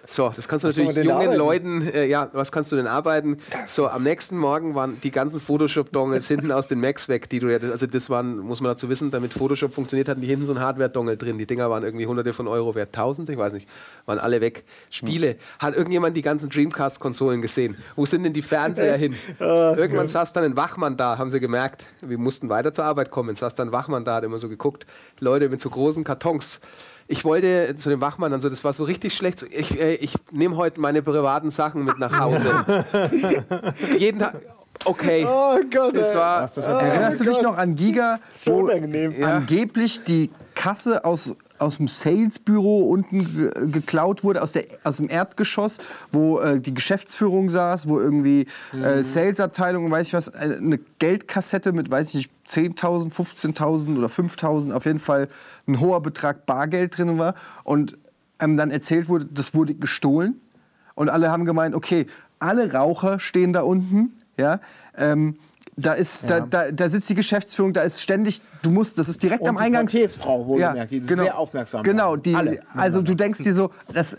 So, 0.09 0.31
das 0.33 0.47
kannst 0.47 0.63
du 0.63 0.69
was 0.69 0.77
natürlich 0.77 0.95
jungen 0.95 1.11
arbeiten? 1.11 1.37
Leuten, 1.37 1.81
äh, 1.81 2.05
ja, 2.05 2.29
was 2.31 2.53
kannst 2.53 2.71
du 2.71 2.77
denn 2.77 2.87
arbeiten? 2.87 3.39
So, 3.67 3.87
am 3.89 4.03
nächsten 4.03 4.37
Morgen 4.37 4.73
waren 4.73 5.01
die 5.01 5.11
ganzen 5.11 5.41
Photoshop-Dongles 5.41 6.27
hinten 6.29 6.53
aus 6.53 6.69
den 6.69 6.79
Macs 6.79 7.09
weg, 7.09 7.29
die 7.29 7.39
du 7.39 7.51
ja, 7.51 7.57
also 7.57 7.85
das 7.87 8.09
waren, 8.09 8.37
muss 8.37 8.61
man 8.61 8.71
dazu 8.71 8.87
wissen, 8.87 9.11
damit 9.11 9.33
Photoshop 9.33 9.73
funktioniert, 9.73 10.07
hatten 10.07 10.21
die 10.21 10.27
hinten 10.27 10.45
so 10.45 10.53
ein 10.53 10.61
Hardware-Dongle 10.61 11.17
drin. 11.17 11.37
Die 11.37 11.45
Dinger 11.45 11.69
waren 11.69 11.83
irgendwie 11.83 12.05
hunderte 12.07 12.31
von 12.31 12.47
Euro 12.47 12.73
wert, 12.73 12.95
tausend, 12.95 13.29
ich 13.29 13.37
weiß 13.37 13.51
nicht, 13.51 13.67
waren 14.05 14.17
alle 14.17 14.39
weg. 14.39 14.63
Spiele, 14.89 15.31
hm. 15.31 15.37
hat 15.59 15.75
irgendjemand 15.75 16.15
die 16.15 16.21
ganzen 16.21 16.49
Dreamcast-Konsolen 16.49 17.41
gesehen? 17.41 17.75
Wo 17.97 18.05
sind 18.05 18.23
denn 18.23 18.33
die 18.33 18.41
Fernseher 18.41 18.97
hin? 18.97 19.15
Ah, 19.39 19.75
Irgendwann 19.77 20.07
saß 20.07 20.33
dann 20.33 20.43
ein 20.43 20.55
Wachmann 20.55 20.97
da, 20.97 21.17
haben 21.17 21.31
sie 21.31 21.39
gemerkt, 21.39 21.85
wir 22.01 22.17
mussten 22.17 22.49
weiter 22.49 22.73
zur 22.73 22.85
Arbeit 22.85 23.11
kommen, 23.11 23.35
saß 23.35 23.55
dann 23.55 23.69
ein 23.69 23.71
Wachmann 23.71 24.03
da, 24.03 24.15
hat 24.15 24.23
immer 24.23 24.39
so 24.39 24.49
geguckt, 24.49 24.87
Leute 25.19 25.49
mit 25.49 25.61
so 25.61 25.69
großen 25.69 26.03
Kartons 26.03 26.59
ich 27.07 27.23
wollte 27.23 27.75
zu 27.77 27.89
dem 27.89 28.01
Wachmann 28.01 28.33
und 28.33 28.41
so, 28.41 28.49
das 28.49 28.63
war 28.63 28.73
so 28.73 28.83
richtig 28.83 29.15
schlecht. 29.15 29.43
Ich, 29.49 29.79
äh, 29.79 29.95
ich 29.95 30.15
nehme 30.31 30.57
heute 30.57 30.79
meine 30.79 31.01
privaten 31.01 31.51
Sachen 31.51 31.83
mit 31.83 31.99
nach 31.99 32.17
Hause. 32.17 32.65
Jeden 33.97 34.19
Tag. 34.19 34.35
Okay. 34.85 35.25
Oh 35.27 35.57
Gott. 35.71 35.95
Das 35.95 36.15
war, 36.15 36.41
das 36.41 36.57
oh 36.57 36.61
Erinnerst 36.61 37.19
du 37.19 37.25
dich 37.25 37.41
noch 37.41 37.57
an 37.57 37.75
Giga, 37.75 38.19
wo 38.45 38.69
angeblich 38.69 40.03
die 40.03 40.29
Kasse 40.53 41.03
aus 41.03 41.35
aus 41.59 41.77
dem 41.77 41.87
Salesbüro 41.87 42.81
unten 42.81 43.71
geklaut 43.71 44.23
wurde, 44.23 44.41
aus, 44.41 44.51
der, 44.51 44.65
aus 44.83 44.97
dem 44.97 45.09
Erdgeschoss, 45.09 45.77
wo 46.11 46.39
äh, 46.39 46.59
die 46.59 46.73
Geschäftsführung 46.73 47.49
saß, 47.49 47.87
wo 47.87 47.99
irgendwie 47.99 48.47
äh, 48.73 48.97
mhm. 48.97 49.03
Salesabteilung, 49.03 49.89
weiß 49.89 50.07
ich 50.07 50.13
was, 50.13 50.27
äh, 50.29 50.57
eine 50.57 50.79
Geldkassette 50.99 51.71
mit, 51.71 51.89
weiß 51.89 52.09
ich 52.09 52.15
nicht, 52.15 52.31
10.000, 52.47 53.11
15.000 53.11 53.97
oder 53.97 54.07
5.000, 54.07 54.71
auf 54.71 54.85
jeden 54.85 54.99
Fall 54.99 55.27
ein 55.67 55.79
hoher 55.79 56.01
Betrag 56.01 56.45
Bargeld 56.45 56.97
drin 56.97 57.17
war. 57.17 57.35
Und 57.63 57.97
ähm, 58.39 58.57
dann 58.57 58.71
erzählt 58.71 59.09
wurde, 59.09 59.25
das 59.25 59.53
wurde 59.53 59.73
gestohlen. 59.75 60.39
Und 60.95 61.09
alle 61.09 61.29
haben 61.29 61.45
gemeint, 61.45 61.75
okay, 61.75 62.07
alle 62.39 62.73
Raucher 62.73 63.19
stehen 63.19 63.53
da 63.53 63.61
unten, 63.61 64.13
ja, 64.37 64.59
ähm, 64.95 65.37
da, 65.75 65.93
ist, 65.93 66.29
ja. 66.29 66.41
da, 66.41 66.65
da, 66.65 66.71
da, 66.71 66.89
sitzt 66.89 67.09
die 67.09 67.15
Geschäftsführung, 67.15 67.73
da 67.73 67.81
ist 67.81 68.01
ständig, 68.01 68.41
du 68.61 68.69
musst, 68.69 68.97
das 68.99 69.09
ist 69.09 69.21
direkt 69.21 69.41
und 69.41 69.49
am 69.49 69.57
Eingang. 69.57 69.87
Die 69.87 69.97
Portiersfrau, 69.97 70.47
wohlgemerkt, 70.47 70.91
ja, 70.91 70.99
die 70.99 71.05
genau, 71.05 71.23
sehr 71.23 71.37
aufmerksam 71.37 71.83
Genau, 71.83 72.15
die, 72.15 72.35
Alle. 72.35 72.59
also 72.73 73.01
du 73.01 73.15
denkst 73.15 73.43
dir 73.43 73.53
so, 73.53 73.71
das, 73.93 74.17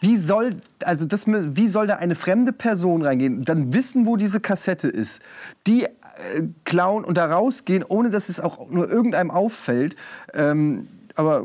wie 0.00 0.16
soll, 0.16 0.56
also 0.82 1.04
das, 1.04 1.26
wie 1.26 1.68
soll 1.68 1.86
da 1.86 1.96
eine 1.96 2.14
fremde 2.14 2.52
Person 2.52 3.02
reingehen, 3.02 3.44
dann 3.44 3.72
wissen, 3.72 4.06
wo 4.06 4.16
diese 4.16 4.40
Kassette 4.40 4.88
ist, 4.88 5.22
die 5.66 5.84
äh, 5.84 5.88
klauen 6.64 7.04
und 7.04 7.16
da 7.18 7.26
rausgehen, 7.26 7.84
ohne 7.86 8.10
dass 8.10 8.28
es 8.28 8.40
auch 8.40 8.70
nur 8.70 8.90
irgendeinem 8.90 9.30
auffällt. 9.30 9.96
Ähm, 10.32 10.88
aber 11.14 11.44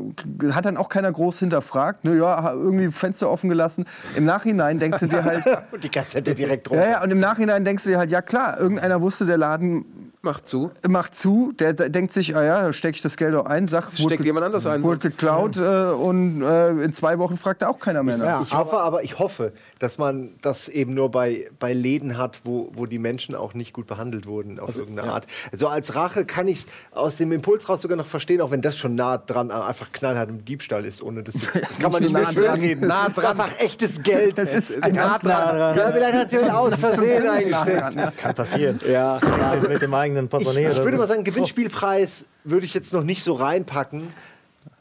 hat 0.52 0.64
dann 0.64 0.76
auch 0.76 0.88
keiner 0.88 1.12
groß 1.12 1.38
hinterfragt. 1.38 2.04
Ne, 2.04 2.16
ja, 2.16 2.52
irgendwie 2.52 2.90
Fenster 2.90 3.30
offen 3.30 3.48
gelassen. 3.48 3.86
Im 4.16 4.24
Nachhinein 4.24 4.78
denkst 4.78 5.00
du 5.00 5.06
dir 5.06 5.24
halt. 5.24 5.44
und 5.72 5.84
die 5.84 5.88
Kassette 5.88 6.34
direkt 6.34 6.70
runter. 6.70 6.84
Ja, 6.84 6.90
ja, 6.90 7.02
und 7.02 7.10
im 7.10 7.20
Nachhinein 7.20 7.64
denkst 7.64 7.84
du 7.84 7.90
dir 7.90 7.98
halt, 7.98 8.10
ja 8.10 8.22
klar, 8.22 8.58
irgendeiner 8.58 9.00
wusste, 9.00 9.26
der 9.26 9.38
Laden 9.38 10.12
Macht 10.22 10.46
zu. 10.46 10.70
Macht 10.86 11.16
zu. 11.16 11.52
Der, 11.58 11.72
der 11.72 11.88
denkt 11.88 12.12
sich, 12.12 12.36
ah 12.36 12.44
ja, 12.44 12.62
da 12.62 12.72
stecke 12.74 12.96
ich 12.96 13.00
das 13.00 13.16
Geld 13.16 13.34
auch 13.34 13.46
ein, 13.46 13.66
sagt, 13.66 13.98
steckt 13.98 14.22
jemand 14.22 14.44
anders 14.44 14.66
ein. 14.66 14.84
Wurde 14.84 15.08
geklaut 15.08 15.56
äh, 15.56 15.60
und 15.60 16.42
äh, 16.42 16.72
in 16.72 16.92
zwei 16.92 17.18
Wochen 17.18 17.38
fragt 17.38 17.62
er 17.62 17.70
auch 17.70 17.78
keiner 17.78 18.02
mehr 18.02 18.18
nach. 18.18 18.26
Ja, 18.26 18.42
ich 18.42 18.52
hoffe 18.52 18.78
aber, 18.78 19.02
ich 19.02 19.18
hoffe, 19.18 19.52
dass 19.78 19.96
man 19.96 20.32
das 20.42 20.68
eben 20.68 20.92
nur 20.92 21.10
bei, 21.10 21.48
bei 21.58 21.72
Läden 21.72 22.18
hat, 22.18 22.42
wo, 22.44 22.70
wo 22.74 22.84
die 22.84 22.98
Menschen 22.98 23.34
auch 23.34 23.54
nicht 23.54 23.72
gut 23.72 23.86
behandelt 23.86 24.26
wurden 24.26 24.60
auf 24.60 24.68
also, 24.68 24.82
irgendeine 24.82 25.08
ja. 25.08 25.14
Art. 25.14 25.26
Also 25.52 25.68
als 25.68 25.94
Rache 25.94 26.26
kann 26.26 26.48
ich 26.48 26.58
es 26.58 26.66
aus 26.90 27.16
dem 27.16 27.32
Impuls 27.32 27.66
raus 27.70 27.80
sogar 27.80 27.96
noch 27.96 28.04
verstehen, 28.04 28.42
auch 28.42 28.50
wenn 28.50 28.60
das 28.60 28.76
schon 28.76 28.94
nah 28.94 29.16
dran 29.16 29.48
äh, 29.48 29.54
einfach 29.54 29.90
knallhart 29.90 30.28
im 30.28 30.44
Diebstahl 30.44 30.84
ist, 30.84 31.02
ohne 31.02 31.22
das, 31.22 31.34
das 31.54 31.78
kann 31.78 31.92
man 31.92 32.02
nicht 32.02 32.12
mehr 32.12 32.30
schön 32.30 32.50
reden. 32.50 32.88
Nah 32.88 33.06
das 33.06 33.16
ist 33.16 33.24
einfach 33.24 33.58
echtes 33.58 34.02
Geld. 34.02 34.36
Das 34.36 34.52
ist 34.52 34.70
es. 34.70 34.92
nah 34.92 35.18
dran. 35.18 35.76
Ja, 35.76 35.92
vielleicht 35.92 36.14
hat 36.14 36.30
sie 36.30 36.38
aus 36.40 36.74
Versehen 36.74 37.26
eingesteckt. 37.26 38.16
Kann 38.18 38.34
passieren. 38.34 38.80
Ja. 38.86 39.18
Also, 39.50 39.68
mit 39.68 39.80
dem 39.80 39.94
eigenen 40.10 40.28
Portemonnaie. 40.28 40.66
Ich, 40.66 40.78
ich 40.78 40.84
würde 40.84 40.98
mal 40.98 41.08
sagen, 41.08 41.24
Gewinnspielpreis 41.24 42.26
würde 42.44 42.66
ich 42.66 42.74
jetzt 42.74 42.92
noch 42.92 43.04
nicht 43.04 43.22
so 43.22 43.34
reinpacken. 43.34 44.08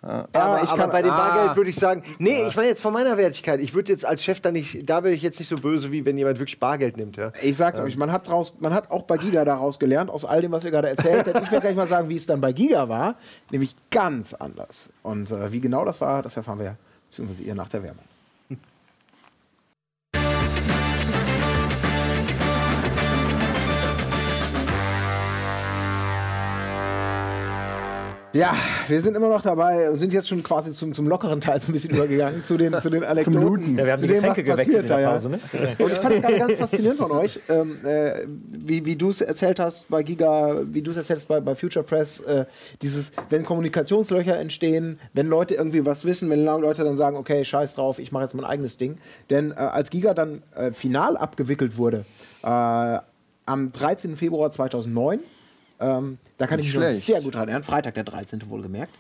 Ja, 0.03 0.27
aber, 0.33 0.63
ich 0.63 0.69
aber 0.69 0.87
bei 0.87 1.01
dem 1.01 1.11
Bargeld 1.11 1.51
ah. 1.51 1.55
würde 1.55 1.69
ich 1.69 1.75
sagen, 1.75 2.03
nee, 2.19 2.43
ich 2.47 2.55
meine 2.55 2.69
jetzt 2.69 2.81
von 2.81 2.91
meiner 2.91 3.17
Wertigkeit. 3.17 3.61
Ich 3.61 3.73
würde 3.73 3.91
jetzt 3.91 4.05
als 4.05 4.23
Chef 4.23 4.41
da 4.41 4.51
nicht, 4.51 4.89
da 4.89 5.03
wäre 5.03 5.13
ich 5.13 5.21
jetzt 5.21 5.39
nicht 5.39 5.47
so 5.47 5.57
böse, 5.57 5.91
wie 5.91 6.05
wenn 6.05 6.17
jemand 6.17 6.37
wirklich 6.39 6.59
Bargeld 6.59 6.97
nimmt. 6.97 7.15
Ja. 7.15 7.31
Ich 7.41 7.55
sag's 7.55 7.79
euch, 7.79 7.95
man 7.95 8.11
hat, 8.11 8.27
draus, 8.27 8.57
man 8.59 8.73
hat 8.73 8.91
auch 8.91 9.03
bei 9.03 9.17
Giga 9.17 9.45
daraus 9.45 9.79
gelernt, 9.79 10.09
aus 10.09 10.25
all 10.25 10.41
dem, 10.41 10.51
was 10.51 10.65
ihr 10.65 10.71
gerade 10.71 10.89
erzählt 10.89 11.27
habt. 11.27 11.43
Ich 11.43 11.51
werde 11.51 11.61
gleich 11.61 11.75
mal 11.75 11.87
sagen, 11.87 12.09
wie 12.09 12.15
es 12.15 12.25
dann 12.25 12.41
bei 12.41 12.51
Giga 12.51 12.89
war, 12.89 13.15
nämlich 13.51 13.75
ganz 13.89 14.33
anders. 14.33 14.89
Und 15.01 15.31
äh, 15.31 15.51
wie 15.51 15.61
genau 15.61 15.85
das 15.85 16.01
war, 16.01 16.23
das 16.23 16.35
erfahren 16.35 16.59
wir, 16.59 16.75
beziehungsweise 17.07 17.43
ihr 17.43 17.55
nach 17.55 17.69
der 17.69 17.83
Werbung. 17.83 18.05
Ja, 28.33 28.55
wir 28.87 29.01
sind 29.01 29.17
immer 29.17 29.29
noch 29.29 29.41
dabei, 29.41 29.91
sind 29.95 30.13
jetzt 30.13 30.29
schon 30.29 30.43
quasi 30.43 30.71
zum, 30.71 30.93
zum 30.93 31.07
lockeren 31.07 31.41
Teil 31.41 31.59
so 31.59 31.67
ein 31.67 31.73
bisschen 31.73 31.95
übergegangen, 31.95 32.43
zu 32.43 32.57
den, 32.57 32.79
zu 32.79 32.89
den 32.89 33.03
Anekdoten. 33.03 33.77
Ja, 33.77 33.85
wir 33.85 33.93
haben 33.93 34.01
die 34.01 34.07
Getränke 34.07 34.43
gewechselt 34.43 34.81
in 34.81 34.87
der 34.87 35.07
Pause, 35.07 35.29
ne? 35.29 35.39
Und 35.79 35.91
ich 35.91 35.97
fand 35.97 36.15
es 36.15 36.21
gerade 36.21 36.37
ganz 36.37 36.53
faszinierend 36.53 36.99
von 36.99 37.11
euch, 37.11 37.39
ähm, 37.49 37.79
äh, 37.83 38.25
wie, 38.49 38.85
wie 38.85 38.95
du 38.95 39.09
es 39.09 39.21
erzählt 39.21 39.59
hast 39.59 39.89
bei 39.89 40.03
Giga, 40.03 40.61
wie 40.63 40.81
du 40.81 40.91
es 40.91 40.97
erzählst 40.97 41.27
bei, 41.27 41.39
bei 41.39 41.55
Future 41.55 41.83
Press, 41.83 42.19
äh, 42.19 42.45
dieses, 42.81 43.11
wenn 43.29 43.43
Kommunikationslöcher 43.43 44.37
entstehen, 44.37 44.99
wenn 45.13 45.27
Leute 45.27 45.55
irgendwie 45.55 45.85
was 45.85 46.05
wissen, 46.05 46.29
wenn 46.29 46.45
Leute 46.45 46.83
dann 46.83 46.97
sagen, 46.97 47.17
okay, 47.17 47.43
scheiß 47.43 47.75
drauf, 47.75 47.97
ich 47.97 48.11
mache 48.11 48.23
jetzt 48.23 48.35
mein 48.35 48.45
eigenes 48.45 48.77
Ding. 48.77 48.99
Denn 49.31 49.51
äh, 49.51 49.55
als 49.55 49.89
Giga 49.89 50.13
dann 50.13 50.43
äh, 50.55 50.71
final 50.71 51.17
abgewickelt 51.17 51.77
wurde, 51.77 52.05
äh, 52.43 52.99
am 53.49 53.71
13. 53.71 54.15
Februar 54.15 54.51
2009, 54.51 55.19
ähm, 55.79 56.17
da 56.37 56.47
kann 56.47 56.59
Nicht 56.59 56.73
ich 56.73 56.79
mich 56.79 57.03
sehr 57.03 57.21
gut 57.21 57.35
dran 57.35 57.47
erinnern. 57.47 57.63
Freitag, 57.63 57.93
der 57.93 58.03
13. 58.03 58.49
wohlgemerkt. 58.49 58.93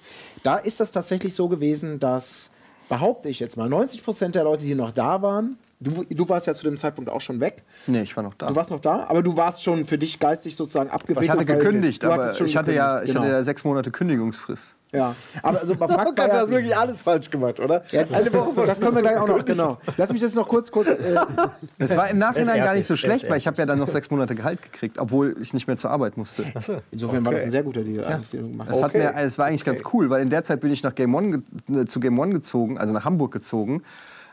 Da 0.43 0.57
ist 0.57 0.79
das 0.79 0.91
tatsächlich 0.91 1.33
so 1.33 1.47
gewesen, 1.47 1.99
dass, 1.99 2.51
behaupte 2.87 3.29
ich 3.29 3.39
jetzt 3.39 3.57
mal, 3.57 3.69
90 3.69 4.03
Prozent 4.03 4.35
der 4.35 4.43
Leute, 4.43 4.65
die 4.65 4.75
noch 4.75 4.91
da 4.91 5.21
waren, 5.21 5.57
Du, 5.81 6.03
du, 6.03 6.27
warst 6.27 6.45
ja 6.45 6.53
zu 6.53 6.65
dem 6.65 6.75
Zeitpunkt 6.75 7.09
auch 7.09 7.21
schon 7.21 7.39
weg. 7.39 7.63
Nee, 7.87 8.01
ich 8.01 8.13
war 8.17 8.21
noch 8.21 8.33
da. 8.33 8.47
Du 8.47 8.55
warst 8.57 8.69
noch 8.69 8.81
da, 8.81 9.05
aber 9.05 9.23
du 9.23 9.37
warst 9.37 9.63
schon 9.63 9.85
für 9.85 9.97
dich 9.97 10.19
geistig 10.19 10.57
sozusagen 10.57 10.89
abgewickelt. 10.89 11.23
Ich 11.23 11.29
hatte 11.29 11.45
gekündigt, 11.45 12.03
aber 12.03 12.37
ich 12.37 12.57
hatte, 12.57 12.73
ja, 12.73 13.01
ich 13.01 13.07
genau. 13.07 13.21
hatte 13.21 13.31
ja 13.31 13.43
sechs 13.43 13.63
Monate 13.63 13.89
Kündigungsfrist. 13.89 14.73
Ja, 14.91 15.15
aber 15.43 15.59
also 15.59 15.75
bei 15.75 15.87
Fakt 15.87 16.17
war 16.17 16.27
ja, 16.27 16.41
das 16.41 16.49
wirklich 16.49 16.75
alles 16.75 16.99
falsch 16.99 17.29
gemacht, 17.29 17.59
oder? 17.59 17.83
Ja, 17.91 18.01
Eine 18.11 18.33
Woche 18.33 18.65
das 18.65 18.81
können 18.81 18.95
wir 18.95 19.01
gleich 19.03 19.17
auch 19.17 19.27
noch, 19.27 19.45
genau. 19.45 19.77
Lass 19.97 20.11
mich 20.11 20.19
das 20.19 20.33
noch 20.33 20.47
kurz, 20.47 20.71
kurz. 20.71 20.87
Äh 20.87 21.15
es 21.77 21.95
war 21.95 22.09
im 22.09 22.17
Nachhinein 22.17 22.63
gar 22.63 22.73
nicht 22.73 22.87
so 22.87 22.95
schlecht, 22.95 23.29
weil 23.29 23.37
ich 23.37 23.45
habe 23.45 23.57
ja 23.57 23.67
dann 23.67 23.77
noch 23.77 23.89
sechs 23.89 24.09
Monate 24.09 24.33
Gehalt 24.33 24.63
gekriegt, 24.63 24.97
obwohl 24.97 25.35
ich 25.39 25.53
nicht 25.53 25.67
mehr 25.67 25.77
zur 25.77 25.91
Arbeit 25.91 26.17
musste. 26.17 26.43
So. 26.59 26.81
Insofern 26.91 27.17
okay. 27.17 27.25
war 27.25 27.33
das 27.33 27.43
ein 27.43 27.51
sehr 27.51 27.63
guter 27.63 27.83
Deal, 27.83 28.03
eigentlich, 28.03 28.31
den 28.31 28.41
du 28.41 28.49
gemacht 28.49 28.69
hast. 28.69 28.83
Okay. 28.83 29.11
Es 29.15 29.37
war 29.37 29.45
eigentlich 29.45 29.61
okay. 29.61 29.71
ganz 29.71 29.93
cool, 29.93 30.09
weil 30.09 30.23
in 30.23 30.29
der 30.29 30.43
Zeit 30.43 30.59
bin 30.61 30.71
ich 30.71 30.81
nach 30.81 30.95
Game 30.95 31.13
One, 31.13 31.43
äh, 31.69 31.85
zu 31.85 31.99
Game 31.99 32.17
One 32.17 32.33
gezogen, 32.33 32.79
also 32.79 32.93
nach 32.93 33.05
Hamburg 33.05 33.31
gezogen, 33.31 33.83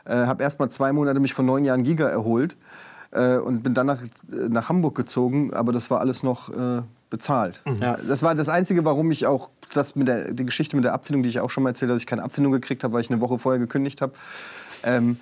äh, 0.07 0.15
habe 0.15 0.43
erst 0.43 0.59
mal 0.59 0.71
zwei 0.71 0.93
Monate 0.93 1.21
mich 1.21 1.35
von 1.35 1.45
neun 1.45 1.65
Jahren 1.65 1.83
Giga 1.83 2.09
erholt 2.09 2.57
äh, 3.11 3.37
und 3.37 3.63
bin 3.63 3.75
dann 3.75 3.87
nach, 3.87 4.01
äh, 4.03 4.49
nach 4.49 4.69
Hamburg 4.69 4.95
gezogen, 4.95 5.53
aber 5.53 5.73
das 5.73 5.91
war 5.91 6.01
alles 6.01 6.23
noch 6.23 6.49
äh, 6.49 6.83
bezahlt. 7.11 7.61
Mhm. 7.65 7.77
Ja. 7.77 7.99
Das 8.07 8.23
war 8.23 8.35
das 8.35 8.49
Einzige, 8.49 8.85
warum 8.85 9.11
ich 9.11 9.27
auch 9.27 9.51
das 9.73 9.97
mit 9.97 10.09
der 10.09 10.33
die 10.33 10.45
Geschichte 10.45 10.77
mit 10.77 10.85
der 10.85 10.93
Abfindung, 10.93 11.23
die 11.23 11.29
ich 11.29 11.41
auch 11.41 11.51
schon 11.51 11.63
mal 11.63 11.71
erzählt 11.71 11.91
habe, 11.91 11.97
dass 11.97 12.03
ich 12.03 12.07
keine 12.07 12.23
Abfindung 12.23 12.53
gekriegt 12.53 12.85
habe, 12.85 12.95
weil 12.95 13.01
ich 13.01 13.11
eine 13.11 13.21
Woche 13.21 13.39
vorher 13.39 13.59
gekündigt 13.59 14.01
habe. 14.01 14.13
Ähm, 14.83 15.19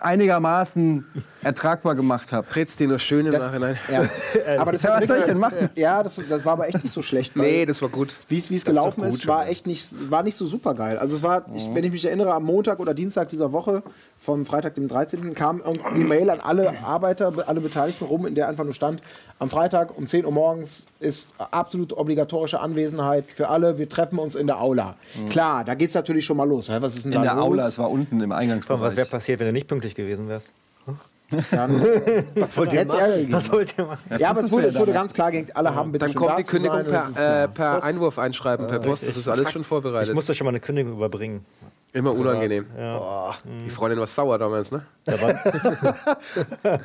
einigermaßen 0.00 1.04
ertragbar 1.42 1.94
gemacht 1.94 2.32
habe. 2.32 2.46
Red's 2.54 2.76
dir 2.76 2.88
nur 2.88 2.98
schön 2.98 3.26
im 3.26 3.32
das, 3.32 3.46
Nachhinein. 3.46 3.78
Ja. 3.90 4.00
aber 4.58 4.72
das 4.72 4.82
ja, 4.82 5.00
was 5.00 5.06
soll 5.06 5.18
ich 5.18 5.24
denn 5.24 5.38
machen? 5.38 5.70
Ja, 5.76 6.02
das, 6.02 6.20
das 6.28 6.44
war 6.44 6.54
aber 6.54 6.68
echt 6.68 6.82
nicht 6.82 6.92
so 6.92 7.02
schlecht. 7.02 7.36
Nee, 7.36 7.66
das 7.66 7.82
war 7.82 7.88
gut. 7.88 8.14
Wie 8.28 8.36
es 8.36 8.64
gelaufen 8.64 9.02
gut, 9.02 9.10
ist, 9.10 9.26
war 9.26 9.48
echt 9.48 9.66
nicht, 9.66 10.10
war 10.10 10.22
nicht 10.22 10.36
so 10.36 10.46
super 10.46 10.74
geil. 10.74 10.98
Also 10.98 11.14
es 11.14 11.22
war, 11.22 11.46
ich, 11.54 11.72
wenn 11.72 11.84
ich 11.84 11.92
mich 11.92 12.04
erinnere, 12.04 12.34
am 12.34 12.44
Montag 12.44 12.80
oder 12.80 12.94
Dienstag 12.94 13.28
dieser 13.28 13.52
Woche, 13.52 13.82
vom 14.20 14.44
Freitag, 14.44 14.74
dem 14.74 14.88
13. 14.88 15.34
kam 15.34 15.62
die 15.94 16.04
Mail 16.04 16.30
an 16.30 16.40
alle 16.40 16.82
Arbeiter, 16.82 17.32
alle 17.46 17.60
Beteiligten 17.60 18.04
rum, 18.04 18.26
in 18.26 18.34
der 18.34 18.48
einfach 18.48 18.64
nur 18.64 18.74
stand, 18.74 19.02
am 19.38 19.50
Freitag 19.50 19.96
um 19.96 20.06
10 20.06 20.24
Uhr 20.24 20.32
morgens 20.32 20.86
ist 21.00 21.28
absolut 21.38 21.92
obligatorische 21.92 22.60
Anwesenheit 22.60 23.26
für 23.26 23.48
alle, 23.48 23.78
wir 23.78 23.88
treffen 23.88 24.18
uns 24.18 24.34
in 24.34 24.46
der 24.46 24.60
Aula. 24.60 24.96
Mhm. 25.14 25.28
Klar, 25.28 25.64
da 25.64 25.74
geht 25.74 25.90
es 25.90 25.94
natürlich 25.94 26.24
schon 26.24 26.36
mal 26.36 26.48
los. 26.48 26.68
Was 26.68 26.96
ist 26.96 27.04
denn 27.04 27.12
in 27.12 27.18
da 27.18 27.24
der 27.24 27.34
los? 27.34 27.44
Aula, 27.44 27.68
es 27.68 27.78
war 27.78 27.90
unten 27.90 28.20
im 28.20 28.32
Eingangsbereich. 28.32 28.80
Was 28.80 28.96
wäre 28.96 29.06
passiert, 29.06 29.40
wenn 29.40 29.46
du 29.46 29.52
nicht 29.52 29.68
pünktlich 29.68 29.94
gewesen 29.94 30.28
wärst? 30.28 30.50
Dann, 31.50 31.80
was 32.36 32.56
wollt 32.56 32.72
ihr 32.72 32.80
jetzt 32.80 32.92
machen? 32.92 33.26
Was 33.30 33.50
wollt 33.50 33.76
ihr 33.76 33.84
machen? 33.84 34.16
Ja, 34.18 34.30
aber 34.30 34.40
es 34.42 34.52
wurde, 34.52 34.68
es 34.68 34.78
wurde 34.78 34.92
ganz 34.92 35.12
klar 35.12 35.32
alle 35.54 35.74
haben 35.74 35.90
bitte 35.90 36.06
Dann 36.06 36.14
kommt 36.14 36.38
die 36.38 36.44
Kündigung 36.44 36.84
per, 36.84 37.42
äh, 37.44 37.48
per 37.48 37.82
Einwurf 37.82 38.18
einschreiben, 38.18 38.68
per 38.68 38.78
Post. 38.78 39.08
Das 39.08 39.16
ist 39.16 39.28
alles 39.28 39.50
schon 39.50 39.64
vorbereitet. 39.64 40.10
Ich 40.10 40.14
muss 40.14 40.30
euch 40.30 40.36
schon 40.36 40.44
mal 40.44 40.50
eine 40.50 40.60
Kündigung 40.60 40.92
überbringen. 40.92 41.44
Immer 41.96 42.12
unangenehm. 42.12 42.66
Ja. 42.76 42.98
Boah, 42.98 43.36
die 43.64 43.70
Freundin 43.70 43.98
war 43.98 44.06
sauer 44.06 44.38
damals, 44.38 44.70
ne? 44.70 44.82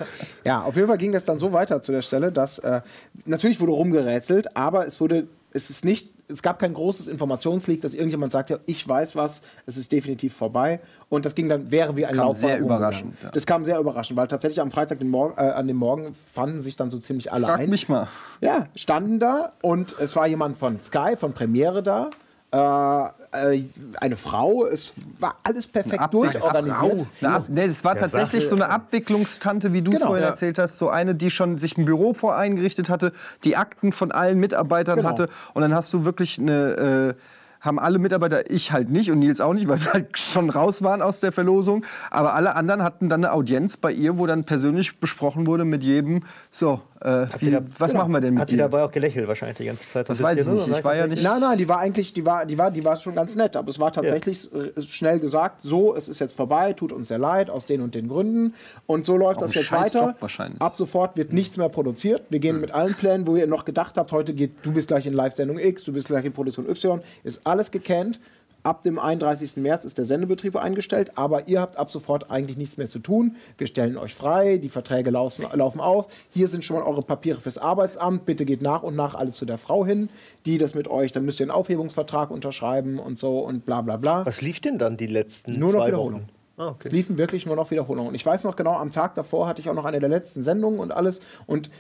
ja, 0.45 0.62
auf 0.62 0.74
jeden 0.74 0.88
Fall 0.88 0.97
ging 0.97 1.12
das 1.12 1.26
dann 1.26 1.38
so 1.38 1.51
weiter 1.51 1.82
zu 1.82 1.91
der 1.91 2.01
Stelle, 2.01 2.32
dass 2.32 2.59
äh, 2.59 2.80
natürlich 3.26 3.59
wurde 3.59 3.74
rumgerätselt, 3.74 4.55
aber 4.55 4.88
es 4.88 5.01
wurde, 5.01 5.28
es 5.51 5.70
ist 5.70 5.84
nicht, 5.84 6.12
es 6.30 6.41
gab 6.41 6.59
kein 6.59 6.74
großes 6.74 7.09
Informationsleak, 7.09 7.82
dass 7.82 7.93
irgendjemand 7.93 8.32
sagt, 8.32 8.51
ja, 8.51 8.59
ich 8.68 8.88
weiß 8.88 9.18
was, 9.18 9.41
es 9.66 9.76
ist 9.76 9.91
definitiv 9.91 10.34
vorbei. 10.34 10.80
Und 11.09 11.26
das 11.26 11.36
ging 11.36 11.49
dann, 11.49 11.72
wäre 11.72 11.97
wie 11.97 12.03
das 12.03 12.12
ein 12.12 12.16
kam 12.16 12.28
Laufbahn. 12.28 12.49
Sehr 12.49 12.59
überraschend. 12.59 13.16
Ja. 13.22 13.32
Das 13.32 13.45
kam 13.45 13.66
sehr 13.66 13.80
überraschend, 13.80 14.16
weil 14.16 14.30
tatsächlich 14.30 14.62
am 14.62 14.72
Freitag 14.72 14.99
den 14.99 15.09
Morgen, 15.09 15.34
äh, 15.38 15.41
an 15.41 15.68
dem 15.68 15.76
Morgen 15.76 16.14
fanden 16.14 16.62
sich 16.62 16.78
dann 16.78 16.89
so 16.89 16.99
ziemlich 16.99 17.34
alle 17.34 17.47
Frag 17.47 17.59
ein. 17.59 17.70
mich 17.70 17.89
mal. 17.89 18.07
Ja, 18.39 18.70
standen 18.78 19.20
da 19.20 19.51
und 19.62 19.93
es 19.99 20.16
war 20.16 20.26
jemand 20.26 20.55
von 20.55 20.82
Sky, 20.82 21.18
von 21.18 21.34
Premiere 21.34 21.84
da. 21.84 22.12
Äh, 22.54 23.04
äh, 23.32 23.64
eine 24.02 24.18
Frau. 24.18 24.66
Es 24.66 24.93
war 25.20 25.38
alles 25.43 25.68
perfekt 25.68 26.14
durchorganisiert. 26.14 27.08
Ab 27.24 27.43
nee, 27.47 27.68
das 27.68 27.84
war 27.86 27.95
tatsächlich 27.95 28.47
so 28.47 28.56
eine 28.56 28.70
Abwicklungstante, 28.70 29.72
wie 29.72 29.82
du 29.82 29.91
es 29.91 29.97
genau, 29.97 30.08
vorhin 30.08 30.24
ja. 30.24 30.30
erzählt 30.30 30.60
hast. 30.60 30.78
So 30.78 30.89
eine, 30.89 31.16
die 31.16 31.32
schon 31.32 31.58
sich 31.58 31.78
ein 31.78 31.86
Büro 31.86 32.14
voreingerichtet 32.14 32.89
hatte, 32.89 33.14
die 33.45 33.56
Akten 33.56 33.93
von 33.93 34.12
allen 34.12 34.38
Mitarbeitern 34.39 34.97
genau. 34.97 35.10
hatte. 35.10 35.30
Und 35.54 35.62
dann 35.62 35.74
hast 35.74 35.93
du 35.93 36.06
wirklich 36.06 36.39
eine. 36.39 37.16
Äh, 37.16 37.22
haben 37.62 37.78
alle 37.78 37.99
Mitarbeiter, 37.99 38.49
ich 38.49 38.72
halt 38.72 38.89
nicht 38.89 39.12
und 39.12 39.20
Nils 39.20 39.39
auch 39.39 39.54
nicht, 39.54 39.68
weil 39.68 39.80
wir 39.80 39.93
halt 39.93 40.18
schon 40.18 40.49
raus 40.49 40.82
waren 40.82 41.04
aus 41.04 41.20
der 41.20 41.32
Verlosung. 41.32 41.86
Aber 42.10 42.34
alle 42.34 42.56
anderen 42.56 42.82
hatten 42.82 43.08
dann 43.08 43.24
eine 43.24 43.34
Audienz 43.34 43.78
bei 43.78 43.91
ihr, 43.91 44.18
wo 44.18 44.26
dann 44.26 44.45
persönlich 44.45 44.99
besprochen 44.99 45.45
wurde 45.45 45.64
mit 45.64 45.84
jedem, 45.84 46.24
so, 46.49 46.82
äh, 47.02 47.26
wie, 47.39 47.49
da, 47.49 47.62
was 47.80 47.91
genau. 47.91 48.02
machen 48.02 48.14
wir 48.14 48.22
denn 48.22 48.36
mit 48.36 48.41
Hat 48.41 48.49
sie 48.49 48.58
dabei 48.58 48.84
auch 48.84 48.91
gelächelt 48.91 49.28
wahrscheinlich 49.28 49.58
die 49.58 49.66
ganze 49.66 49.88
Zeit? 49.88 50.08
Das 50.08 50.22
weiß 50.22 50.39
ich 50.39 50.45
nicht. 50.45 50.68
Ich 50.68 50.84
war 50.84 50.95
ja 50.95 51.08
nicht. 51.08 51.24
Nein, 51.24 51.41
nein, 51.41 51.58
die 51.58 51.68
war 51.68 51.80
eigentlich, 51.80 52.14
die 52.14 52.26
war, 52.26 52.45
die 52.45 52.58
war, 52.58 52.70
die 52.70 52.86
war 52.86 52.95
schon 52.97 53.16
ganz 53.16 53.36
nett. 53.36 53.56
Aber 53.56 53.70
es 53.70 53.80
war 53.80 53.91
tatsächlich 53.91 54.49
ja. 54.52 54.82
schnell 54.84 55.20
gesagt, 55.20 55.62
so, 55.62 55.95
es 55.95 56.08
ist 56.08 56.20
jetzt 56.20 56.34
vorbei, 56.34 56.74
tut 56.74 56.93
uns 56.93 57.08
sehr 57.08 57.18
leid, 57.18 57.49
aus 57.49 57.66
den 57.66 57.82
und 57.82 57.95
den 57.95 58.08
Gründen. 58.08 58.54
Und 58.86 59.06
so 59.06 59.18
läuft 59.18 59.39
auch 59.39 59.47
das 59.47 59.56
jetzt 59.56 59.72
weiter. 59.72 60.16
Ab 60.60 60.76
sofort 60.76 61.18
wird 61.18 61.34
nichts 61.34 61.58
mehr 61.58 61.70
produziert. 61.70 62.24
Wir 62.30 62.39
gehen 62.39 62.56
mhm. 62.56 62.62
mit 62.62 62.72
allen 62.72 62.93
Plänen, 62.93 63.26
wo 63.26 63.36
ihr 63.36 63.47
noch 63.47 63.66
gedacht 63.66 63.97
habt, 63.97 64.12
heute 64.12 64.34
geht, 64.34 64.64
du 64.64 64.72
bist 64.72 64.88
gleich 64.88 65.08
in 65.08 65.14
Live-Sendung 65.14 65.58
X, 65.58 65.84
du 65.84 65.93
bist 65.93 66.08
gleich 66.08 66.26
in 66.26 66.34
Produktion 66.34 66.70
Y, 66.70 67.02
ist 67.24 67.41
alles 67.45 67.72
gekannt. 67.72 68.20
Ab 68.64 68.84
dem 68.84 68.99
31. 68.99 69.57
März 69.57 69.86
ist 69.86 69.97
der 69.97 70.05
Sendebetrieb 70.05 70.55
eingestellt, 70.55 71.18
aber 71.18 71.47
ihr 71.47 71.59
habt 71.59 71.78
ab 71.78 71.89
sofort 71.89 72.30
eigentlich 72.30 72.57
nichts 72.57 72.78
mehr 72.78 72.88
zu 72.88 72.99
tun. 72.99 73.36
Wir 73.57 73.66
stellen 73.66 73.97
euch 73.97 74.14
frei, 74.14 74.57
die 74.57 74.70
Verträge 74.70 75.09
laufen, 75.09 75.45
laufen 75.53 75.82
auf. 75.82 76.07
Hier 76.30 76.47
sind 76.47 76.64
schon 76.64 76.78
mal 76.78 76.84
eure 76.84 77.01
Papiere 77.01 77.39
fürs 77.39 77.57
Arbeitsamt. 77.57 78.26
Bitte 78.26 78.45
geht 78.45 78.62
nach 78.62 78.84
und 78.84 78.95
nach 78.95 79.16
alles 79.16 79.36
zu 79.36 79.45
der 79.45 79.57
Frau 79.57 79.84
hin, 79.84 80.09
die 80.45 80.59
das 80.59 80.76
mit 80.76 80.88
euch, 80.88 81.12
dann 81.12 81.26
müsst 81.26 81.39
ihr 81.39 81.45
einen 81.45 81.51
Aufhebungsvertrag 81.51 82.30
unterschreiben 82.30 82.99
und 82.99 83.18
so 83.18 83.39
und 83.39 83.66
bla 83.66 83.82
bla 83.82 83.97
bla. 83.97 84.26
Was 84.26 84.41
lief 84.41 84.59
denn 84.59 84.78
dann 84.78 84.95
die 84.95 85.07
letzten 85.07 85.57
Nur 85.57 85.74
noch 85.74 85.88
Wiederholung. 85.88 86.26
Ah, 86.57 86.68
okay. 86.68 86.89
Es 86.89 86.91
liefen 86.91 87.18
wirklich 87.18 87.47
nur 87.47 87.55
noch 87.55 87.72
Wiederholungen. 87.72 88.09
Und 88.09 88.16
ich 88.16 88.26
weiß 88.26 88.43
noch 88.43 88.55
genau, 88.55 88.74
am 88.74 88.91
Tag 88.91 89.16
davor 89.16 89.47
hatte 89.47 89.62
ich 89.62 89.70
auch 89.70 89.74
noch 89.74 89.86
eine 89.86 89.99
der 89.99 90.09
letzten 90.09 90.43
Sendungen 90.43 90.80
und 90.80 90.91
alles. 90.91 91.20
Und 91.47 91.72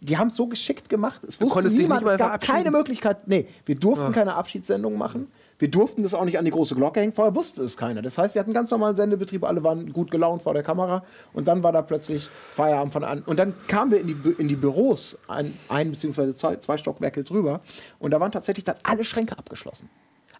die 0.00 0.16
haben 0.18 0.28
es 0.28 0.36
so 0.36 0.46
geschickt 0.46 0.88
gemacht. 0.88 1.22
Es 1.24 1.40
wusste 1.40 1.68
niemand, 1.68 2.06
es 2.06 2.16
gab 2.16 2.40
keine 2.40 2.70
Möglichkeit. 2.70 3.28
Nee, 3.28 3.46
wir 3.66 3.76
durften 3.76 4.06
ja. 4.06 4.12
keine 4.12 4.34
Abschiedssendung 4.34 4.96
machen. 4.96 5.28
Wir 5.62 5.70
durften 5.70 6.02
das 6.02 6.12
auch 6.12 6.24
nicht 6.24 6.40
an 6.40 6.44
die 6.44 6.50
große 6.50 6.74
Glocke 6.74 6.98
hängen, 6.98 7.12
vorher 7.12 7.36
wusste 7.36 7.62
es 7.62 7.76
keiner. 7.76 8.02
Das 8.02 8.18
heißt, 8.18 8.34
wir 8.34 8.40
hatten 8.40 8.52
ganz 8.52 8.72
normalen 8.72 8.96
Sendebetrieb, 8.96 9.44
alle 9.44 9.62
waren 9.62 9.92
gut 9.92 10.10
gelaunt 10.10 10.42
vor 10.42 10.54
der 10.54 10.64
Kamera 10.64 11.04
und 11.34 11.46
dann 11.46 11.62
war 11.62 11.70
da 11.70 11.82
plötzlich 11.82 12.28
Feierabend 12.52 12.92
von 12.92 13.04
an. 13.04 13.22
Und 13.26 13.38
dann 13.38 13.54
kamen 13.68 13.92
wir 13.92 14.00
in 14.00 14.08
die, 14.08 14.30
in 14.38 14.48
die 14.48 14.56
Büros, 14.56 15.16
ein, 15.28 15.56
ein 15.68 15.92
bzw. 15.92 16.34
Zwei, 16.34 16.56
zwei 16.56 16.76
Stockwerke 16.76 17.22
drüber 17.22 17.60
und 18.00 18.10
da 18.10 18.18
waren 18.18 18.32
tatsächlich 18.32 18.64
dann 18.64 18.74
alle 18.82 19.04
Schränke 19.04 19.38
abgeschlossen. 19.38 19.88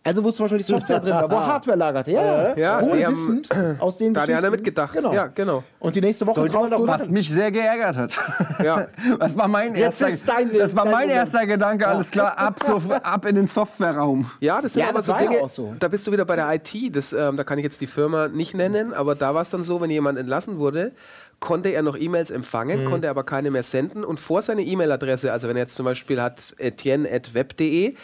Also 0.05 0.25
wo 0.25 0.31
zum 0.33 0.45
Beispiel 0.45 0.59
die 0.59 0.65
Software 0.65 0.99
drin 0.99 1.15
war, 1.15 1.31
wo 1.31 1.37
Hardware 1.37 1.77
lagerte. 1.77 2.11
Ja, 2.11 2.57
ja 2.57 2.83
wohl 2.83 2.99
wissend 2.99 3.49
aus 3.79 3.99
den 3.99 4.13
Da 4.13 4.23
hat 4.23 4.31
einer 4.31 4.51
mitgedacht. 4.51 4.95
Genau. 4.95 5.13
Ja, 5.13 5.29
genau. 5.29 5.63
Und 5.79 5.95
die 5.95 6.01
nächste 6.01 6.27
Woche 6.27 6.49
drauf 6.49 6.71
doch, 6.71 6.87
Was 6.87 7.09
mich 7.09 7.31
sehr 7.31 7.53
geärgert 7.53 7.97
hat. 7.97 8.13
Ja. 8.63 8.89
Das 9.19 9.37
war 9.37 9.47
mein 9.47 9.75
erster, 9.75 10.11
dein, 10.27 10.53
das 10.53 10.75
war 10.75 10.85
mein 10.85 11.09
erster 11.09 11.47
Gedanke, 11.47 11.87
alles 11.87 12.11
klar, 12.11 12.37
ab, 12.39 12.61
so, 12.67 12.81
ab 12.91 13.25
in 13.27 13.35
den 13.35 13.47
Softwareraum. 13.47 14.31
Ja, 14.41 14.61
das 14.61 14.73
sind 14.73 14.83
ja, 14.83 14.89
aber 14.89 14.99
das 14.99 15.07
so 15.07 15.13
Dinge, 15.13 15.37
ja 15.37 15.49
so. 15.49 15.75
da 15.79 15.89
bist 15.89 16.07
du 16.07 16.13
wieder 16.13 16.25
bei 16.25 16.37
der 16.37 16.53
IT. 16.53 16.97
Das, 16.97 17.13
ähm, 17.13 17.37
da 17.37 17.45
kann 17.45 17.59
ich 17.59 17.65
jetzt 17.65 17.81
die 17.81 17.87
Firma 17.87 18.29
nicht 18.29 18.55
nennen, 18.55 18.93
aber 18.93 19.15
da 19.15 19.35
war 19.35 19.43
es 19.43 19.51
dann 19.51 19.63
so, 19.63 19.81
wenn 19.81 19.91
jemand 19.91 20.19
entlassen 20.19 20.59
wurde, 20.59 20.93
konnte 21.41 21.71
er 21.71 21.83
noch 21.83 21.99
E-Mails 21.99 22.31
empfangen, 22.31 22.85
mhm. 22.85 22.89
konnte 22.89 23.11
aber 23.11 23.25
keine 23.25 23.51
mehr 23.51 23.63
senden 23.63 24.05
und 24.05 24.19
vor 24.19 24.43
seine 24.43 24.63
E-Mail-Adresse, 24.63 25.33
also 25.33 25.49
wenn 25.49 25.57
er 25.57 25.63
jetzt 25.63 25.75
zum 25.75 25.85
Beispiel 25.85 26.21
hat 26.21 26.55
etienne.web.de, 26.59 27.95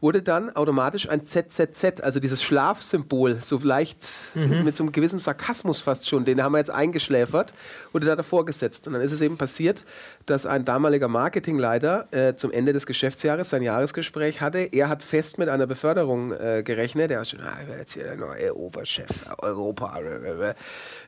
wurde 0.00 0.22
dann 0.22 0.54
automatisch 0.54 1.08
ein 1.08 1.24
ZZZ, 1.24 2.00
also 2.02 2.20
dieses 2.20 2.42
Schlafsymbol, 2.42 3.38
so 3.40 3.58
leicht 3.58 4.10
mhm. 4.34 4.64
mit 4.64 4.76
so 4.76 4.84
einem 4.84 4.92
gewissen 4.92 5.18
Sarkasmus 5.18 5.80
fast 5.80 6.08
schon, 6.08 6.24
den 6.24 6.42
haben 6.42 6.52
wir 6.52 6.58
jetzt 6.58 6.70
eingeschläfert, 6.70 7.52
wurde 7.92 8.06
da 8.06 8.14
davor 8.14 8.46
gesetzt. 8.46 8.86
Und 8.86 8.92
dann 8.92 9.02
ist 9.02 9.12
es 9.12 9.20
eben 9.20 9.36
passiert, 9.36 9.84
dass 10.26 10.46
ein 10.46 10.64
damaliger 10.64 11.08
Marketingleiter 11.08 12.06
äh, 12.12 12.34
zum 12.34 12.52
Ende 12.52 12.72
des 12.72 12.86
Geschäftsjahres 12.86 13.50
sein 13.50 13.62
Jahresgespräch 13.62 14.40
hatte. 14.40 14.58
Er 14.58 14.88
hat 14.88 15.02
fest 15.02 15.38
mit 15.38 15.48
einer 15.48 15.66
Beförderung 15.66 16.32
äh, 16.32 16.62
gerechnet. 16.64 17.10
Er 17.10 17.20
hat 17.20 17.28
schon, 17.28 17.40
ah, 17.40 17.58
ich 17.60 17.68
werde 17.68 17.80
jetzt 17.80 17.94
hier 17.94 18.04
der 18.04 18.16
neue 18.16 18.56
Oberchef 18.56 19.08
Europa. 19.38 19.98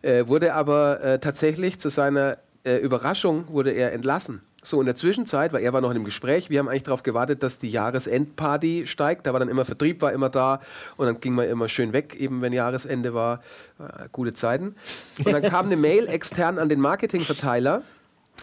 Äh, 0.03 0.27
wurde 0.27 0.55
aber 0.55 1.01
äh, 1.03 1.19
tatsächlich 1.21 1.79
zu 1.79 1.91
seiner 1.91 2.39
äh, 2.65 2.77
Überraschung 2.77 3.49
wurde 3.49 3.71
er 3.71 3.93
entlassen. 3.93 4.43
So, 4.63 4.79
in 4.81 4.87
der 4.87 4.95
Zwischenzeit, 4.95 5.53
weil 5.55 5.63
er 5.63 5.73
war 5.73 5.81
noch 5.81 5.91
in 5.91 5.97
einem 5.97 6.05
Gespräch, 6.05 6.51
wir 6.51 6.59
haben 6.59 6.69
eigentlich 6.69 6.83
darauf 6.83 7.03
gewartet, 7.03 7.43
dass 7.43 7.57
die 7.57 7.71
Jahresendparty 7.71 8.87
steigt. 8.87 9.27
Da 9.27 9.33
war 9.33 9.41
dann 9.41 9.49
immer 9.49 9.65
Vertrieb, 9.65 10.03
war 10.03 10.13
immer 10.13 10.29
da 10.29 10.61
und 10.99 11.07
dann 11.07 11.21
ging 11.21 11.35
man 11.35 11.49
immer 11.49 11.69
schön 11.69 11.95
weg, 11.95 12.15
eben 12.17 12.43
wenn 12.43 12.53
Jahresende 12.53 13.15
war. 13.15 13.41
Äh, 13.79 14.09
gute 14.13 14.35
Zeiten. 14.35 14.75
Und 15.25 15.33
dann 15.33 15.43
kam 15.43 15.67
eine 15.67 15.77
Mail 15.79 16.07
extern 16.09 16.59
an 16.59 16.69
den 16.69 16.81
Marketingverteiler. 16.81 17.83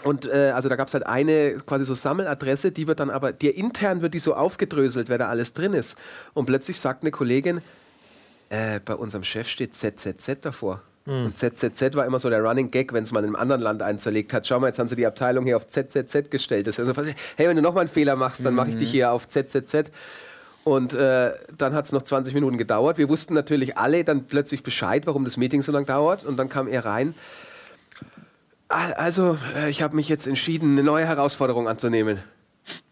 Und 0.03 0.25
äh, 0.25 0.51
also 0.55 0.69
da 0.69 0.75
gab 0.75 0.87
es 0.87 0.93
halt 0.93 1.05
eine 1.05 1.57
quasi 1.65 1.85
so 1.85 1.93
Sammeladresse, 1.93 2.71
die 2.71 2.87
wird 2.87 2.99
dann 2.99 3.09
aber, 3.09 3.31
dir 3.31 3.55
intern 3.55 4.01
wird 4.01 4.13
die 4.13 4.19
so 4.19 4.33
aufgedröselt, 4.33 5.09
wer 5.09 5.17
da 5.17 5.27
alles 5.27 5.53
drin 5.53 5.73
ist. 5.73 5.97
Und 6.33 6.45
plötzlich 6.45 6.79
sagt 6.79 7.03
eine 7.03 7.11
Kollegin, 7.11 7.61
äh, 8.49 8.79
bei 8.79 8.95
unserem 8.95 9.23
Chef 9.23 9.47
steht 9.47 9.75
ZZZ 9.75 10.41
davor. 10.41 10.81
Mhm. 11.07 11.25
Und 11.27 11.39
ZZZ 11.39 11.95
war 11.95 12.05
immer 12.05 12.19
so 12.19 12.29
der 12.29 12.43
Running 12.43 12.69
Gag, 12.69 12.91
wenn 12.91 13.03
es 13.03 13.11
mal 13.11 13.19
in 13.19 13.27
einem 13.27 13.35
anderen 13.37 13.61
Land 13.61 13.81
einzerlegt 13.81 14.33
hat. 14.33 14.45
Schau 14.45 14.59
mal, 14.59 14.67
jetzt 14.67 14.77
haben 14.77 14.89
sie 14.89 14.97
die 14.97 15.07
Abteilung 15.07 15.45
hier 15.45 15.55
auf 15.55 15.67
ZZZ 15.67 16.29
gestellt. 16.29 16.67
Das 16.67 16.77
ist 16.77 16.87
also, 16.87 17.01
hey, 17.37 17.47
wenn 17.47 17.55
du 17.55 17.61
nochmal 17.61 17.81
einen 17.81 17.89
Fehler 17.89 18.15
machst, 18.17 18.45
dann 18.45 18.53
mache 18.53 18.69
ich 18.69 18.75
dich 18.75 18.89
mhm. 18.89 18.93
hier 18.93 19.11
auf 19.11 19.27
ZZZ. 19.27 19.89
Und 20.65 20.93
äh, 20.93 21.31
dann 21.57 21.73
hat 21.73 21.85
es 21.85 21.93
noch 21.93 22.01
20 22.01 22.33
Minuten 22.33 22.57
gedauert. 22.57 22.97
Wir 22.97 23.07
wussten 23.07 23.33
natürlich 23.33 23.77
alle 23.77 24.03
dann 24.03 24.25
plötzlich 24.25 24.63
Bescheid, 24.63 25.07
warum 25.07 25.23
das 25.23 25.37
Meeting 25.37 25.61
so 25.61 25.71
lange 25.71 25.85
dauert. 25.85 26.25
Und 26.25 26.35
dann 26.35 26.49
kam 26.49 26.67
er 26.67 26.85
rein. 26.85 27.15
Also, 28.67 29.37
äh, 29.55 29.69
ich 29.69 29.81
habe 29.81 29.95
mich 29.95 30.09
jetzt 30.09 30.27
entschieden, 30.27 30.73
eine 30.73 30.83
neue 30.83 31.05
Herausforderung 31.05 31.69
anzunehmen. 31.69 32.19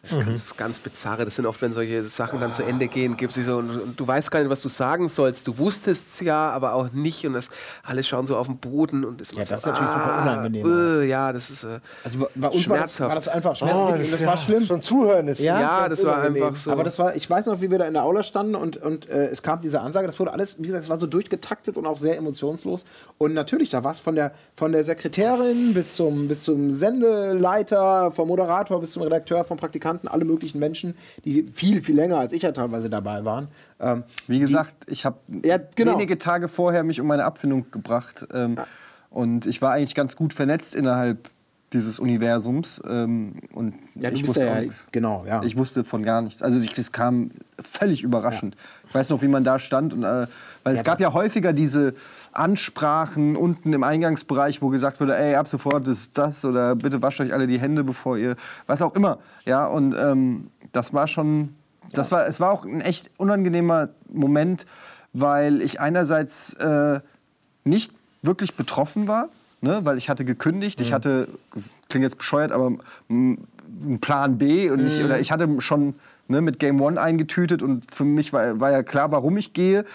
Mhm. 0.10 0.20
ganz, 0.20 0.58
ganz 0.58 0.80
bizarre. 0.80 1.26
Das 1.26 1.36
sind 1.36 1.46
oft, 1.46 1.62
wenn 1.62 1.72
solche 1.72 2.04
Sachen 2.04 2.40
dann 2.40 2.54
zu 2.54 2.64
Ende 2.64 2.88
gehen, 2.88 3.18
gibt 3.18 3.36
es 3.38 3.46
so, 3.46 3.58
und, 3.58 3.70
und, 3.70 4.00
du 4.00 4.08
weißt 4.08 4.32
gar 4.32 4.40
nicht, 4.40 4.50
was 4.50 4.62
du 4.62 4.70
sagen 4.70 5.10
sollst. 5.10 5.48
Du 5.48 5.58
wusstest 5.58 6.14
es 6.14 6.20
ja, 6.20 6.50
aber 6.50 6.74
auch 6.74 6.92
nicht. 6.92 7.26
Und 7.26 7.34
das, 7.34 7.50
alle 7.84 8.04
schauen 8.04 8.28
so 8.28 8.38
auf 8.38 8.48
den 8.48 8.58
Boden 8.58 9.04
und 9.06 9.22
das, 9.22 9.32
ja, 9.32 9.44
das 9.44 9.62
ist 9.62 9.66
natürlich 9.66 9.90
super 9.90 10.14
ah, 10.14 10.22
unangenehm. 10.22 11.02
Äh, 11.02 11.06
ja, 11.06 11.34
das 11.34 11.50
ist 11.50 11.64
äh, 11.64 11.80
also 12.04 12.28
bei 12.36 12.48
uns 12.48 12.70
war 12.70 12.78
das, 12.78 13.00
war 13.00 13.16
das, 13.16 13.28
einfach 13.28 13.56
schmerzhaft. 13.56 13.94
Oh, 13.94 13.98
das, 13.98 14.12
das 14.12 14.26
war 14.26 14.38
schlimm. 14.38 14.66
Schon 14.66 14.82
zuhören 14.82 15.28
ist 15.28 15.40
ja, 15.40 15.60
ja 15.60 15.90
das 15.90 16.04
war 16.04 16.22
einfach 16.22 16.56
so. 16.56 16.72
Aber 16.72 16.84
das 16.84 17.00
war, 17.00 17.16
ich 17.16 17.30
weiß 17.30 17.48
noch, 17.48 17.62
wie 17.62 17.72
wir 17.72 17.80
da 17.80 17.86
in 17.86 17.94
der 17.94 18.04
Aula 18.04 18.24
standen 18.24 18.56
und, 18.56 18.78
und 18.78 19.10
äh, 19.10 19.28
es 19.28 19.42
kam 19.42 19.62
diese 19.62 19.82
Ansage. 19.82 20.08
Das 20.08 20.20
wurde 20.20 20.34
alles, 20.34 20.58
wie 20.60 20.68
gesagt, 20.68 20.84
es 20.84 20.90
war 20.90 20.98
so 20.98 21.08
durchgetaktet 21.08 21.78
und 21.78 21.86
auch 21.86 21.98
sehr 21.98 22.18
emotionslos. 22.18 22.86
Und 23.18 23.34
natürlich, 23.34 23.70
da 23.70 23.84
war 23.84 23.92
es 23.92 24.00
von 24.00 24.16
der, 24.16 24.34
von 24.56 24.72
der 24.72 24.84
Sekretärin 24.84 25.74
bis 25.74 25.96
zum, 25.96 26.28
bis 26.28 26.44
zum 26.44 26.72
Sendeleiter, 26.72 28.12
vom 28.12 28.28
Moderator 28.28 28.80
bis 28.80 28.92
zum 28.92 29.04
Redakteur, 29.04 29.44
vom 29.46 29.58
Praktikanten, 29.58 29.95
alle 30.04 30.26
möglichen 30.26 30.60
Menschen, 30.60 30.96
die 31.24 31.44
viel, 31.44 31.82
viel 31.82 31.96
länger 31.96 32.18
als 32.18 32.34
ich 32.34 32.44
ja 32.44 32.52
teilweise 32.52 32.90
dabei 32.90 33.26
waren. 33.26 33.48
Ähm, 33.80 34.04
Wie 34.28 34.40
gesagt, 34.40 34.74
die, 34.88 34.94
ich 34.94 35.06
habe 35.06 35.18
ja, 35.44 35.60
genau. 35.76 35.94
wenige 35.94 36.18
Tage 36.18 36.48
vorher 36.48 36.84
mich 36.84 37.02
um 37.02 37.08
meine 37.08 37.26
Abfindung 37.26 37.72
gebracht. 37.72 38.28
Ähm, 38.34 38.56
ja. 38.58 38.68
Und 39.10 39.46
ich 39.46 39.62
war 39.62 39.72
eigentlich 39.72 39.96
ganz 39.96 40.16
gut 40.16 40.34
vernetzt 40.34 40.76
innerhalb 40.76 41.30
dieses 41.74 42.00
Universums. 42.00 42.82
Ähm, 42.88 43.36
und 43.54 43.76
ja, 43.96 44.12
ich 44.12 44.28
wusste 44.28 44.46
ja, 44.46 44.62
genau, 44.92 45.26
ja. 45.28 45.44
Ich 45.44 45.58
wusste 45.58 45.84
von 45.84 46.04
gar 46.04 46.22
nichts. 46.22 46.42
Also 46.42 46.60
es 46.60 46.92
kam 46.92 47.32
völlig 47.60 48.04
überraschend. 48.04 48.56
Ja. 48.56 48.62
Ich 48.90 48.96
weiß 48.96 49.10
noch, 49.10 49.22
wie 49.22 49.28
man 49.28 49.44
da 49.44 49.60
stand. 49.60 49.94
Und, 49.94 50.04
äh, 50.04 50.28
weil 50.64 50.76
es 50.76 50.84
gab 50.84 51.00
ja 51.00 51.14
häufiger 51.14 51.54
diese 51.54 51.94
Ansprachen 52.36 53.36
unten 53.36 53.74
im 53.74 53.84
Eingangsbereich, 53.84 54.62
wo 54.62 54.70
gesagt 54.70 55.00
wurde, 55.00 55.18
ey, 55.18 55.36
ab 55.36 55.48
sofort 55.48 55.88
ist 55.88 56.18
das 56.18 56.44
oder 56.46 56.76
bitte 56.76 57.02
wascht 57.02 57.22
euch 57.22 57.34
alle 57.34 57.48
die 57.48 57.60
Hände, 57.60 57.84
bevor 57.84 58.18
ihr, 58.18 58.36
was 58.68 58.82
auch 58.82 58.96
immer. 58.96 59.20
Ja, 59.46 59.66
und 59.66 59.96
ähm, 59.98 60.52
das 60.72 60.94
war 60.94 61.08
schon, 61.08 61.56
das 61.94 62.12
war, 62.12 62.28
es 62.28 62.40
war 62.40 62.52
auch 62.52 62.66
ein 62.66 62.82
echt 62.82 63.10
unangenehmer 63.18 63.90
Moment, 64.12 64.66
weil 65.14 65.62
ich 65.62 65.80
einerseits 65.80 66.54
äh, 66.56 67.00
nicht 67.64 67.94
wirklich 68.22 68.56
betroffen 68.56 69.08
war, 69.08 69.30
ne, 69.62 69.82
weil 69.84 69.98
ich 69.98 70.10
hatte 70.10 70.26
gekündigt, 70.26 70.80
mhm. 70.80 70.86
ich 70.86 70.94
hatte, 70.94 71.28
klingt 71.90 72.04
jetzt 72.04 72.18
bescheuert, 72.18 72.52
aber 72.52 72.74
einen 73.10 73.48
Plan 74.02 74.38
B 74.38 74.70
und 74.70 74.86
ich, 74.86 75.00
mhm. 75.00 75.06
oder 75.06 75.20
ich 75.20 75.32
hatte 75.32 75.62
schon 75.62 75.96
ne, 76.28 76.42
mit 76.42 76.60
Game 76.60 76.82
One 76.82 77.00
eingetütet 77.00 77.62
und 77.62 77.90
für 77.94 78.04
mich 78.04 78.34
war, 78.34 78.60
war 78.60 78.72
ja 78.72 78.84
klar, 78.84 79.12
warum 79.12 79.38
ich 79.38 79.54
gehe 79.54 79.86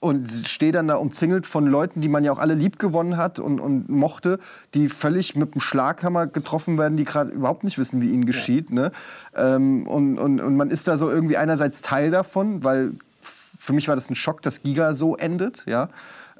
und 0.00 0.28
stehe 0.46 0.70
dann 0.70 0.86
da 0.86 0.94
umzingelt 0.94 1.46
von 1.46 1.66
Leuten, 1.66 2.00
die 2.00 2.08
man 2.08 2.22
ja 2.22 2.32
auch 2.32 2.38
alle 2.38 2.54
lieb 2.54 2.78
gewonnen 2.78 3.16
hat 3.16 3.38
und, 3.38 3.58
und 3.58 3.88
mochte, 3.88 4.38
die 4.74 4.88
völlig 4.88 5.34
mit 5.34 5.54
dem 5.54 5.60
Schlaghammer 5.60 6.26
getroffen 6.26 6.78
werden, 6.78 6.96
die 6.96 7.04
gerade 7.04 7.30
überhaupt 7.30 7.64
nicht 7.64 7.78
wissen, 7.78 8.00
wie 8.00 8.10
ihnen 8.10 8.24
geschieht. 8.24 8.70
Ja. 8.70 8.74
Ne? 8.74 8.92
Ähm, 9.34 9.86
und, 9.88 10.18
und, 10.18 10.40
und 10.40 10.56
man 10.56 10.70
ist 10.70 10.86
da 10.86 10.96
so 10.96 11.10
irgendwie 11.10 11.36
einerseits 11.36 11.82
Teil 11.82 12.10
davon, 12.10 12.62
weil 12.62 12.92
für 13.58 13.72
mich 13.72 13.88
war 13.88 13.96
das 13.96 14.08
ein 14.08 14.14
Schock, 14.14 14.40
dass 14.42 14.62
Giga 14.62 14.94
so 14.94 15.16
endet. 15.16 15.64
Ja? 15.66 15.88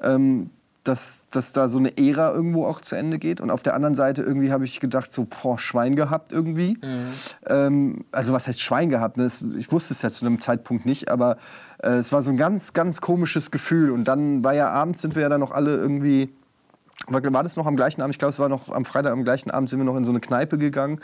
Ähm, 0.01 0.51
dass, 0.85 1.21
dass 1.29 1.51
da 1.51 1.67
so 1.67 1.77
eine 1.77 1.97
Ära 1.97 2.33
irgendwo 2.33 2.65
auch 2.65 2.81
zu 2.81 2.95
Ende 2.95 3.19
geht. 3.19 3.41
Und 3.41 3.51
auf 3.51 3.61
der 3.61 3.75
anderen 3.75 3.95
Seite 3.95 4.23
irgendwie 4.23 4.51
habe 4.51 4.65
ich 4.65 4.79
gedacht, 4.79 5.11
so, 5.11 5.27
boah, 5.29 5.59
Schwein 5.59 5.95
gehabt 5.95 6.31
irgendwie. 6.31 6.77
Mhm. 6.81 7.11
Ähm, 7.45 8.05
also 8.11 8.33
was 8.33 8.47
heißt 8.47 8.61
Schwein 8.61 8.89
gehabt? 8.89 9.17
Ne? 9.17 9.27
Ich 9.57 9.71
wusste 9.71 9.93
es 9.93 10.01
ja 10.01 10.09
zu 10.09 10.25
einem 10.25 10.39
Zeitpunkt 10.39 10.85
nicht, 10.85 11.11
aber 11.11 11.37
äh, 11.83 11.97
es 11.97 12.11
war 12.11 12.21
so 12.21 12.29
ein 12.31 12.37
ganz, 12.37 12.73
ganz 12.73 13.01
komisches 13.01 13.51
Gefühl. 13.51 13.91
Und 13.91 14.05
dann 14.05 14.43
war 14.43 14.53
ja 14.53 14.69
abends, 14.69 15.01
sind 15.01 15.15
wir 15.15 15.21
ja 15.23 15.29
dann 15.29 15.39
noch 15.39 15.51
alle 15.51 15.75
irgendwie, 15.75 16.29
war, 17.07 17.21
war 17.33 17.43
das 17.43 17.55
noch 17.55 17.65
am 17.65 17.75
gleichen 17.75 18.01
Abend? 18.01 18.15
Ich 18.15 18.19
glaube, 18.19 18.31
es 18.31 18.39
war 18.39 18.49
noch 18.49 18.69
am 18.69 18.85
Freitag 18.85 19.11
am 19.11 19.23
gleichen 19.23 19.51
Abend, 19.51 19.69
sind 19.69 19.79
wir 19.79 19.85
noch 19.85 19.97
in 19.97 20.05
so 20.05 20.11
eine 20.11 20.19
Kneipe 20.19 20.57
gegangen 20.57 20.99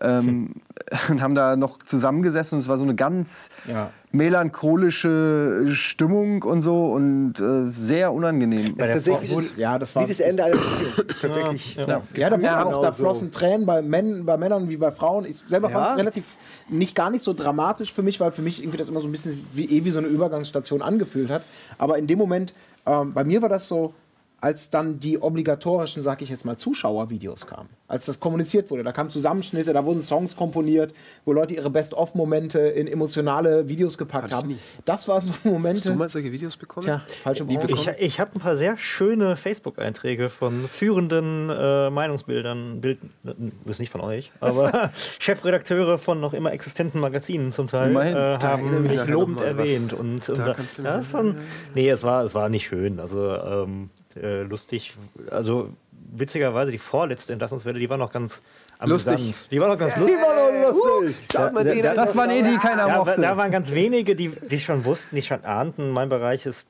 ähm, 0.00 0.54
und 1.08 1.20
haben 1.22 1.34
da 1.34 1.56
noch 1.56 1.78
zusammengesessen 1.84 2.56
und 2.56 2.60
es 2.60 2.68
war 2.68 2.76
so 2.76 2.84
eine 2.84 2.94
ganz 2.94 3.50
ja. 3.66 3.90
melancholische 4.12 5.66
Stimmung 5.72 6.42
und 6.42 6.62
so 6.62 6.92
und 6.92 7.40
äh, 7.40 7.70
sehr 7.70 8.12
unangenehm. 8.12 8.76
Ja, 8.78 8.86
tatsächlich 8.86 9.56
ja, 9.56 9.78
das 9.78 9.94
war 9.96 10.04
wie 10.04 10.08
das 10.08 10.20
Ende 10.20 10.44
einer 10.44 10.56
Beziehung. 10.56 11.06
tatsächlich. 11.20 11.74
Ja, 11.76 11.88
ja. 11.88 12.02
ja 12.14 12.30
da, 12.30 12.36
ja, 12.38 12.64
auch, 12.64 12.82
da 12.82 12.92
flossen 12.92 13.32
so. 13.32 13.38
Tränen 13.38 13.66
bei, 13.66 13.82
Men, 13.82 14.24
bei 14.24 14.36
Männern 14.36 14.68
wie 14.68 14.76
bei 14.76 14.92
Frauen. 14.92 15.24
Ich 15.24 15.36
selber 15.48 15.70
fand 15.70 15.92
es 15.92 15.96
relativ 15.96 16.36
nicht 16.68 16.94
gar 16.94 17.10
nicht 17.10 17.24
so 17.24 17.32
dramatisch 17.32 17.92
für 17.92 18.02
mich, 18.02 18.20
weil 18.20 18.32
für 18.32 18.42
mich 18.42 18.62
irgendwie 18.62 18.78
das 18.78 18.88
immer 18.88 19.00
so 19.00 19.08
ein 19.08 19.12
bisschen 19.12 19.46
wie, 19.52 19.64
eh 19.64 19.84
wie 19.84 19.90
so 19.90 19.98
eine 19.98 20.08
Übergangsstation 20.08 20.82
angefühlt 20.82 21.30
hat. 21.30 21.42
Aber 21.76 21.98
in 21.98 22.06
dem 22.06 22.18
Moment, 22.18 22.54
ähm, 22.86 23.12
bei 23.12 23.24
mir 23.24 23.42
war 23.42 23.48
das 23.48 23.68
so, 23.68 23.94
als 24.40 24.70
dann 24.70 25.00
die 25.00 25.18
obligatorischen, 25.20 26.02
sag 26.02 26.22
ich 26.22 26.28
jetzt 26.28 26.44
mal, 26.44 26.56
Zuschauervideos 26.56 27.46
kamen. 27.46 27.68
Als 27.88 28.06
das 28.06 28.20
kommuniziert 28.20 28.70
wurde. 28.70 28.84
Da 28.84 28.92
kamen 28.92 29.10
Zusammenschnitte, 29.10 29.72
da 29.72 29.84
wurden 29.84 30.02
Songs 30.02 30.36
komponiert, 30.36 30.94
wo 31.24 31.32
Leute 31.32 31.54
ihre 31.54 31.70
Best-of-Momente 31.70 32.60
in 32.60 32.86
emotionale 32.86 33.68
Videos 33.68 33.98
gepackt 33.98 34.32
haben. 34.32 34.58
Das 34.84 35.08
waren 35.08 35.22
so 35.22 35.32
Momente. 35.42 35.80
Hast 35.80 35.86
du 35.86 35.94
mal 35.94 36.08
solche 36.08 36.30
Videos 36.30 36.56
bekommen? 36.56 36.86
Tja, 36.86 37.02
falsche 37.22 37.46
Branche. 37.46 37.96
Ich, 37.98 38.04
ich 38.04 38.20
habe 38.20 38.32
ein 38.34 38.40
paar 38.40 38.56
sehr 38.56 38.76
schöne 38.76 39.36
Facebook-Einträge 39.36 40.30
von 40.30 40.68
führenden 40.68 41.50
äh, 41.50 41.90
Meinungsbildern, 41.90 42.80
Bild, 42.80 42.98
das 43.24 43.34
ist 43.66 43.80
nicht 43.80 43.90
von 43.90 44.02
euch, 44.02 44.30
aber 44.40 44.92
Chefredakteure 45.18 45.98
von 45.98 46.20
noch 46.20 46.32
immer 46.32 46.52
existenten 46.52 47.00
Magazinen 47.00 47.50
zum 47.50 47.66
Teil 47.66 47.96
äh, 47.96 48.38
haben 48.44 48.82
mich 48.82 49.04
lobend 49.06 49.40
erwähnt. 49.40 49.92
Und, 49.92 50.28
und 50.28 50.38
da, 50.38 50.54
da, 50.54 50.82
ja, 50.82 51.02
schon, 51.02 51.38
nee, 51.74 51.88
es 51.88 52.02
war, 52.04 52.22
es 52.22 52.34
war 52.34 52.48
nicht 52.48 52.66
schön. 52.66 53.00
Also 53.00 53.34
ähm, 53.34 53.90
äh, 54.16 54.42
lustig. 54.42 54.96
Also 55.30 55.70
witzigerweise 56.12 56.70
die 56.70 56.78
vorletzte 56.78 57.32
Entlassungswelle, 57.32 57.78
die 57.78 57.90
war 57.90 57.96
noch 57.96 58.10
ganz 58.12 58.42
amüsant. 58.78 59.18
Lustig. 59.20 59.48
Die 59.50 59.60
war 59.60 59.68
noch 59.68 59.78
ganz 59.78 59.96
lustig. 59.96 60.16
Die 60.16 60.22
war 60.22 60.34
noch 60.34 60.74
lustig. 60.74 61.16
Uh, 61.28 61.32
da, 61.32 61.50
da, 61.50 61.94
das 61.94 62.16
waren 62.16 62.30
eh 62.30 62.42
die, 62.42 62.56
keiner 62.56 62.88
ja, 62.88 62.96
mochte. 62.96 63.20
Da 63.20 63.36
waren 63.36 63.50
ganz 63.50 63.70
wenige, 63.72 64.14
die, 64.16 64.28
die 64.28 64.58
schon 64.58 64.84
wussten, 64.84 65.14
die 65.14 65.22
schon 65.22 65.44
ahnten, 65.44 65.90
mein 65.90 66.08
Bereich 66.08 66.46
ist 66.46 66.66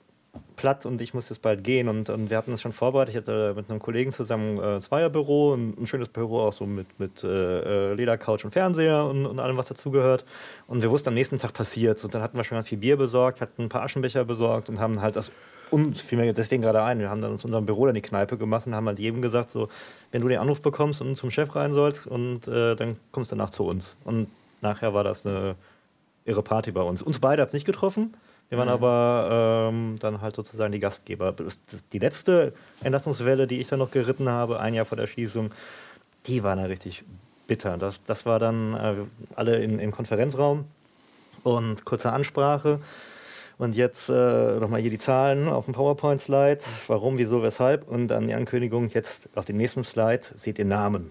platt 0.57 0.87
und 0.87 1.01
ich 1.01 1.15
muss 1.15 1.29
jetzt 1.29 1.43
bald 1.43 1.65
gehen. 1.65 1.89
Und, 1.89 2.11
und 2.11 2.31
wir 2.31 2.37
hatten 2.37 2.53
es 2.53 2.61
schon 2.61 2.73
vorbereitet. 2.73 3.15
Ich 3.15 3.21
hatte 3.21 3.55
mit 3.57 3.71
einem 3.71 3.79
Kollegen 3.79 4.13
zusammen 4.13 4.59
äh, 4.63 4.81
Zweierbüro, 4.81 5.55
ein, 5.55 5.75
ein 5.81 5.87
schönes 5.87 6.09
Büro 6.09 6.41
auch 6.41 6.53
so 6.53 6.67
mit, 6.67 6.99
mit 6.99 7.25
äh, 7.25 7.91
äh, 7.91 7.95
Ledercouch 7.95 8.45
und 8.45 8.51
Fernseher 8.51 9.05
und, 9.05 9.27
und 9.27 9.39
allem, 9.39 9.57
was 9.57 9.67
dazugehört. 9.67 10.25
Und 10.67 10.83
wir 10.83 10.91
wussten, 10.91 11.09
am 11.09 11.15
nächsten 11.15 11.39
Tag 11.39 11.53
passiert. 11.53 12.03
Und 12.05 12.15
dann 12.15 12.23
hatten 12.23 12.37
wir 12.37 12.45
schon 12.45 12.57
ganz 12.57 12.69
viel 12.69 12.79
Bier 12.79 12.97
besorgt, 12.97 13.41
hatten 13.41 13.63
ein 13.63 13.69
paar 13.69 13.83
Aschenbecher 13.83 14.25
besorgt 14.25 14.69
und 14.69 14.81
haben 14.81 15.01
halt 15.01 15.17
das 15.17 15.31
uns 15.71 16.01
fiel 16.01 16.19
mir 16.19 16.33
deswegen 16.33 16.63
gerade 16.63 16.83
ein. 16.83 16.99
Wir 16.99 17.11
haben 17.11 17.21
dann 17.21 17.33
uns 17.33 17.45
unserem 17.45 17.67
Büro 17.67 17.87
dann 17.87 17.95
die 17.95 18.03
Kneipe 18.03 18.37
gemacht 18.37 18.67
und 18.67 18.75
haben 18.75 18.87
halt 18.87 18.99
jedem 18.99 19.23
gesagt, 19.23 19.51
so, 19.51 19.69
wenn 20.11 20.23
du 20.23 20.29
den 20.29 20.39
Anruf 20.39 20.63
bekommst 20.63 21.01
und 21.01 21.15
zum 21.17 21.31
Chef 21.31 21.55
rein 21.55 21.73
sollst, 21.73 22.07
und 22.07 22.49
äh, 22.49 22.75
dann 22.75 22.97
kommst 23.13 23.33
du 23.33 23.37
danach 23.37 23.51
zu 23.51 23.65
uns. 23.65 23.97
Und 24.05 24.29
nachher 24.61 24.95
war 24.95 25.05
das 25.05 25.27
eine 25.27 25.55
irre 26.25 26.43
Party 26.43 26.73
bei 26.73 26.83
uns. 26.83 27.03
Uns 27.03 27.19
beide 27.19 27.43
hat 27.43 27.49
es 27.49 27.55
nicht 27.55 27.67
getroffen. 27.67 28.15
Wir 28.49 28.59
waren 28.59 28.69
mhm. 28.69 28.75
aber 28.75 29.69
ähm, 29.71 29.97
dann 30.01 30.21
halt 30.21 30.37
sozusagen 30.37 30.73
die 30.73 30.79
Gastgeber. 30.79 31.35
Die 31.93 31.99
letzte 31.99 32.55
Entlassungswelle, 32.83 33.47
die 33.47 33.61
ich 33.61 33.69
dann 33.69 33.79
noch 33.79 33.91
geritten 33.91 34.29
habe, 34.29 34.61
ein 34.61 34.75
Jahr 34.75 34.87
vor 34.87 34.97
der 34.97 35.07
Schießung, 35.07 35.51
die 36.27 36.43
war 36.43 36.57
dann 36.57 36.67
richtig 36.67 37.05
bitter. 37.47 37.77
Das, 37.77 38.01
das 38.05 38.27
war 38.27 38.39
dann 38.39 38.75
äh, 38.75 38.95
alle 39.37 39.63
in, 39.63 39.79
im 39.79 39.91
Konferenzraum 39.91 40.65
und 41.43 41.85
kurze 41.85 42.13
Ansprache. 42.13 42.81
Und 43.59 43.75
jetzt 43.75 44.09
äh, 44.09 44.13
nochmal 44.61 44.81
hier 44.81 44.91
die 44.91 44.99
Zahlen 44.99 45.49
auf 45.49 45.65
dem 45.65 45.75
PowerPoint-Slide. 45.75 46.61
Warum, 46.87 47.19
wieso, 47.19 47.43
weshalb. 47.43 47.89
Und 47.89 48.09
dann 48.09 48.29
die 48.29 48.35
Ankündigung, 48.35 48.89
jetzt 48.89 49.29
auf 49.35 49.45
dem 49.45 49.57
nächsten 49.57 49.83
Slide 49.83 50.23
seht 50.37 50.61
ihr 50.61 50.65
Namen. 50.65 51.11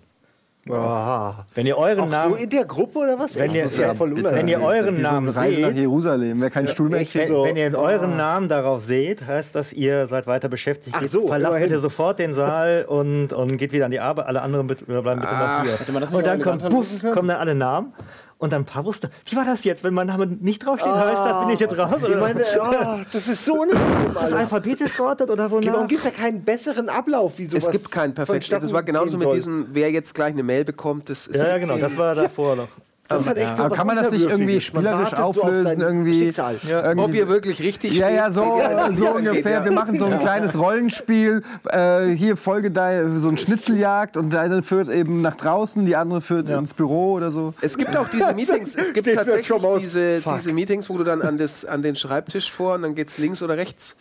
Oh. 0.70 1.34
Wenn 1.56 1.66
ihr 1.66 1.78
euren 1.78 2.02
Auch 2.02 2.10
Namen. 2.10 2.34
So 2.34 2.44
in 2.44 2.50
der 2.50 2.66
Gruppe 2.66 3.00
oder 3.00 3.20
was? 3.20 3.38
Wenn, 3.38 3.54
ihr, 3.54 3.66
ja 3.66 4.00
wenn 4.00 4.48
ihr 4.48 4.62
euren 4.62 5.02
Namen 5.02 5.32
so 5.32 5.40
seht. 5.40 5.62
nach 5.62 5.72
Jerusalem, 5.72 6.42
wer 6.42 6.50
keinen 6.50 6.68
Stuhl 6.68 6.90
mehr 6.90 7.06
wenn, 7.14 7.28
so. 7.28 7.44
wenn 7.44 7.56
ihr 7.56 7.74
euren 7.78 8.14
oh. 8.14 8.18
Namen 8.18 8.50
darauf 8.50 8.82
seht, 8.82 9.26
heißt 9.26 9.56
das, 9.56 9.74
ihr 9.74 10.08
seid 10.08 10.28
weiter 10.28 10.50
beschäftigt. 10.50 10.96
Ach 10.98 11.04
so, 11.08 11.28
Verlasst 11.28 11.52
immerhin. 11.52 11.70
bitte 11.70 11.80
sofort 11.80 12.20
den 12.20 12.34
Saal 12.34 12.86
und, 12.88 13.34
und 13.34 13.58
geht 13.58 13.72
wieder 13.72 13.86
an 13.86 13.92
die 13.92 14.00
Arbeit. 14.00 14.26
Alle 14.26 14.42
anderen 14.42 14.68
bleiben 14.68 14.86
bitte 14.86 15.30
ah. 15.30 15.64
noch 15.64 15.88
hier. 15.88 16.18
Und 16.18 16.26
dann 16.26 16.42
kommt, 16.42 16.70
puff, 16.70 17.02
kommen 17.14 17.28
dann 17.28 17.38
alle 17.38 17.56
Namen. 17.56 17.94
Und 18.40 18.54
dann 18.54 18.62
ein 18.62 18.66
paar 18.66 18.86
wussten, 18.86 19.10
wie 19.26 19.36
war 19.36 19.46
das 19.46 19.64
jetzt, 19.64 19.84
wenn 19.84 19.96
mein 19.96 20.08
Name 20.08 20.28
nicht 20.28 20.64
draufsteht, 20.64 20.92
ah, 20.92 21.08
heißt 21.08 21.26
das, 21.26 21.40
bin 21.40 21.50
ich 21.50 21.60
jetzt 21.60 21.76
raus? 21.76 22.02
Ich 22.08 22.16
meine, 22.16 22.46
oh, 22.60 23.00
das 23.12 23.28
ist 23.28 23.44
so 23.44 23.66
nicht 23.66 23.76
Ist 24.10 24.16
das 24.16 24.34
alphabetisch 24.34 24.96
geordnet 24.96 25.32
oder 25.32 25.50
wonach? 25.50 25.74
Warum 25.74 25.88
gibt 25.88 26.00
es 26.00 26.06
ja 26.06 26.12
keinen 26.12 26.44
besseren 26.44 26.88
Ablauf 26.88 27.40
wie 27.40 27.48
sowas? 27.48 27.66
Es 27.66 27.72
gibt 27.72 27.92
keinen 27.92 28.14
perfekten. 28.14 28.52
Das 28.52 28.72
war 28.74 28.84
genauso 28.84 29.18
mit 29.18 29.34
diesem, 29.34 29.68
wer 29.72 29.90
jetzt 29.90 30.14
gleich 30.14 30.34
eine 30.34 30.44
Mail 30.44 30.66
bekommt. 30.66 31.10
Das 31.10 31.26
ist 31.26 31.42
ja, 31.42 31.48
ja, 31.48 31.58
genau, 31.58 31.78
das 31.78 31.98
war 31.98 32.14
davor 32.14 32.56
noch. 32.56 32.68
Das 33.08 33.26
hat 33.26 33.38
echt 33.38 33.58
ja. 33.58 33.70
kann 33.70 33.88
man 33.88 33.96
das 33.96 34.12
nicht 34.12 34.30
irgendwie 34.30 34.60
spielerisch 34.60 35.14
auflösen? 35.14 35.80
So 35.80 35.86
irgendwie, 35.86 36.30
ja, 36.30 36.52
irgendwie, 36.84 37.04
Ob 37.04 37.14
ihr 37.14 37.28
wirklich 37.28 37.62
richtig 37.62 37.94
Ja, 37.94 38.10
ja, 38.10 38.32
so, 38.32 38.42
so 38.94 39.12
ungefähr. 39.12 39.64
Wir 39.64 39.72
machen 39.72 39.98
so 39.98 40.06
ein 40.06 40.20
kleines 40.20 40.58
Rollenspiel. 40.58 41.44
Äh, 41.70 42.08
hier 42.10 42.38
Folge 42.38 42.72
da, 42.72 43.20
so 43.20 43.30
ein 43.30 43.38
Schnitzeljagd 43.38 44.18
und 44.18 44.32
deine 44.32 44.64
führt 44.64 44.90
eben 44.90 45.22
nach 45.22 45.36
draußen, 45.36 45.86
die 45.86 45.96
andere 45.96 46.22
führt 46.22 46.50
ins 46.50 46.74
Büro 46.74 47.14
oder 47.14 47.32
so. 47.32 47.54
Es 47.62 47.78
gibt 47.78 47.96
auch 47.96 48.10
diese 48.10 48.34
Meetings, 48.36 48.76
es 48.76 48.94
gibt 48.94 49.14
tatsächlich 49.14 49.62
diese, 49.82 50.22
diese 50.22 50.54
Meetings, 50.54 50.90
wo 50.90 50.98
du 50.98 51.04
dann 51.04 51.22
an, 51.22 51.38
das, 51.38 51.66
an 51.66 51.82
den 51.82 51.96
Schreibtisch 51.96 52.52
vor 52.52 52.76
und 52.76 52.82
dann 52.82 52.96
geht 52.96 53.10
es 53.10 53.18
links 53.18 53.42
oder 53.42 53.58
rechts. 53.58 53.96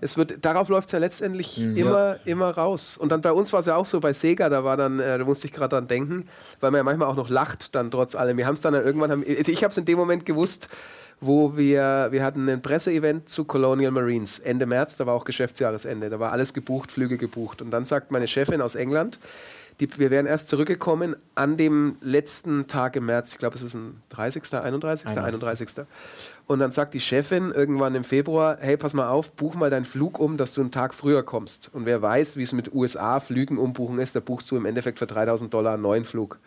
Es 0.00 0.16
wird, 0.16 0.44
darauf 0.44 0.68
läuft 0.68 0.88
es 0.88 0.92
ja 0.92 0.98
letztendlich 0.98 1.58
mhm. 1.58 1.76
immer, 1.76 2.16
immer 2.24 2.50
raus. 2.50 2.96
Und 2.96 3.12
dann 3.12 3.20
bei 3.20 3.32
uns 3.32 3.52
war 3.52 3.60
es 3.60 3.66
ja 3.66 3.76
auch 3.76 3.86
so, 3.86 4.00
bei 4.00 4.12
Sega, 4.12 4.48
da 4.48 4.64
war 4.64 4.76
dann, 4.76 5.00
äh, 5.00 5.18
da 5.18 5.24
musste 5.24 5.46
ich 5.46 5.52
gerade 5.52 5.76
dran 5.76 5.88
denken, 5.88 6.28
weil 6.60 6.70
man 6.70 6.78
ja 6.78 6.84
manchmal 6.84 7.08
auch 7.08 7.16
noch 7.16 7.28
lacht, 7.28 7.74
dann 7.74 7.90
trotz 7.90 8.14
allem. 8.14 8.36
Wir 8.36 8.45
wir 8.46 8.48
haben 8.48 8.54
es 8.54 8.60
dann 8.60 8.74
irgendwann, 8.74 9.10
haben, 9.10 9.24
also 9.26 9.50
ich 9.50 9.64
habe 9.64 9.72
es 9.72 9.76
in 9.76 9.84
dem 9.84 9.98
Moment 9.98 10.24
gewusst, 10.24 10.68
wo 11.20 11.56
wir, 11.56 12.08
wir 12.10 12.22
hatten 12.22 12.48
ein 12.48 12.62
Presseevent 12.62 13.28
zu 13.28 13.44
Colonial 13.44 13.90
Marines 13.90 14.38
Ende 14.38 14.66
März, 14.66 14.96
da 14.96 15.06
war 15.06 15.14
auch 15.14 15.24
Geschäftsjahresende, 15.24 16.10
da 16.10 16.20
war 16.20 16.30
alles 16.30 16.54
gebucht, 16.54 16.92
Flüge 16.92 17.18
gebucht. 17.18 17.60
Und 17.60 17.72
dann 17.72 17.84
sagt 17.84 18.12
meine 18.12 18.28
Chefin 18.28 18.60
aus 18.60 18.76
England, 18.76 19.18
die, 19.80 19.88
wir 19.98 20.12
wären 20.12 20.26
erst 20.26 20.48
zurückgekommen 20.48 21.16
an 21.34 21.56
dem 21.56 21.96
letzten 22.00 22.68
Tag 22.68 22.94
im 22.94 23.06
März, 23.06 23.32
ich 23.32 23.38
glaube, 23.38 23.56
es 23.56 23.62
ist 23.62 23.74
ein 23.74 24.00
30., 24.10 24.54
31., 24.54 25.18
31. 25.18 25.68
Und 26.46 26.60
dann 26.60 26.70
sagt 26.70 26.94
die 26.94 27.00
Chefin 27.00 27.50
irgendwann 27.50 27.96
im 27.96 28.04
Februar, 28.04 28.58
hey, 28.60 28.76
pass 28.76 28.94
mal 28.94 29.08
auf, 29.08 29.32
buch 29.32 29.56
mal 29.56 29.70
deinen 29.70 29.84
Flug 29.84 30.20
um, 30.20 30.36
dass 30.36 30.52
du 30.54 30.60
einen 30.60 30.70
Tag 30.70 30.94
früher 30.94 31.24
kommst. 31.24 31.68
Und 31.72 31.84
wer 31.84 32.00
weiß, 32.00 32.36
wie 32.36 32.44
es 32.44 32.52
mit 32.52 32.72
USA-Flügen 32.72 33.58
umbuchen 33.58 33.98
ist, 33.98 34.14
da 34.14 34.20
buchst 34.20 34.48
du 34.52 34.56
im 34.56 34.66
Endeffekt 34.66 35.00
für 35.00 35.08
3000 35.08 35.52
Dollar 35.52 35.74
einen 35.74 35.82
neuen 35.82 36.04
Flug. 36.04 36.38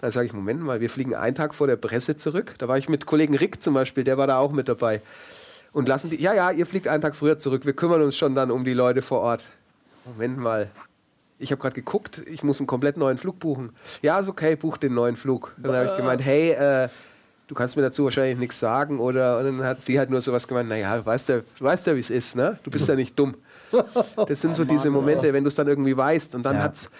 Da 0.00 0.12
sage 0.12 0.26
ich, 0.26 0.32
Moment 0.32 0.62
mal, 0.62 0.80
wir 0.80 0.90
fliegen 0.90 1.14
einen 1.14 1.34
Tag 1.34 1.54
vor 1.54 1.66
der 1.66 1.76
Presse 1.76 2.16
zurück. 2.16 2.54
Da 2.58 2.68
war 2.68 2.78
ich 2.78 2.88
mit 2.88 3.06
Kollegen 3.06 3.36
Rick 3.36 3.62
zum 3.62 3.74
Beispiel, 3.74 4.04
der 4.04 4.16
war 4.16 4.26
da 4.26 4.38
auch 4.38 4.52
mit 4.52 4.68
dabei. 4.68 5.00
Und 5.72 5.88
lassen 5.88 6.10
die, 6.10 6.20
ja, 6.22 6.32
ja, 6.34 6.50
ihr 6.50 6.66
fliegt 6.66 6.88
einen 6.88 7.02
Tag 7.02 7.16
früher 7.16 7.38
zurück, 7.38 7.66
wir 7.66 7.72
kümmern 7.72 8.02
uns 8.02 8.16
schon 8.16 8.34
dann 8.34 8.50
um 8.50 8.64
die 8.64 8.74
Leute 8.74 9.02
vor 9.02 9.20
Ort. 9.20 9.44
Moment 10.04 10.38
mal, 10.38 10.70
ich 11.38 11.52
habe 11.52 11.60
gerade 11.60 11.74
geguckt, 11.74 12.22
ich 12.26 12.42
muss 12.42 12.60
einen 12.60 12.66
komplett 12.66 12.96
neuen 12.96 13.18
Flug 13.18 13.38
buchen. 13.38 13.70
Ja, 14.02 14.18
ist 14.18 14.28
okay, 14.28 14.56
buch 14.56 14.76
den 14.76 14.94
neuen 14.94 15.16
Flug. 15.16 15.52
Dann 15.56 15.74
habe 15.74 15.90
ich 15.90 15.96
gemeint, 15.96 16.24
hey, 16.24 16.50
äh, 16.50 16.88
du 17.46 17.54
kannst 17.54 17.76
mir 17.76 17.82
dazu 17.82 18.04
wahrscheinlich 18.04 18.38
nichts 18.38 18.58
sagen. 18.58 18.98
Oder 18.98 19.38
und 19.38 19.44
dann 19.44 19.64
hat 19.64 19.82
sie 19.82 19.98
halt 19.98 20.10
nur 20.10 20.20
sowas 20.20 20.48
gemeint, 20.48 20.68
naja, 20.68 20.96
du 20.96 21.06
weißt 21.06 21.28
ja, 21.28 21.38
du 21.38 21.64
weißt 21.64 21.86
ja 21.86 21.94
wie 21.94 22.00
es 22.00 22.10
ist, 22.10 22.36
ne? 22.36 22.58
Du 22.62 22.70
bist 22.70 22.88
ja 22.88 22.94
nicht 22.94 23.18
dumm. 23.18 23.34
Das 24.26 24.40
sind 24.40 24.54
so 24.54 24.64
diese 24.64 24.88
Momente, 24.88 25.30
wenn 25.32 25.44
du 25.44 25.48
es 25.48 25.54
dann 25.54 25.68
irgendwie 25.68 25.94
weißt. 25.94 26.34
Und 26.34 26.42
dann 26.42 26.54
ja. 26.54 26.62
hat's, 26.62 26.90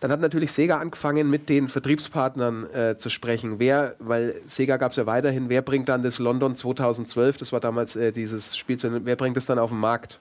dann 0.00 0.10
hat 0.10 0.20
natürlich 0.20 0.52
Sega 0.52 0.78
angefangen, 0.78 1.30
mit 1.30 1.48
den 1.48 1.68
Vertriebspartnern 1.68 2.70
äh, 2.72 2.98
zu 2.98 3.10
sprechen. 3.10 3.58
Wer, 3.58 3.96
weil 3.98 4.40
Sega 4.46 4.76
gab 4.76 4.92
es 4.92 4.96
ja 4.96 5.06
weiterhin, 5.06 5.48
wer 5.48 5.62
bringt 5.62 5.88
dann 5.88 6.02
das 6.02 6.18
London 6.18 6.54
2012, 6.54 7.36
das 7.38 7.52
war 7.52 7.60
damals 7.60 7.96
äh, 7.96 8.12
dieses 8.12 8.56
Spiel, 8.56 8.78
wer 8.82 9.16
bringt 9.16 9.36
das 9.36 9.46
dann 9.46 9.58
auf 9.58 9.70
den 9.70 9.78
Markt? 9.78 10.20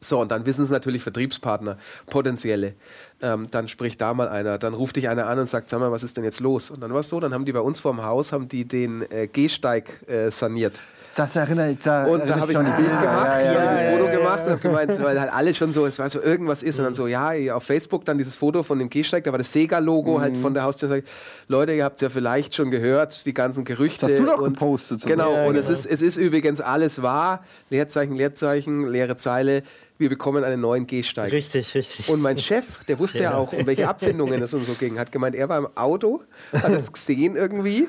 So, 0.00 0.20
und 0.20 0.30
dann 0.30 0.44
wissen 0.44 0.62
es 0.62 0.70
natürlich 0.70 1.02
Vertriebspartner, 1.02 1.78
potenzielle. 2.06 2.74
Ähm, 3.22 3.46
dann 3.50 3.66
spricht 3.66 4.00
da 4.00 4.12
mal 4.12 4.28
einer, 4.28 4.58
dann 4.58 4.74
ruft 4.74 4.96
dich 4.96 5.08
einer 5.08 5.26
an 5.26 5.38
und 5.38 5.48
sagt, 5.48 5.70
sag 5.70 5.80
mal, 5.80 5.90
was 5.90 6.02
ist 6.02 6.16
denn 6.16 6.24
jetzt 6.24 6.40
los? 6.40 6.70
Und 6.70 6.80
dann 6.80 6.92
war 6.92 7.00
es 7.00 7.08
so, 7.08 7.18
dann 7.18 7.32
haben 7.32 7.46
die 7.46 7.52
bei 7.52 7.60
uns 7.60 7.80
vorm 7.80 8.02
Haus, 8.02 8.32
haben 8.32 8.48
die 8.48 8.66
den 8.66 9.10
äh, 9.10 9.26
Gehsteig 9.26 10.08
äh, 10.08 10.30
saniert. 10.30 10.80
Das 11.16 11.34
erinnere 11.34 11.70
ich 11.70 11.78
da. 11.78 12.04
Und 12.04 12.28
da 12.28 12.38
habe 12.38 12.52
ich 12.52 12.58
ein 12.58 12.76
Bild 12.76 12.88
gemacht, 12.90 13.26
ja, 13.26 13.40
ja, 13.40 13.52
ja, 13.54 13.70
ein 13.70 13.98
Foto 13.98 14.10
gemacht 14.18 14.42
und 14.44 14.50
habe 14.50 14.60
gemeint, 14.60 15.02
weil 15.02 15.18
halt 15.18 15.32
alle 15.32 15.54
schon 15.54 15.72
so, 15.72 15.86
es 15.86 15.98
war 15.98 16.10
so 16.10 16.20
irgendwas 16.20 16.62
ist. 16.62 16.78
Und 16.78 16.84
dann 16.84 16.94
so, 16.94 17.06
ja, 17.06 17.32
auf 17.54 17.62
Facebook 17.62 18.04
dann 18.04 18.18
dieses 18.18 18.36
Foto 18.36 18.62
von 18.62 18.78
dem 18.78 18.90
Gehsteig, 18.90 19.24
da 19.24 19.32
war 19.32 19.38
das 19.38 19.50
Sega-Logo 19.50 20.18
mhm. 20.18 20.20
halt 20.20 20.36
von 20.36 20.52
der 20.52 20.64
Haustür. 20.64 20.90
Sag 20.90 20.98
ich, 20.98 21.04
Leute, 21.48 21.72
ihr 21.72 21.84
habt 21.84 22.02
ja 22.02 22.10
vielleicht 22.10 22.54
schon 22.54 22.70
gehört, 22.70 23.24
die 23.24 23.32
ganzen 23.32 23.64
Gerüchte. 23.64 24.04
Das 24.04 24.12
hast 24.12 24.20
du 24.20 24.26
doch 24.26 24.42
und, 24.42 24.58
gepostet. 24.58 25.06
Genau, 25.06 25.46
und 25.46 25.54
genau. 25.54 25.58
Es, 25.58 25.70
ist, 25.70 25.86
es 25.86 26.02
ist 26.02 26.18
übrigens 26.18 26.60
alles 26.60 27.00
wahr. 27.00 27.42
Leerzeichen, 27.70 28.14
Leerzeichen, 28.14 28.86
leere 28.86 29.16
Zeile 29.16 29.62
wir 29.98 30.10
bekommen 30.10 30.44
einen 30.44 30.60
neuen 30.60 30.86
Gehsteig. 30.86 31.32
Richtig, 31.32 31.74
richtig. 31.74 32.10
Und 32.10 32.20
mein 32.20 32.36
Chef, 32.36 32.84
der 32.86 32.98
wusste 32.98 33.22
ja, 33.22 33.30
ja 33.30 33.36
auch, 33.38 33.54
um 33.54 33.66
welche 33.66 33.88
Abfindungen 33.88 34.42
es 34.42 34.52
und 34.52 34.64
so 34.64 34.74
ging, 34.74 34.98
hat 34.98 35.10
gemeint, 35.10 35.34
er 35.34 35.48
war 35.48 35.56
im 35.56 35.68
Auto, 35.74 36.20
hat 36.52 36.70
es 36.72 36.92
gesehen 36.92 37.34
irgendwie 37.34 37.88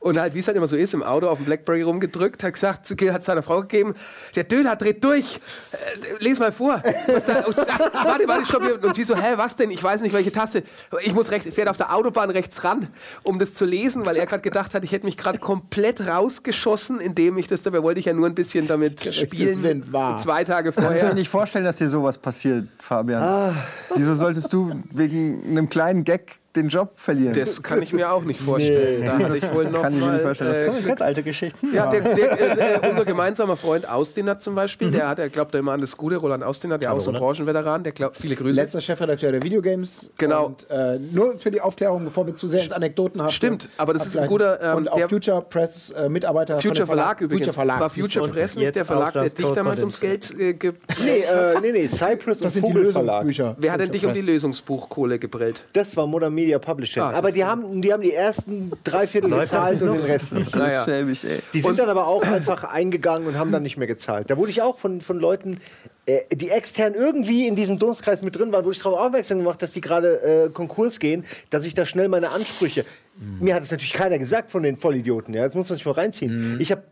und 0.00 0.18
halt, 0.18 0.34
wie 0.34 0.38
es 0.38 0.46
halt 0.46 0.56
immer 0.56 0.66
so 0.66 0.76
ist, 0.76 0.94
im 0.94 1.02
Auto 1.02 1.28
auf 1.28 1.38
dem 1.38 1.44
Blackberry 1.44 1.82
rumgedrückt, 1.82 2.42
hat 2.42 2.54
gesagt, 2.54 2.90
hat 2.90 3.22
seiner 3.22 3.42
Frau 3.42 3.60
gegeben, 3.60 3.94
der 4.34 4.44
Döler 4.44 4.74
dreht 4.74 5.04
durch, 5.04 5.38
äh, 5.72 5.76
les 6.24 6.38
mal 6.38 6.52
vor. 6.52 6.82
Was 7.06 7.26
da, 7.26 7.44
und, 7.44 7.58
ah, 7.58 7.90
warte, 8.04 8.26
warte, 8.26 8.46
stopp. 8.46 8.82
Und 8.82 8.94
sie 8.94 9.04
so, 9.04 9.14
hä, 9.14 9.34
was 9.36 9.56
denn? 9.56 9.70
Ich 9.70 9.82
weiß 9.82 10.00
nicht, 10.00 10.14
welche 10.14 10.32
Taste. 10.32 10.62
Ich 11.02 11.12
muss 11.12 11.30
rechts, 11.30 11.54
fährt 11.54 11.68
auf 11.68 11.76
der 11.76 11.94
Autobahn 11.94 12.30
rechts 12.30 12.64
ran, 12.64 12.88
um 13.22 13.38
das 13.38 13.52
zu 13.52 13.66
lesen, 13.66 14.06
weil 14.06 14.16
er 14.16 14.24
gerade 14.24 14.42
gedacht 14.42 14.74
hat, 14.74 14.84
ich 14.84 14.92
hätte 14.92 15.04
mich 15.04 15.18
gerade 15.18 15.38
komplett 15.38 16.00
rausgeschossen, 16.00 16.98
indem 16.98 17.36
ich 17.36 17.46
das, 17.46 17.62
dabei 17.62 17.82
wollte 17.82 18.00
ich 18.00 18.06
ja 18.06 18.14
nur 18.14 18.26
ein 18.26 18.34
bisschen 18.34 18.66
damit 18.66 19.14
spielen. 19.14 19.58
Sind 19.58 19.92
wahr. 19.92 20.16
Zwei 20.16 20.44
Tage 20.44 20.72
vorher. 20.72 20.92
Ich 20.92 21.00
kann 21.00 21.08
mir 21.10 21.14
nicht 21.14 21.28
vorstellen, 21.28 21.66
dass 21.66 21.76
dir 21.76 21.90
sowas 21.90 22.16
passiert, 22.16 22.68
Fabian. 22.78 23.22
Ah. 23.22 23.54
Wieso 23.94 24.14
solltest 24.14 24.50
du 24.50 24.70
wegen 24.92 25.42
einem 25.46 25.68
kleinen 25.68 26.04
Gag 26.04 26.39
den 26.56 26.68
Job 26.68 26.92
verlieren. 26.96 27.34
Das 27.34 27.62
kann 27.62 27.80
ich 27.80 27.92
mir 27.92 28.10
auch 28.10 28.24
nicht 28.24 28.40
vorstellen. 28.40 29.00
Nee. 29.00 29.06
Da 29.06 29.18
hatte 29.18 29.36
ich 29.36 29.54
wohl 29.54 29.64
noch 29.70 29.82
kann 29.82 29.98
mal, 30.00 30.06
ich 30.06 30.12
mir 30.14 30.20
vorstellen. 30.20 30.74
Das 30.74 30.84
äh, 30.84 30.88
ganz 30.88 31.00
alte 31.00 31.22
Geschichten. 31.22 31.72
Ja, 31.72 31.88
der, 31.90 32.14
der, 32.14 32.84
äh, 32.84 32.88
unser 32.88 33.04
gemeinsamer 33.04 33.56
Freund 33.56 33.88
Austinat 33.88 34.42
zum 34.42 34.54
Beispiel, 34.56 34.88
mhm. 34.88 34.92
der 34.92 35.08
hat, 35.08 35.18
er 35.18 35.28
glaubt 35.28 35.54
immer 35.54 35.72
an 35.72 35.80
das 35.80 35.96
Gute, 35.96 36.16
Roland 36.16 36.42
Austinat, 36.42 36.82
der 36.82 36.92
auch 36.92 37.00
so 37.00 37.12
ein 37.12 37.18
Branchenveteran, 37.18 37.84
der 37.84 37.92
glaubt, 37.92 38.16
viele 38.16 38.34
Grüße. 38.34 38.60
Letzter 38.60 38.80
Chefredakteur 38.80 39.30
der 39.30 39.42
Videogames. 39.42 40.10
Genau. 40.18 40.46
Und 40.46 40.68
äh, 40.70 40.98
nur 40.98 41.38
für 41.38 41.50
die 41.50 41.60
Aufklärung, 41.60 42.04
bevor 42.04 42.26
wir 42.26 42.34
zu 42.34 42.48
sehr 42.48 42.62
ins 42.62 42.72
Anekdoten 42.72 43.22
haben. 43.22 43.30
Stimmt, 43.30 43.68
aber 43.76 43.92
das 43.92 44.06
ist 44.06 44.16
ein 44.16 44.28
guter... 44.28 44.60
Ähm, 44.60 44.76
und 44.76 44.92
auch 44.92 45.08
Future 45.08 45.42
Press 45.42 45.90
äh, 45.90 46.08
Mitarbeiter 46.08 46.58
Future 46.60 46.86
Verlag, 46.86 47.18
Verlag 47.18 47.20
übrigens. 47.20 47.46
Future 47.46 47.54
Verlag. 47.54 47.80
War 47.80 47.90
Future 47.90 48.28
Press 48.28 48.56
nicht 48.56 48.74
der 48.74 48.84
Verlag, 48.84 49.12
der 49.12 49.28
dich 49.28 49.50
damals 49.52 49.80
ums 49.80 50.00
Geld 50.00 50.38
äh, 50.38 50.54
gibt? 50.54 50.80
Nee, 51.02 51.20
äh, 51.20 51.58
nee, 51.60 51.72
nee, 51.72 51.88
Cypress 51.88 52.40
Das 52.40 52.52
sind 52.52 52.68
die 52.68 52.72
Lösungsbücher. 52.72 53.56
Wer 53.58 53.72
hat 53.72 53.80
denn 53.80 53.90
dich 53.90 54.04
um 54.04 54.12
die 54.12 54.20
Lösungsbuchkohle 54.20 55.18
gebrellt? 55.18 55.64
Das 55.72 55.96
war 55.96 56.06
Modern 56.06 56.34
Media 56.40 56.58
Publishing. 56.58 57.02
Ah, 57.02 57.10
aber 57.10 57.32
die 57.32 57.44
haben, 57.44 57.82
die 57.82 57.92
haben 57.92 58.02
die 58.02 58.12
ersten 58.12 58.72
drei 58.82 59.06
Viertel 59.06 59.30
gezahlt 59.30 59.82
und 59.82 59.92
den 59.92 60.04
Rest 60.04 60.32
nicht. 60.32 60.54
Naja. 60.54 60.84
Schäbig, 60.84 61.24
die 61.52 61.60
sind 61.60 61.78
dann 61.78 61.88
aber 61.88 62.06
auch 62.06 62.22
einfach 62.22 62.64
eingegangen 62.64 63.28
und 63.28 63.36
haben 63.38 63.52
dann 63.52 63.62
nicht 63.62 63.76
mehr 63.76 63.86
gezahlt. 63.86 64.30
Da 64.30 64.36
wurde 64.36 64.50
ich 64.50 64.62
auch 64.62 64.78
von, 64.78 65.00
von 65.00 65.18
Leuten, 65.18 65.58
äh, 66.06 66.20
die 66.34 66.50
extern 66.50 66.94
irgendwie 66.94 67.46
in 67.46 67.56
diesem 67.56 67.78
Dunstkreis 67.78 68.22
mit 68.22 68.38
drin 68.38 68.52
waren, 68.52 68.64
wo 68.64 68.70
ich 68.70 68.78
darauf 68.78 68.98
aufmerksam 68.98 69.38
gemacht 69.38 69.60
dass 69.62 69.72
die 69.72 69.80
gerade 69.80 70.22
äh, 70.22 70.50
Konkurs 70.50 70.98
gehen, 70.98 71.24
dass 71.50 71.64
ich 71.64 71.74
da 71.74 71.84
schnell 71.84 72.08
meine 72.08 72.30
Ansprüche. 72.30 72.84
Mhm. 73.18 73.44
Mir 73.44 73.54
hat 73.54 73.62
es 73.62 73.70
natürlich 73.70 73.92
keiner 73.92 74.18
gesagt 74.18 74.50
von 74.50 74.62
den 74.62 74.78
Vollidioten. 74.78 75.34
Ja, 75.34 75.46
das 75.46 75.54
muss 75.54 75.68
man 75.68 75.76
sich 75.76 75.86
mal 75.86 75.92
reinziehen. 75.92 76.54
Mhm. 76.54 76.60
Ich 76.60 76.72
habe 76.72 76.82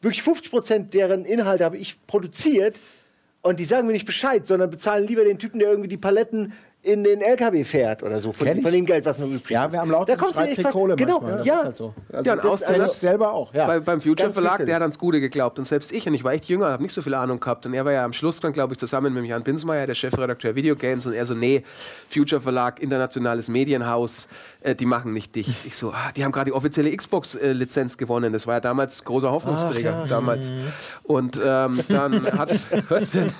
wirklich 0.00 0.22
50 0.22 0.50
Prozent 0.50 0.94
deren 0.94 1.24
Inhalte 1.24 1.64
habe 1.64 1.76
ich 1.76 2.04
produziert 2.06 2.80
und 3.42 3.58
die 3.58 3.64
sagen 3.64 3.86
mir 3.86 3.92
nicht 3.92 4.06
Bescheid, 4.06 4.46
sondern 4.46 4.70
bezahlen 4.70 5.06
lieber 5.06 5.24
den 5.24 5.38
Typen, 5.38 5.58
der 5.58 5.68
irgendwie 5.68 5.88
die 5.88 5.96
Paletten 5.96 6.52
in 6.84 7.04
den 7.04 7.20
LKW 7.20 7.62
fährt 7.62 8.02
oder 8.02 8.20
so, 8.20 8.32
von, 8.32 8.60
von 8.60 8.72
dem 8.72 8.84
Geld, 8.84 9.04
was 9.04 9.20
noch 9.20 9.26
übrig 9.26 9.44
ist. 9.44 9.50
Ja, 9.50 9.70
wir 9.70 9.78
haben 9.78 9.90
lauter 9.90 10.16
Kohle 10.16 10.96
genau, 10.96 11.20
manchmal. 11.20 11.46
Ja, 11.46 11.62
halt 11.62 11.76
so. 11.76 11.94
also 12.12 12.28
ja, 12.28 12.34
und 12.34 12.44
das, 12.44 12.62
also 12.64 12.94
selber 12.94 13.32
auch. 13.32 13.54
Ja. 13.54 13.66
Bei, 13.66 13.78
beim 13.78 14.00
Future 14.00 14.32
Verlag, 14.32 14.66
der 14.66 14.74
hat 14.74 14.82
ans 14.82 14.98
Gute 14.98 15.20
geglaubt. 15.20 15.60
Und 15.60 15.64
selbst 15.64 15.92
ich, 15.92 16.08
und 16.08 16.14
ich 16.14 16.24
war 16.24 16.32
echt 16.32 16.46
jünger, 16.46 16.66
habe 16.70 16.82
nicht 16.82 16.92
so 16.92 17.00
viel 17.00 17.14
Ahnung 17.14 17.38
gehabt. 17.38 17.66
Und 17.66 17.74
er 17.74 17.84
war 17.84 17.92
ja 17.92 18.04
am 18.04 18.12
Schluss 18.12 18.40
dann, 18.40 18.52
glaube 18.52 18.74
ich, 18.74 18.80
zusammen 18.80 19.14
mit 19.14 19.24
Jan 19.26 19.44
Binsmeier, 19.44 19.86
der 19.86 19.94
Chefredakteur 19.94 20.56
Videogames. 20.56 21.06
Und 21.06 21.12
er 21.12 21.24
so, 21.24 21.34
nee, 21.34 21.62
Future 22.08 22.40
Verlag, 22.40 22.80
internationales 22.82 23.48
Medienhaus, 23.48 24.26
äh, 24.62 24.74
die 24.74 24.86
machen 24.86 25.12
nicht 25.12 25.36
dich. 25.36 25.64
Ich 25.64 25.76
so, 25.76 25.92
ah, 25.92 26.10
die 26.16 26.24
haben 26.24 26.32
gerade 26.32 26.50
die 26.50 26.52
offizielle 26.52 26.94
Xbox-Lizenz 26.96 27.96
gewonnen. 27.96 28.32
Das 28.32 28.48
war 28.48 28.54
ja 28.54 28.60
damals 28.60 29.04
großer 29.04 29.30
Hoffnungsträger. 29.30 29.98
Ach, 29.98 30.02
ja. 30.02 30.08
damals. 30.08 30.50
Und 31.04 31.38
ähm, 31.44 31.80
dann 31.88 32.26
hat... 32.32 32.50
Was 32.88 33.12
denn? 33.12 33.32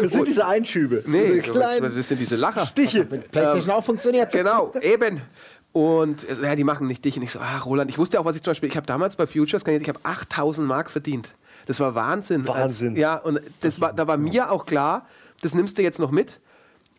Das 0.00 0.12
sind 0.12 0.26
diese 0.26 0.46
Einschübe. 0.46 1.02
Nee, 1.06 1.42
das 1.42 2.08
sind 2.08 2.18
diese 2.18 2.36
Lacher. 2.36 2.66
Stiche. 2.86 3.00
Ähm, 3.10 3.20
PlayStation 3.30 3.74
auch 3.74 3.84
funktioniert. 3.84 4.32
Genau, 4.32 4.72
eben. 4.82 5.20
Und 5.72 6.26
ja, 6.42 6.56
die 6.56 6.64
machen 6.64 6.86
nicht 6.86 7.04
dich. 7.04 7.16
Und 7.16 7.22
ich 7.22 7.30
so, 7.30 7.40
ah, 7.40 7.58
Roland, 7.58 7.90
ich 7.90 7.98
wusste 7.98 8.18
auch, 8.18 8.24
was 8.24 8.36
ich 8.36 8.42
zum 8.42 8.52
Beispiel, 8.52 8.68
ich 8.68 8.76
habe 8.76 8.86
damals 8.86 9.16
bei 9.16 9.26
Futures, 9.26 9.62
ich 9.66 9.88
habe 9.88 10.00
8000 10.02 10.66
Mark 10.66 10.90
verdient. 10.90 11.34
Das 11.66 11.78
war 11.80 11.94
Wahnsinn. 11.94 12.48
Wahnsinn. 12.48 12.90
Als, 12.90 12.98
ja, 12.98 13.16
und 13.16 13.40
das 13.60 13.80
war, 13.80 13.92
da 13.92 14.06
war 14.06 14.16
mir 14.16 14.50
auch 14.50 14.64
klar, 14.64 15.06
das 15.42 15.54
nimmst 15.54 15.76
du 15.78 15.82
jetzt 15.82 15.98
noch 15.98 16.10
mit 16.10 16.40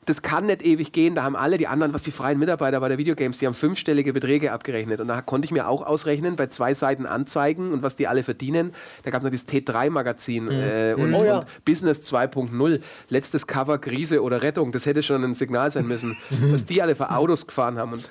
das 0.09 0.23
kann 0.23 0.47
nicht 0.47 0.63
ewig 0.63 0.91
gehen. 0.91 1.13
Da 1.13 1.23
haben 1.23 1.35
alle 1.35 1.57
die 1.57 1.67
anderen, 1.67 1.93
was 1.93 2.01
die 2.01 2.11
freien 2.11 2.39
Mitarbeiter 2.39 2.79
bei 2.79 2.89
der 2.89 2.97
Videogames, 2.97 3.37
die 3.37 3.45
haben 3.45 3.53
fünfstellige 3.53 4.11
Beträge 4.11 4.51
abgerechnet. 4.51 4.99
Und 4.99 5.07
da 5.07 5.21
konnte 5.21 5.45
ich 5.45 5.51
mir 5.51 5.67
auch 5.67 5.85
ausrechnen, 5.85 6.35
bei 6.35 6.47
zwei 6.47 6.73
Seiten 6.73 7.05
Anzeigen 7.05 7.71
und 7.71 7.83
was 7.83 7.95
die 7.95 8.07
alle 8.07 8.23
verdienen. 8.23 8.73
Da 9.03 9.11
gab 9.11 9.21
es 9.21 9.25
noch 9.25 9.31
das 9.31 9.47
T3-Magazin 9.47 10.45
mhm. 10.45 10.51
äh, 10.51 10.93
und, 10.93 11.13
oh, 11.13 11.23
ja. 11.23 11.39
und, 11.39 11.65
Business 11.65 12.01
2.0. 12.11 12.81
Letztes 13.09 13.45
Cover, 13.45 13.77
Krise 13.77 14.23
oder 14.23 14.41
Rettung. 14.41 14.71
Das 14.71 14.85
hätte 14.85 15.03
schon 15.03 15.23
ein 15.23 15.35
Signal 15.35 15.69
sein 15.71 15.87
müssen, 15.87 16.17
was 16.29 16.65
die 16.65 16.81
alle 16.81 16.95
für 16.95 17.11
Autos 17.11 17.45
gefahren 17.45 17.77
haben. 17.77 17.93
Und 17.93 18.09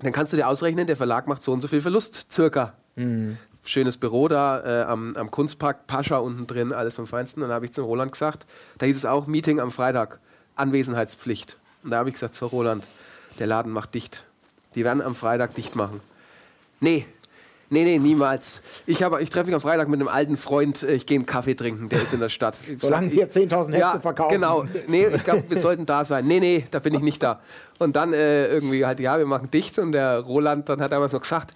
dann 0.00 0.12
kannst 0.12 0.32
du 0.32 0.38
dir 0.38 0.48
ausrechnen, 0.48 0.86
der 0.86 0.96
Verlag 0.96 1.26
macht 1.26 1.42
so 1.44 1.52
und 1.52 1.60
so 1.60 1.68
viel 1.68 1.82
Verlust, 1.82 2.32
circa. 2.32 2.74
Mhm 2.96 3.36
schönes 3.68 3.96
Büro 3.96 4.28
da 4.28 4.62
äh, 4.62 4.84
am, 4.84 5.16
am, 5.16 5.28
Kunstpark, 5.28 5.88
Pascha 5.88 6.18
unten 6.18 6.46
drin, 6.46 6.72
alles 6.72 6.94
vom 6.94 7.08
Feinsten. 7.08 7.40
Dann 7.40 7.50
habe 7.50 7.64
ich 7.64 7.72
zum 7.72 7.84
Roland 7.84 8.12
gesagt, 8.12 8.46
da 8.78 8.86
hieß 8.86 8.96
es 8.96 9.04
auch 9.04 9.26
Meeting 9.26 9.58
am 9.58 9.72
Freitag. 9.72 10.20
Anwesenheitspflicht. 10.56 11.56
Und 11.84 11.90
da 11.90 11.98
habe 11.98 12.08
ich 12.08 12.14
gesagt, 12.14 12.34
so 12.34 12.46
Roland, 12.46 12.84
der 13.38 13.46
Laden 13.46 13.72
macht 13.72 13.94
dicht. 13.94 14.24
Die 14.74 14.84
werden 14.84 15.00
am 15.02 15.14
Freitag 15.14 15.54
dicht 15.54 15.76
machen. 15.76 16.00
Nee, 16.80 17.06
Nee, 17.68 17.82
nee, 17.82 17.98
niemals. 17.98 18.62
Ich, 18.86 19.00
ich 19.00 19.30
treffe 19.30 19.46
mich 19.46 19.54
am 19.54 19.60
Freitag 19.60 19.88
mit 19.88 19.98
einem 19.98 20.08
alten 20.08 20.36
Freund, 20.36 20.84
äh, 20.84 20.92
ich 20.94 21.04
gehe 21.04 21.16
einen 21.16 21.26
Kaffee 21.26 21.54
trinken, 21.54 21.88
der 21.88 22.02
ist 22.02 22.14
in 22.14 22.20
der 22.20 22.28
Stadt. 22.28 22.56
Solange 22.76 23.10
wir 23.10 23.28
10.000 23.28 23.66
Hefte 23.66 23.78
ja, 23.78 23.98
verkaufen. 23.98 24.34
Genau. 24.34 24.66
Nee, 24.86 25.08
ich 25.08 25.24
glaube, 25.24 25.44
wir 25.48 25.56
sollten 25.56 25.84
da 25.84 26.04
sein. 26.04 26.26
Nee, 26.26 26.38
nee, 26.38 26.64
da 26.70 26.78
bin 26.78 26.94
ich 26.94 27.00
nicht 27.00 27.22
da. 27.22 27.40
Und 27.78 27.96
dann 27.96 28.12
äh, 28.12 28.46
irgendwie 28.46 28.86
halt, 28.86 29.00
ja, 29.00 29.18
wir 29.18 29.26
machen 29.26 29.50
dicht. 29.50 29.78
Und 29.78 29.92
der 29.92 30.20
Roland 30.20 30.68
dann 30.68 30.80
hat 30.80 30.92
damals 30.92 31.12
noch 31.12 31.20
gesagt, 31.20 31.52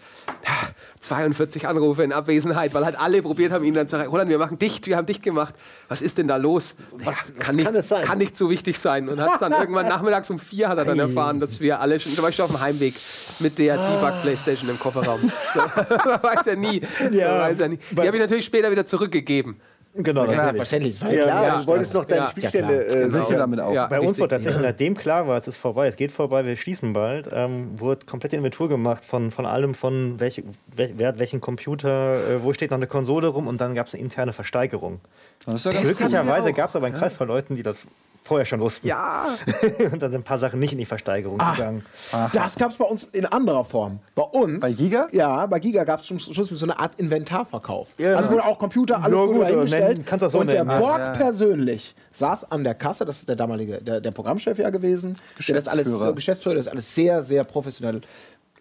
42 1.01 1.67
Anrufe 1.67 2.03
in 2.03 2.13
Abwesenheit, 2.13 2.75
weil 2.75 2.85
halt 2.85 2.99
alle 2.99 3.23
probiert 3.23 3.53
haben, 3.53 3.65
ihn 3.65 3.75
dann 3.75 3.89
zu 3.89 3.97
sagen, 3.97 4.11
Roland, 4.11 4.31
wir 4.31 4.39
machen 4.39 4.59
dicht, 4.59 4.87
wir 4.87 4.97
haben 4.97 5.07
dicht 5.07 5.23
gemacht. 5.23 5.55
Was 5.89 6.03
ist 6.03 6.19
denn 6.19 6.29
da 6.29 6.37
los? 6.37 6.75
Was, 6.93 7.05
ja, 7.29 7.35
kann, 7.39 7.65
was 7.65 7.75
nicht, 7.75 7.89
kann, 7.89 8.03
kann, 8.03 8.19
nicht 8.19 8.37
so 8.37 8.51
wichtig 8.51 8.79
sein. 8.79 9.09
Und 9.09 9.21
hat 9.21 9.41
dann 9.41 9.53
irgendwann 9.53 9.89
nachmittags 9.89 10.31
um 10.31 10.39
vier 10.39 10.69
hat 10.69 10.79
er 10.79 10.85
dann 10.85 10.99
erfahren, 10.99 11.41
dass 11.41 11.61
wir 11.61 11.81
alle 11.81 11.99
schon, 12.01 12.15
zum 12.15 12.23
Beispiel 12.23 12.45
auf 12.45 12.51
dem 12.51 12.61
Heimweg 12.61 12.95
mit 13.39 13.59
der 13.59 13.77
Debug-Playstation 13.77 14.69
im 14.69 14.79
Kofferraum. 14.79 15.21
So, 15.55 15.61
weiß 16.23 16.47
er 16.47 16.57
nie. 16.57 16.81
Ja, 17.11 17.41
weiß 17.41 17.61
er 17.61 17.69
nie. 17.69 17.79
Die 17.91 18.07
habe 18.07 18.17
ich 18.17 18.23
natürlich 18.23 18.45
später 18.45 18.71
wieder 18.71 18.87
zurückgegeben. 18.87 19.61
Genau, 19.93 20.25
ja, 20.25 20.55
war 20.55 20.55
ja, 20.55 21.23
klar, 21.25 21.47
ja, 21.47 21.59
du 21.59 21.67
wolltest 21.67 21.95
noch 21.95 22.05
deine 22.05 22.21
ja, 22.23 22.31
Spielstelle 22.31 22.85
äh, 22.87 23.09
genau. 23.09 23.31
damit 23.31 23.59
auch. 23.59 23.73
Ja, 23.73 23.89
Bei 23.89 23.97
richtig. 23.97 24.09
uns 24.09 24.19
wurde 24.21 24.37
tatsächlich, 24.37 24.63
nachdem 24.63 24.95
klar 24.95 25.27
war, 25.27 25.37
es 25.37 25.49
ist 25.49 25.57
vorbei, 25.57 25.89
es 25.89 25.97
geht 25.97 26.13
vorbei, 26.13 26.45
wir 26.45 26.57
schließen 26.57 26.93
bald, 26.93 27.29
ähm, 27.33 27.79
wurde 27.79 28.07
komplette 28.07 28.37
Inventur 28.37 28.69
gemacht 28.69 29.05
von, 29.05 29.33
von 29.33 29.47
allem, 29.47 29.75
von 29.75 30.21
welche, 30.21 30.45
wer 30.77 31.09
hat 31.09 31.19
welchen 31.19 31.41
Computer, 31.41 32.17
äh, 32.29 32.43
wo 32.45 32.53
steht 32.53 32.71
noch 32.71 32.79
eine 32.79 32.87
Konsole 32.87 33.27
rum 33.27 33.49
und 33.49 33.61
dann 33.61 33.75
gab 33.75 33.89
es 33.89 33.95
eine 33.95 34.03
interne 34.03 34.33
Versteigerung. 34.33 35.01
Glücklicherweise 35.45 36.53
gab 36.53 36.71
es 36.71 36.77
aber 36.77 36.87
einen 36.87 36.95
Kreis 36.95 37.15
von 37.17 37.27
Leuten, 37.27 37.57
die 37.57 37.65
das 37.65 37.85
vorher 38.23 38.47
schon 38.47 38.61
wussten. 38.61 38.87
Ja. 38.87 39.27
und 39.93 40.01
dann 40.01 40.11
sind 40.11 40.21
ein 40.21 40.25
paar 40.25 40.39
Sachen 40.39 40.61
nicht 40.61 40.73
in 40.73 40.79
die 40.79 40.85
Versteigerung 40.85 41.39
Ach, 41.41 41.57
gegangen. 41.57 41.85
Aha. 42.13 42.31
Das 42.33 42.55
gab 42.57 42.71
es 42.71 42.77
bei 42.77 42.85
uns 42.85 43.05
in 43.05 43.27
anderer 43.27 43.65
Form. 43.65 43.99
Bei 44.15 44.23
uns. 44.23 44.61
Bei 44.61 44.73
Giga? 44.73 45.09
Ja, 45.13 45.47
bei 45.47 45.59
Giga 45.59 45.85
gab 45.85 46.01
es 46.01 46.07
zum 46.07 46.19
Schluss 46.19 46.49
so 46.49 46.67
eine 46.67 46.79
Art 46.79 46.95
Inventarverkauf. 46.99 47.95
Ja. 47.99 48.15
Also 48.17 48.31
wurde 48.31 48.45
auch 48.45 48.59
Computer, 48.59 49.03
alles 49.03 49.19
wurde 49.19 49.67
eingestellt. 49.87 50.31
So 50.31 50.41
und 50.41 50.53
der 50.53 50.65
Borg 50.65 50.99
ja. 50.99 51.11
persönlich 51.11 51.95
saß 52.13 52.51
an 52.51 52.65
der 52.65 52.75
Kasse, 52.75 53.05
das 53.05 53.21
ist 53.21 53.29
der 53.29 53.37
damalige, 53.37 53.81
der, 53.83 54.01
der 54.01 54.11
Programmchef 54.11 54.59
ja 54.59 54.71
gewesen, 54.71 55.17
der 55.47 55.55
das 55.55 55.69
alles, 55.69 56.03
Geschäftsführer, 56.15 56.55
das 56.55 56.69
alles 56.69 56.95
sehr, 56.95 57.23
sehr 57.23 57.45
professionell 57.45 58.01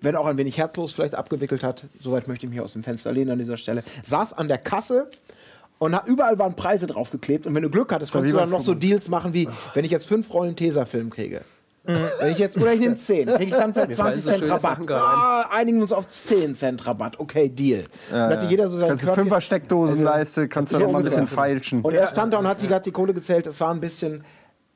wenn 0.02 0.16
auch 0.16 0.26
ein 0.26 0.38
wenig 0.38 0.58
herzlos 0.58 0.94
vielleicht 0.94 1.16
abgewickelt 1.16 1.64
hat, 1.64 1.84
soweit 2.00 2.28
möchte 2.28 2.46
ich 2.46 2.50
mich 2.50 2.62
aus 2.62 2.74
dem 2.74 2.84
Fenster 2.84 3.12
lehnen 3.12 3.32
an 3.32 3.40
dieser 3.40 3.58
Stelle, 3.58 3.84
saß 4.06 4.32
an 4.34 4.48
der 4.48 4.58
Kasse 4.58 5.10
und 5.78 5.98
überall 6.08 6.38
waren 6.38 6.56
Preise 6.56 6.88
draufgeklebt. 6.88 7.48
Und 7.48 7.56
wenn 7.56 7.64
du 7.64 7.70
Glück 7.70 7.92
hattest, 7.92 8.12
konntest 8.12 8.34
du 8.34 8.38
dann 8.38 8.50
noch 8.50 8.62
so 8.62 8.74
Deals 8.74 9.08
machen 9.08 9.34
wie, 9.34 9.48
wenn 9.74 9.86
ich 9.86 9.92
jetzt 9.92 10.08
fünf 10.08 10.34
Rollen 10.34 10.56
Tesafilm 10.56 11.10
kriege. 11.10 11.42
Wenn 12.20 12.32
ich 12.32 12.38
jetzt, 12.38 12.58
oder 12.58 12.74
ich 12.74 12.80
nehme 12.80 12.96
10, 12.96 13.28
kriege 13.28 13.44
ich 13.44 13.52
dann 13.52 13.74
vielleicht 13.74 13.96
20 13.96 14.24
Cent 14.24 14.50
Rabatt. 14.50 14.92
Ah, 14.92 15.50
einigen 15.52 15.78
wir 15.78 15.84
uns 15.84 15.92
auf 15.92 16.08
10 16.08 16.56
Cent 16.56 16.86
Rabatt. 16.86 17.20
Okay, 17.20 17.50
Deal. 17.50 17.86
Ja, 18.12 18.32
ja. 18.32 18.44
jeder 18.44 18.68
so 18.68 18.78
seine 18.78 18.90
kannst 18.90 19.08
du 19.08 19.14
fünfer 19.14 19.42
Steckdosenleiste, 19.42 20.42
also, 20.42 20.50
kannst 20.50 20.74
du 20.74 20.80
noch 20.80 20.92
mal 20.92 21.00
ein 21.00 21.06
bisschen 21.06 21.28
feilschen. 21.28 21.82
Und 21.82 21.94
er 21.94 22.08
stand 22.08 22.34
da 22.34 22.38
und 22.38 22.48
hat 22.48 22.62
die, 22.62 22.68
hat 22.68 22.86
die 22.86 22.92
Kohle 22.92 23.14
gezählt. 23.14 23.46
Das 23.46 23.60
war 23.60 23.74
ein 23.74 23.80
bisschen, 23.80 24.24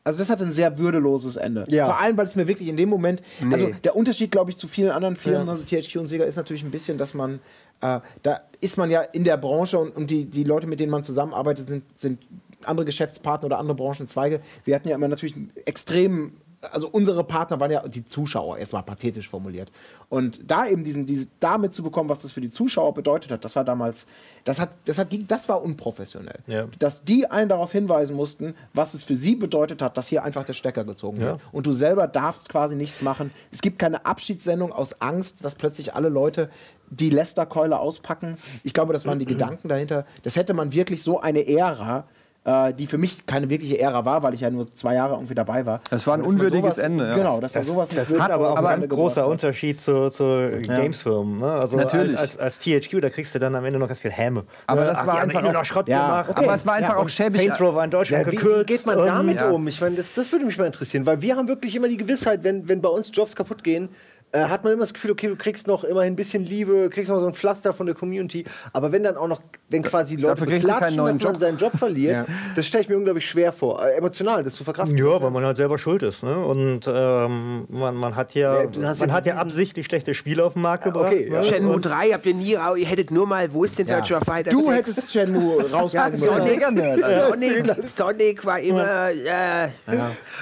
also 0.03 0.19
das 0.19 0.30
hat 0.30 0.41
ein 0.41 0.52
sehr 0.52 0.77
würdeloses 0.77 1.35
Ende. 1.35 1.65
Ja. 1.68 1.85
Vor 1.85 1.99
allem, 1.99 2.18
weil 2.18 2.26
es 2.26 2.35
mir 2.35 2.48
wirklich 2.48 2.69
in 2.69 2.77
dem 2.77 2.90
Moment, 2.90 3.22
nee. 3.41 3.53
also 3.53 3.69
der 3.84 3.95
Unterschied, 3.95 4.31
glaube 4.31 4.52
ich, 4.52 4.57
zu 4.57 4.68
vielen 4.68 4.91
anderen 4.91 5.15
Firmen, 5.15 5.48
ja. 5.48 5.53
also 5.53 5.64
THQ 5.64 5.95
und 5.98 6.07
Sega, 6.07 6.26
ist 6.26 6.35
natürlich 6.35 6.64
ein 6.64 6.72
bisschen, 6.72 6.98
dass 6.98 7.14
man 7.14 7.40
äh, 7.84 7.99
da 8.22 8.41
ist 8.61 8.77
man 8.77 8.90
ja 8.90 9.02
in 9.02 9.26
der 9.26 9.38
Branche 9.38 9.77
und, 9.77 9.95
und 9.95 10.10
die, 10.10 10.26
die 10.26 10.44
Leute, 10.44 10.68
mit 10.68 10.80
denen 10.80 10.91
man 10.91 11.03
zusammenarbeitet, 11.03 11.68
sind, 11.68 11.84
sind 11.99 12.19
andere 12.64 12.85
Geschäftspartner 12.85 13.48
oder 13.48 13.60
andere 13.60 13.76
Branchenzweige. 13.76 14.40
Wir 14.64 14.76
hatten 14.76 14.88
ja 14.88 14.95
immer 14.95 15.10
natürlich 15.10 15.35
einen 15.35 15.52
extremen 15.65 16.38
also 16.72 16.90
unsere 16.90 17.23
Partner 17.23 17.60
waren 17.60 17.72
ja 17.72 17.88
die 17.88 18.03
Zuschauer, 18.03 18.57
erstmal 18.57 18.84
pathetisch 18.84 19.30
formuliert. 19.30 19.72
Und 20.10 20.49
da 20.49 20.68
eben 20.68 20.84
diesen, 20.84 21.06
diese, 21.06 21.27
damit 21.40 21.73
zu 21.73 21.84
bekommen, 21.84 22.10
was 22.10 22.22
das 22.22 22.31
für 22.31 22.41
die 22.41 22.49
Zuschauer 22.49 22.94
bedeutet 22.94 23.31
hat, 23.31 23.44
das 23.44 23.56
war 23.56 23.64
damals, 23.64 24.06
das 24.44 24.60
hat, 24.60 24.69
das 24.85 24.98
hat, 24.98 25.07
das 25.27 25.49
war 25.49 25.61
unprofessionell. 25.61 26.40
Ja. 26.48 26.68
Dass 26.80 27.03
die 27.03 27.30
einen 27.30 27.49
darauf 27.49 27.72
hinweisen 27.72 28.15
mussten, 28.15 28.56
was 28.73 28.94
es 28.94 29.03
für 29.03 29.15
sie 29.15 29.35
bedeutet 29.35 29.81
hat, 29.81 29.98
dass 29.98 30.07
hier 30.07 30.23
einfach 30.23 30.45
der 30.45 30.53
Stecker 30.53 30.84
gezogen 30.84 31.19
ja. 31.22 31.30
wird. 31.30 31.41
Und 31.52 31.65
du 31.68 31.73
selber 31.73 32.07
darfst 32.07 32.49
quasi 32.49 32.76
nichts 32.76 33.02
machen. 33.02 33.31
Es 33.52 33.61
gibt 33.61 33.80
keine 33.80 34.06
Abschiedssendung 34.06 34.72
aus 34.72 35.02
Angst, 35.02 35.44
dass 35.44 35.56
plötzlich 35.56 35.94
alle 35.94 36.10
Leute 36.10 36.49
die 36.90 37.10
Lester-Keule 37.10 37.80
auspacken. 37.80 38.38
Ich 38.64 38.73
glaube, 38.73 38.94
das 38.94 39.06
waren 39.06 39.19
die 39.19 39.26
Gedanken 39.34 39.68
dahinter. 39.68 40.06
Das 40.23 40.35
hätte 40.35 40.53
man 40.53 40.73
wirklich 40.73 41.03
so 41.03 41.19
eine 41.19 41.48
Ära 41.48 42.06
äh, 42.45 42.74
die 42.74 42.88
für 42.88 42.98
mich 42.98 43.26
keine 43.26 43.49
wirkliche 43.49 43.80
Ära 43.80 44.06
war, 44.06 44.24
weil 44.24 44.34
ich 44.34 44.41
ja 44.41 44.49
nur 44.49 44.74
zwei 44.74 44.95
Jahre 44.95 45.14
irgendwie 45.14 45.36
dabei 45.36 45.65
war. 45.65 45.80
Das 45.90 46.06
war 46.07 46.15
ein 46.15 46.22
unwürdiges 46.22 46.76
sowas, 46.76 46.78
Ende. 46.78 47.07
Ja. 47.07 47.15
Genau, 47.15 47.40
das, 47.40 47.52
das 47.53 47.68
war 47.68 47.74
sowas. 47.74 47.90
Das, 47.90 48.10
das 48.10 48.20
hat 48.20 48.32
aber 48.32 48.52
auch 48.52 48.57
ein 48.57 48.82
ganz 48.82 48.90
großer 48.90 49.28
Unterschied 49.28 49.82
zu, 49.82 50.10
zu 50.10 50.52
Games-Firmen. 50.61 51.40
Ne? 51.40 51.52
Also 51.52 51.78
Natürlich. 51.78 52.18
Als, 52.18 52.38
als, 52.38 52.57
als, 52.57 52.60
THQ, 52.60 53.02
da 53.02 53.10
kriegst 53.10 53.34
du 53.36 53.40
dann 53.40 53.56
am 53.56 53.65
Ende 53.65 53.80
noch 53.80 53.88
ganz 53.88 54.02
viel 54.02 54.11
Häme. 54.11 54.44
Aber 54.68 54.86
das 54.86 54.99
Ach, 54.99 55.07
war 55.07 55.20
einfach 55.20 55.41
noch 55.41 55.65
Schrott 55.65 55.88
ja, 55.88 56.06
gemacht. 56.06 56.30
Okay. 56.32 56.44
Aber 56.44 56.53
es 56.56 56.65
war 56.65 56.74
einfach 56.74 56.95
auch 56.98 57.10
schäbig. 57.10 57.41
Saints 57.41 57.61
Row 57.61 57.76
war 57.76 57.86
in 57.86 57.91
Deutschland 57.91 58.28
wie, 58.28 58.32
gekürzt. 58.32 58.70
Wie 58.70 58.74
geht 58.74 58.86
man 58.86 58.98
damit 58.98 59.41
um? 59.41 59.68
Ich 59.68 59.80
meine, 59.80 59.95
das, 59.95 60.14
das 60.14 60.32
würde 60.32 60.45
mich 60.45 60.57
mal 60.57 60.65
interessieren, 60.65 61.06
weil 61.06 61.22
wir 61.22 61.36
haben 61.36 61.48
wirklich 61.48 61.76
immer 61.76 61.88
die 61.88 61.98
Gewissheit, 61.98 62.44
wenn, 62.44 62.68
wenn 62.68 62.82
bei 62.82 62.90
uns 62.90 63.10
Jobs 63.14 63.36
kaputt 63.36 63.64
gehen, 63.64 63.90
äh, 64.34 64.45
hat 64.45 64.64
man 64.64 64.73
immer 64.73 64.81
das 64.81 64.93
Gefühl, 64.93 65.11
okay, 65.11 65.27
du 65.27 65.35
kriegst 65.35 65.68
noch 65.68 65.84
immerhin 65.84 66.14
ein 66.14 66.15
bisschen 66.15 66.43
Liebe, 66.43 66.89
kriegst 66.89 67.10
noch 67.10 67.19
so 67.19 67.27
ein 67.27 67.35
Pflaster 67.35 67.72
von 67.72 67.85
der 67.85 67.93
Community. 67.93 68.43
Aber 68.73 68.91
wenn 68.91 69.03
dann 69.03 69.15
auch 69.15 69.27
noch, 69.27 69.41
wenn 69.69 69.84
quasi 69.84 70.15
Leute 70.15 70.45
beklatschen, 70.45 70.97
dass 70.97 71.14
Job. 71.14 71.23
man 71.23 71.39
seinen 71.39 71.57
Job 71.60 71.77
verliert, 71.77 72.11
ja. 72.27 72.35
das 72.55 72.65
stelle 72.65 72.81
ich 72.81 72.89
mir 72.89 72.97
unglaublich 72.97 73.27
schwer 73.27 73.53
vor. 73.53 73.85
Äh, 73.85 73.95
emotional, 73.95 74.43
das 74.43 74.55
zu 74.55 74.64
verkraften. 74.64 74.97
Ja, 74.97 75.22
weil 75.22 75.30
man 75.30 75.45
halt 75.45 75.57
selber 75.57 75.77
schuld 75.77 76.01
ist. 76.01 76.23
Ne? 76.23 76.35
Und 76.35 76.81
ähm, 76.88 77.68
man, 77.69 77.95
man 77.95 78.15
hat 78.15 78.34
ja, 78.34 78.64
ja 78.64 78.95
man 78.99 79.11
hat 79.11 79.27
ja 79.27 79.35
absichtlich 79.35 79.85
schlechte 79.85 80.15
Spiele 80.15 80.43
auf 80.43 80.53
den 80.53 80.64
Markt 80.64 80.85
gebracht. 80.85 81.14
Okay, 81.14 81.30
ne? 81.30 81.43
Shenmue 81.43 81.80
3 81.80 82.11
habt 82.14 82.26
ihr 82.26 82.34
nie, 82.34 82.53
ihr 82.53 82.88
hättet 82.88 83.11
nur 83.11 83.27
mal, 83.27 83.53
wo 83.53 83.64
ist 83.64 83.77
denn 83.77 83.88
ja. 83.88 83.97
Virtua 83.97 84.19
Fighter 84.22 84.49
Du 84.49 84.72
hättest 84.72 85.11
Shenmue 85.11 85.72
rausgebracht. 85.72 86.14
ja, 86.19 87.30
Sonic, 87.30 87.65
Sonic, 87.68 87.89
Sonic 87.89 88.45
war 88.45 88.60
immer... 88.60 89.10
Äh, 89.11 89.69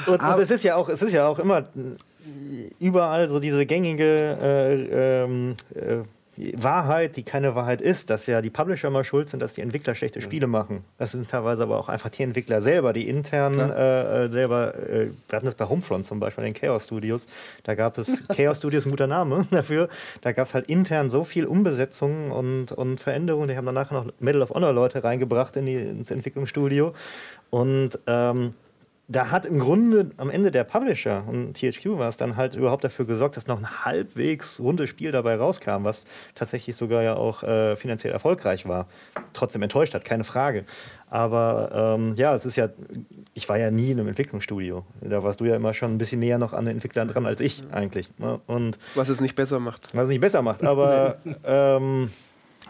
und, 0.07 0.23
und 0.23 0.39
es 0.39 0.51
ist 0.51 0.63
ja 0.63 0.75
auch, 0.75 0.87
es 0.87 1.01
ist 1.01 1.13
ja 1.13 1.27
auch 1.27 1.39
immer 1.39 1.65
überall 2.79 3.27
so 3.29 3.39
diese 3.39 3.65
gängige 3.65 4.15
äh, 4.41 5.23
ähm, 5.23 5.55
äh, 5.75 6.03
Wahrheit, 6.55 7.17
die 7.17 7.23
keine 7.23 7.55
Wahrheit 7.55 7.81
ist, 7.81 8.09
dass 8.09 8.25
ja 8.25 8.41
die 8.41 8.49
Publisher 8.49 8.89
mal 8.89 9.03
schuld 9.03 9.29
sind, 9.29 9.41
dass 9.41 9.53
die 9.53 9.61
Entwickler 9.61 9.95
schlechte 9.95 10.21
Spiele 10.21 10.47
machen. 10.47 10.83
Das 10.97 11.11
sind 11.11 11.29
teilweise 11.29 11.63
aber 11.63 11.77
auch 11.77 11.89
einfach 11.89 12.09
die 12.09 12.23
Entwickler 12.23 12.61
selber, 12.61 12.93
die 12.93 13.07
intern 13.07 13.59
äh, 13.59 14.25
äh, 14.25 14.31
selber, 14.31 14.73
äh, 14.75 15.09
wir 15.27 15.35
hatten 15.35 15.45
das 15.45 15.55
bei 15.55 15.67
Homefront 15.67 16.05
zum 16.05 16.19
Beispiel, 16.19 16.45
den 16.45 16.53
Chaos 16.53 16.85
Studios, 16.85 17.27
da 17.63 17.75
gab 17.75 17.97
es, 17.97 18.27
Chaos 18.35 18.57
Studios, 18.57 18.85
ein 18.85 18.91
guter 18.91 19.07
Name 19.07 19.45
dafür, 19.51 19.89
da 20.21 20.31
gab 20.31 20.47
es 20.47 20.53
halt 20.53 20.67
intern 20.67 21.09
so 21.09 21.23
viel 21.23 21.45
Umbesetzungen 21.45 22.31
und, 22.31 22.71
und 22.71 22.99
Veränderungen, 22.99 23.49
die 23.49 23.57
haben 23.57 23.65
danach 23.65 23.91
noch 23.91 24.07
Medal 24.19 24.41
of 24.41 24.51
Honor 24.51 24.71
Leute 24.73 25.03
reingebracht 25.03 25.57
in 25.57 25.65
die, 25.65 25.75
ins 25.75 26.11
Entwicklungsstudio. 26.11 26.93
Und 27.49 27.99
ähm, 28.07 28.53
da 29.11 29.29
hat 29.29 29.45
im 29.45 29.59
Grunde 29.59 30.11
am 30.17 30.29
Ende 30.29 30.51
der 30.51 30.63
Publisher 30.63 31.23
und 31.27 31.53
THQ 31.53 31.97
war 31.97 32.07
es 32.07 32.17
dann 32.17 32.37
halt 32.37 32.55
überhaupt 32.55 32.83
dafür 32.83 33.05
gesorgt, 33.05 33.35
dass 33.35 33.45
noch 33.45 33.59
ein 33.59 33.85
halbwegs 33.85 34.59
rundes 34.59 34.89
Spiel 34.89 35.11
dabei 35.11 35.35
rauskam, 35.35 35.83
was 35.83 36.05
tatsächlich 36.33 36.75
sogar 36.75 37.03
ja 37.03 37.15
auch 37.15 37.43
äh, 37.43 37.75
finanziell 37.75 38.13
erfolgreich 38.13 38.67
war. 38.67 38.87
Trotzdem 39.33 39.61
enttäuscht 39.63 39.93
hat, 39.93 40.05
keine 40.05 40.23
Frage. 40.23 40.63
Aber 41.09 41.97
ähm, 41.97 42.15
ja, 42.15 42.33
es 42.33 42.45
ist 42.45 42.55
ja, 42.55 42.69
ich 43.33 43.49
war 43.49 43.57
ja 43.57 43.69
nie 43.69 43.91
in 43.91 43.99
einem 43.99 44.07
Entwicklungsstudio. 44.07 44.85
Da 45.01 45.23
warst 45.23 45.41
du 45.41 45.45
ja 45.45 45.55
immer 45.55 45.73
schon 45.73 45.91
ein 45.91 45.97
bisschen 45.97 46.19
näher 46.19 46.37
noch 46.37 46.53
an 46.53 46.65
den 46.65 46.75
Entwicklern 46.75 47.09
dran 47.09 47.25
als 47.25 47.41
ich 47.41 47.63
eigentlich. 47.71 48.09
Ne? 48.17 48.39
Und 48.47 48.79
was 48.95 49.09
es 49.09 49.19
nicht 49.19 49.35
besser 49.35 49.59
macht. 49.59 49.89
Was 49.93 50.03
es 50.03 50.09
nicht 50.09 50.21
besser 50.21 50.41
macht. 50.41 50.63
Aber 50.63 51.17
ähm, 51.43 52.11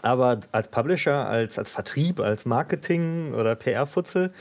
aber 0.02 0.40
als 0.50 0.66
Publisher, 0.66 1.28
als, 1.28 1.58
als 1.58 1.70
Vertrieb, 1.70 2.18
als 2.18 2.44
Marketing 2.44 3.34
oder 3.34 3.54
PR-Futzel 3.54 4.32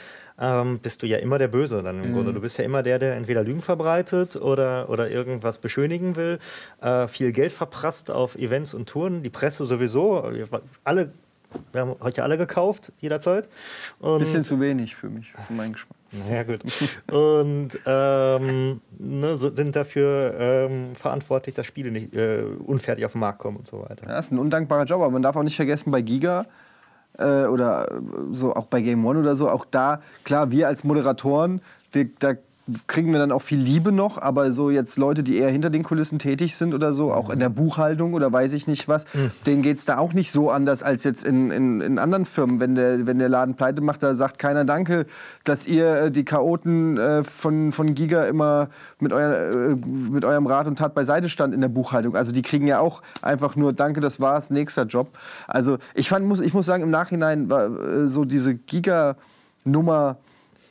ähm, 0.41 0.79
bist 0.79 1.03
du 1.03 1.07
ja 1.07 1.19
immer 1.19 1.37
der 1.37 1.47
Böse 1.47 1.83
dann 1.83 2.03
im 2.03 2.09
mhm. 2.09 2.15
Grunde. 2.15 2.33
Du 2.33 2.41
bist 2.41 2.57
ja 2.57 2.65
immer 2.65 2.83
der, 2.83 2.99
der 2.99 3.15
entweder 3.15 3.43
Lügen 3.43 3.61
verbreitet 3.61 4.35
oder, 4.35 4.89
oder 4.89 5.09
irgendwas 5.09 5.59
beschönigen 5.59 6.15
will, 6.15 6.39
äh, 6.81 7.07
viel 7.07 7.31
Geld 7.31 7.51
verprasst 7.51 8.09
auf 8.09 8.35
Events 8.35 8.73
und 8.73 8.89
Touren, 8.89 9.21
die 9.21 9.29
Presse 9.29 9.65
sowieso, 9.65 10.31
alle, 10.83 11.11
wir 11.71 11.81
haben 11.81 11.95
heute 12.01 12.23
alle 12.23 12.37
gekauft, 12.37 12.91
jederzeit. 12.99 13.47
Ein 14.01 14.19
bisschen 14.19 14.43
zu 14.43 14.59
wenig 14.59 14.95
für 14.95 15.09
mich, 15.09 15.31
für 15.47 15.53
meinen 15.53 15.73
Geschmack. 15.73 15.97
Ja, 16.29 16.43
gut. 16.43 16.59
Und 17.09 17.69
ähm, 17.85 18.81
ne, 18.97 19.37
so 19.37 19.55
sind 19.55 19.75
dafür 19.75 20.35
ähm, 20.37 20.95
verantwortlich, 20.95 21.55
dass 21.55 21.65
Spiele 21.65 21.91
nicht 21.91 22.13
äh, 22.13 22.43
unfertig 22.65 23.05
auf 23.05 23.13
den 23.13 23.21
Markt 23.21 23.39
kommen 23.39 23.57
und 23.57 23.67
so 23.67 23.81
weiter. 23.81 24.07
Ja, 24.07 24.15
das 24.15 24.25
ist 24.25 24.31
ein 24.31 24.39
undankbarer 24.39 24.83
Job, 24.83 25.01
aber 25.01 25.11
man 25.11 25.21
darf 25.21 25.35
auch 25.35 25.43
nicht 25.43 25.55
vergessen, 25.55 25.91
bei 25.91 26.01
Giga 26.01 26.47
äh, 27.17 27.45
oder 27.45 28.01
so 28.31 28.53
auch 28.53 28.65
bei 28.65 28.81
Game 28.81 29.05
One 29.05 29.19
oder 29.19 29.35
so, 29.35 29.49
auch 29.49 29.65
da, 29.69 30.01
klar, 30.23 30.51
wir 30.51 30.67
als 30.67 30.83
Moderatoren, 30.83 31.61
wir, 31.91 32.09
da 32.19 32.33
kriegen 32.87 33.11
wir 33.11 33.19
dann 33.19 33.31
auch 33.31 33.41
viel 33.41 33.59
Liebe 33.59 33.91
noch, 33.91 34.17
aber 34.17 34.51
so 34.51 34.69
jetzt 34.69 34.97
Leute, 34.97 35.23
die 35.23 35.37
eher 35.37 35.49
hinter 35.49 35.69
den 35.69 35.83
Kulissen 35.83 36.19
tätig 36.19 36.55
sind 36.55 36.73
oder 36.73 36.93
so, 36.93 37.11
auch 37.13 37.29
in 37.29 37.39
der 37.39 37.49
Buchhaltung 37.49 38.13
oder 38.13 38.31
weiß 38.31 38.53
ich 38.53 38.67
nicht 38.67 38.87
was, 38.87 39.05
mhm. 39.13 39.31
denen 39.45 39.61
geht 39.61 39.77
es 39.77 39.85
da 39.85 39.97
auch 39.97 40.13
nicht 40.13 40.31
so 40.31 40.49
anders 40.51 40.83
als 40.83 41.03
jetzt 41.03 41.23
in, 41.23 41.51
in, 41.51 41.81
in 41.81 41.99
anderen 41.99 42.25
Firmen. 42.25 42.59
Wenn 42.59 42.75
der, 42.75 43.05
wenn 43.05 43.19
der 43.19 43.29
Laden 43.29 43.55
pleite 43.55 43.81
macht, 43.81 44.03
da 44.03 44.15
sagt 44.15 44.39
keiner 44.39 44.65
Danke, 44.65 45.05
dass 45.43 45.67
ihr 45.67 45.95
äh, 45.95 46.11
die 46.11 46.25
Chaoten 46.25 46.97
äh, 46.97 47.23
von, 47.23 47.71
von 47.71 47.93
Giga 47.93 48.25
immer 48.25 48.69
mit, 48.99 49.13
euer, 49.13 49.51
äh, 49.51 49.75
mit 49.75 50.25
eurem 50.25 50.47
Rat 50.47 50.67
und 50.67 50.77
Tat 50.77 50.93
beiseite 50.93 51.29
stand 51.29 51.53
in 51.53 51.61
der 51.61 51.69
Buchhaltung. 51.69 52.15
Also 52.15 52.31
die 52.31 52.41
kriegen 52.41 52.67
ja 52.67 52.79
auch 52.79 53.01
einfach 53.21 53.55
nur 53.55 53.73
Danke, 53.73 54.01
das 54.01 54.19
war's, 54.19 54.49
nächster 54.49 54.83
Job. 54.83 55.17
Also 55.47 55.77
ich, 55.93 56.09
fand, 56.09 56.25
muss, 56.25 56.39
ich 56.39 56.53
muss 56.53 56.65
sagen, 56.65 56.83
im 56.83 56.91
Nachhinein 56.91 57.49
war 57.49 57.65
äh, 57.65 58.07
so 58.07 58.25
diese 58.25 58.55
Giga-Nummer 58.55 60.17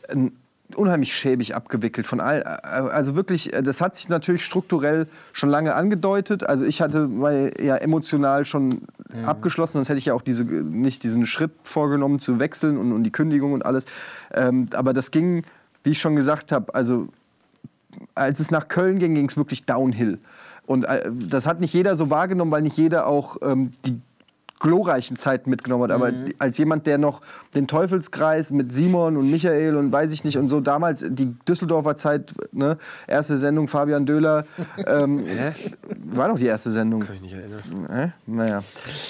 ein 0.09 0.33
unheimlich 0.77 1.15
schäbig 1.15 1.55
abgewickelt 1.55 2.07
von 2.07 2.21
all, 2.21 2.43
also 2.43 3.15
wirklich, 3.15 3.53
äh, 3.53 3.63
das 3.63 3.81
hat 3.81 3.97
sich 3.97 4.09
natürlich 4.09 4.45
strukturell 4.45 5.07
schon 5.33 5.49
lange 5.49 5.75
angedeutet. 5.75 6.45
Also 6.45 6.65
ich 6.65 6.81
hatte 6.81 7.09
mal 7.09 7.53
ja 7.61 7.77
emotional 7.77 8.45
schon 8.45 8.83
ja. 9.15 9.27
abgeschlossen, 9.27 9.75
sonst 9.75 9.89
hätte 9.89 9.99
ich 9.99 10.07
ja 10.07 10.15
auch 10.15 10.23
diese, 10.23 10.45
nicht 10.45 11.03
diesen 11.03 11.27
Schritt 11.27 11.53
vorgenommen 11.63 12.19
zu 12.19 12.39
wechseln 12.39 12.77
und, 12.77 12.93
und 12.93 13.05
die 13.05 13.13
Kündigung 13.13 13.53
und 13.53 13.65
alles. 13.65 13.87
Ähm, 14.33 14.69
aber 14.75 14.93
das 14.93 15.11
ging, 15.11 15.45
wie 15.85 15.91
ich 15.91 16.01
schon 16.01 16.17
gesagt 16.17 16.53
habe, 16.53 16.75
also 16.75 17.09
als 18.15 18.41
es 18.41 18.51
nach 18.51 18.69
Köln 18.69 18.99
ging, 18.99 19.15
ging 19.15 19.29
es 19.29 19.37
wirklich 19.37 19.65
downhill. 19.65 20.19
Und 20.67 20.85
äh, 20.85 21.11
das 21.13 21.47
hat 21.47 21.61
nicht 21.61 21.75
jeder 21.75 21.97
so 21.97 22.11
wahrgenommen, 22.11 22.53
weil 22.53 22.63
nicht 22.63 22.77
jeder 22.77 23.07
auch 23.07 23.39
ähm, 23.43 23.73
die 23.85 24.01
glorreichen 24.61 25.17
Zeiten 25.17 25.51
mitgenommen 25.51 25.85
hat. 25.85 25.91
Aber 25.91 26.13
mhm. 26.13 26.33
als 26.39 26.59
jemand, 26.59 26.87
der 26.87 26.99
noch 26.99 27.21
den 27.55 27.67
Teufelskreis 27.67 28.53
mit 28.53 28.73
Simon 28.73 29.17
und 29.17 29.31
Michael 29.31 29.77
und 29.77 29.91
weiß 29.91 30.13
ich 30.13 30.23
nicht 30.25 30.39
und 30.39 30.49
so 30.49 30.61
damals 30.61 31.05
die 31.09 31.35
Düsseldorfer 31.49 31.97
Zeit, 31.97 32.33
ne, 32.53 32.79
erste 33.07 33.37
Sendung 33.37 33.67
Fabian 33.69 34.07
Döhler, 34.07 34.45
ähm, 34.87 35.25
war 36.05 36.29
doch 36.29 36.39
die 36.39 36.47
erste 36.47 36.71
Sendung. 36.71 37.01
Kann 37.01 37.17
ich 37.17 37.23
nicht 37.23 37.35
erinnern. 37.35 37.61
Äh? 37.91 38.09
Naja. 38.27 38.63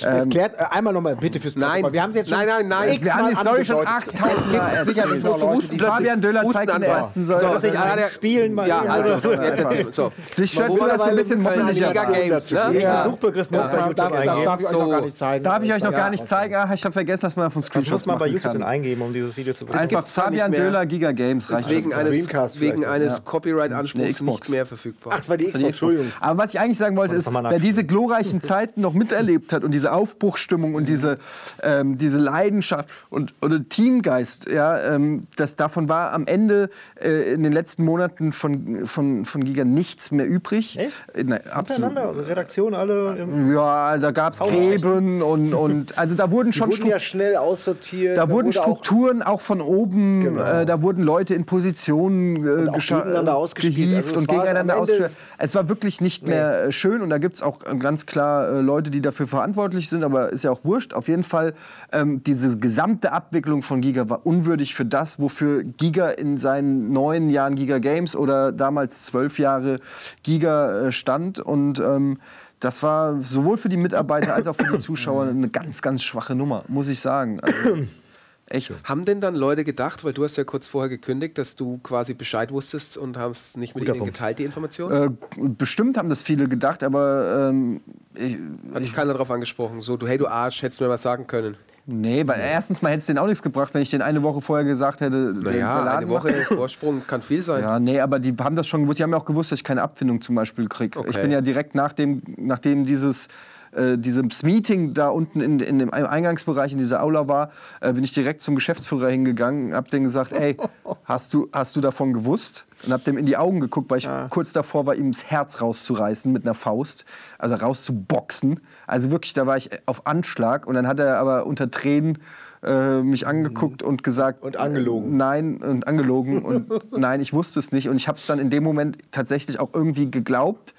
Ähm, 0.05 0.17
es 0.17 0.29
klärt 0.29 0.55
äh, 0.55 0.65
einmal 0.71 0.95
nochmal 0.95 1.17
bitte 1.17 1.41
fürs 1.41 1.55
Protokoll. 1.55 1.83
Nein, 1.83 1.93
wir 1.93 2.03
haben 2.03 2.11
es 2.11 2.17
jetzt 2.17 2.31
schon. 2.31 2.39
Nein, 2.39 2.49
nein, 2.49 2.69
nein. 2.69 2.99
Wir 3.03 3.15
haben 3.15 3.29
die 3.29 3.37
Story 3.37 3.65
schon 3.65 3.87
8000 3.87 4.53
Mal 4.57 4.71
Leute, 4.85 5.79
Fabian 5.79 6.21
Döhler 6.21 6.45
zeigt 6.51 6.75
in 6.75 6.81
der 6.81 6.91
ersten 6.91 7.25
Säule. 7.25 7.55
So, 7.55 7.59
sich 7.59 7.79
alle 7.79 8.09
spielen 8.09 8.55
mal. 8.55 8.69
Ja, 8.69 8.83
also 8.83 9.33
jetzt 9.33 9.59
erzähl. 9.61 9.93
So. 9.93 10.13
Dich 10.39 10.51
schätzt 10.51 10.79
du 10.79 10.87
das 10.87 11.01
ein 11.01 11.17
bisschen 11.17 11.43
moppeliger 11.43 12.07
Games, 12.07 12.51
ne? 12.51 12.81
Ja. 12.81 13.05
Suchbegriff 13.05 13.51
muss 13.51 13.61
bei 13.61 13.87
YouTube 13.87 14.13
eingeben. 14.13 14.45
Darf 14.45 14.61
ich 14.61 14.67
euch 14.67 14.73
noch 14.73 14.91
gar 14.91 15.01
nicht 15.03 15.19
zeigen. 15.19 15.40
Darf 15.43 15.63
ich 15.63 15.73
euch 15.73 15.83
noch 15.83 15.93
gar 15.93 16.11
nicht 16.11 16.27
zeigen? 16.27 16.55
Ach, 16.55 16.73
ich 16.73 16.85
habe 16.85 16.93
vergessen, 16.93 17.23
dass 17.23 17.37
man 17.37 17.51
von 17.51 17.63
Screenshots 17.63 18.01
muss 18.01 18.07
man 18.07 18.19
bei 18.19 18.27
YouTube 18.29 18.63
eingeben, 18.63 19.03
um 19.03 19.13
dieses 19.13 19.37
Video 19.37 19.53
zu 19.53 19.67
bekommen. 19.67 19.83
Einfach 19.83 20.07
Fabian 20.07 20.53
Döhler 20.53 20.87
Giga 20.87 21.13
Games 21.13 21.51
reicht. 21.51 21.69
Wegen 21.69 21.93
eines, 21.93 22.61
wegen 22.61 22.85
eines 22.85 23.25
Copyright-Anspruchs 23.25 24.21
nicht 24.21 24.51
mehr 24.51 24.67
verfügbar. 24.67 25.13
Ach, 25.15 25.19
das 25.19 25.29
war 25.29 25.37
die 25.37 25.47
Xbox, 25.47 25.65
Entschuldigung. 25.65 26.13
Aber 26.21 26.43
was 26.43 26.55
ich 26.55 26.61
eigentlich 26.61 26.79
sagen 26.79 26.97
wollte, 26.97 27.15
ist, 27.17 27.33
wer 27.33 27.59
diese 27.59 27.85
glorreichen 27.85 28.41
Zeiten 28.41 28.81
noch 28.81 28.95
miterlebt 28.95 29.53
hat 29.53 29.65
und 29.65 29.73
diese 29.73 29.93
Aufbruchsstimmung 29.93 30.75
und 30.75 30.89
diese, 30.89 31.19
ähm, 31.63 31.99
diese 31.99 32.19
Leidenschaft 32.19 32.89
und 33.09 33.35
oder 33.41 33.69
Teamgeist, 33.69 34.51
ja, 34.51 34.79
ähm, 34.95 35.27
das 35.37 35.57
davon 35.57 35.89
war 35.89 36.13
am 36.13 36.27
Ende 36.27 36.71
äh, 37.01 37.33
in 37.35 37.43
den 37.43 37.53
letzten 37.53 37.85
Monaten 37.85 38.33
von, 38.33 38.87
von, 38.87 39.25
von 39.25 39.45
Giga 39.45 39.65
nichts 39.65 40.11
mehr 40.11 40.27
übrig. 40.27 40.79
Echt? 40.79 40.93
Äh, 41.15 41.25
nein, 41.25 41.41
absolut. 41.51 41.97
Redaktion 41.97 42.75
alle. 42.75 43.27
ja, 43.55 43.99
da 43.99 44.11
gab 44.11 44.35
es 44.35 44.41
Gräben 44.41 45.23
und, 45.33 45.55
und 45.55 45.99
also 45.99 46.15
da 46.15 46.31
wurden 46.31 46.53
schon 46.53 46.71
wurden 46.71 46.87
ja 46.87 46.99
schnell 46.99 47.37
aussortiert. 47.37 48.17
Da, 48.17 48.27
da 48.27 48.33
wurden 48.33 48.53
Strukturen 48.53 49.23
auch, 49.23 49.35
auch, 49.35 49.41
von 49.41 49.61
oben, 49.61 50.23
genau. 50.23 50.43
äh, 50.43 50.67
da 50.67 50.83
wurden 50.83 51.03
Leute 51.05 51.35
in 51.35 51.45
Positionen 51.45 52.37
äh, 52.37 52.71
gegeneinander 52.79 53.37
ausgespielt. 53.37 53.77
gehievt 53.77 54.09
also 54.09 54.21
und 54.21 54.29
gegeneinander 54.29 54.79
ausgespielt. 54.79 55.11
Es 55.39 55.55
war 55.55 55.69
wirklich 55.69 56.01
nicht 56.01 56.25
nee. 56.25 56.31
mehr 56.31 56.65
äh, 56.65 56.73
schön 56.73 57.03
und 57.03 57.11
da 57.11 57.19
gibt 57.19 57.37
es 57.37 57.43
auch 57.43 57.59
äh, 57.65 57.77
ganz 57.77 58.07
klar 58.07 58.49
äh, 58.49 58.61
Leute, 58.61 58.91
die 58.91 59.01
dafür 59.01 59.27
verantwortlich 59.27 59.89
sind, 59.89 60.05
aber 60.05 60.31
ist 60.31 60.45
ja 60.45 60.51
auch 60.51 60.65
wurscht. 60.65 60.95
Auf 60.95 61.09
jeden 61.09 61.25
Fall, 61.25 61.55
ähm, 61.93 62.23
diese 62.23 62.59
gesamte 62.59 63.13
Abwicklung 63.13 63.63
von 63.63 63.81
Giga 63.81 64.09
war 64.09 64.27
unwürdig 64.27 64.75
für 64.75 64.85
das, 64.85 65.19
wofür 65.19 65.65
Giga 65.65 66.11
in 66.11 66.39
seinen 66.39 66.93
neun 66.93 67.31
Jahren 67.31 67.55
Giga 67.55 67.79
Games 67.79 68.17
oder 68.17 68.53
damals 68.53 69.05
zwölf 69.05 69.39
Jahre 69.39 69.81
Giga 70.23 70.89
äh, 70.89 70.93
stand 70.93 71.39
und 71.39 71.81
ähm, 71.81 72.19
das 72.61 72.83
war 72.83 73.21
sowohl 73.23 73.57
für 73.57 73.71
die 73.71 73.79
Mitarbeiter 73.79 74.35
als 74.35 74.47
auch 74.47 74.55
für 74.55 74.77
die 74.77 74.79
Zuschauer 74.79 75.25
eine 75.27 75.49
ganz, 75.49 75.81
ganz 75.81 76.03
schwache 76.03 76.35
Nummer, 76.35 76.65
muss 76.69 76.89
ich 76.89 77.01
sagen. 77.01 77.41
Also, 77.41 77.79
echt. 78.47 78.73
Haben 78.85 79.07
denn 79.07 79.23
dann 79.23 79.35
Leute 79.35 79.65
gedacht, 79.65 80.05
weil 80.05 80.13
du 80.13 80.25
hast 80.25 80.37
ja 80.37 80.45
kurz 80.45 80.69
vorher 80.69 80.91
gekündigt, 80.91 81.39
dass 81.39 81.57
du 81.57 81.79
quasi 81.79 82.13
Bescheid 82.13 82.53
wusstest 82.53 82.99
und 82.99 83.17
haben 83.17 83.31
es 83.31 83.57
nicht 83.57 83.75
mit 83.75 83.83
Guter 83.83 83.95
ihnen 83.95 84.01
Punkt. 84.01 84.15
geteilt, 84.15 84.39
die 84.39 84.45
Information? 84.45 84.93
Äh, 84.93 85.11
bestimmt 85.39 85.97
haben 85.97 86.11
das 86.11 86.23
viele 86.23 86.49
gedacht, 86.49 86.83
aber 86.83 87.49
ähm, 87.51 87.81
ich, 88.15 88.37
hat 88.75 88.83
dich 88.83 88.93
keiner 88.93 89.15
darauf 89.15 89.31
angesprochen, 89.31 89.81
so 89.81 89.97
du 89.97 90.07
hey 90.07 90.19
du 90.19 90.29
Arsch, 90.29 90.63
hättest 90.63 90.83
mir 90.83 90.91
was 90.91 91.03
sagen 91.03 91.27
können. 91.27 91.57
Nee, 91.93 92.27
weil 92.27 92.41
erstens 92.41 92.83
mal 92.83 92.91
hätte 92.91 92.99
es 92.99 93.07
denen 93.07 93.19
auch 93.19 93.27
nichts 93.27 93.43
gebracht, 93.43 93.75
wenn 93.75 93.83
ich 93.83 93.91
den 93.91 94.01
eine 94.01 94.23
Woche 94.23 94.41
vorher 94.41 94.65
gesagt 94.65 95.01
hätte. 95.01 95.35
Naja, 95.37 95.97
eine 95.97 96.09
Woche 96.09 96.33
Vorsprung 96.47 97.07
kann 97.07 97.21
viel 97.23 97.43
sein. 97.43 97.63
Ja, 97.63 97.81
nee, 97.81 98.01
aber 98.01 98.21
die 98.21 98.35
haben 98.39 98.55
das 98.55 98.69
schon 98.69 98.83
gewusst. 98.83 99.01
Die 99.01 99.03
haben 99.03 99.11
ja 99.11 99.19
auch 99.19 99.25
gewusst, 99.25 99.51
dass 99.51 99.59
ich 99.59 99.65
keine 99.65 99.83
Abfindung 99.83 100.21
zum 100.21 100.37
Beispiel 100.37 100.69
kriege. 100.69 100.99
Okay. 100.99 101.11
Ich 101.11 101.21
bin 101.21 101.33
ja 101.33 101.41
direkt 101.41 101.75
nach 101.75 101.93
dem, 101.93 102.23
nachdem 102.37 102.87
dieses 102.87 103.29
äh, 103.73 103.99
dieses 103.99 104.43
Meeting 104.43 104.95
da 104.95 105.09
unten 105.09 105.41
in, 105.41 105.61
in, 105.61 105.79
dem 105.79 105.93
Eingangsbereich 105.93 106.73
in 106.73 106.79
dieser 106.79 107.03
Aula 107.03 107.29
war, 107.29 107.51
äh, 107.81 107.93
bin 107.93 108.05
ich 108.05 108.13
direkt 108.13 108.41
zum 108.43 108.55
Geschäftsführer 108.55 109.09
hingegangen, 109.09 109.75
hab 109.75 109.91
dem 109.91 110.05
gesagt, 110.05 110.33
ey, 110.33 110.57
hast 111.05 111.33
du, 111.35 111.49
hast 111.53 111.77
du 111.77 111.81
davon 111.81 112.13
gewusst? 112.13 112.65
Und 112.85 112.93
hab 112.93 113.05
dem 113.05 113.19
in 113.19 113.27
die 113.27 113.37
Augen 113.37 113.61
geguckt, 113.61 113.91
weil 113.91 113.99
ich 113.99 114.05
ja. 114.05 114.27
kurz 114.31 114.55
davor 114.55 114.87
war, 114.87 114.95
ihm 114.95 115.13
das 115.13 115.25
Herz 115.25 115.61
rauszureißen 115.61 116.33
mit 116.33 116.45
einer 116.45 116.55
Faust, 116.55 117.05
also 117.39 117.55
rauszuboxen. 117.55 118.61
Also 118.87 119.11
wirklich, 119.11 119.35
da 119.35 119.47
war 119.47 119.59
ich 119.59 119.71
auf 119.85 120.07
Anschlag 120.07 120.67
und 120.67 120.75
dann 120.75 120.87
hat 120.87 120.99
er 120.99 121.19
aber 121.19 121.45
unter 121.45 121.71
Tränen 121.71 122.19
äh, 122.63 123.03
mich 123.03 123.27
angeguckt 123.27 123.83
und 123.83 124.03
gesagt 124.03 124.43
und 124.43 124.57
angelogen. 124.57 125.17
Nein 125.17 125.59
und 125.59 125.87
angelogen 125.87 126.43
und 126.43 126.91
nein, 126.99 127.21
ich 127.21 127.33
wusste 127.33 127.59
es 127.59 127.71
nicht 127.71 127.89
und 127.89 127.97
ich 127.97 128.09
habe 128.09 128.19
es 128.19 128.27
dann 128.27 128.39
in 128.39 128.51
dem 128.51 128.63
Moment 128.63 128.99
tatsächlich 129.11 129.61
auch 129.61 129.71
irgendwie 129.75 130.11
geglaubt 130.11 130.75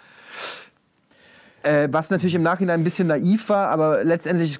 äh, 1.64 1.88
was 1.92 2.10
natürlich 2.10 2.36
im 2.36 2.44
Nachhinein 2.44 2.82
ein 2.82 2.84
bisschen 2.84 3.08
naiv 3.08 3.50
war, 3.50 3.70
aber 3.70 4.04
letztendlich 4.04 4.60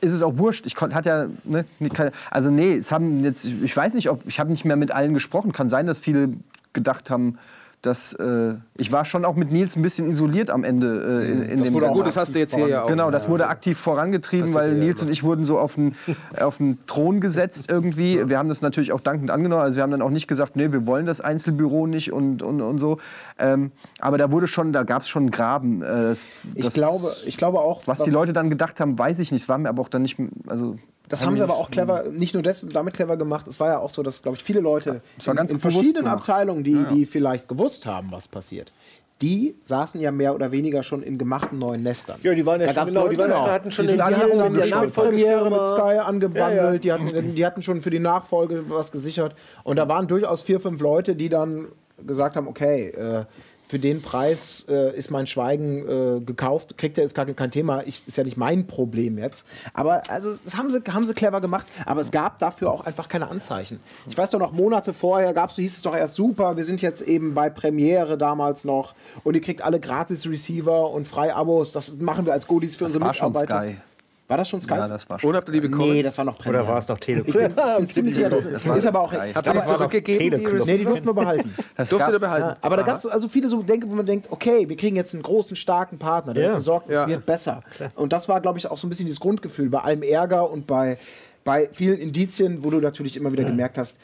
ist 0.00 0.12
es 0.12 0.22
auch 0.22 0.38
wurscht. 0.38 0.66
Ich 0.66 0.74
konnte, 0.74 0.94
hat 0.94 1.06
ja, 1.06 1.26
ne, 1.44 1.64
keine, 1.92 2.12
also 2.30 2.50
nee, 2.50 2.76
es 2.76 2.92
haben 2.92 3.24
jetzt, 3.24 3.44
ich 3.44 3.76
weiß 3.76 3.94
nicht, 3.94 4.08
ob, 4.10 4.22
ich 4.26 4.38
habe 4.38 4.50
nicht 4.50 4.64
mehr 4.64 4.76
mit 4.76 4.92
allen 4.92 5.14
gesprochen. 5.14 5.52
Kann 5.52 5.68
sein, 5.68 5.86
dass 5.86 5.98
viele 5.98 6.30
gedacht 6.72 7.10
haben, 7.10 7.38
dass 7.82 8.12
äh, 8.14 8.54
ich 8.76 8.90
war 8.90 9.04
schon 9.04 9.24
auch 9.24 9.36
mit 9.36 9.52
Nils 9.52 9.76
ein 9.76 9.82
bisschen 9.82 10.10
isoliert 10.10 10.50
am 10.50 10.64
Ende 10.64 11.22
äh, 11.22 11.30
in, 11.30 11.42
in 11.42 11.58
das 11.58 11.68
dem 11.68 11.74
wurde, 11.74 11.88
Gut, 11.88 12.06
das 12.06 12.16
hast 12.16 12.34
du 12.34 12.38
jetzt 12.38 12.54
hier 12.54 12.68
ja 12.68 12.82
auch. 12.82 12.88
Genau, 12.88 13.10
das 13.10 13.28
wurde 13.28 13.48
aktiv 13.48 13.78
vorangetrieben, 13.78 14.52
weil 14.54 14.74
Nils 14.74 15.00
und 15.02 15.10
ich 15.10 15.22
wurden 15.22 15.44
so 15.44 15.58
auf 15.58 15.76
den, 15.76 15.94
auf 16.40 16.58
den 16.58 16.78
Thron 16.86 17.20
gesetzt 17.20 17.70
irgendwie. 17.70 18.28
Wir 18.28 18.36
haben 18.36 18.48
das 18.48 18.62
natürlich 18.62 18.92
auch 18.92 19.00
dankend 19.00 19.30
angenommen. 19.30 19.62
Also 19.62 19.76
wir 19.76 19.84
haben 19.84 19.92
dann 19.92 20.02
auch 20.02 20.10
nicht 20.10 20.26
gesagt, 20.26 20.56
nee, 20.56 20.72
wir 20.72 20.86
wollen 20.86 21.06
das 21.06 21.20
Einzelbüro 21.20 21.86
nicht 21.86 22.12
und, 22.12 22.42
und, 22.42 22.60
und 22.60 22.78
so. 22.78 22.98
Ähm, 23.38 23.70
aber 24.00 24.18
da 24.18 24.32
wurde 24.32 24.48
schon, 24.48 24.72
da 24.72 24.82
gab 24.82 25.02
es 25.02 25.08
schon 25.08 25.24
einen 25.24 25.30
Graben. 25.30 25.82
Äh, 25.82 25.86
das, 25.86 26.26
ich, 26.54 26.70
glaube, 26.70 27.14
ich 27.26 27.36
glaube 27.36 27.60
auch. 27.60 27.82
Was 27.86 28.00
die 28.00 28.10
Leute 28.10 28.32
dann 28.32 28.50
gedacht 28.50 28.80
haben, 28.80 28.98
weiß 28.98 29.20
ich 29.20 29.30
nicht. 29.30 29.42
Es 29.42 29.48
war 29.48 29.58
mir 29.58 29.68
aber 29.68 29.82
auch 29.82 29.88
dann 29.88 30.02
nicht, 30.02 30.18
also 30.48 30.76
das 31.08 31.24
haben 31.24 31.36
sie 31.36 31.42
aber 31.42 31.56
auch 31.56 31.70
clever, 31.70 32.04
nicht 32.10 32.34
nur 32.34 32.42
das, 32.42 32.64
damit 32.68 32.94
clever 32.94 33.16
gemacht. 33.16 33.46
Es 33.48 33.58
war 33.60 33.68
ja 33.68 33.78
auch 33.78 33.90
so, 33.90 34.02
dass, 34.02 34.22
glaube 34.22 34.36
ich, 34.36 34.44
viele 34.44 34.60
Leute 34.60 35.00
in, 35.24 35.38
in 35.48 35.58
verschiedenen 35.58 36.06
Abteilungen, 36.06 36.64
die, 36.64 36.72
ja, 36.72 36.82
ja. 36.82 36.88
die 36.88 37.06
vielleicht 37.06 37.48
gewusst 37.48 37.86
haben, 37.86 38.08
was 38.10 38.28
passiert, 38.28 38.72
die 39.20 39.56
saßen 39.64 40.00
ja 40.00 40.12
mehr 40.12 40.34
oder 40.34 40.52
weniger 40.52 40.82
schon 40.82 41.02
in 41.02 41.18
gemachten 41.18 41.58
neuen 41.58 41.82
Nestern. 41.82 42.20
Ja, 42.22 42.34
die 42.34 42.46
waren 42.46 42.60
ja 42.60 42.72
da 42.72 42.74
schon, 42.74 42.86
genau, 42.88 43.02
Leute, 43.02 43.14
die, 43.14 43.20
waren, 43.20 43.30
genau. 43.30 43.46
hatten 43.46 43.70
schon 43.72 43.86
die, 43.86 43.92
die 43.94 44.02
hatten 44.02 44.54
die 44.54 44.70
Nachfolgepremiere 44.70 45.50
mit 45.50 45.64
Sky 45.64 45.98
angebandelt, 45.98 46.84
ja, 46.84 46.98
die, 46.98 47.12
hatten, 47.12 47.34
die 47.34 47.46
hatten 47.46 47.62
schon 47.62 47.82
für 47.82 47.90
die 47.90 47.98
Nachfolge 47.98 48.64
was 48.68 48.92
gesichert. 48.92 49.34
Und 49.64 49.76
da 49.76 49.88
waren 49.88 50.06
durchaus 50.06 50.42
vier, 50.42 50.60
fünf 50.60 50.80
Leute, 50.80 51.16
die 51.16 51.28
dann 51.28 51.66
gesagt 52.06 52.36
haben, 52.36 52.46
okay, 52.46 52.90
äh, 52.90 53.24
für 53.68 53.78
den 53.78 54.00
Preis 54.00 54.64
äh, 54.68 54.96
ist 54.96 55.10
mein 55.10 55.26
Schweigen 55.26 55.86
äh, 55.86 56.20
gekauft, 56.20 56.78
kriegt 56.78 56.96
er 56.96 57.04
ist 57.04 57.14
gar 57.14 57.26
kein 57.26 57.50
Thema, 57.50 57.82
ich, 57.84 58.06
ist 58.06 58.16
ja 58.16 58.24
nicht 58.24 58.38
mein 58.38 58.66
Problem 58.66 59.18
jetzt. 59.18 59.46
Aber 59.74 60.02
also 60.10 60.30
das 60.30 60.56
haben 60.56 60.70
sie, 60.70 60.80
haben 60.90 61.06
sie 61.06 61.12
clever 61.12 61.40
gemacht, 61.40 61.66
aber 61.84 62.00
es 62.00 62.10
gab 62.10 62.38
dafür 62.38 62.72
auch 62.72 62.86
einfach 62.86 63.08
keine 63.08 63.28
Anzeichen. 63.28 63.80
Ich 64.08 64.16
weiß 64.16 64.30
doch 64.30 64.38
noch, 64.38 64.52
Monate 64.52 64.94
vorher 64.94 65.34
gab's, 65.34 65.56
hieß 65.56 65.76
es 65.76 65.82
doch 65.82 65.94
erst 65.94 66.14
super, 66.14 66.56
wir 66.56 66.64
sind 66.64 66.80
jetzt 66.80 67.02
eben 67.02 67.34
bei 67.34 67.50
Premiere 67.50 68.16
damals 68.16 68.64
noch 68.64 68.94
und 69.22 69.34
ihr 69.34 69.42
kriegt 69.42 69.62
alle 69.62 69.80
gratis 69.80 70.26
Receiver 70.26 70.90
und 70.90 71.06
Freiabos, 71.06 71.72
das 71.72 71.96
machen 71.98 72.24
wir 72.24 72.32
als 72.32 72.46
Goodies 72.46 72.76
für 72.76 72.84
das 72.84 72.96
unsere 72.96 73.12
Mitarbeiter. 73.12 73.60
Schon 73.60 73.72
Sky. 73.74 73.80
War 74.28 74.36
das 74.36 74.50
schon 74.50 74.60
Sky? 74.60 74.74
Ja, 74.74 74.86
das 74.86 75.08
war 75.08 75.18
schon. 75.18 75.30
Oder 75.30 75.38
habt 75.38 75.48
ihr 75.48 75.52
die 75.52 75.60
bekommen? 75.62 75.90
Nee, 75.90 76.02
das 76.02 76.18
war 76.18 76.24
noch 76.26 76.36
Premiere. 76.36 76.62
Oder 76.62 76.72
war 76.72 76.78
es 76.78 76.88
noch 76.88 76.98
Telekom? 76.98 77.28
Ich 77.28 77.54
bin, 77.54 77.88
ziemlich 77.88 78.14
sicher, 78.14 78.28
das, 78.28 78.44
das 78.44 78.64
ist 78.64 78.86
aber 78.86 79.00
auch. 79.00 79.10
Habt 79.10 79.46
ihr 79.46 79.52
die 79.54 79.66
zurückgegeben? 79.66 80.40
Die 80.40 80.66
nee, 80.66 80.78
die 80.78 80.84
durften 80.84 81.06
wir 81.06 81.14
behalten. 81.14 81.54
Das 81.76 81.88
durfte 81.88 82.12
ihr 82.12 82.18
behalten. 82.18 82.48
Ja, 82.48 82.56
aber 82.60 82.76
da 82.76 82.82
gab 82.82 82.98
es 82.98 83.06
also 83.06 83.28
viele 83.28 83.48
so 83.48 83.62
Denken, 83.62 83.88
wo 83.90 83.94
man 83.94 84.04
denkt, 84.04 84.26
okay, 84.30 84.68
wir 84.68 84.76
kriegen 84.76 84.96
jetzt 84.96 85.14
einen 85.14 85.22
großen, 85.22 85.56
starken 85.56 85.98
Partner, 85.98 86.34
der 86.34 86.42
ja. 86.42 86.48
dafür 86.48 86.62
sorgt, 86.62 86.88
es 86.88 86.94
ja. 86.94 87.06
wird 87.06 87.24
besser. 87.24 87.62
Klar. 87.76 87.90
Und 87.94 88.12
das 88.12 88.28
war, 88.28 88.40
glaube 88.40 88.58
ich, 88.58 88.70
auch 88.70 88.76
so 88.76 88.86
ein 88.86 88.90
bisschen 88.90 89.06
dieses 89.06 89.20
Grundgefühl 89.20 89.70
bei 89.70 89.80
allem 89.80 90.02
Ärger 90.02 90.50
und 90.50 90.66
bei, 90.66 90.98
bei 91.44 91.70
vielen 91.72 91.98
Indizien, 91.98 92.64
wo 92.64 92.70
du 92.70 92.80
natürlich 92.80 93.16
immer 93.16 93.32
wieder 93.32 93.44
gemerkt 93.44 93.78
hast, 93.78 93.96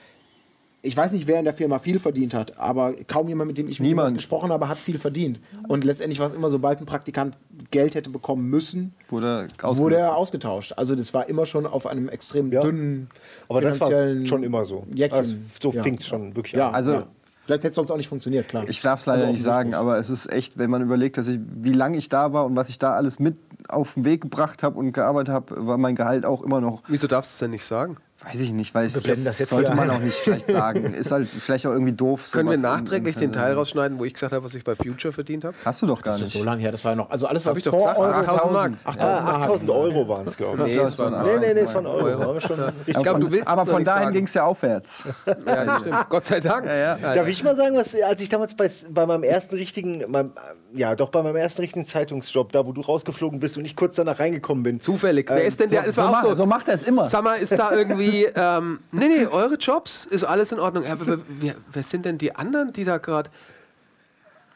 ich 0.85 0.97
weiß 0.97 1.13
nicht, 1.13 1.27
wer 1.27 1.39
in 1.39 1.47
der 1.47 1.55
Firma 1.55 1.79
viel 1.79 1.99
verdient 1.99 2.35
hat, 2.35 2.59
aber 2.59 2.93
kaum 3.09 3.27
jemand, 3.27 3.49
mit 3.49 3.59
dem 3.59 3.69
ich 3.69 3.81
Niemand. 3.81 4.15
gesprochen 4.15 4.51
habe, 4.51 4.69
hat 4.69 4.77
viel 4.77 4.99
verdient. 4.99 5.41
Und 5.67 5.83
letztendlich 5.83 6.21
war 6.21 6.27
es 6.27 6.35
immer, 6.35 6.51
sobald 6.51 6.79
ein 6.79 6.87
Praktikant 6.87 7.39
Geld 7.71 7.95
hätte 7.95 8.11
bekommen 8.11 8.51
müssen, 8.51 8.95
wurde, 9.09 9.49
wurde 9.63 9.97
er 9.97 10.17
ausgetauscht. 10.17 10.75
Also 10.77 10.95
das 10.95 11.15
war 11.15 11.29
immer 11.29 11.47
schon 11.47 11.67
auf 11.67 11.87
einem 11.87 12.11
extrem 12.11 12.53
ja. 12.53 12.61
dünnen 12.61 13.09
Aber 13.49 13.63
das 13.63 13.81
war 13.81 13.91
schon 14.27 14.43
immer 14.43 14.67
so. 14.67 14.87
Also, 15.11 15.35
so 15.61 15.73
ja. 15.73 15.83
fing 15.83 15.95
es 15.95 16.07
schon 16.07 16.37
wirklich 16.37 16.53
ja, 16.53 16.69
an. 16.69 16.75
Also, 16.75 16.93
ja. 16.93 17.07
Vielleicht 17.45 17.61
hätte 17.61 17.71
es 17.71 17.77
sonst 17.77 17.91
auch 17.91 17.99
nicht 17.99 18.09
funktioniert, 18.09 18.49
klar. 18.49 18.65
Ich 18.69 18.81
darf 18.81 19.01
es 19.01 19.07
leider 19.07 19.23
also 19.23 19.33
nicht 19.33 19.45
sagen, 19.45 19.75
aber 19.75 19.99
es 19.99 20.09
ist 20.09 20.33
echt, 20.33 20.57
wenn 20.57 20.71
man 20.71 20.81
überlegt, 20.81 21.19
dass 21.19 21.29
ich, 21.29 21.39
wie 21.57 21.75
lange 21.75 21.99
ich 21.99 22.09
da 22.09 22.33
war 22.33 22.47
und 22.47 22.57
was 22.57 22.71
ich 22.71 22.79
da 22.79 22.95
alles 22.95 23.19
mit 23.19 23.37
auf 23.69 23.95
den 23.95 24.07
Weg 24.07 24.23
gebracht 24.23 24.63
habe 24.63 24.79
und 24.79 24.93
gearbeitet 24.93 25.35
habe, 25.35 25.67
war 25.67 25.77
mein 25.77 25.95
Gehalt 25.95 26.25
auch 26.25 26.43
immer 26.43 26.63
noch. 26.63 26.83
Wieso 26.89 27.07
darfst 27.07 27.33
du 27.33 27.35
es 27.35 27.39
denn 27.41 27.51
nicht 27.51 27.65
sagen? 27.65 27.97
Weiß 28.25 28.41
ich 28.41 28.53
nicht, 28.53 28.75
weil 28.75 28.89
das 28.89 29.39
jetzt 29.39 29.51
sollte 29.51 29.75
man 29.75 29.91
auch 29.91 29.99
nicht 29.99 30.17
vielleicht 30.17 30.47
sagen. 30.47 30.95
Ist 30.95 31.11
halt 31.11 31.29
vielleicht 31.29 31.67
auch 31.67 31.73
irgendwie 31.73 31.93
doof. 31.93 32.31
Können 32.33 32.49
wir 32.49 32.57
nachträglich 32.57 33.17
den 33.17 33.33
Teil 33.33 33.55
rausschneiden, 33.55 33.99
wo 33.99 34.05
ich 34.05 34.15
gesagt 34.15 34.33
habe, 34.33 34.45
was 34.45 34.55
ich 34.55 34.65
bei 34.65 34.75
Future 34.75 35.13
verdient 35.13 35.45
habe? 35.45 35.55
Hast 35.65 35.83
du 35.83 35.87
doch 35.87 36.01
gar 36.01 36.13
das 36.13 36.21
nicht. 36.21 36.29
Das 36.29 36.35
ist 36.35 36.41
so 36.41 36.45
lange 36.45 36.63
her, 36.63 36.73
das 36.73 36.83
war 36.85 36.93
ja 36.93 36.97
noch. 36.97 37.11
Also 37.11 37.27
alles, 37.27 37.45
was 37.45 37.59
ich 37.59 37.65
doch 37.65 37.73
gesagt, 37.73 37.99
8000 37.99 38.53
Mark. 38.53 38.73
8000 38.85 39.71
Euro 39.71 40.09
waren 40.09 40.27
es, 40.27 40.37
glaube 40.37 40.57
ich. 40.59 40.75
Nee, 40.75 40.79
es 40.79 40.99
waren 40.99 41.23
nee, 41.23 41.47
nee, 41.47 41.55
nee, 41.55 41.61
es 41.61 41.75
waren 41.75 41.87
Euro. 41.87 42.05
Euro. 42.05 42.39
Ich 42.87 42.97
glaube, 42.97 43.21
du 43.21 43.31
willst 43.31 43.47
Aber 43.47 43.67
von 43.67 43.85
dahin 43.85 44.13
ging 44.13 44.25
es 44.27 44.35
ja 44.35 44.45
aufwärts. 44.45 45.05
Ja, 45.27 45.65
das 45.65 45.81
stimmt. 45.81 45.97
Gott 46.09 46.25
sei 46.25 46.41
Dank. 46.41 46.67
Ja, 46.67 46.75
ja. 46.75 47.15
Darf 47.15 47.29
ich 47.29 47.45
mal 47.45 47.57
sagen, 47.57 47.77
was, 47.77 47.95
als 47.95 48.21
ich 48.21 48.29
damals 48.29 48.55
bei, 48.55 48.71
bei 48.91 49.07
meinem 49.07 49.23
ersten 49.23 49.57
richtigen, 49.57 50.11
meinem, 50.11 50.33
ja, 50.73 50.95
doch 50.95 51.11
bei 51.11 51.23
meinem 51.23 51.37
ersten 51.37 51.61
richtigen 51.61 51.85
Zeitungsjob, 51.85 52.53
da 52.53 52.65
wo 52.65 52.73
du 52.73 52.81
rausgeflogen 52.81 53.39
bist 53.41 53.59
und 53.59 53.65
ich 53.65 53.77
kurz 53.77 53.97
danach 53.97 54.19
reingekommen 54.19 54.63
bin. 54.63 54.81
Zufällig. 54.81 55.29
Wer 55.29 55.45
ist 55.45 55.61
denn 55.61 55.71
der? 55.71 55.93
So, 55.93 56.15
so, 56.23 56.35
so 56.35 56.47
macht 56.47 56.69
er 56.69 56.75
es 56.75 56.85
immer. 56.85 57.07
Sag 57.07 57.23
mal, 57.25 57.35
ist 57.35 57.59
da 57.59 57.73
irgendwie. 57.73 58.14
Ähm, 58.23 58.81
nee, 58.93 59.09
nee, 59.09 59.27
eure 59.27 59.57
Jobs 59.57 60.07
ist 60.07 60.25
alles 60.25 60.53
in 60.53 60.61
Ordnung. 60.61 60.87
Aber 60.87 61.07
wer, 61.07 61.19
wer, 61.29 61.55
wer 61.73 61.83
sind 61.83 62.05
denn 62.05 62.19
die 62.19 62.35
anderen, 62.35 62.73
die 62.73 62.85
da 62.85 62.99
gerade. 62.99 63.31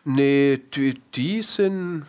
Nee, 0.04 0.60
die, 0.74 1.00
die 1.14 1.42
sind. 1.42 2.04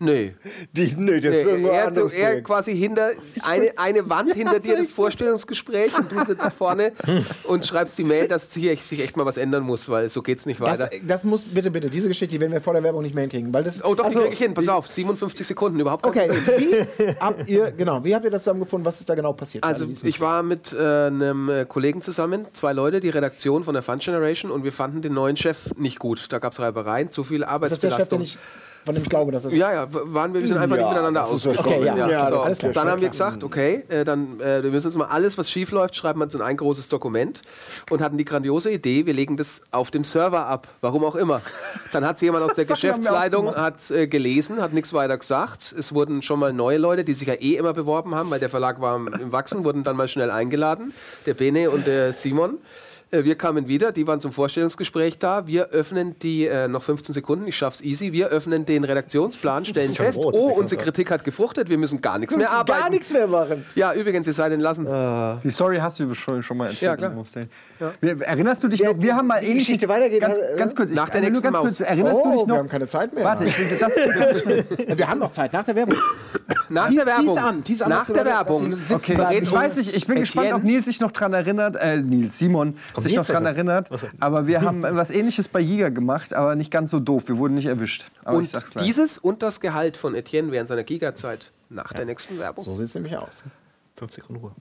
Nee. 0.00 0.34
Die, 0.72 0.92
nee, 0.96 1.20
das 1.20 1.32
nee, 1.32 1.68
er, 1.68 1.94
so, 1.94 2.08
er 2.08 2.42
quasi 2.42 2.76
hinter 2.76 3.12
eine, 3.42 3.78
eine 3.78 4.10
Wand 4.10 4.34
hinter 4.34 4.58
dir 4.58 4.76
das 4.76 4.90
Vorstellungsgespräch 4.90 5.96
und 5.96 6.10
du 6.10 6.24
sitzt 6.24 6.50
vorne 6.58 6.92
und 7.44 7.64
schreibst 7.64 7.96
die 7.98 8.04
Mail, 8.04 8.26
dass 8.26 8.52
hier 8.52 8.76
sich 8.76 9.00
echt 9.00 9.16
mal 9.16 9.24
was 9.24 9.36
ändern 9.36 9.62
muss, 9.62 9.88
weil 9.88 10.10
so 10.10 10.20
geht 10.20 10.38
es 10.38 10.46
nicht 10.46 10.60
weiter. 10.60 10.88
Das, 10.90 11.00
das, 11.06 11.24
muss 11.24 11.44
bitte, 11.44 11.70
bitte, 11.70 11.90
diese 11.90 12.08
Geschichte, 12.08 12.34
die 12.34 12.40
werden 12.40 12.52
wir 12.52 12.60
vor 12.60 12.72
der 12.72 12.82
Werbung 12.82 13.02
nicht 13.02 13.14
mehr 13.14 13.22
hinkriegen. 13.22 13.54
Weil 13.54 13.62
das, 13.62 13.84
oh 13.84 13.94
doch, 13.94 14.08
die 14.08 14.16
also, 14.16 14.20
kriege 14.20 14.32
ich 14.32 14.38
hin. 14.40 14.54
Pass 14.54 14.68
auf, 14.68 14.88
57 14.88 15.46
Sekunden, 15.46 15.78
überhaupt 15.78 16.04
Okay, 16.04 16.28
wie 16.58 17.14
habt 17.20 17.48
ihr, 17.48 17.70
genau, 17.70 18.02
wie 18.02 18.16
habt 18.16 18.24
ihr 18.24 18.32
das 18.32 18.42
zusammengefunden? 18.42 18.84
Was 18.84 18.98
ist 18.98 19.08
da 19.08 19.14
genau 19.14 19.32
passiert? 19.32 19.62
Also, 19.62 19.86
ich 19.86 20.20
war 20.20 20.42
mit 20.42 20.72
äh, 20.72 21.06
einem 21.06 21.48
äh, 21.48 21.66
Kollegen 21.66 22.02
zusammen, 22.02 22.46
zwei 22.52 22.72
Leute, 22.72 22.98
die 22.98 23.10
Redaktion 23.10 23.62
von 23.62 23.74
der 23.74 23.82
Fun 23.84 24.00
Generation 24.00 24.50
und 24.50 24.64
wir 24.64 24.72
fanden 24.72 25.02
den 25.02 25.14
neuen 25.14 25.36
Chef 25.36 25.72
nicht 25.76 26.00
gut. 26.00 26.26
Da 26.30 26.40
gab 26.40 26.52
es 26.52 26.58
Reibereien, 26.58 27.10
zu 27.10 27.22
viel 27.22 27.44
Arbeitsbelastung. 27.44 27.74
Ist 27.76 27.82
das 27.84 27.90
der 27.90 27.96
Chef, 27.96 28.08
der 28.08 28.18
nicht 28.18 28.38
von 28.84 28.94
dem 28.94 29.02
ich 29.02 29.08
glaube, 29.08 29.32
dass 29.32 29.44
das. 29.44 29.54
Ja, 29.54 29.72
ja, 29.72 29.86
waren 29.90 30.34
wir, 30.34 30.42
wir 30.42 30.48
sind 30.48 30.58
einfach 30.58 30.76
ja, 30.76 30.82
nicht 30.82 30.90
miteinander 30.90 31.26
ausgekommen. 31.26 31.72
Okay, 31.72 31.84
ja. 31.86 32.08
Ja, 32.08 32.54
so. 32.54 32.70
Dann 32.70 32.88
haben 32.88 33.00
wir 33.00 33.08
gesagt, 33.08 33.42
okay, 33.42 33.82
äh, 33.88 34.04
dann 34.04 34.40
äh, 34.40 34.62
wir 34.62 34.70
müssen 34.70 34.88
jetzt 34.88 34.96
mal 34.96 35.06
alles, 35.06 35.38
was 35.38 35.50
schief 35.50 35.70
läuft, 35.70 35.96
schreiben 35.96 36.20
wir 36.20 36.24
uns 36.24 36.34
in 36.34 36.42
ein 36.42 36.58
großes 36.58 36.90
Dokument 36.90 37.40
und 37.88 38.02
hatten 38.02 38.18
die 38.18 38.26
grandiose 38.26 38.70
Idee, 38.70 39.06
wir 39.06 39.14
legen 39.14 39.38
das 39.38 39.62
auf 39.70 39.90
dem 39.90 40.04
Server 40.04 40.46
ab, 40.46 40.68
warum 40.82 41.02
auch 41.04 41.16
immer. 41.16 41.40
Dann 41.92 42.04
hat 42.04 42.16
es 42.16 42.22
jemand 42.22 42.44
aus 42.44 42.52
der 42.56 42.66
Geschäftsleitung 42.66 43.54
hat, 43.54 43.90
äh, 43.90 44.06
gelesen, 44.06 44.60
hat 44.60 44.74
nichts 44.74 44.92
weiter 44.92 45.16
gesagt. 45.16 45.74
Es 45.78 45.94
wurden 45.94 46.20
schon 46.20 46.38
mal 46.38 46.52
neue 46.52 46.76
Leute, 46.76 47.04
die 47.04 47.14
sich 47.14 47.26
ja 47.26 47.34
eh 47.34 47.54
immer 47.54 47.72
beworben 47.72 48.14
haben, 48.14 48.28
weil 48.28 48.40
der 48.40 48.50
Verlag 48.50 48.82
war 48.82 48.96
im 48.96 49.32
Wachsen, 49.32 49.64
wurden 49.64 49.84
dann 49.84 49.96
mal 49.96 50.08
schnell 50.08 50.30
eingeladen. 50.30 50.92
Der 51.24 51.32
Bene 51.32 51.70
und 51.70 51.86
der 51.86 52.12
Simon. 52.12 52.58
Äh, 53.14 53.24
wir 53.24 53.36
kamen 53.36 53.68
wieder, 53.68 53.92
die 53.92 54.06
waren 54.06 54.20
zum 54.20 54.32
Vorstellungsgespräch 54.32 55.18
da. 55.18 55.46
Wir 55.46 55.68
öffnen 55.68 56.18
die, 56.18 56.46
äh, 56.46 56.68
noch 56.68 56.82
15 56.82 57.12
Sekunden, 57.12 57.46
ich 57.46 57.56
schaff's 57.56 57.80
easy. 57.80 58.12
Wir 58.12 58.28
öffnen 58.28 58.66
den 58.66 58.84
Redaktionsplan, 58.84 59.64
stellen 59.64 59.94
fest, 59.94 60.18
rot, 60.18 60.34
oh, 60.34 60.52
unsere 60.56 60.82
Kritik 60.82 61.10
hat 61.10 61.24
gefruchtet, 61.24 61.68
wir 61.68 61.78
müssen 61.78 62.00
gar 62.00 62.18
nichts 62.18 62.36
mehr 62.36 62.50
arbeiten. 62.50 62.80
Gar 62.80 62.90
nichts 62.90 63.12
mehr 63.12 63.26
machen. 63.26 63.64
Ja, 63.74 63.94
übrigens, 63.94 64.26
ihr 64.26 64.32
seid 64.32 64.52
entlassen. 64.52 64.86
Uh. 64.86 65.38
Die 65.44 65.50
Story 65.50 65.78
hast 65.78 66.00
du 66.00 66.12
schon, 66.14 66.42
schon 66.42 66.56
mal 66.56 66.66
erzählt. 66.66 66.82
Ja, 66.82 66.96
klar. 66.96 67.24
Ja. 67.80 68.08
Erinnerst 68.20 68.64
du 68.64 68.68
dich 68.68 68.82
noch, 68.82 69.00
wir 69.00 69.14
haben 69.14 69.28
mal 69.28 69.42
ähnlich. 69.42 69.64
Geschichte 69.64 69.88
weitergeht. 69.88 70.20
Ganz, 70.20 70.38
ganz 70.56 70.74
kurz, 70.74 70.90
nach 70.90 71.08
der 71.08 71.20
nächsten 71.20 71.42
ganz 71.42 71.52
Maus. 71.52 71.62
Kurz, 71.62 71.80
erinnerst 71.80 72.20
oh, 72.20 72.24
du 72.24 72.30
dich 72.32 72.46
noch? 72.46 72.54
Wir 72.54 72.58
haben 72.58 72.68
keine 72.68 72.86
Zeit 72.86 73.14
mehr. 73.14 73.24
Warte, 73.24 73.44
ich 73.44 73.58
will 73.58 73.78
das. 73.78 74.98
wir 74.98 75.08
haben 75.08 75.20
noch 75.20 75.30
Zeit, 75.30 75.52
nach 75.52 75.64
der 75.64 75.74
Werbung. 75.76 75.96
nach 76.68 76.90
der 76.90 77.06
Werbung. 77.06 77.38
an, 77.38 77.62
an 77.80 77.88
nach 77.88 78.06
der 78.06 78.24
Werbung. 78.24 78.74
Okay. 78.92 79.40
Ich 79.42 79.52
weiß 79.52 79.76
nicht, 79.76 79.94
ich 79.94 80.06
bin 80.06 80.16
gespannt, 80.16 80.52
ob 80.52 80.64
Nils 80.64 80.86
sich 80.86 81.00
noch 81.00 81.12
dran 81.12 81.32
erinnert, 81.32 81.76
äh, 81.76 81.98
Nils, 81.98 82.38
Simon, 82.38 82.76
sich 83.04 83.16
noch 83.16 83.26
dran 83.26 83.46
erinnert. 83.46 83.88
Aber 84.20 84.46
wir 84.46 84.62
haben 84.62 84.82
was 84.82 85.10
ähnliches 85.10 85.48
bei 85.48 85.62
Giga 85.62 85.88
gemacht, 85.88 86.34
aber 86.34 86.56
nicht 86.56 86.70
ganz 86.70 86.90
so 86.90 87.00
doof. 87.00 87.28
Wir 87.28 87.38
wurden 87.38 87.54
nicht 87.54 87.66
erwischt. 87.66 88.04
Aber 88.24 88.38
und 88.38 88.50
dieses 88.80 89.18
und 89.18 89.42
das 89.42 89.60
Gehalt 89.60 89.96
von 89.96 90.14
Etienne 90.14 90.50
während 90.50 90.68
seiner 90.68 90.84
Giga-Zeit 90.84 91.50
nach 91.68 91.90
ja. 91.92 91.98
der 91.98 92.06
nächsten 92.06 92.38
Werbung. 92.38 92.64
So 92.64 92.74
sieht 92.74 92.86
es 92.86 92.94
nämlich 92.94 93.16
aus. 93.16 93.42
50 93.96 94.22
Sekunden 94.22 94.42
Ruhe. 94.42 94.52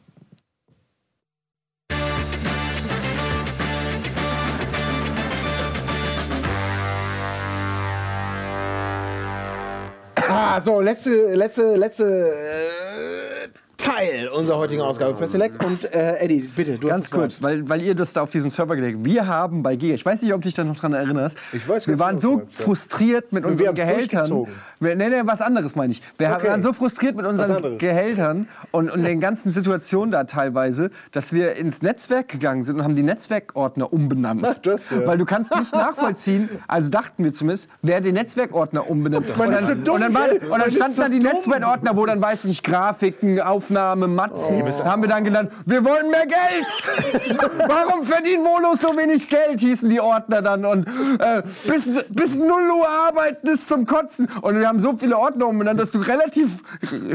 Ah, 10.36 10.62
so, 10.62 10.82
letzte, 10.82 11.36
letzte, 11.36 11.76
letzte 11.76 12.06
äh, 12.06 13.23
Teil 13.84 14.30
unserer 14.30 14.60
heutigen 14.60 14.82
Ausgabe 14.82 15.14
Press 15.14 15.32
Select. 15.32 15.64
Und 15.64 15.94
äh, 15.94 16.16
Eddie, 16.20 16.50
bitte, 16.56 16.78
du 16.78 16.88
Ganz 16.88 17.12
kurz, 17.12 17.42
weil, 17.42 17.68
weil 17.68 17.82
ihr 17.82 17.96
das 17.96 18.14
da 18.14 18.22
auf 18.22 18.30
diesen 18.30 18.50
Server 18.50 18.78
gelegt 18.78 18.96
habt. 18.98 19.06
Wir 19.06 19.28
haben 19.28 19.62
bei 19.62 19.76
Giga, 19.76 19.94
ich 19.94 20.06
weiß 20.06 20.22
nicht, 20.22 20.34
ob 20.34 20.42
du 20.42 20.48
dich 20.48 20.56
da 20.56 20.64
noch 20.64 20.78
dran 20.78 20.94
erinnerst, 20.94 21.38
ich 21.52 21.68
weiß 21.68 21.88
wir 21.88 22.00
waren 22.00 22.18
so 22.18 22.38
meinst, 22.38 22.56
frustriert 22.56 23.34
mit 23.34 23.44
unseren 23.44 23.76
Gehältern. 23.76 24.48
Wir, 24.80 24.96
nee, 24.96 25.10
nee, 25.10 25.22
was 25.26 25.42
anderes 25.42 25.76
meine 25.76 25.92
ich. 25.92 26.02
Wir 26.18 26.32
okay. 26.32 26.48
waren 26.48 26.62
so 26.62 26.72
frustriert 26.72 27.18
mit 27.18 27.26
unseren 27.26 27.78
Gehältern 27.78 28.48
und, 28.72 28.90
und 28.90 29.04
den 29.04 29.20
ganzen 29.20 29.52
Situationen 29.52 30.12
da 30.12 30.24
teilweise, 30.24 30.90
dass 31.12 31.34
wir 31.34 31.58
ins 31.58 31.82
Netzwerk 31.82 32.30
gegangen 32.30 32.64
sind 32.64 32.78
und 32.78 32.84
haben 32.84 32.96
die 32.96 33.04
Netzwerkordner 33.04 33.92
umbenannt. 33.92 34.46
Ach, 34.46 34.56
das, 34.62 34.92
ja. 34.92 35.06
Weil 35.06 35.18
du 35.18 35.26
kannst 35.26 35.54
nicht 35.54 35.74
nachvollziehen, 35.74 36.50
also 36.70 36.90
dachten 36.90 37.26
wir 37.26 37.34
zumindest, 37.34 37.70
wer 37.82 38.00
den 38.00 38.14
Netzwerkordner 38.14 38.90
umbenannt. 38.90 39.26
Und 39.38 39.52
dann, 39.52 39.66
und 39.66 40.02
dann, 40.02 40.14
war, 40.14 40.30
und 40.32 40.60
dann 40.60 40.72
standen 40.72 40.98
da 40.98 41.10
die 41.10 41.20
Netzwerkordner, 41.20 41.98
wo 41.98 42.06
dann, 42.06 42.22
weiß 42.22 42.40
ich 42.40 42.46
nicht, 42.46 42.64
Grafiken, 42.64 43.42
Aufnahmen, 43.42 43.73
Aufnahme 43.74 44.08
Matzen. 44.08 44.62
Oh. 44.62 44.84
Haben 44.84 45.02
wir 45.02 45.10
dann 45.10 45.24
genannt, 45.24 45.52
wir 45.66 45.84
wollen 45.84 46.10
mehr 46.12 46.28
Geld. 46.28 47.42
Warum 47.68 48.04
verdient 48.04 48.46
Volo 48.46 48.76
so 48.76 48.96
wenig 48.96 49.28
Geld, 49.28 49.60
hießen 49.60 49.90
die 49.90 50.00
Ordner 50.00 50.42
dann. 50.42 50.66
Und 50.66 50.88
äh, 51.20 51.42
bis, 51.68 51.86
bis 52.10 52.38
0 52.38 52.50
Uhr 52.50 52.88
arbeiten 52.88 53.48
ist 53.48 53.68
zum 53.68 53.86
Kotzen. 53.86 54.30
Und 54.42 54.60
wir 54.60 54.68
haben 54.68 54.80
so 54.80 54.96
viele 54.98 55.18
Ordner 55.18 55.48
umbenannt, 55.48 55.80
dass 55.80 55.92
du 55.92 56.00
relativ 56.00 56.52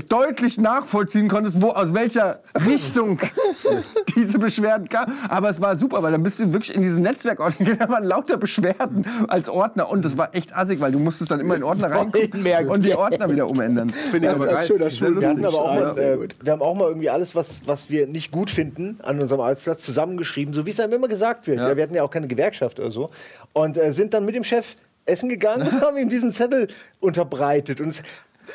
deutlich 0.09 0.59
nachvollziehen 0.59 1.29
konntest, 1.29 1.63
wo, 1.63 1.69
aus 1.69 1.95
welcher 1.95 2.41
Richtung 2.67 3.21
diese 4.17 4.39
Beschwerden 4.39 4.89
kamen. 4.89 5.13
Aber 5.29 5.51
es 5.51 5.61
war 5.61 5.77
super, 5.77 6.03
weil 6.03 6.13
dann 6.13 6.23
bist 6.23 6.41
du 6.41 6.53
wirklich 6.53 6.75
in 6.75 6.83
diesen 6.83 7.03
Netzwerkordner, 7.03 7.77
da 7.77 7.89
waren 7.89 8.05
lauter 8.05 8.37
Beschwerden 8.37 9.07
als 9.29 9.49
Ordner. 9.49 9.89
Und 9.91 10.05
das 10.05 10.19
war 10.19 10.35
echt 10.35 10.57
assig, 10.57 10.81
weil 10.81 10.91
du 10.91 10.99
musstest 10.99 11.31
dann 11.31 11.41
immer 11.41 11.55
in 11.55 11.63
Ordner 11.63 11.91
reingucken 11.91 12.69
und 12.69 12.85
die 12.85 12.95
Ordner 12.95 13.31
wieder 13.31 13.49
umändern. 13.49 13.91
Finde 13.91 14.29
ich 14.29 14.35
aber 14.35 14.47
geil. 14.47 14.91
Schön, 14.91 15.21
wir 15.21 15.29
hatten 15.29 15.45
aber 15.45 15.59
auch 15.59 15.75
mal, 15.75 15.99
äh, 15.99 16.29
wir 16.49 16.53
haben 16.55 16.63
auch 16.63 16.75
mal 16.75 16.89
irgendwie 16.89 17.11
alles, 17.11 17.35
was, 17.35 17.61
was 17.67 17.91
wir 17.91 18.07
nicht 18.07 18.33
gut 18.33 18.51
finden 18.51 18.99
an 19.03 19.21
unserem 19.21 19.43
Arbeitsplatz, 19.43 19.85
zusammengeschrieben, 19.85 20.55
so 20.55 20.65
wie 20.65 20.71
es 20.71 20.81
einem 20.81 20.95
immer 20.95 21.07
gesagt 21.07 21.47
wird. 21.47 21.59
Ja. 21.59 21.69
Ja, 21.69 21.77
wir 21.77 21.83
hatten 21.83 21.95
ja 21.95 22.03
auch 22.03 22.11
keine 22.11 22.27
Gewerkschaft 22.27 22.81
oder 22.81 22.91
so. 22.91 23.11
Und 23.53 23.77
äh, 23.77 23.93
sind 23.93 24.15
dann 24.15 24.25
mit 24.25 24.35
dem 24.35 24.45
Chef 24.45 24.77
essen 25.05 25.29
gegangen 25.29 25.69
und 25.69 25.81
haben 25.83 25.99
ihm 25.99 26.09
diesen 26.09 26.33
Zettel 26.33 26.69
unterbreitet. 27.01 27.83
Und 27.83 27.91
es, 27.91 28.03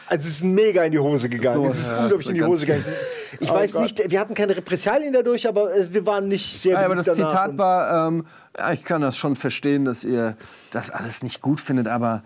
also 0.08 0.28
es 0.28 0.38
ist 0.38 0.44
mega 0.44 0.84
in 0.84 0.92
die 0.92 0.98
Hose 0.98 1.30
gegangen. 1.30 1.66
So, 1.66 1.70
es 1.70 1.82
ist 1.82 1.92
ja, 1.92 2.00
unglaublich 2.00 2.30
in 2.30 2.34
die 2.34 2.44
Hose 2.44 2.66
gegangen. 2.66 2.86
Ich 3.40 3.52
oh 3.52 3.54
weiß 3.54 3.74
Gott. 3.74 3.82
nicht, 3.84 4.10
wir 4.10 4.20
hatten 4.20 4.34
keine 4.34 4.58
Repressalien 4.58 5.14
dadurch, 5.14 5.48
aber 5.48 5.72
äh, 5.72 5.94
wir 5.94 6.04
waren 6.08 6.28
nicht 6.28 6.60
sehr 6.60 6.74
ja, 6.74 6.86
Aber 6.86 6.96
das 6.96 7.14
Zitat 7.14 7.60
war, 7.60 8.08
ähm, 8.08 8.26
ja, 8.58 8.74
ich 8.74 8.84
kann 8.84 9.02
das 9.04 9.18
schon 9.18 9.36
verstehen, 9.36 9.86
dass 9.86 10.04
ihr 10.04 10.36
das 10.72 10.90
alles 10.90 11.22
nicht 11.22 11.44
gut 11.44 11.62
findet, 11.62 11.88
aber 11.88 12.24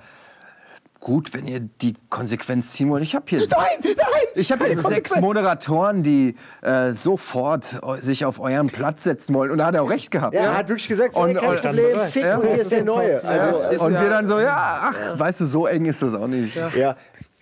gut, 0.99 1.33
wenn 1.33 1.47
ihr 1.47 1.59
die 1.59 1.93
Konsequenz 2.09 2.73
ziehen 2.73 2.89
wollt. 2.89 3.03
Ich 3.03 3.15
habe 3.15 3.25
hier, 3.27 3.39
nein, 3.39 3.47
nein, 3.83 3.95
ich 4.35 4.51
hab 4.51 4.63
hier 4.63 4.77
sechs 4.77 5.15
Moderatoren, 5.19 6.03
die 6.03 6.35
äh, 6.61 6.93
sofort 6.93 7.79
sich 7.99 8.25
auf 8.25 8.39
euren 8.39 8.67
Platz 8.67 9.03
setzen 9.03 9.33
wollen. 9.35 9.51
Und 9.51 9.59
da 9.59 9.67
hat 9.67 9.75
er 9.75 9.83
auch 9.83 9.89
recht 9.89 10.11
gehabt. 10.11 10.33
Ja, 10.33 10.41
er 10.41 10.57
hat 10.57 10.69
wirklich 10.69 10.87
gesagt, 10.87 11.15
so, 11.15 11.21
und, 11.21 11.35
kein 11.35 11.49
und, 11.49 11.61
Problem, 11.61 11.99
Fick, 12.09 12.23
ja, 12.23 12.41
hier 12.41 12.61
ist 12.61 12.71
der 12.71 12.83
Neue. 12.83 13.23
Also, 13.23 13.85
und 13.85 13.93
wir 13.93 14.09
dann 14.09 14.27
so, 14.27 14.39
ja, 14.39 14.91
ach, 14.91 14.95
ja. 14.99 15.19
weißt 15.19 15.41
du, 15.41 15.45
so 15.45 15.67
eng 15.67 15.85
ist 15.85 16.01
das 16.01 16.13
auch 16.13 16.27
nicht. 16.27 16.55
Ja. 16.55 16.69
ja. 16.75 16.95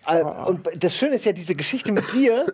Äh, 0.08 0.24
und 0.24 0.68
das 0.84 0.96
Schöne 0.96 1.16
ist 1.16 1.26
ja, 1.26 1.32
diese 1.32 1.56
Geschichte 1.56 1.92
mit 1.92 2.12
dir, 2.14 2.46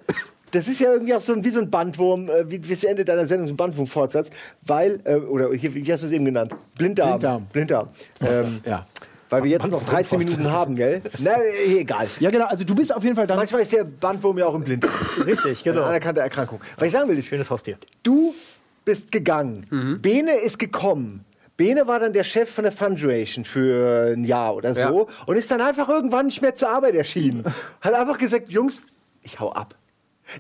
das 0.52 0.68
ist 0.68 0.80
ja 0.80 0.92
irgendwie 0.92 1.14
auch 1.14 1.22
so 1.22 1.36
wie 1.44 1.50
so 1.50 1.62
ein 1.62 1.70
Bandwurm, 1.70 2.30
äh, 2.30 2.50
wie, 2.50 2.64
wie 2.68 2.74
das 2.74 2.84
Ende 2.84 3.06
deiner 3.06 3.28
Sendung, 3.28 3.48
so 3.48 3.54
ein 3.54 3.58
Bandwurm-Fortsatz, 3.58 4.30
weil, 4.62 5.00
äh, 5.04 5.16
oder 5.16 5.52
hier, 5.54 5.74
wie 5.74 5.92
hast 5.92 6.02
du 6.02 6.08
es 6.08 6.12
eben 6.12 6.26
genannt? 6.26 6.54
Blinddarm. 6.78 7.20
Blinddarm. 7.20 7.48
Blinddarm. 7.52 7.90
Ähm, 8.22 8.62
ja. 8.66 8.86
Weil 9.32 9.44
wir 9.46 9.52
jetzt 9.52 9.68
noch 9.68 9.84
13 9.86 10.20
Minuten 10.20 10.52
haben, 10.52 10.76
gell? 10.76 11.02
Na, 11.20 11.38
egal. 11.66 12.06
Ja, 12.20 12.30
genau. 12.30 12.46
Also 12.46 12.66
du 12.66 12.76
bist 12.76 12.94
auf 12.94 13.02
jeden 13.04 13.16
Fall 13.16 13.28
dann. 13.28 13.38
Manchmal 13.38 13.62
ist 13.62 13.72
der 13.72 13.86
Bandwurm 13.86 14.38
ja 14.38 14.46
auch 14.46 14.56
im 14.56 14.64
Blind. 14.64 14.86
Richtig, 15.26 15.64
genau. 15.64 15.82
Eine 15.82 15.88
anerkannte 15.88 16.20
Erkrankung. 16.20 16.60
Was 16.76 16.88
ich 16.88 16.92
sagen 16.92 17.08
will, 17.08 17.18
ist. 17.18 17.28
Schönes 17.28 17.50
Haustier. 17.50 17.78
Du 18.04 18.36
bist 18.84 19.10
gegangen. 19.10 19.68
Mhm. 19.70 20.02
Bene 20.02 20.34
ist 20.34 20.60
gekommen. 20.60 21.24
Bene 21.56 21.88
war 21.88 22.00
dann 22.00 22.12
der 22.12 22.26
Chef 22.26 22.50
von 22.50 22.66
der 22.66 22.74
Funduation 22.74 23.46
für 23.46 24.14
ein 24.14 24.26
Jahr 24.26 24.54
oder 24.56 24.76
so 24.76 25.08
ja. 25.08 25.26
und 25.28 25.36
ist 25.38 25.50
dann 25.50 25.62
einfach 25.62 25.88
irgendwann 25.88 26.26
nicht 26.26 26.42
mehr 26.42 26.56
zur 26.56 26.70
Arbeit 26.70 26.96
erschienen. 26.96 27.46
Hat 27.82 27.94
einfach 27.94 28.18
gesagt, 28.18 28.50
Jungs, 28.50 28.82
ich 29.22 29.40
hau 29.40 29.54
ab. 29.54 29.76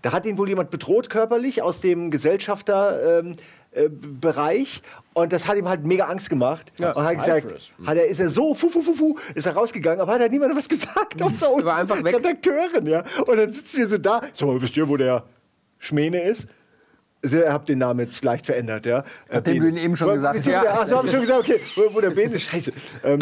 Da 0.02 0.12
hat 0.14 0.26
ihn 0.26 0.38
wohl 0.38 0.48
jemand 0.48 0.70
bedroht 0.70 1.10
körperlich 1.10 1.62
aus 1.62 1.82
dem 1.82 2.12
Gesellschafterbereich 2.12 3.36
ähm, 3.74 4.84
äh, 4.84 5.01
und 5.14 5.34
das 5.34 5.48
hat 5.48 5.58
ihm 5.58 5.68
halt 5.68 5.84
mega 5.84 6.06
Angst 6.06 6.30
gemacht. 6.30 6.72
Ja, 6.78 6.92
und 6.92 7.04
hat 7.04 7.18
gesagt, 7.18 7.74
hat 7.86 7.98
er, 7.98 8.06
ist 8.08 8.20
er 8.20 8.30
so, 8.30 8.54
fu, 8.54 8.70
fu, 8.70 8.82
fu, 8.82 8.94
fu, 8.94 9.18
ist 9.36 9.46
er 9.46 9.54
rausgegangen, 9.54 10.00
aber 10.00 10.14
hat 10.14 10.22
er 10.22 10.30
niemandem 10.30 10.58
was 10.58 10.70
gesagt, 10.70 11.22
außer 11.22 11.52
uns 11.52 11.66
war 11.66 11.78
einfach 11.78 12.04
weg. 12.04 12.16
Redakteurin, 12.16 12.86
ja. 12.86 13.04
Und 13.26 13.38
dann 13.38 13.52
sitzen 13.52 13.80
wir 13.80 13.90
so 13.90 13.98
da, 13.98 14.22
mal, 14.42 14.62
wisst 14.62 14.78
ihr, 14.78 14.88
wo 14.88 14.98
der 14.98 15.24
Schmähne 15.80 16.22
ist? 16.22 16.48
ihr 17.24 17.54
habt 17.54 17.70
den 17.70 17.78
Namen 17.78 18.00
jetzt 18.00 18.24
leicht 18.24 18.46
verändert, 18.46 18.86
ja. 18.86 19.04
Nachdem 19.32 19.62
du 19.62 19.70
ihn 19.70 19.78
eben 19.78 19.96
schon 19.96 20.14
gesagt. 20.14 20.46
Ja, 20.46 20.64
ja. 20.64 20.90
habe 20.90 21.06
ich 21.06 21.12
schon 21.12 21.22
gesagt, 21.22 21.40
okay, 21.42 21.60
wo, 21.76 21.94
wo 21.94 22.02
der 22.02 22.10
Bene, 22.12 22.40
scheiße. 22.40 22.74
Ähm, 23.04 23.20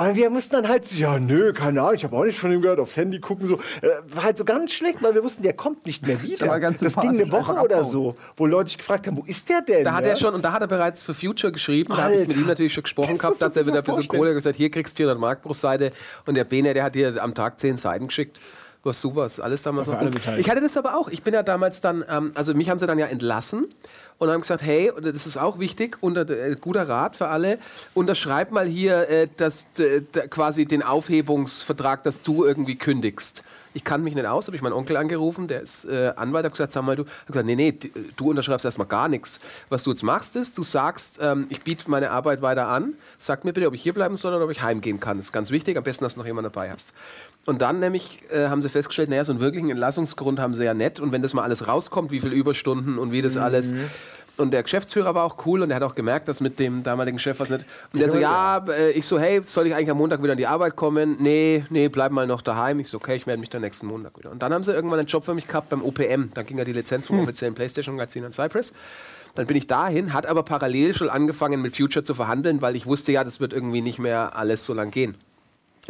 aber 0.00 0.16
wir 0.16 0.30
mussten 0.30 0.54
dann 0.54 0.66
halt, 0.66 0.90
ja, 0.92 1.18
nö, 1.18 1.52
keine 1.52 1.82
Ahnung, 1.82 1.94
ich 1.94 2.04
habe 2.04 2.16
auch 2.16 2.24
nicht 2.24 2.38
von 2.38 2.50
ihm 2.50 2.62
gehört, 2.62 2.80
aufs 2.80 2.96
Handy 2.96 3.20
gucken, 3.20 3.46
so. 3.46 3.56
Äh, 3.82 3.88
war 4.14 4.22
halt 4.22 4.38
so 4.38 4.46
ganz 4.46 4.72
schlecht, 4.72 5.02
weil 5.02 5.14
wir 5.14 5.22
wussten, 5.22 5.42
der 5.42 5.52
kommt 5.52 5.84
nicht 5.84 6.06
mehr 6.06 6.22
wieder. 6.22 6.58
Das, 6.58 6.80
das 6.80 6.96
ging 6.96 7.10
eine 7.10 7.30
Woche 7.30 7.52
oder 7.52 7.84
so, 7.84 8.16
wo 8.34 8.46
Leute 8.46 8.70
sich 8.70 8.78
gefragt 8.78 9.06
haben, 9.06 9.18
wo 9.18 9.24
ist 9.26 9.50
der 9.50 9.60
denn? 9.60 9.84
Da 9.84 9.92
hat 9.92 10.06
er 10.06 10.16
schon, 10.16 10.32
und 10.32 10.42
da 10.42 10.52
hat 10.52 10.62
er 10.62 10.68
bereits 10.68 11.02
für 11.02 11.12
Future 11.12 11.52
geschrieben, 11.52 11.92
Alter. 11.92 12.02
da 12.02 12.08
habe 12.08 12.22
ich 12.22 12.28
mit 12.28 12.36
ihm 12.38 12.46
natürlich 12.46 12.72
schon 12.72 12.84
gesprochen 12.84 13.18
gehabt, 13.18 13.42
dass 13.42 13.54
er 13.54 13.66
wieder 13.66 13.78
ein 13.78 13.84
bisschen 13.84 14.08
Kohle 14.08 14.32
gesagt 14.32 14.56
hier 14.56 14.70
kriegst 14.70 14.94
du 14.94 15.02
400 15.02 15.20
Mark 15.20 15.42
pro 15.42 15.52
Seite. 15.52 15.92
Und 16.24 16.34
der 16.34 16.44
Bene, 16.44 16.72
der 16.72 16.84
hat 16.84 16.94
dir 16.94 17.22
am 17.22 17.34
Tag 17.34 17.60
10 17.60 17.76
Seiten 17.76 18.06
geschickt. 18.06 18.40
Was 18.82 19.04
ist 19.04 19.40
alles 19.40 19.62
damals 19.62 19.88
so. 19.88 19.96
Ich 20.38 20.48
hatte 20.48 20.62
das 20.62 20.76
aber 20.76 20.96
auch. 20.96 21.08
Ich 21.08 21.22
bin 21.22 21.34
ja 21.34 21.42
damals 21.42 21.82
dann, 21.82 22.02
ähm, 22.08 22.32
also 22.34 22.54
mich 22.54 22.70
haben 22.70 22.78
sie 22.78 22.86
dann 22.86 22.98
ja 22.98 23.06
entlassen 23.06 23.68
und 24.16 24.30
haben 24.30 24.40
gesagt, 24.40 24.62
hey, 24.62 24.90
das 25.02 25.26
ist 25.26 25.36
auch 25.36 25.58
wichtig, 25.58 25.98
unter, 26.00 26.28
äh, 26.28 26.56
guter 26.58 26.88
Rat 26.88 27.16
für 27.16 27.28
alle, 27.28 27.58
unterschreib 27.92 28.52
mal 28.52 28.66
hier 28.66 29.08
äh, 29.08 29.28
das, 29.36 29.66
äh, 29.78 30.00
quasi 30.28 30.64
den 30.64 30.82
Aufhebungsvertrag, 30.82 32.04
dass 32.04 32.22
du 32.22 32.44
irgendwie 32.44 32.76
kündigst. 32.76 33.42
Ich 33.72 33.84
kann 33.84 34.02
mich 34.02 34.14
nicht 34.14 34.26
aus, 34.26 34.46
habe 34.46 34.56
ich 34.56 34.62
meinen 34.62 34.72
Onkel 34.72 34.96
angerufen, 34.96 35.46
der 35.46 35.62
ist 35.62 35.84
äh, 35.84 36.12
Anwalt, 36.16 36.44
hat 36.44 36.52
gesagt, 36.52 36.72
sag 36.72 36.82
mal, 36.82 36.96
du, 36.96 37.04
hat 37.04 37.26
gesagt, 37.28 37.46
nee, 37.46 37.54
nee, 37.54 37.78
du 38.16 38.30
unterschreibst 38.30 38.64
erstmal 38.64 38.88
gar 38.88 39.08
nichts. 39.08 39.40
Was 39.68 39.84
du 39.84 39.90
jetzt 39.90 40.02
machst, 40.02 40.34
ist, 40.36 40.58
du 40.58 40.62
sagst, 40.62 41.18
ähm, 41.22 41.46
ich 41.50 41.62
biete 41.62 41.88
meine 41.88 42.10
Arbeit 42.10 42.42
weiter 42.42 42.66
an, 42.66 42.94
sag 43.18 43.44
mir 43.44 43.52
bitte, 43.52 43.68
ob 43.68 43.74
ich 43.74 43.82
hier 43.82 43.94
bleiben 43.94 44.16
soll 44.16 44.34
oder 44.34 44.44
ob 44.44 44.50
ich 44.50 44.62
heimgehen 44.62 44.98
kann. 44.98 45.18
Das 45.18 45.26
ist 45.26 45.32
ganz 45.32 45.50
wichtig, 45.50 45.76
am 45.76 45.84
besten, 45.84 46.04
dass 46.04 46.14
du 46.14 46.20
noch 46.20 46.26
jemanden 46.26 46.50
dabei 46.52 46.70
hast. 46.70 46.92
Und 47.46 47.62
dann 47.62 47.80
nämlich 47.80 48.20
äh, 48.30 48.48
haben 48.48 48.62
sie 48.62 48.68
festgestellt, 48.68 49.08
naja, 49.08 49.24
so 49.24 49.32
einen 49.32 49.40
wirklichen 49.40 49.70
Entlassungsgrund 49.70 50.38
haben 50.38 50.54
sie 50.54 50.64
ja 50.64 50.74
nicht. 50.74 51.00
Und 51.00 51.10
wenn 51.12 51.22
das 51.22 51.34
mal 51.34 51.42
alles 51.42 51.66
rauskommt, 51.66 52.10
wie 52.10 52.20
viele 52.20 52.34
Überstunden 52.34 52.98
und 52.98 53.12
wie 53.12 53.22
das 53.22 53.34
mhm. 53.34 53.42
alles 53.42 53.74
und 54.40 54.52
der 54.52 54.62
Geschäftsführer 54.62 55.14
war 55.14 55.24
auch 55.24 55.46
cool 55.46 55.62
und 55.62 55.70
er 55.70 55.76
hat 55.76 55.82
auch 55.82 55.94
gemerkt, 55.94 56.26
dass 56.28 56.40
mit 56.40 56.58
dem 56.58 56.82
damaligen 56.82 57.18
Chef 57.18 57.38
was 57.38 57.50
nicht. 57.50 57.64
Und 57.92 58.00
der 58.00 58.10
so, 58.10 58.18
ja, 58.18 58.64
äh, 58.68 58.90
ich 58.92 59.04
so, 59.04 59.18
hey, 59.18 59.40
soll 59.44 59.66
ich 59.66 59.74
eigentlich 59.74 59.90
am 59.90 59.98
Montag 59.98 60.22
wieder 60.22 60.32
an 60.32 60.38
die 60.38 60.46
Arbeit 60.46 60.76
kommen? 60.76 61.16
Nee, 61.20 61.64
nee, 61.68 61.88
bleib 61.88 62.10
mal 62.10 62.26
noch 62.26 62.42
daheim. 62.42 62.80
Ich 62.80 62.88
so, 62.88 62.96
okay, 62.96 63.14
ich 63.14 63.26
melde 63.26 63.40
mich 63.40 63.50
dann 63.50 63.60
nächsten 63.60 63.86
Montag 63.86 64.18
wieder. 64.18 64.30
Und 64.30 64.42
dann 64.42 64.52
haben 64.52 64.64
sie 64.64 64.72
irgendwann 64.72 64.98
einen 64.98 65.08
Job 65.08 65.24
für 65.24 65.34
mich 65.34 65.46
gehabt 65.46 65.68
beim 65.68 65.82
OPM. 65.82 66.30
Dann 66.34 66.46
ging 66.46 66.58
ja 66.58 66.64
die 66.64 66.72
Lizenz 66.72 67.06
vom 67.06 67.18
hm. 67.18 67.24
offiziellen 67.24 67.54
PlayStation-Magazin 67.54 68.24
an 68.24 68.32
Cypress. 68.32 68.72
Dann 69.34 69.46
bin 69.46 69.56
ich 69.56 69.66
dahin, 69.66 70.12
hat 70.12 70.26
aber 70.26 70.42
parallel 70.42 70.94
schon 70.94 71.08
angefangen 71.08 71.62
mit 71.62 71.76
Future 71.76 72.04
zu 72.04 72.14
verhandeln, 72.14 72.62
weil 72.62 72.74
ich 72.74 72.86
wusste 72.86 73.12
ja, 73.12 73.22
das 73.22 73.38
wird 73.38 73.52
irgendwie 73.52 73.80
nicht 73.80 73.98
mehr 73.98 74.36
alles 74.36 74.66
so 74.66 74.74
lang 74.74 74.90
gehen. 74.90 75.16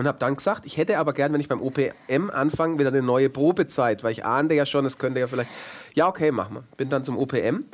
Und 0.01 0.09
habe 0.09 0.19
dann 0.19 0.35
gesagt, 0.35 0.65
ich 0.65 0.79
hätte 0.79 0.99
aber 0.99 1.13
gern, 1.13 1.31
wenn 1.35 1.43
ich 1.43 1.49
beim 1.49 1.61
OPM 1.61 2.31
anfange, 2.33 2.79
wieder 2.79 2.89
eine 2.89 3.03
neue 3.03 3.29
Probezeit, 3.29 4.03
weil 4.03 4.13
ich 4.13 4.25
ahnte 4.25 4.55
ja 4.55 4.65
schon, 4.65 4.87
es 4.87 4.97
könnte 4.97 5.21
ja 5.21 5.27
vielleicht. 5.27 5.51
Ja, 5.93 6.09
okay, 6.09 6.31
machen 6.31 6.57
wir. 6.57 6.65
Bin 6.79 6.89
dann 6.89 7.05
zum 7.05 7.19
OPM 7.19 7.65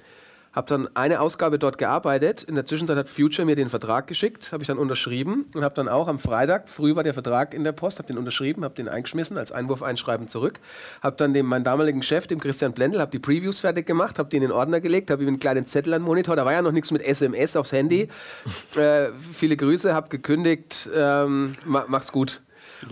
habe 0.56 0.66
dann 0.68 0.88
eine 0.94 1.20
Ausgabe 1.20 1.58
dort 1.58 1.76
gearbeitet. 1.76 2.42
In 2.42 2.54
der 2.54 2.64
Zwischenzeit 2.64 2.96
hat 2.96 3.10
Future 3.10 3.44
mir 3.44 3.56
den 3.56 3.68
Vertrag 3.68 4.06
geschickt, 4.06 4.52
habe 4.52 4.62
ich 4.62 4.66
dann 4.66 4.78
unterschrieben 4.78 5.44
und 5.54 5.62
habe 5.62 5.74
dann 5.74 5.86
auch 5.86 6.08
am 6.08 6.18
Freitag, 6.18 6.70
früh 6.70 6.96
war 6.96 7.02
der 7.02 7.12
Vertrag 7.12 7.52
in 7.52 7.62
der 7.62 7.72
Post, 7.72 7.98
habe 7.98 8.08
den 8.08 8.16
unterschrieben, 8.16 8.64
habe 8.64 8.74
den 8.74 8.88
eingeschmissen, 8.88 9.36
als 9.36 9.52
Einwurf 9.52 9.82
einschreiben 9.82 10.28
zurück. 10.28 10.58
Habe 11.02 11.16
dann 11.16 11.34
dem 11.34 11.44
meinen 11.44 11.64
damaligen 11.64 12.02
Chef, 12.02 12.26
dem 12.26 12.40
Christian 12.40 12.72
Blendl, 12.72 13.00
habe 13.00 13.10
die 13.10 13.18
Previews 13.18 13.60
fertig 13.60 13.84
gemacht, 13.86 14.18
habe 14.18 14.30
die 14.30 14.36
in 14.36 14.42
den 14.42 14.52
Ordner 14.52 14.80
gelegt, 14.80 15.10
habe 15.10 15.22
ihm 15.22 15.28
einen 15.28 15.40
kleinen 15.40 15.66
Zettel 15.66 15.92
an 15.92 16.00
den 16.00 16.06
Monitor, 16.06 16.36
da 16.36 16.46
war 16.46 16.52
ja 16.54 16.62
noch 16.62 16.72
nichts 16.72 16.90
mit 16.90 17.02
SMS 17.02 17.54
aufs 17.54 17.72
Handy. 17.72 18.08
äh, 18.76 19.08
viele 19.32 19.58
Grüße, 19.58 19.94
habe 19.94 20.08
gekündigt, 20.08 20.88
ähm, 20.94 21.54
mach's 21.66 22.10
gut. 22.12 22.40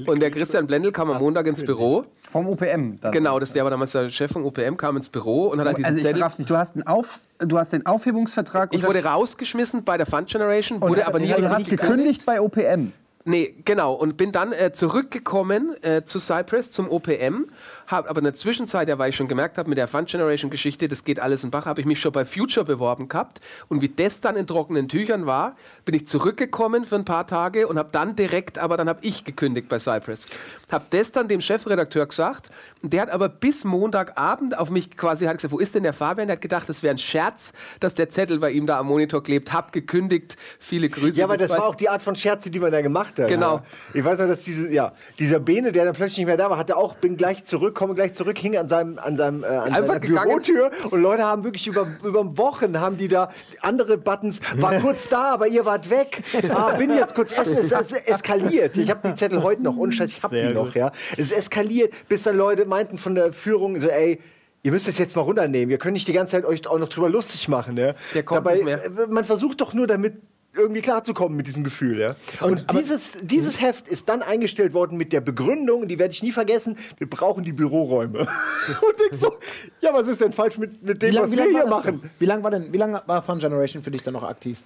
Und 0.06 0.20
der 0.20 0.30
Christian 0.30 0.66
Blendl 0.66 0.92
kam 0.92 1.10
am 1.10 1.18
Montag 1.20 1.46
ins 1.46 1.62
Büro. 1.62 2.04
Vom 2.22 2.48
UPM. 2.48 2.96
Dann. 3.00 3.12
Genau, 3.12 3.38
das, 3.38 3.52
der 3.52 3.64
war 3.64 3.70
damals 3.70 3.92
der 3.92 4.10
Chef 4.10 4.32
vom 4.32 4.44
UPM, 4.44 4.76
kam 4.76 4.96
ins 4.96 5.08
Büro 5.08 5.46
und 5.46 5.60
hat 5.60 5.66
halt 5.66 5.78
diesen 5.78 5.86
also 5.86 6.00
Zettel. 6.00 6.22
Nicht, 6.22 6.50
du, 6.50 6.56
hast 6.56 6.74
einen 6.74 6.86
Auf, 6.86 7.20
du 7.38 7.58
hast 7.58 7.72
den 7.72 7.86
Aufhebungsvertrag. 7.86 8.74
Ich 8.74 8.84
wurde 8.84 9.04
rausgeschmissen 9.04 9.84
bei 9.84 9.96
der 9.96 10.06
Fund 10.06 10.28
Generation, 10.28 10.80
wurde 10.80 11.02
und 11.02 11.06
aber 11.06 11.20
nie. 11.20 11.32
Du 11.32 11.48
hast 11.48 11.68
gekündigt 11.68 12.26
bei 12.26 12.40
OPM. 12.40 12.92
Nee, 13.26 13.54
genau. 13.64 13.94
Und 13.94 14.16
bin 14.16 14.32
dann 14.32 14.52
äh, 14.52 14.72
zurückgekommen 14.72 15.74
äh, 15.82 16.04
zu 16.04 16.18
Cypress, 16.18 16.70
zum 16.70 16.90
OPM 16.90 17.46
habe 17.86 18.08
aber 18.08 18.18
in 18.18 18.24
der 18.24 18.34
Zwischenzeit, 18.34 18.88
ja, 18.88 18.98
weil 18.98 19.10
ich 19.10 19.16
schon 19.16 19.28
gemerkt 19.28 19.58
habe, 19.58 19.68
mit 19.68 19.78
der 19.78 19.88
Fund 19.88 20.08
Generation 20.08 20.50
Geschichte, 20.50 20.88
das 20.88 21.04
geht 21.04 21.20
alles 21.20 21.44
in 21.44 21.50
Bach, 21.50 21.66
habe 21.66 21.80
ich 21.80 21.86
mich 21.86 22.00
schon 22.00 22.12
bei 22.12 22.24
Future 22.24 22.64
beworben 22.64 23.08
gehabt. 23.08 23.40
Und 23.68 23.82
wie 23.82 23.88
das 23.88 24.20
dann 24.20 24.36
in 24.36 24.46
trockenen 24.46 24.88
Tüchern 24.88 25.26
war, 25.26 25.56
bin 25.84 25.94
ich 25.94 26.06
zurückgekommen 26.06 26.84
für 26.84 26.96
ein 26.96 27.04
paar 27.04 27.26
Tage 27.26 27.66
und 27.68 27.78
habe 27.78 27.88
dann 27.92 28.16
direkt, 28.16 28.58
aber 28.58 28.76
dann 28.76 28.88
habe 28.88 29.00
ich 29.02 29.24
gekündigt 29.24 29.68
bei 29.68 29.78
Cypress. 29.78 30.26
Habe 30.70 30.84
das 30.90 31.12
dann 31.12 31.28
dem 31.28 31.40
Chefredakteur 31.40 32.06
gesagt. 32.06 32.50
Und 32.82 32.92
der 32.92 33.02
hat 33.02 33.10
aber 33.10 33.28
bis 33.28 33.64
Montagabend 33.64 34.56
auf 34.56 34.70
mich 34.70 34.96
quasi 34.96 35.26
hat 35.26 35.36
gesagt, 35.36 35.52
wo 35.52 35.58
ist 35.58 35.74
denn 35.74 35.82
der 35.82 35.92
Fabian? 35.92 36.28
Der 36.28 36.36
hat 36.36 36.42
gedacht, 36.42 36.68
das 36.68 36.82
wäre 36.82 36.94
ein 36.94 36.98
Scherz, 36.98 37.52
dass 37.80 37.94
der 37.94 38.10
Zettel 38.10 38.38
bei 38.38 38.50
ihm 38.50 38.66
da 38.66 38.78
am 38.78 38.86
Monitor 38.86 39.22
klebt. 39.22 39.52
Hab 39.52 39.72
gekündigt. 39.72 40.36
Viele 40.58 40.88
Grüße. 40.88 41.18
Ja, 41.18 41.26
aber 41.26 41.36
das 41.36 41.50
war 41.50 41.66
auch 41.66 41.74
die 41.74 41.88
Art 41.88 42.02
von 42.02 42.16
Scherze, 42.16 42.50
die 42.50 42.60
man 42.60 42.72
da 42.72 42.80
gemacht 42.80 43.18
hat. 43.18 43.28
Genau. 43.28 43.56
Ja. 43.56 43.64
Ich 43.94 44.04
weiß 44.04 44.18
noch, 44.20 44.26
dass 44.26 44.44
diese, 44.44 44.72
ja, 44.72 44.92
dieser 45.18 45.40
Bene, 45.40 45.72
der 45.72 45.84
dann 45.84 45.94
plötzlich 45.94 46.18
nicht 46.18 46.26
mehr 46.26 46.36
da 46.36 46.50
war, 46.50 46.58
hatte 46.58 46.76
auch, 46.76 46.94
bin 46.94 47.16
gleich 47.16 47.44
zurück 47.44 47.73
zurück, 47.73 47.73
komme 47.74 47.94
gleich 47.94 48.14
zurück, 48.14 48.38
hing 48.38 48.56
an 48.56 48.68
seinem, 48.68 48.98
an 48.98 49.16
seinem 49.16 49.44
äh, 49.44 49.46
an 49.46 49.72
seiner 49.72 50.00
Bürotür 50.00 50.70
und 50.90 51.00
Leute 51.00 51.24
haben 51.24 51.44
wirklich 51.44 51.66
über, 51.66 51.86
über 52.04 52.36
Wochen 52.38 52.80
haben 52.80 52.96
die 52.96 53.08
da 53.08 53.30
andere 53.60 53.98
Buttons, 53.98 54.40
war 54.56 54.78
kurz 54.78 55.08
da, 55.08 55.34
aber 55.34 55.48
ihr 55.48 55.64
wart 55.64 55.90
weg. 55.90 56.22
Ah, 56.50 56.72
bin 56.72 56.90
jetzt 56.94 57.14
kurz 57.14 57.36
essen. 57.36 57.56
Es, 57.58 57.72
es 57.72 57.92
eskaliert. 57.92 58.76
Ich 58.76 58.90
habe 58.90 59.08
die 59.08 59.14
Zettel 59.14 59.42
heute 59.42 59.62
noch, 59.62 59.76
und 59.76 59.98
ich 59.98 60.22
habe 60.22 60.36
die 60.36 60.54
noch, 60.54 60.74
ja. 60.74 60.92
Es 61.16 61.32
eskaliert, 61.32 61.92
bis 62.08 62.22
dann 62.22 62.36
Leute 62.36 62.64
meinten 62.64 62.98
von 62.98 63.14
der 63.14 63.32
Führung 63.32 63.78
so, 63.80 63.88
ey, 63.88 64.20
ihr 64.62 64.72
müsst 64.72 64.88
es 64.88 64.98
jetzt 64.98 65.14
mal 65.14 65.22
runternehmen. 65.22 65.68
Wir 65.68 65.78
können 65.78 65.94
nicht 65.94 66.08
die 66.08 66.12
ganze 66.12 66.32
Zeit 66.32 66.44
euch 66.44 66.66
auch 66.66 66.78
noch 66.78 66.88
drüber 66.88 67.08
lustig 67.08 67.48
machen. 67.48 67.74
Ne? 67.74 67.94
Der 68.14 68.22
kommt 68.22 68.38
Dabei. 68.38 68.60
Äh, 68.60 68.90
man 69.08 69.24
versucht 69.24 69.60
doch 69.60 69.74
nur 69.74 69.86
damit 69.86 70.14
irgendwie 70.56 70.82
klarzukommen 70.82 71.36
mit 71.36 71.46
diesem 71.46 71.64
Gefühl. 71.64 71.98
Ja? 72.00 72.10
Und, 72.42 72.70
und 72.70 72.72
dieses, 72.72 73.12
dieses 73.20 73.60
Heft 73.60 73.88
ist 73.88 74.08
dann 74.08 74.22
eingestellt 74.22 74.74
worden 74.74 74.96
mit 74.96 75.12
der 75.12 75.20
Begründung, 75.20 75.88
die 75.88 75.98
werde 75.98 76.12
ich 76.12 76.22
nie 76.22 76.32
vergessen, 76.32 76.76
wir 76.98 77.08
brauchen 77.08 77.44
die 77.44 77.52
Büroräume. 77.52 78.20
und 78.68 78.94
ich 79.12 79.20
so, 79.20 79.34
ja, 79.80 79.92
was 79.92 80.08
ist 80.08 80.20
denn 80.20 80.32
falsch 80.32 80.58
mit, 80.58 80.82
mit 80.82 81.02
dem, 81.02 81.12
lang, 81.12 81.24
was 81.24 81.32
wir 81.32 81.44
hier 81.44 81.66
machen? 81.66 82.10
Wie 82.18 82.26
lange 82.26 82.42
war 82.42 82.50
denn, 82.50 82.72
wie 82.72 82.78
lange 82.78 83.02
war 83.06 83.22
Fun 83.22 83.38
Generation 83.38 83.82
für 83.82 83.90
dich 83.90 84.02
dann 84.02 84.14
noch 84.14 84.24
aktiv? 84.24 84.62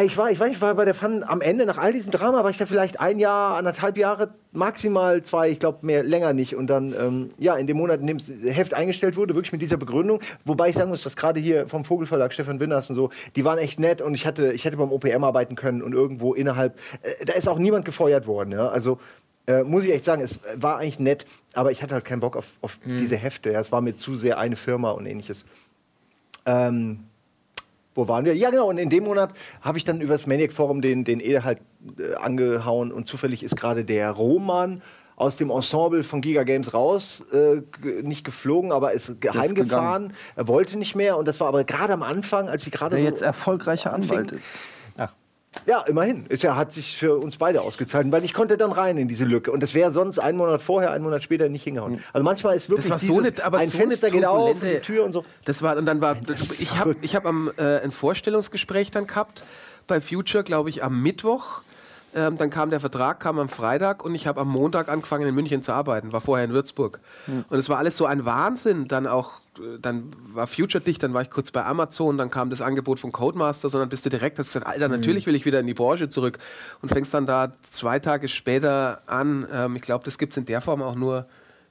Ich 0.00 0.16
war, 0.16 0.30
ich, 0.30 0.40
war, 0.40 0.46
ich 0.46 0.58
war 0.62 0.74
bei 0.74 0.86
der 0.86 0.94
Fun 0.94 1.22
am 1.22 1.42
Ende, 1.42 1.66
nach 1.66 1.76
all 1.76 1.92
diesem 1.92 2.10
Drama, 2.12 2.42
war 2.42 2.48
ich 2.48 2.56
da 2.56 2.64
vielleicht 2.64 2.98
ein 2.98 3.18
Jahr, 3.18 3.58
anderthalb 3.58 3.98
Jahre, 3.98 4.32
maximal 4.52 5.22
zwei, 5.22 5.50
ich 5.50 5.60
glaube 5.60 5.84
mehr, 5.84 6.02
länger 6.02 6.32
nicht. 6.32 6.56
Und 6.56 6.68
dann, 6.68 6.94
ähm, 6.98 7.30
ja, 7.38 7.56
in 7.56 7.66
dem 7.66 7.76
Monat, 7.76 8.00
in 8.00 8.06
dem 8.06 8.16
das 8.16 8.30
Heft 8.42 8.72
eingestellt 8.72 9.16
wurde, 9.16 9.34
wirklich 9.34 9.52
mit 9.52 9.60
dieser 9.60 9.76
Begründung. 9.76 10.20
Wobei 10.46 10.70
ich 10.70 10.76
sagen 10.76 10.88
muss, 10.88 11.02
dass 11.02 11.14
gerade 11.14 11.40
hier 11.40 11.68
vom 11.68 11.84
Vogelverlag, 11.84 12.32
Stefan 12.32 12.58
Winners 12.58 12.88
und 12.88 12.96
so, 12.96 13.10
die 13.36 13.44
waren 13.44 13.58
echt 13.58 13.78
nett 13.78 14.00
und 14.00 14.14
ich 14.14 14.26
hatte, 14.26 14.52
ich 14.52 14.64
hätte 14.64 14.78
beim 14.78 14.92
OPM 14.92 15.24
arbeiten 15.24 15.56
können 15.56 15.82
und 15.82 15.92
irgendwo 15.92 16.32
innerhalb, 16.32 16.78
äh, 17.02 17.26
da 17.26 17.34
ist 17.34 17.46
auch 17.46 17.58
niemand 17.58 17.84
gefeuert 17.84 18.26
worden. 18.26 18.52
Ja? 18.52 18.68
Also, 18.68 18.98
äh, 19.46 19.62
muss 19.62 19.84
ich 19.84 19.92
echt 19.92 20.06
sagen, 20.06 20.22
es 20.22 20.38
war 20.56 20.78
eigentlich 20.78 21.00
nett, 21.00 21.26
aber 21.52 21.70
ich 21.70 21.82
hatte 21.82 21.92
halt 21.92 22.06
keinen 22.06 22.20
Bock 22.20 22.38
auf, 22.38 22.46
auf 22.62 22.78
mhm. 22.82 22.98
diese 22.98 23.16
Hefte. 23.16 23.52
Ja? 23.52 23.60
Es 23.60 23.70
war 23.70 23.82
mir 23.82 23.94
zu 23.94 24.14
sehr 24.14 24.38
eine 24.38 24.56
Firma 24.56 24.92
und 24.92 25.04
ähnliches. 25.04 25.44
Ähm, 26.46 27.00
wo 27.94 28.08
waren 28.08 28.24
wir? 28.24 28.34
Ja, 28.34 28.50
genau. 28.50 28.68
Und 28.68 28.78
in 28.78 28.90
dem 28.90 29.04
Monat 29.04 29.34
habe 29.60 29.78
ich 29.78 29.84
dann 29.84 30.00
über 30.00 30.14
das 30.14 30.26
Maniac 30.26 30.52
Forum 30.52 30.80
den, 30.80 31.04
den 31.04 31.20
Ede 31.20 31.44
halt 31.44 31.58
äh, 31.98 32.14
angehauen 32.14 32.92
und 32.92 33.06
zufällig 33.06 33.42
ist 33.42 33.56
gerade 33.56 33.84
der 33.84 34.10
Roman 34.10 34.82
aus 35.16 35.36
dem 35.36 35.50
Ensemble 35.50 36.04
von 36.04 36.20
Giga 36.20 36.42
Games 36.42 36.72
raus, 36.74 37.22
äh, 37.32 37.62
nicht 38.02 38.24
geflogen, 38.24 38.72
aber 38.72 38.92
ist 38.92 39.20
geheim 39.20 39.54
gefahren. 39.54 40.14
Er 40.36 40.48
wollte 40.48 40.78
nicht 40.78 40.94
mehr 40.96 41.16
und 41.16 41.28
das 41.28 41.38
war 41.38 41.48
aber 41.48 41.64
gerade 41.64 41.92
am 41.92 42.02
Anfang, 42.02 42.48
als 42.48 42.64
sie 42.64 42.70
gerade 42.70 42.98
so 42.98 43.04
jetzt 43.04 43.22
erfolgreicher 43.22 43.92
Anwalt 43.92 44.32
ist. 44.32 44.60
Ja, 45.66 45.82
immerhin. 45.82 46.26
Ja, 46.30 46.56
hat 46.56 46.72
sich 46.72 46.96
für 46.96 47.16
uns 47.16 47.36
beide 47.36 47.62
ausgezahlt, 47.62 48.10
weil 48.10 48.24
ich 48.24 48.34
konnte 48.34 48.56
dann 48.56 48.72
rein 48.72 48.98
in 48.98 49.06
diese 49.06 49.24
Lücke. 49.24 49.52
Und 49.52 49.62
das 49.62 49.74
wäre 49.74 49.92
sonst 49.92 50.18
einen 50.18 50.38
Monat 50.38 50.60
vorher, 50.60 50.90
einen 50.90 51.04
Monat 51.04 51.22
später 51.22 51.48
nicht 51.48 51.62
hingehauen. 51.62 51.94
Hm. 51.94 52.00
Also 52.12 52.24
manchmal 52.24 52.56
ist 52.56 52.68
wirklich 52.68 52.88
das 52.88 52.90
war 52.90 52.98
so 52.98 53.20
dieses, 53.20 53.38
eine, 53.38 53.46
aber 53.46 53.58
ein 53.58 53.68
so 53.68 53.78
Fenster 53.78 54.10
geht 54.10 54.24
auf, 54.24 54.56
die 54.60 54.80
Tür 54.80 55.04
und 55.04 55.12
so. 55.12 55.24
Das 55.44 55.62
war 55.62 55.76
und 55.76 55.86
dann 55.86 56.00
war 56.00 56.16
ich 56.58 56.78
habe 56.78 56.96
ich 57.02 57.14
habe 57.14 57.28
am 57.28 57.50
äh, 57.56 57.80
ein 57.80 57.92
Vorstellungsgespräch 57.92 58.90
dann 58.90 59.06
gehabt 59.06 59.44
bei 59.86 60.00
Future, 60.00 60.42
glaube 60.42 60.70
ich, 60.70 60.82
am 60.82 61.02
Mittwoch. 61.02 61.62
Ähm, 62.14 62.36
dann 62.36 62.50
kam 62.50 62.70
der 62.70 62.80
Vertrag, 62.80 63.20
kam 63.20 63.38
am 63.38 63.48
Freitag 63.48 64.04
und 64.04 64.14
ich 64.14 64.26
habe 64.26 64.40
am 64.40 64.48
Montag 64.48 64.88
angefangen 64.88 65.26
in 65.26 65.34
München 65.34 65.62
zu 65.62 65.72
arbeiten, 65.72 66.12
war 66.12 66.20
vorher 66.20 66.44
in 66.44 66.52
Würzburg. 66.52 67.00
Mhm. 67.26 67.44
Und 67.48 67.58
es 67.58 67.68
war 67.68 67.78
alles 67.78 67.96
so 67.96 68.04
ein 68.04 68.24
Wahnsinn, 68.24 68.88
dann 68.88 69.06
auch 69.06 69.41
dann 69.80 70.12
war 70.32 70.46
Future 70.46 70.82
dicht, 70.82 71.02
dann 71.02 71.12
war 71.12 71.22
ich 71.22 71.30
kurz 71.30 71.50
bei 71.50 71.64
Amazon, 71.64 72.16
dann 72.16 72.30
kam 72.30 72.48
das 72.48 72.62
Angebot 72.62 72.98
von 72.98 73.12
Codemaster, 73.12 73.68
sondern 73.68 73.90
bist 73.90 74.06
du 74.06 74.10
direkt, 74.10 74.38
hast 74.38 74.48
gesagt, 74.48 74.66
Alter, 74.66 74.88
natürlich 74.88 75.26
will 75.26 75.34
ich 75.34 75.44
wieder 75.44 75.60
in 75.60 75.66
die 75.66 75.74
Branche 75.74 76.08
zurück 76.08 76.38
und 76.80 76.88
fängst 76.88 77.12
dann 77.12 77.26
da 77.26 77.52
zwei 77.70 77.98
Tage 77.98 78.28
später 78.28 79.02
an. 79.06 79.46
Ähm, 79.52 79.76
ich 79.76 79.82
glaube, 79.82 80.04
das 80.04 80.16
gibt 80.18 80.32
es 80.32 80.38
in 80.38 80.46
der 80.46 80.60
Form 80.60 80.82
auch 80.82 80.94
nur 80.94 81.26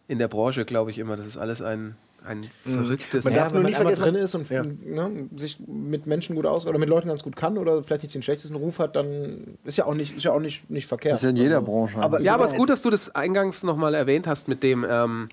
in 0.07 0.19
der 0.19 0.27
Branche, 0.27 0.65
glaube 0.65 0.91
ich 0.91 0.99
immer. 0.99 1.17
Das 1.17 1.25
ist 1.25 1.37
alles 1.37 1.61
ein, 1.63 1.95
ein 2.23 2.41
mhm. 2.65 2.73
verrücktes. 2.73 3.25
Man 3.25 3.33
darf 3.33 3.51
ja, 3.51 3.59
nur 3.59 3.63
nicht 3.63 3.77
vergessen, 3.77 4.03
drin 4.03 4.15
ist 4.15 4.35
und 4.35 4.49
ja. 4.49 4.63
ne, 4.63 5.29
sich 5.35 5.57
mit 5.65 6.05
Menschen 6.05 6.35
gut 6.35 6.45
aus 6.45 6.67
oder 6.67 6.77
mit 6.77 6.89
Leuten 6.89 7.07
ganz 7.07 7.23
gut 7.23 7.35
kann 7.35 7.57
oder 7.57 7.83
vielleicht 7.83 8.03
nicht 8.03 8.13
den 8.13 8.21
schlechtesten 8.21 8.55
Ruf 8.55 8.77
hat, 8.77 8.95
dann 8.95 9.57
ist 9.63 9.79
ja 9.79 9.85
auch 9.85 9.95
nicht, 9.95 10.15
ist 10.15 10.23
ja 10.23 10.33
auch 10.33 10.39
nicht, 10.39 10.69
nicht 10.69 10.85
verkehrt. 10.85 11.15
Das 11.15 11.21
ist 11.21 11.23
ja 11.23 11.29
in 11.29 11.37
jeder 11.37 11.61
Branche. 11.61 11.97
Aber, 11.97 12.21
ja, 12.21 12.35
aber 12.35 12.45
es 12.45 12.51
ist 12.51 12.57
gut, 12.57 12.69
dass 12.69 12.83
du 12.83 12.91
das 12.91 13.15
eingangs 13.15 13.63
nochmal 13.63 13.95
erwähnt 13.95 14.27
hast 14.27 14.47
mit 14.47 14.61
dem. 14.61 14.85
Ähm, 14.87 15.29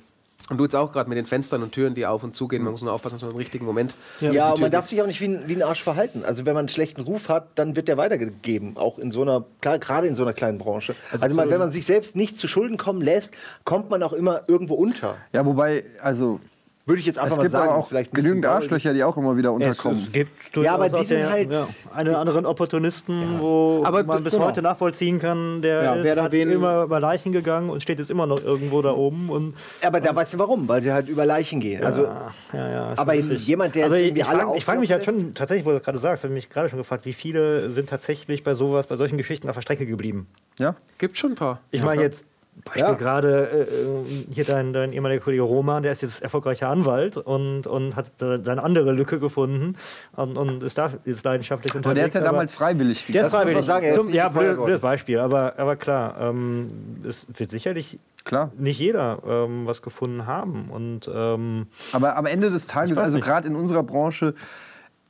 Und 0.51 0.57
du 0.57 0.65
jetzt 0.65 0.75
auch 0.75 0.93
gerade 0.93 1.09
mit 1.09 1.19
den 1.19 1.27
Fenstern 1.27 1.63
und 1.63 1.73
Türen, 1.73 1.95
die 1.95 2.07
auf 2.07 2.23
und 2.25 2.35
zugehen. 2.35 2.63
Man 2.63 2.73
muss 2.73 2.83
nur 2.83 2.93
aufpassen, 2.93 3.17
dass 3.17 3.23
man 3.23 3.33
im 3.33 3.37
richtigen 3.37 3.67
Moment. 3.67 3.95
Ja, 4.21 4.33
ja 4.33 4.51
und 4.53 4.61
man 4.61 4.71
darf 4.71 4.89
sich 4.89 5.01
auch 5.03 5.07
nicht 5.07 5.21
wie 5.21 5.29
ein, 5.29 5.43
wie 5.47 5.57
ein 5.57 5.63
Arsch 5.63 5.83
verhalten. 5.83 6.25
Also, 6.25 6.47
wenn 6.47 6.55
man 6.55 6.61
einen 6.61 6.69
schlechten 6.69 7.03
Ruf 7.03 7.29
hat, 7.29 7.49
dann 7.57 7.77
wird 7.77 7.89
der 7.89 7.97
weitergegeben. 7.99 8.77
Auch 8.77 8.99
in 8.99 9.11
so 9.11 9.23
einer, 9.23 9.45
gerade 9.61 10.07
in 10.07 10.15
so 10.15 10.23
einer 10.23 10.33
kleinen 10.33 10.59
Branche. 10.59 10.95
Also, 11.13 11.25
also 11.25 11.37
man, 11.37 11.51
wenn 11.51 11.59
man 11.59 11.71
sich 11.71 11.85
selbst 11.85 12.17
nicht 12.17 12.37
zu 12.37 12.49
Schulden 12.49 12.79
kommen 12.79 13.03
lässt, 13.03 13.35
kommt 13.65 13.91
man 13.91 14.03
auch 14.03 14.13
immer 14.13 14.43
irgendwo 14.47 14.75
unter. 14.75 15.17
Ja, 15.33 15.45
wobei, 15.45 15.85
also 16.01 16.41
würde 16.89 17.01
ich 17.01 17.07
jetzt 17.07 17.19
einfach 17.19 17.37
mal 17.37 17.51
sagen. 17.51 17.65
Es 17.65 17.69
gibt 17.69 17.79
auch 17.79 17.89
vielleicht 17.89 18.13
genügend 18.13 18.47
Arschlöcher, 18.47 18.95
die 18.95 19.05
auch 19.05 19.17
immer 19.17 19.37
wieder 19.37 19.53
unterkommen. 19.53 19.99
Es, 19.99 20.07
es 20.07 20.13
gibt 20.13 20.57
ja, 20.57 20.75
aber 20.75 20.89
die 20.89 21.05
sind 21.05 21.29
halt 21.29 21.53
ja, 21.53 21.67
eine 21.93 22.17
anderen 22.17 22.47
Opportunisten, 22.47 23.35
ja. 23.35 23.41
wo 23.41 23.83
aber 23.85 24.03
man 24.05 24.25
bis 24.25 24.33
genau. 24.33 24.47
heute 24.47 24.63
nachvollziehen 24.63 25.19
kann, 25.19 25.61
der 25.61 25.83
ja, 25.83 25.95
ist 25.95 26.17
hat 26.17 26.33
immer 26.33 26.85
über 26.85 26.99
Leichen 26.99 27.33
gegangen 27.33 27.69
und 27.69 27.83
steht 27.83 27.99
jetzt 27.99 28.11
immer 28.11 28.27
noch 28.27 28.43
irgendwo 28.43 28.81
da 28.81 28.93
oben. 28.93 29.29
Und, 29.29 29.55
aber 29.83 30.01
da 30.01 30.15
weißt 30.15 30.35
du 30.35 30.39
warum, 30.39 30.67
weil 30.67 30.83
sie 30.83 30.93
halt 30.93 31.09
über 31.09 31.27
Leichen 31.27 31.61
gehen. 31.61 31.85
Also, 31.85 32.05
ja, 32.53 32.71
ja, 32.71 32.93
aber 32.97 33.15
jemand, 33.15 33.75
der 33.75 33.85
also 33.85 33.97
jetzt 33.97 34.07
irgendwie 34.07 34.23
ich 34.23 34.29
alle 34.29 34.57
Ich 34.57 34.65
frage 34.65 34.81
mich 34.81 34.91
halt 34.91 35.05
schon, 35.05 35.35
tatsächlich, 35.35 35.67
wo 35.67 35.73
du 35.73 35.81
gerade 35.81 35.99
sagst, 35.99 36.25
habe 36.25 36.33
ich 36.33 36.45
mich 36.45 36.51
gerade 36.51 36.71
schon 36.71 36.79
gefragt, 36.79 37.05
wie 37.05 37.13
viele 37.13 37.71
sind 37.71 37.91
tatsächlich 37.91 38.45
bei 38.45 38.55
sowas, 38.55 38.87
bei 38.87 38.97
solchen 38.97 39.19
Geschichten 39.19 39.49
auf 39.49 39.55
der 39.55 39.63
Strecke 39.63 39.85
geblieben? 39.85 40.27
Ja, 40.59 40.75
gibt 40.97 41.19
schon 41.19 41.33
ein 41.33 41.37
paar. 41.37 41.61
Ich 41.71 41.83
meine 41.83 42.03
jetzt 42.03 42.25
Beispiel 42.65 42.83
ja. 42.83 42.93
gerade 42.95 43.49
äh, 43.49 43.61
äh, 43.63 44.05
hier 44.31 44.45
dein, 44.45 44.73
dein 44.73 44.93
ehemaliger 44.93 45.23
Kollege 45.23 45.43
Roman, 45.43 45.83
der 45.83 45.93
ist 45.93 46.03
jetzt 46.03 46.23
erfolgreicher 46.23 46.69
Anwalt 46.69 47.17
und, 47.17 47.67
und 47.67 47.97
hat 47.97 48.13
seine 48.19 48.63
andere 48.63 48.93
Lücke 48.93 49.19
gefunden 49.19 49.77
und, 50.17 50.37
und 50.37 50.63
ist 50.63 50.79
da 50.79 50.91
ist 51.05 51.25
leidenschaftlich 51.25 51.75
unterwegs. 51.75 51.87
Aber 51.87 51.95
der 51.95 52.07
ist 52.07 52.15
ja 52.15 52.21
damals 52.21 52.53
freiwillig. 52.53 53.07
Der 53.07 53.27
ist 53.27 53.33
freiwillig. 53.33 53.65
Sagen, 53.65 53.95
Zum, 53.95 54.13
ja, 54.13 54.29
blödes 54.29 54.81
Beispiel, 54.81 55.19
aber, 55.19 55.59
aber 55.59 55.77
klar, 55.77 56.17
ähm, 56.21 56.71
es 57.07 57.27
wird 57.37 57.51
sicherlich 57.51 57.99
Klar. 58.25 58.53
nicht 58.59 58.79
jeder 58.79 59.23
ähm, 59.27 59.67
was 59.67 59.83
gefunden 59.83 60.27
haben. 60.27 60.71
Und, 60.71 61.11
ähm, 61.13 61.67
aber 61.93 62.17
am 62.17 62.27
Ende 62.27 62.51
des 62.51 62.67
Tages, 62.67 62.99
also 62.99 63.21
gerade 63.21 63.49
in 63.49 63.57
unserer 63.57 63.83
Branche, 63.83 64.35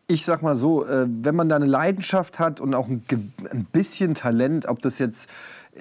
ich 0.07 0.25
sag 0.25 0.43
mal 0.43 0.57
so, 0.57 0.87
äh, 0.87 1.07
wenn 1.07 1.35
man 1.35 1.49
da 1.49 1.57
eine 1.57 1.67
Leidenschaft 1.67 2.39
hat 2.39 2.61
und 2.61 2.75
auch 2.75 2.89
ein, 2.89 3.05
ein 3.51 3.67
bisschen 3.71 4.15
Talent, 4.15 4.67
ob 4.67 4.81
das 4.81 4.99
jetzt 4.99 5.29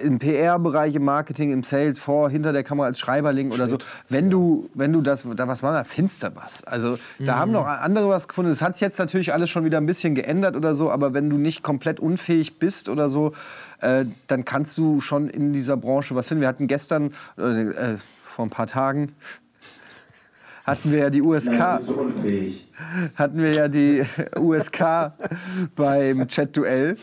im 0.01 0.19
PR-Bereich, 0.19 0.95
im 0.95 1.03
Marketing, 1.03 1.51
im 1.51 1.63
Sales, 1.63 1.99
vor, 1.99 2.29
hinter 2.29 2.53
der 2.53 2.63
Kamera 2.63 2.87
als 2.87 2.99
Schreiberling 2.99 3.51
oder 3.51 3.67
so. 3.67 3.77
Wenn 4.09 4.29
du, 4.29 4.69
wenn 4.73 4.93
du 4.93 5.01
das, 5.01 5.25
da 5.35 5.47
was 5.47 5.63
war 5.63 5.73
da, 5.73 5.83
finster 5.83 6.31
was. 6.35 6.63
Also 6.63 6.97
da 7.19 7.35
mhm. 7.35 7.39
haben 7.39 7.51
noch 7.51 7.67
andere 7.67 8.09
was 8.09 8.27
gefunden. 8.27 8.51
Das 8.51 8.61
hat 8.61 8.75
sich 8.75 8.81
jetzt 8.81 8.99
natürlich 8.99 9.33
alles 9.33 9.49
schon 9.49 9.65
wieder 9.65 9.77
ein 9.77 9.85
bisschen 9.85 10.15
geändert 10.15 10.55
oder 10.55 10.75
so, 10.75 10.91
aber 10.91 11.13
wenn 11.13 11.29
du 11.29 11.37
nicht 11.37 11.63
komplett 11.63 11.99
unfähig 11.99 12.59
bist 12.59 12.89
oder 12.89 13.09
so, 13.09 13.33
äh, 13.81 14.05
dann 14.27 14.45
kannst 14.45 14.77
du 14.77 15.01
schon 15.01 15.29
in 15.29 15.53
dieser 15.53 15.77
Branche 15.77 16.15
was 16.15 16.27
finden. 16.27 16.41
Wir 16.41 16.47
hatten 16.47 16.67
gestern, 16.67 17.13
äh, 17.37 17.95
vor 18.23 18.45
ein 18.45 18.49
paar 18.49 18.67
Tagen, 18.67 19.13
hatten 20.67 20.91
wir 20.91 20.99
ja 20.99 21.09
die 21.09 21.21
USK. 21.21 21.49
Nein, 21.49 22.55
hatten 23.15 23.37
wir 23.37 23.53
ja 23.53 23.67
die 23.69 24.03
USK 24.37 25.11
beim 25.75 26.27
Chat-Duell. 26.27 26.97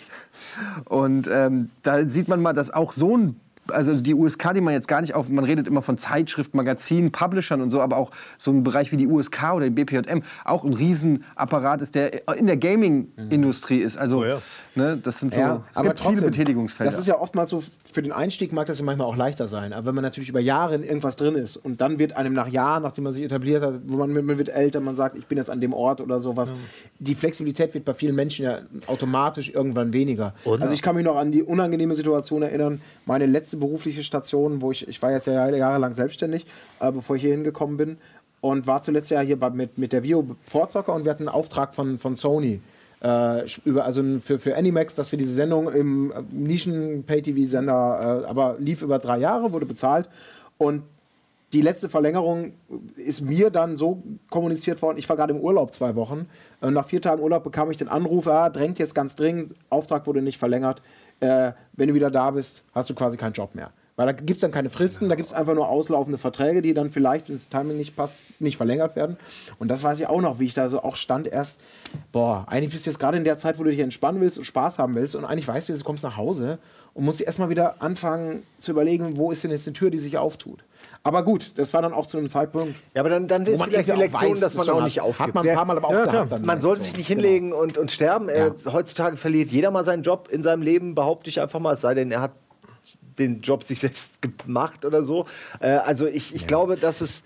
Und 0.84 1.28
ähm, 1.32 1.70
da 1.82 2.06
sieht 2.06 2.28
man 2.28 2.42
mal, 2.42 2.52
dass 2.52 2.70
auch 2.70 2.92
so 2.92 3.16
ein 3.16 3.40
also 3.68 3.96
die 3.96 4.14
USK, 4.14 4.54
die 4.54 4.60
man 4.60 4.74
jetzt 4.74 4.88
gar 4.88 5.00
nicht 5.00 5.14
auf, 5.14 5.28
man 5.28 5.44
redet 5.44 5.66
immer 5.66 5.82
von 5.82 5.98
Zeitschrift, 5.98 6.54
Magazinen, 6.54 7.12
Publishern 7.12 7.60
und 7.60 7.70
so, 7.70 7.80
aber 7.80 7.96
auch 7.96 8.10
so 8.38 8.50
ein 8.50 8.62
Bereich 8.62 8.92
wie 8.92 8.96
die 8.96 9.06
USK 9.06 9.54
oder 9.54 9.64
die 9.66 9.70
BPJM 9.70 10.22
auch 10.44 10.64
ein 10.64 10.74
Riesenapparat 10.74 11.82
ist, 11.82 11.94
der 11.94 12.28
in 12.36 12.46
der 12.46 12.56
Gaming-Industrie 12.56 13.78
ist. 13.78 13.96
Also, 13.96 14.20
oh 14.20 14.24
ja. 14.24 14.42
ne, 14.74 14.98
das 15.02 15.20
sind 15.20 15.34
so 15.34 15.40
ja, 15.40 15.62
aber 15.74 15.94
trotzdem, 15.94 16.16
viele 16.16 16.30
Betätigungsfelder. 16.30 16.90
Das 16.90 17.00
ist 17.00 17.06
ja 17.06 17.18
oftmals 17.18 17.50
so, 17.50 17.62
für 17.90 18.02
den 18.02 18.12
Einstieg 18.12 18.52
mag 18.52 18.66
das 18.66 18.78
ja 18.78 18.84
manchmal 18.84 19.06
auch 19.06 19.16
leichter 19.16 19.48
sein. 19.48 19.72
Aber 19.72 19.86
wenn 19.86 19.94
man 19.94 20.04
natürlich 20.04 20.28
über 20.28 20.40
Jahre 20.40 20.74
in 20.74 20.82
irgendwas 20.82 21.16
drin 21.16 21.34
ist 21.34 21.56
und 21.56 21.80
dann 21.80 21.98
wird 21.98 22.16
einem 22.16 22.32
nach 22.32 22.48
Jahren, 22.48 22.82
nachdem 22.82 23.04
man 23.04 23.12
sich 23.12 23.24
etabliert 23.24 23.62
hat, 23.62 23.74
wo 23.86 23.96
man, 23.96 24.12
man 24.12 24.38
wird 24.38 24.48
älter, 24.48 24.80
man 24.80 24.94
sagt, 24.94 25.16
ich 25.16 25.26
bin 25.26 25.38
jetzt 25.38 25.50
an 25.50 25.60
dem 25.60 25.72
Ort 25.72 26.00
oder 26.00 26.20
sowas, 26.20 26.50
ja. 26.50 26.56
die 26.98 27.14
Flexibilität 27.14 27.74
wird 27.74 27.84
bei 27.84 27.94
vielen 27.94 28.14
Menschen 28.14 28.44
ja 28.44 28.58
automatisch 28.86 29.50
irgendwann 29.50 29.92
weniger. 29.92 30.34
Oder? 30.44 30.62
Also 30.62 30.74
ich 30.74 30.82
kann 30.82 30.96
mich 30.96 31.04
noch 31.04 31.16
an 31.16 31.32
die 31.32 31.42
unangenehme 31.42 31.94
Situation 31.94 32.42
erinnern, 32.42 32.80
meine 33.06 33.26
letzte 33.26 33.53
letzte 33.54 33.56
berufliche 33.56 34.02
Station, 34.02 34.60
wo 34.60 34.72
ich, 34.72 34.88
ich 34.88 35.00
war 35.02 35.12
jetzt 35.12 35.26
ja 35.26 35.48
jahrelang 35.48 35.94
selbstständig, 35.94 36.44
äh, 36.80 36.90
bevor 36.90 37.16
ich 37.16 37.22
hier 37.22 37.32
hingekommen 37.32 37.76
bin 37.76 37.96
und 38.40 38.66
war 38.66 38.82
zuletzt 38.82 39.10
ja 39.10 39.20
hier 39.20 39.38
bei, 39.38 39.50
mit, 39.50 39.78
mit 39.78 39.92
der 39.92 40.02
Vio 40.02 40.36
Vorzocker 40.46 40.92
und 40.94 41.04
wir 41.04 41.10
hatten 41.10 41.28
einen 41.28 41.34
Auftrag 41.34 41.74
von, 41.74 41.98
von 41.98 42.16
Sony. 42.16 42.60
Äh, 43.00 43.44
über, 43.64 43.84
also 43.84 44.02
für, 44.20 44.38
für 44.38 44.56
Animax, 44.56 44.94
dass 44.94 45.12
wir 45.12 45.18
diese 45.18 45.34
Sendung 45.34 45.70
im 45.72 46.10
äh, 46.10 46.22
Nischen-Pay-TV-Sender, 46.32 48.22
äh, 48.24 48.26
aber 48.26 48.56
lief 48.58 48.82
über 48.82 48.98
drei 48.98 49.18
Jahre, 49.18 49.52
wurde 49.52 49.66
bezahlt 49.66 50.08
und 50.58 50.82
die 51.52 51.62
letzte 51.62 51.88
Verlängerung 51.88 52.54
ist 52.96 53.20
mir 53.20 53.50
dann 53.50 53.76
so 53.76 54.02
kommuniziert 54.28 54.82
worden, 54.82 54.98
ich 54.98 55.08
war 55.08 55.16
gerade 55.16 55.32
im 55.32 55.40
Urlaub 55.40 55.72
zwei 55.72 55.94
Wochen. 55.94 56.26
Und 56.60 56.74
nach 56.74 56.84
vier 56.84 57.00
Tagen 57.00 57.22
Urlaub 57.22 57.44
bekam 57.44 57.70
ich 57.70 57.76
den 57.76 57.86
Anruf, 57.86 58.26
ah, 58.26 58.50
drängt 58.50 58.80
jetzt 58.80 58.92
ganz 58.92 59.14
dringend, 59.14 59.54
Auftrag 59.70 60.08
wurde 60.08 60.20
nicht 60.20 60.38
verlängert 60.38 60.82
äh, 61.20 61.52
wenn 61.72 61.88
du 61.88 61.94
wieder 61.94 62.10
da 62.10 62.30
bist, 62.30 62.62
hast 62.74 62.90
du 62.90 62.94
quasi 62.94 63.16
keinen 63.16 63.32
Job 63.32 63.54
mehr. 63.54 63.70
Weil 63.96 64.06
da 64.06 64.12
gibt 64.12 64.32
es 64.32 64.38
dann 64.38 64.50
keine 64.50 64.70
Fristen, 64.70 65.08
da 65.08 65.14
gibt 65.14 65.28
es 65.28 65.32
einfach 65.32 65.54
nur 65.54 65.68
auslaufende 65.68 66.18
Verträge, 66.18 66.62
die 66.62 66.74
dann 66.74 66.90
vielleicht, 66.90 67.28
wenn 67.28 67.36
das 67.36 67.48
Timing 67.48 67.76
nicht 67.76 67.94
passt, 67.94 68.16
nicht 68.40 68.56
verlängert 68.56 68.96
werden. 68.96 69.16
Und 69.60 69.68
das 69.68 69.84
weiß 69.84 70.00
ich 70.00 70.08
auch 70.08 70.20
noch, 70.20 70.40
wie 70.40 70.46
ich 70.46 70.54
da 70.54 70.68
so 70.68 70.82
auch 70.82 70.96
stand 70.96 71.28
erst, 71.28 71.60
boah, 72.10 72.44
eigentlich 72.48 72.72
bist 72.72 72.86
du 72.86 72.90
jetzt 72.90 72.98
gerade 72.98 73.16
in 73.16 73.24
der 73.24 73.38
Zeit, 73.38 73.58
wo 73.58 73.62
du 73.62 73.70
dich 73.70 73.78
entspannen 73.78 74.20
willst 74.20 74.36
und 74.36 74.44
Spaß 74.44 74.80
haben 74.80 74.96
willst 74.96 75.14
und 75.14 75.24
eigentlich 75.24 75.46
weißt 75.46 75.68
du, 75.68 75.76
du 75.76 75.84
kommst 75.84 76.02
nach 76.02 76.16
Hause 76.16 76.58
und 76.92 77.04
musst 77.04 77.20
erstmal 77.20 77.50
wieder 77.50 77.80
anfangen 77.82 78.42
zu 78.58 78.72
überlegen, 78.72 79.16
wo 79.16 79.30
ist 79.30 79.44
denn 79.44 79.52
jetzt 79.52 79.68
eine 79.68 79.74
Tür, 79.74 79.90
die 79.90 79.98
sich 79.98 80.18
auftut. 80.18 80.64
Aber 81.06 81.22
gut, 81.22 81.58
das 81.58 81.74
war 81.74 81.82
dann 81.82 81.92
auch 81.92 82.06
zu 82.06 82.16
einem 82.16 82.30
Zeitpunkt. 82.30 82.76
Ja, 82.94 83.02
aber 83.02 83.10
dann, 83.10 83.28
dann 83.28 83.44
ist 83.44 83.62
vielleicht 83.62 83.88
die 83.88 83.92
Lektion, 83.92 84.32
weiß, 84.32 84.40
dass 84.40 84.54
man 84.54 84.70
auch 84.70 84.82
nicht 84.82 85.02
aufgibt. 85.02 85.20
Hat 85.20 85.34
man 85.34 85.46
ein 85.46 85.54
paar 85.54 85.66
Mal 85.66 85.76
aber 85.76 85.88
auch 85.88 85.92
ja, 85.92 86.06
gehabt. 86.06 86.46
man 86.46 86.60
sollte 86.62 86.82
sich 86.82 86.96
nicht 86.96 87.06
hinlegen 87.06 87.50
genau. 87.50 87.62
und, 87.62 87.76
und 87.76 87.92
sterben. 87.92 88.30
Ja. 88.30 88.46
Äh, 88.46 88.52
heutzutage 88.72 89.18
verliert 89.18 89.52
jeder 89.52 89.70
mal 89.70 89.84
seinen 89.84 90.02
Job 90.02 90.28
in 90.30 90.42
seinem 90.42 90.62
Leben, 90.62 90.94
behaupte 90.94 91.28
ich 91.28 91.42
einfach 91.42 91.60
mal. 91.60 91.74
Es 91.74 91.82
sei 91.82 91.92
denn, 91.92 92.10
er 92.10 92.22
hat 92.22 92.32
den 93.18 93.42
Job 93.42 93.64
sich 93.64 93.80
selbst 93.80 94.12
gemacht 94.22 94.86
oder 94.86 95.04
so. 95.04 95.26
Äh, 95.60 95.72
also 95.72 96.06
ich, 96.06 96.34
ich 96.34 96.42
ja. 96.42 96.46
glaube, 96.46 96.76
dass 96.76 97.02
es 97.02 97.22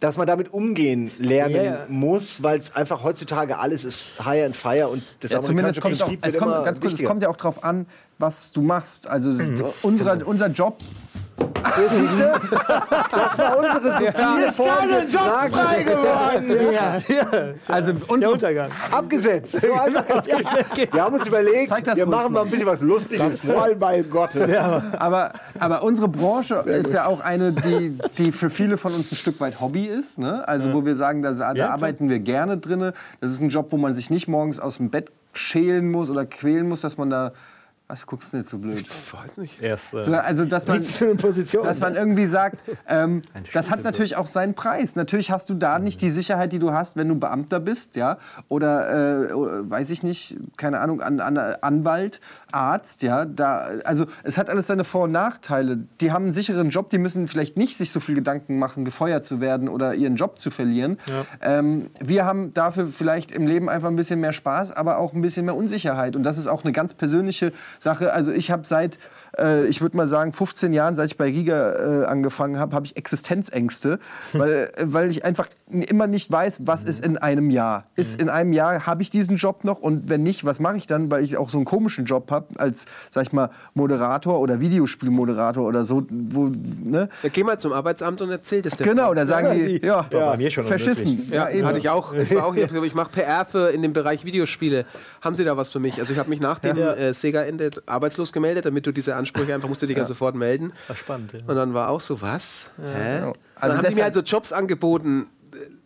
dass 0.00 0.16
man 0.16 0.26
damit 0.26 0.52
umgehen 0.52 1.10
lernen 1.18 1.54
yeah. 1.56 1.86
muss, 1.88 2.42
weil 2.42 2.58
es 2.58 2.74
einfach 2.76 3.02
heutzutage 3.02 3.58
alles 3.58 3.84
ist 3.84 4.12
Higher 4.24 4.46
and 4.46 4.56
Fire 4.56 4.88
und 4.88 5.02
das 5.20 5.32
ja, 5.32 5.42
zumindest 5.42 5.80
kommt 5.80 5.94
es, 5.94 6.02
auch, 6.02 6.12
es 6.20 6.38
kommt, 6.38 6.64
ganz 6.64 6.80
kurz, 6.80 6.92
es 6.94 7.04
kommt 7.04 7.22
ja 7.22 7.28
auch 7.28 7.36
darauf 7.36 7.64
an, 7.64 7.86
was 8.18 8.52
du 8.52 8.62
machst. 8.62 9.08
Also 9.08 9.30
mhm. 9.30 9.64
unsere, 9.82 10.24
unser 10.24 10.46
Job 10.48 10.78
das 11.78 13.38
war 13.38 13.58
unsere 13.58 13.92
subtile 13.92 14.46
Ist 14.48 14.58
gerade 14.58 14.98
ein 14.98 15.10
Job 15.10 15.22
frei 15.50 15.82
geworden. 15.82 16.72
Ja. 16.72 16.98
Ja. 17.08 17.54
Also 17.68 17.92
unser 18.08 18.32
Untergang. 18.32 18.70
Abgesetzt. 18.90 19.58
So 19.68 19.68
wir 19.68 21.02
haben 21.02 21.14
uns 21.14 21.26
überlegt, 21.26 21.70
wir 21.96 22.06
machen 22.06 22.32
mal 22.32 22.42
ein 22.42 22.50
bisschen 22.50 22.66
was 22.66 22.80
Lustiges. 22.80 23.40
Das 23.40 23.40
voll 23.40 23.76
bei 23.76 24.02
Gott. 24.02 24.34
Ja. 24.34 24.82
Aber, 24.98 25.32
aber 25.58 25.82
unsere 25.82 26.08
Branche 26.08 26.56
ist 26.56 26.92
ja 26.92 27.06
auch 27.06 27.20
eine, 27.20 27.52
die, 27.52 27.98
die 28.16 28.32
für 28.32 28.50
viele 28.50 28.76
von 28.76 28.94
uns 28.94 29.12
ein 29.12 29.16
Stück 29.16 29.40
weit 29.40 29.60
Hobby 29.60 29.86
ist. 29.86 30.18
Ne? 30.18 30.46
Also 30.46 30.72
wo 30.72 30.84
wir 30.84 30.94
sagen, 30.94 31.22
da, 31.22 31.32
da 31.32 31.70
arbeiten 31.70 32.08
wir 32.08 32.18
gerne 32.18 32.58
drin. 32.58 32.92
Das 33.20 33.30
ist 33.30 33.40
ein 33.40 33.50
Job, 33.50 33.68
wo 33.70 33.76
man 33.76 33.92
sich 33.94 34.10
nicht 34.10 34.28
morgens 34.28 34.60
aus 34.60 34.76
dem 34.78 34.90
Bett 34.90 35.10
schälen 35.32 35.90
muss 35.90 36.10
oder 36.10 36.24
quälen 36.24 36.68
muss, 36.68 36.80
dass 36.80 36.96
man 36.96 37.10
da 37.10 37.32
was 37.88 38.06
guckst 38.06 38.34
du 38.34 38.36
nicht 38.36 38.48
so 38.50 38.58
blöd? 38.58 38.80
Ich 38.80 39.14
weiß 39.14 39.38
nicht. 39.38 39.62
Erst, 39.62 39.94
äh 39.94 40.14
also, 40.14 40.44
dass 40.44 40.66
man, 40.66 40.76
Position, 41.16 41.64
dass 41.64 41.80
man 41.80 41.96
irgendwie 41.96 42.26
sagt, 42.26 42.62
ähm, 42.86 43.22
das 43.54 43.70
hat 43.70 43.82
natürlich 43.82 44.16
auch 44.16 44.26
seinen 44.26 44.52
Preis. 44.52 44.94
Natürlich 44.94 45.30
hast 45.30 45.48
du 45.48 45.54
da 45.54 45.78
nicht 45.78 46.02
die 46.02 46.10
Sicherheit, 46.10 46.52
die 46.52 46.58
du 46.58 46.72
hast, 46.72 46.96
wenn 46.96 47.08
du 47.08 47.14
Beamter 47.14 47.60
bist, 47.60 47.96
ja, 47.96 48.18
oder 48.48 49.30
äh, 49.30 49.70
weiß 49.70 49.88
ich 49.88 50.02
nicht, 50.02 50.36
keine 50.58 50.80
Ahnung, 50.80 51.00
an, 51.00 51.20
an, 51.20 51.38
Anwalt, 51.38 52.20
Arzt, 52.52 53.02
ja. 53.02 53.24
Da, 53.24 53.70
also 53.84 54.04
es 54.22 54.36
hat 54.36 54.50
alles 54.50 54.66
seine 54.66 54.84
Vor- 54.84 55.04
und 55.04 55.12
Nachteile. 55.12 55.78
Die 56.02 56.12
haben 56.12 56.24
einen 56.24 56.32
sicheren 56.34 56.68
Job, 56.68 56.90
die 56.90 56.98
müssen 56.98 57.26
vielleicht 57.26 57.56
nicht 57.56 57.78
sich 57.78 57.90
so 57.90 58.00
viel 58.00 58.14
Gedanken 58.14 58.58
machen, 58.58 58.84
gefeuert 58.84 59.24
zu 59.24 59.40
werden 59.40 59.66
oder 59.66 59.94
ihren 59.94 60.16
Job 60.16 60.38
zu 60.38 60.50
verlieren. 60.50 60.98
Ja. 61.08 61.24
Ähm, 61.40 61.88
wir 62.00 62.26
haben 62.26 62.52
dafür 62.52 62.88
vielleicht 62.88 63.32
im 63.32 63.46
Leben 63.46 63.70
einfach 63.70 63.88
ein 63.88 63.96
bisschen 63.96 64.20
mehr 64.20 64.34
Spaß, 64.34 64.72
aber 64.72 64.98
auch 64.98 65.14
ein 65.14 65.22
bisschen 65.22 65.46
mehr 65.46 65.56
Unsicherheit. 65.56 66.16
Und 66.16 66.24
das 66.24 66.36
ist 66.36 66.48
auch 66.48 66.64
eine 66.64 66.72
ganz 66.72 66.92
persönliche 66.92 67.52
Sache. 67.78 68.12
Also 68.12 68.32
ich 68.32 68.50
habe 68.50 68.66
seit, 68.66 68.98
äh, 69.38 69.66
ich 69.66 69.80
würde 69.80 69.96
mal 69.96 70.06
sagen, 70.06 70.32
15 70.32 70.72
Jahren, 70.72 70.96
seit 70.96 71.10
ich 71.10 71.16
bei 71.16 71.26
Riga 71.26 72.02
äh, 72.02 72.04
angefangen 72.06 72.58
habe, 72.58 72.74
habe 72.74 72.86
ich 72.86 72.96
Existenzängste, 72.96 73.98
weil, 74.32 74.70
äh, 74.76 74.84
weil 74.84 75.10
ich 75.10 75.24
einfach 75.24 75.48
immer 75.70 76.06
nicht 76.06 76.30
weiß, 76.30 76.60
was 76.64 76.84
ist 76.84 77.04
in 77.04 77.18
einem 77.18 77.50
Jahr. 77.50 77.86
Ist 77.94 78.16
mhm. 78.16 78.22
in 78.22 78.30
einem 78.30 78.52
Jahr, 78.52 78.86
habe 78.86 79.02
ich 79.02 79.10
diesen 79.10 79.36
Job 79.36 79.64
noch 79.64 79.80
und 79.80 80.08
wenn 80.08 80.22
nicht, 80.22 80.44
was 80.44 80.60
mache 80.60 80.76
ich 80.76 80.86
dann, 80.86 81.10
weil 81.10 81.24
ich 81.24 81.36
auch 81.36 81.50
so 81.50 81.58
einen 81.58 81.64
komischen 81.64 82.04
Job 82.04 82.30
habe 82.30 82.46
als, 82.58 82.86
sag 83.10 83.24
ich 83.24 83.32
mal, 83.32 83.50
Moderator 83.74 84.40
oder 84.40 84.60
Videospielmoderator 84.60 85.66
oder 85.66 85.84
so. 85.84 86.06
Wo, 86.10 86.46
ne? 86.48 87.08
Ja, 87.22 87.28
geh 87.28 87.44
mal 87.44 87.58
zum 87.58 87.72
Arbeitsamt 87.72 88.22
und 88.22 88.30
erzähl 88.30 88.62
das 88.62 88.76
dir. 88.76 88.84
Genau, 88.84 89.12
da 89.14 89.26
sagen 89.26 89.48
ja, 89.48 89.54
die, 89.54 89.86
ja, 89.86 90.06
ja, 90.10 90.30
bei 90.30 90.36
mir 90.36 90.50
schon 90.50 90.64
verschissen. 90.64 91.26
Ja, 91.30 91.48
ja 91.48 91.66
hatte 91.66 91.78
ich 91.78 91.88
auch. 91.88 92.12
Ich, 92.12 92.36
auch, 92.36 92.54
ich 92.54 92.94
mache 92.94 93.10
PR 93.10 93.44
für 93.44 93.70
in 93.70 93.82
dem 93.82 93.92
Bereich 93.92 94.24
Videospiele. 94.24 94.86
Haben 95.20 95.34
Sie 95.34 95.44
da 95.44 95.56
was 95.56 95.68
für 95.68 95.80
mich? 95.80 95.98
Also 95.98 96.12
ich 96.12 96.18
habe 96.18 96.30
mich 96.30 96.40
nach 96.40 96.58
dem 96.58 96.78
äh, 96.78 97.12
Sega-Ende 97.12 97.70
arbeitslos 97.86 98.32
gemeldet, 98.32 98.64
damit 98.64 98.86
du 98.86 98.92
diese 98.92 99.14
Anstellung 99.14 99.27
Ansprüche 99.28 99.54
einfach, 99.54 99.68
musst 99.68 99.82
du 99.82 99.86
dich 99.86 99.96
ja, 99.96 100.04
sofort 100.04 100.34
melden. 100.34 100.72
War 100.86 100.96
spannend, 100.96 101.32
ja. 101.32 101.40
Und 101.46 101.56
dann 101.56 101.74
war 101.74 101.90
auch 101.90 102.00
so, 102.00 102.20
was? 102.20 102.70
Hä? 102.78 102.82
Also 102.84 103.34
dann 103.60 103.76
haben 103.78 103.88
die 103.88 103.94
mir 103.94 104.04
also 104.04 104.20
Jobs 104.20 104.52
angeboten, 104.52 105.28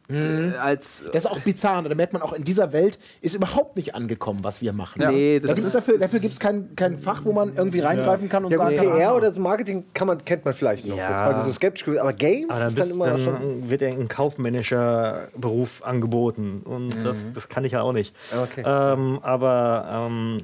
Mhm. 0.08 0.54
Als, 0.60 1.04
das 1.12 1.24
ist 1.24 1.30
auch 1.30 1.40
bizarr. 1.40 1.82
Da 1.82 1.94
merkt 1.94 2.12
man 2.12 2.22
auch, 2.22 2.32
in 2.32 2.44
dieser 2.44 2.72
Welt 2.72 2.98
ist 3.20 3.34
überhaupt 3.34 3.76
nicht 3.76 3.94
angekommen, 3.94 4.40
was 4.42 4.60
wir 4.60 4.72
machen. 4.72 5.00
Ja. 5.00 5.10
Nee, 5.10 5.40
das 5.40 5.52
da 5.52 5.56
ist, 5.56 5.74
dafür 5.74 5.98
dafür 5.98 6.20
gibt 6.20 6.32
es 6.32 6.40
kein, 6.40 6.74
kein 6.76 6.98
Fach, 6.98 7.24
wo 7.24 7.32
man 7.32 7.54
irgendwie 7.54 7.80
reingreifen 7.80 8.28
kann 8.28 8.44
und 8.44 8.50
ja, 8.50 8.58
sagen 8.58 8.76
kann. 8.76 8.90
PR 8.90 9.14
oder 9.14 9.28
das 9.28 9.38
Marketing 9.38 9.84
kann 9.94 10.06
man, 10.06 10.24
kennt 10.24 10.44
man 10.44 10.54
vielleicht 10.54 10.86
noch. 10.86 10.96
Ja. 10.96 11.10
Jetzt 11.10 11.20
war 11.20 11.44
so 11.44 11.52
skeptisch 11.52 11.88
Aber 11.98 12.12
Games 12.12 12.50
aber 12.50 12.58
dann 12.58 12.68
ist 12.68 12.78
dann 12.78 12.90
immer 12.90 13.06
dann 13.06 13.24
schon. 13.24 13.70
wird 13.70 13.82
ein 13.82 14.08
kaufmännischer 14.08 15.28
Beruf 15.36 15.82
angeboten. 15.82 16.62
Und 16.64 16.88
mhm. 16.88 17.04
das, 17.04 17.32
das 17.32 17.48
kann 17.48 17.64
ich 17.64 17.72
ja 17.72 17.82
auch 17.82 17.92
nicht. 17.92 18.14
Okay. 18.36 18.62
Ähm, 18.66 19.20
aber. 19.22 20.08
Ähm, 20.10 20.42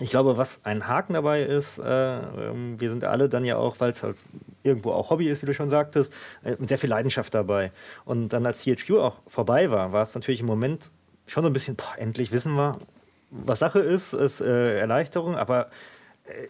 ich 0.00 0.10
glaube, 0.10 0.36
was 0.36 0.64
ein 0.64 0.86
Haken 0.86 1.14
dabei 1.14 1.42
ist, 1.42 1.78
äh, 1.78 2.18
ähm, 2.18 2.80
wir 2.80 2.90
sind 2.90 3.04
alle 3.04 3.28
dann 3.28 3.44
ja 3.44 3.56
auch, 3.56 3.80
weil 3.80 3.90
es 3.90 4.02
halt 4.02 4.16
irgendwo 4.62 4.92
auch 4.92 5.10
Hobby 5.10 5.28
ist, 5.28 5.42
wie 5.42 5.46
du 5.46 5.54
schon 5.54 5.68
sagtest, 5.68 6.12
äh, 6.44 6.56
mit 6.58 6.68
sehr 6.68 6.78
viel 6.78 6.90
Leidenschaft 6.90 7.34
dabei. 7.34 7.72
Und 8.04 8.28
dann 8.28 8.46
als 8.46 8.62
THQ 8.62 8.90
auch 8.98 9.16
vorbei 9.26 9.70
war, 9.70 9.92
war 9.92 10.02
es 10.02 10.14
natürlich 10.14 10.40
im 10.40 10.46
Moment 10.46 10.90
schon 11.26 11.42
so 11.42 11.48
ein 11.48 11.52
bisschen, 11.52 11.76
boah, 11.76 11.94
endlich 11.96 12.32
wissen 12.32 12.54
wir, 12.54 12.78
was 13.30 13.58
Sache 13.58 13.80
ist, 13.80 14.14
ist 14.14 14.40
äh, 14.40 14.78
Erleichterung, 14.78 15.36
aber 15.36 15.66
äh, 15.66 15.68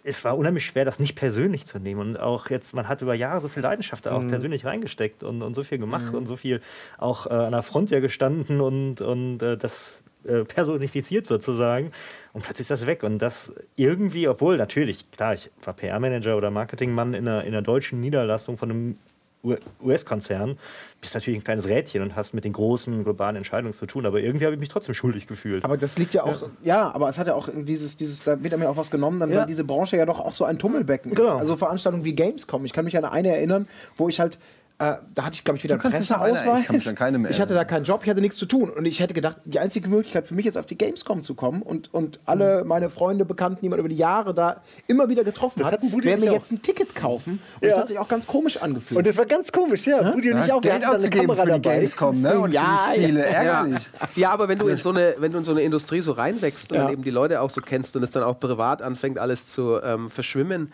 es 0.04 0.24
war 0.24 0.36
unheimlich 0.36 0.64
schwer, 0.64 0.84
das 0.84 0.98
nicht 0.98 1.14
persönlich 1.14 1.66
zu 1.66 1.78
nehmen. 1.78 2.00
Und 2.00 2.16
auch 2.18 2.50
jetzt, 2.50 2.74
man 2.74 2.88
hat 2.88 3.02
über 3.02 3.14
Jahre 3.14 3.40
so 3.40 3.48
viel 3.48 3.62
Leidenschaft 3.62 4.06
da 4.06 4.12
auch 4.12 4.22
mhm. 4.22 4.28
persönlich 4.28 4.64
reingesteckt 4.64 5.22
und, 5.22 5.42
und 5.42 5.54
so 5.54 5.62
viel 5.62 5.78
gemacht 5.78 6.12
mhm. 6.12 6.18
und 6.18 6.26
so 6.26 6.36
viel 6.36 6.60
auch 6.98 7.26
äh, 7.26 7.30
an 7.30 7.52
der 7.52 7.62
Front 7.62 7.90
ja 7.90 8.00
gestanden 8.00 8.60
und, 8.60 9.00
und 9.00 9.42
äh, 9.42 9.56
das 9.56 10.02
äh, 10.24 10.44
personifiziert 10.44 11.26
sozusagen. 11.26 11.92
Und 12.32 12.44
plötzlich 12.44 12.64
ist 12.64 12.70
das 12.70 12.86
weg. 12.86 13.02
Und 13.02 13.18
das 13.18 13.52
irgendwie, 13.76 14.28
obwohl 14.28 14.56
natürlich, 14.56 15.10
klar, 15.10 15.34
ich 15.34 15.50
war 15.62 15.74
PR-Manager 15.74 16.36
oder 16.36 16.50
Marketingmann 16.50 17.14
in 17.14 17.28
einer, 17.28 17.42
in 17.44 17.48
einer 17.48 17.62
deutschen 17.62 18.00
Niederlassung 18.00 18.56
von 18.56 18.70
einem 18.70 18.96
US-Konzern, 19.44 20.58
bist 21.00 21.14
natürlich 21.14 21.38
ein 21.38 21.44
kleines 21.44 21.68
Rädchen 21.68 22.02
und 22.02 22.16
hast 22.16 22.34
mit 22.34 22.44
den 22.44 22.52
großen 22.52 23.04
globalen 23.04 23.36
Entscheidungen 23.36 23.72
zu 23.72 23.86
tun. 23.86 24.04
Aber 24.04 24.20
irgendwie 24.20 24.44
habe 24.44 24.54
ich 24.54 24.60
mich 24.60 24.68
trotzdem 24.68 24.94
schuldig 24.94 25.26
gefühlt. 25.26 25.64
Aber 25.64 25.76
das 25.76 25.96
liegt 25.98 26.14
ja 26.14 26.24
auch, 26.24 26.42
ja, 26.42 26.48
ja 26.62 26.94
aber 26.94 27.08
es 27.08 27.18
hat 27.18 27.28
ja 27.28 27.34
auch 27.34 27.48
dieses, 27.52 27.96
dieses, 27.96 28.24
da 28.24 28.42
wird 28.42 28.56
mir 28.58 28.68
auch 28.68 28.76
was 28.76 28.90
genommen, 28.90 29.20
dann 29.20 29.30
ja. 29.30 29.46
diese 29.46 29.64
Branche 29.64 29.96
ja 29.96 30.06
doch 30.06 30.20
auch 30.20 30.32
so 30.32 30.44
ein 30.44 30.58
Tummelbecken 30.58 31.14
genau. 31.14 31.36
ist. 31.36 31.40
Also 31.40 31.56
Veranstaltungen 31.56 32.04
wie 32.04 32.14
Gamescom. 32.14 32.64
Ich 32.64 32.72
kann 32.72 32.84
mich 32.84 32.96
an 32.96 33.04
eine 33.04 33.28
erinnern, 33.28 33.68
wo 33.96 34.08
ich 34.08 34.18
halt 34.18 34.38
äh, 34.80 34.94
da 35.12 35.24
hatte 35.24 35.34
ich, 35.34 35.42
glaube 35.42 35.58
ich, 35.58 35.64
wieder 35.64 35.74
einen 35.74 35.92
Presseausweis. 35.92 36.66
Ich, 36.70 37.30
ich, 37.30 37.40
hatte 37.40 37.54
da 37.54 37.64
keinen 37.64 37.82
Job, 37.82 38.02
ich 38.04 38.10
hatte 38.10 38.20
nichts 38.20 38.36
zu 38.36 38.46
tun. 38.46 38.70
Und 38.70 38.86
ich 38.86 39.00
hätte 39.00 39.12
gedacht, 39.12 39.38
die 39.44 39.58
einzige 39.58 39.88
Möglichkeit 39.88 40.28
für 40.28 40.36
mich 40.36 40.44
jetzt 40.44 40.56
auf 40.56 40.66
die 40.66 40.78
Gamescom 40.78 41.22
zu 41.22 41.34
kommen 41.34 41.62
und, 41.62 41.92
und 41.92 42.20
alle 42.26 42.62
mhm. 42.62 42.68
meine 42.68 42.88
Freunde, 42.88 43.24
Bekannten, 43.24 43.62
die 43.62 43.68
man 43.68 43.80
über 43.80 43.88
die 43.88 43.96
Jahre 43.96 44.34
da 44.34 44.62
immer 44.86 45.08
wieder 45.08 45.24
getroffen 45.24 45.58
das 45.58 45.72
hat, 45.72 45.82
wäre 45.82 46.18
mir 46.18 46.32
jetzt 46.32 46.52
ein 46.52 46.62
Ticket 46.62 46.94
kaufen. 46.94 47.40
Und 47.56 47.62
ja. 47.62 47.70
das 47.70 47.78
hat 47.78 47.88
sich 47.88 47.98
auch 47.98 48.06
ganz 48.06 48.24
komisch 48.24 48.56
angefühlt. 48.58 48.98
Und 48.98 49.06
das 49.06 49.16
war 49.16 49.26
ganz 49.26 49.50
komisch, 49.50 49.84
ja. 49.84 50.00
ja? 50.00 50.12
Budi 50.12 50.32
und 50.32 50.44
ich 50.44 50.52
auch. 50.52 50.60
Geld 50.60 50.86
auszugeben 50.86 51.36
für 51.36 51.52
die 51.52 51.60
Gamescom, 51.60 52.22
ne? 52.22 52.38
Und 52.38 52.52
ja, 52.52 52.90
Spiele, 52.94 53.24
ärgerlich. 53.24 53.90
Ja, 54.14 54.30
aber 54.30 54.48
wenn 54.48 54.60
du, 54.60 54.68
in 54.68 54.78
so 54.78 54.90
eine, 54.90 55.16
wenn 55.18 55.32
du 55.32 55.38
in 55.38 55.44
so 55.44 55.50
eine 55.50 55.62
Industrie 55.62 56.02
so 56.02 56.12
reinwächst 56.12 56.70
und 56.70 56.78
dann 56.78 56.92
eben 56.92 57.02
die 57.02 57.10
Leute 57.10 57.40
auch 57.40 57.50
so 57.50 57.60
kennst 57.60 57.96
und 57.96 58.04
es 58.04 58.10
dann 58.10 58.22
auch 58.22 58.38
privat 58.38 58.80
anfängt, 58.82 59.18
alles 59.18 59.48
zu 59.48 59.80
ähm, 59.82 60.08
verschwimmen, 60.08 60.72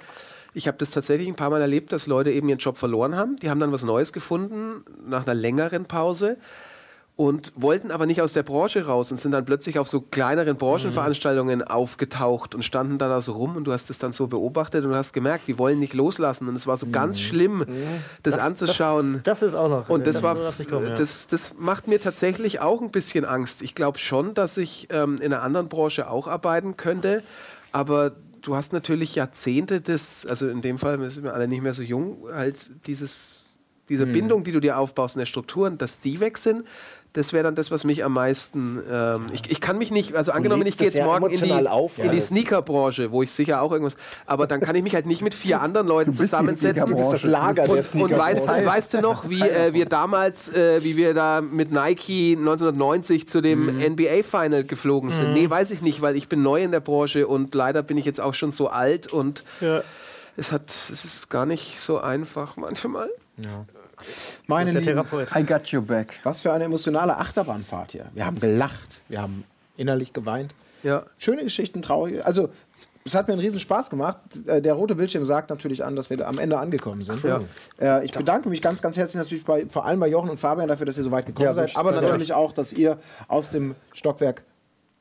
ich 0.55 0.69
habe 0.69 0.79
das 0.79 0.91
tatsächlich 0.91 1.29
ein 1.29 1.37
paar 1.37 1.51
Mal 1.51 1.61
erlebt, 1.61 1.93
dass 1.93 2.07
Leute 2.07 2.31
eben 2.31 2.49
ihren 2.49 2.59
Job 2.59 2.79
verloren 2.79 3.17
haben. 3.17 3.37
Die 3.37 3.51
haben 3.51 3.61
dann 3.61 3.73
was 3.73 3.85
Neues 3.85 4.13
gefunden 4.13 4.85
nach 5.07 5.27
einer 5.27 5.35
längeren 5.35 5.85
Pause 5.85 6.39
und 7.17 7.53
wollten 7.55 7.93
aber 7.93 8.07
nicht 8.07 8.21
aus 8.23 8.33
der 8.33 8.43
Branche 8.43 8.87
raus 8.87 9.13
und 9.13 9.19
sind 9.19 9.33
dann 9.33 9.45
plötzlich 9.45 9.79
auf 9.79 9.89
so 9.89 10.01
kleineren 10.01 10.57
Branchenveranstaltungen 10.57 11.61
mhm. 11.61 11.65
aufgetaucht 11.65 12.57
und 12.57 12.65
standen 12.65 12.99
da, 12.99 13.09
da 13.09 13.21
so 13.21 13.33
rum 13.33 13.55
und 13.57 13.65
du 13.65 13.73
hast 13.73 13.89
es 13.89 13.99
dann 13.99 14.13
so 14.13 14.27
beobachtet 14.27 14.85
und 14.85 14.95
hast 14.95 15.13
gemerkt, 15.13 15.47
die 15.47 15.57
wollen 15.57 15.79
nicht 15.79 15.95
loslassen 15.95 16.49
und 16.49 16.57
es 16.57 16.67
war 16.67 16.77
so 16.77 16.87
mhm. 16.87 16.93
ganz 16.93 17.21
schlimm, 17.21 17.59
mhm. 17.59 17.67
das, 18.25 18.35
das, 18.35 18.43
anzuschauen. 18.43 19.21
Das, 19.23 19.41
das, 19.41 19.49
ist 19.51 19.55
auch 19.55 19.69
noch. 19.69 19.89
Und 19.89 20.09
das, 20.09 20.25
war, 20.25 20.35
kommen, 20.69 20.89
ja. 20.89 20.95
das, 20.95 21.29
das 21.29 21.55
macht 21.57 21.87
mir 21.87 22.01
tatsächlich 22.01 22.61
auch 22.61 22.81
ein 22.81 22.91
bisschen 22.91 23.25
Angst. 23.25 23.63
Ich 23.63 23.77
glaube 23.77 23.99
schon, 23.99 24.35
dass 24.35 24.57
ich 24.57 24.89
ähm, 24.91 25.19
in 25.19 25.33
einer 25.33 25.43
anderen 25.43 25.69
Branche 25.69 26.11
auch 26.11 26.27
arbeiten 26.27 26.77
könnte, 26.77 27.23
aber 27.71 28.13
du 28.47 28.55
hast 28.55 28.73
natürlich 28.73 29.15
Jahrzehnte 29.15 29.81
des, 29.81 30.27
also 30.27 30.49
in 30.49 30.63
dem 30.63 30.79
Fall 30.79 31.11
sind 31.11 31.25
wir 31.25 31.35
alle 31.35 31.49
nicht 31.49 31.63
mehr 31.63 31.75
so 31.75 31.83
jung, 31.83 32.25
halt 32.33 32.71
dieses, 32.87 33.47
diese 33.89 34.05
hm. 34.05 34.13
Bindung, 34.13 34.45
die 34.45 34.53
du 34.53 34.61
dir 34.61 34.79
aufbaust 34.79 35.17
in 35.17 35.21
der 35.21 35.27
Strukturen, 35.27 35.79
dass 35.79 36.01
die 36.01 36.21
weg 36.21 36.39
sind, 36.39 36.65
das 37.15 37.33
wäre 37.33 37.45
dann 37.45 37.55
das, 37.55 37.71
was 37.71 37.85
mich 37.85 38.05
am 38.05 38.13
meisten. 38.13 38.83
Ähm, 38.91 39.27
ich, 39.33 39.49
ich 39.49 39.61
kann 39.61 39.79
mich 39.79 39.93
nicht, 39.93 40.17
also 40.17 40.33
angenommen, 40.33 40.67
ich 40.67 40.77
gehe 40.77 40.89
jetzt 40.89 41.01
morgen 41.01 41.31
in 41.31 41.43
die, 41.43 41.53
auf, 41.53 41.97
in 41.99 42.11
die 42.11 42.21
Sneaker-Branche, 42.21 43.13
wo 43.13 43.23
ich 43.23 43.31
sicher 43.31 43.63
auch 43.63 43.71
irgendwas. 43.71 43.97
Aber 44.27 44.49
dann 44.49 44.61
kann 44.61 44.75
ich 44.75 44.83
mich 44.83 44.97
halt 44.97 45.07
nicht 45.07 45.23
mit 45.23 45.33
vier 45.33 45.61
anderen 45.61 45.87
Leuten 45.87 46.17
zusammensetzen. 46.17 46.91
Du 46.91 46.97
bist 46.97 47.13
das 47.13 47.23
Lager 47.23 47.71
und, 47.71 47.95
und 47.95 48.19
weißt, 48.19 48.49
weißt 48.49 48.95
du 48.95 49.01
noch, 49.01 49.31
wie 49.31 49.41
äh, 49.41 49.73
wir 49.73 49.87
damals, 49.87 50.49
äh, 50.53 50.83
wie 50.83 50.97
wir 50.97 51.15
da 51.15 51.41
mit 51.41 51.71
Nike 51.71 52.37
1990 52.37 53.29
zu 53.29 53.41
dem 53.41 53.77
mhm. 53.77 53.93
NBA-Final 53.93 54.65
geflogen 54.65 55.11
sind? 55.11 55.29
Mhm. 55.29 55.35
Nee, 55.35 55.49
weiß 55.49 55.71
ich 55.71 55.83
nicht, 55.83 56.03
weil 56.03 56.17
ich 56.17 56.29
bin 56.29 56.43
neu 56.43 56.65
in 56.65 56.73
der 56.73 56.81
Branche 56.81 57.29
und 57.29 57.55
leider 57.55 57.85
bin 57.85 57.97
ich 57.97 58.07
jetzt 58.07 58.21
auch 58.21 58.35
schon 58.35 58.51
so 58.51 58.69
alt 58.69 59.13
und 59.13 59.45
ja. 59.61 59.85
es 60.37 60.51
hat, 60.51 60.65
es 60.69 61.05
ist 61.05 61.31
gar 61.31 61.47
nicht 61.47 61.79
so 61.79 62.01
einfach 62.01 62.57
manchmal. 62.57 63.09
Ja. 63.37 63.67
Meine 64.47 64.73
der 64.73 64.83
Lieben, 64.83 65.05
I 65.35 65.43
got 65.45 65.67
you 65.69 65.83
back. 65.83 66.15
Was 66.23 66.41
für 66.41 66.53
eine 66.53 66.65
emotionale 66.65 67.17
Achterbahnfahrt 67.17 67.93
hier. 67.93 68.07
Wir 68.15 68.27
haben 68.27 68.39
gelacht, 68.41 69.01
wir 69.09 69.23
haben 69.23 69.45
innerlich 69.77 70.13
geweint. 70.13 70.55
Ja. 70.83 71.05
Schöne 71.19 71.43
Geschichten, 71.43 71.83
traurige. 71.83 72.25
Also, 72.27 72.51
es 73.07 73.15
hat 73.15 73.29
mir 73.29 73.35
einen 73.35 73.43
riesen 73.43 73.61
Spaß 73.61 73.91
gemacht. 73.91 74.19
Äh, 74.47 74.63
der 74.63 74.75
rote 74.75 74.95
Bildschirm 74.95 75.25
sagt 75.25 75.51
natürlich 75.51 75.85
an, 75.85 75.95
dass 75.95 76.09
wir 76.11 76.27
am 76.27 76.39
Ende 76.39 76.59
angekommen 76.59 77.03
sind. 77.03 77.23
Ja. 77.23 77.39
Äh, 77.79 78.05
ich 78.05 78.13
bedanke 78.13 78.49
mich 78.49 78.63
ganz, 78.63 78.81
ganz 78.81 78.97
herzlich 78.97 79.17
natürlich 79.17 79.45
bei, 79.45 79.67
vor 79.69 79.85
allem 79.85 80.01
bei 80.01 80.09
Jochen 80.09 80.31
und 80.31 80.39
Fabian 80.39 80.69
dafür, 80.69 80.87
dass 80.87 80.97
ihr 80.97 81.05
so 81.05 81.11
weit 81.11 81.27
gekommen 81.27 81.47
ja, 81.47 81.55
seid, 81.55 81.77
aber 81.77 81.93
natürlich 81.93 82.33
auch, 82.33 82.53
dass 82.53 82.73
ihr 82.73 82.99
aus 83.29 83.51
dem 83.51 83.75
Stockwerk 83.93 84.43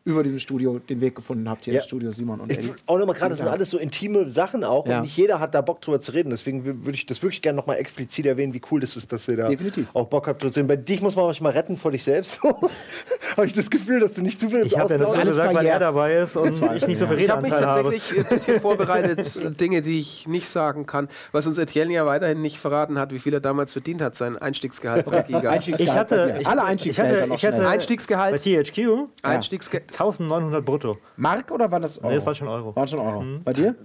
über 0.05 0.21
diesem 0.21 0.39
Studio 0.39 0.79
den 0.79 0.99
Weg 0.99 1.15
gefunden 1.15 1.49
habt, 1.49 1.63
hier 1.63 1.73
ja. 1.73 1.79
das 1.79 1.87
Studio 1.87 2.11
Simon 2.11 2.41
und 2.41 2.51
Eddie. 2.51 2.73
Auch 2.85 2.97
nochmal 2.97 3.15
gerade, 3.15 3.29
das 3.29 3.39
sind 3.39 3.47
alles 3.47 3.69
so 3.69 3.77
intime 3.77 4.27
Sachen 4.27 4.65
auch 4.65 4.85
ja. 4.85 4.97
und 4.97 5.03
nicht 5.03 5.15
jeder 5.15 5.39
hat 5.39 5.55
da 5.55 5.61
Bock 5.61 5.79
drüber 5.79 6.01
zu 6.01 6.11
reden. 6.11 6.29
Deswegen 6.29 6.65
würde 6.65 6.91
ich 6.91 7.05
das 7.05 7.21
wirklich 7.21 7.41
gerne 7.41 7.55
nochmal 7.55 7.77
explizit 7.77 8.25
erwähnen, 8.25 8.53
wie 8.53 8.61
cool 8.69 8.81
das 8.81 8.97
ist, 8.97 9.13
dass 9.13 9.27
ihr 9.29 9.37
da 9.37 9.45
Definitiv. 9.45 9.89
auch 9.93 10.07
Bock 10.07 10.27
habt 10.27 10.41
zu 10.41 10.49
sehen. 10.49 10.67
Bei 10.67 10.75
dich 10.75 11.01
muss 11.01 11.15
man 11.15 11.25
manchmal 11.25 11.53
retten 11.53 11.77
vor 11.77 11.91
dich 11.91 12.03
selbst. 12.03 12.41
habe 13.37 13.47
ich 13.47 13.53
das 13.53 13.69
Gefühl, 13.69 14.01
dass 14.01 14.13
du 14.13 14.21
nicht 14.21 14.41
zu 14.41 14.49
viel 14.49 14.65
Ich 14.65 14.77
habe 14.77 14.93
ja 14.93 14.97
dazu 14.97 15.19
gesagt, 15.19 15.53
weil 15.55 15.65
er 15.65 15.79
dabei 15.79 16.17
ist 16.17 16.35
und 16.35 16.61
ich 16.75 16.87
nicht 16.87 16.97
so 16.97 17.07
viel 17.07 17.19
Ich 17.19 17.29
habe 17.29 17.41
mich 17.41 17.51
tatsächlich 17.51 18.19
ein 18.19 18.29
bisschen 18.29 18.59
vorbereitet, 18.59 19.39
Dinge, 19.59 19.81
die 19.81 20.01
ich 20.01 20.27
nicht 20.27 20.49
sagen 20.49 20.85
kann. 20.85 21.07
Was 21.31 21.47
uns 21.47 21.57
Etienne 21.57 21.93
ja 21.93 22.05
weiterhin 22.05 22.41
nicht 22.41 22.59
verraten 22.59 22.99
hat, 22.99 23.13
wie 23.13 23.19
viel 23.19 23.33
er 23.33 23.39
damals 23.39 23.71
verdient 23.71 24.01
hat, 24.01 24.15
sein 24.15 24.37
Einstiegsgehalt 24.37 25.05
pro 25.05 25.21
Giga. 25.27 25.49
Einstiegsgehalt 25.49 26.11
ich 26.11 26.17
hatte, 26.17 26.37
ich, 26.41 26.47
Alle 26.47 26.63
Einstiegsgehälter 26.63 27.15
ich 27.15 27.21
hatte, 27.21 27.35
ich 27.35 27.45
hatte 27.45 27.67
Einstiegsgehalt. 27.67 28.43
Bei 28.43 28.63
THQ 28.63 29.07
Einstiegsgehalt. 29.21 29.92
1900 29.93 30.65
brutto. 30.65 30.97
Mark 31.17 31.51
oder 31.51 31.71
war 31.71 31.79
das 31.79 31.99
Euro? 31.99 32.09
Nee, 32.09 32.15
das 32.15 32.25
war 32.25 32.35
schon 32.35 32.47
Euro. 32.47 32.75
War 32.75 32.87
schon 32.87 32.99
Euro. 32.99 33.21
Mhm. 33.21 33.43
Bei 33.43 33.53
dir? 33.53 33.75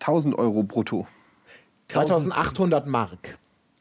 1000 0.00 0.38
Euro 0.38 0.62
brutto. 0.62 1.06
2800 1.88 2.86
Mark. 2.86 3.38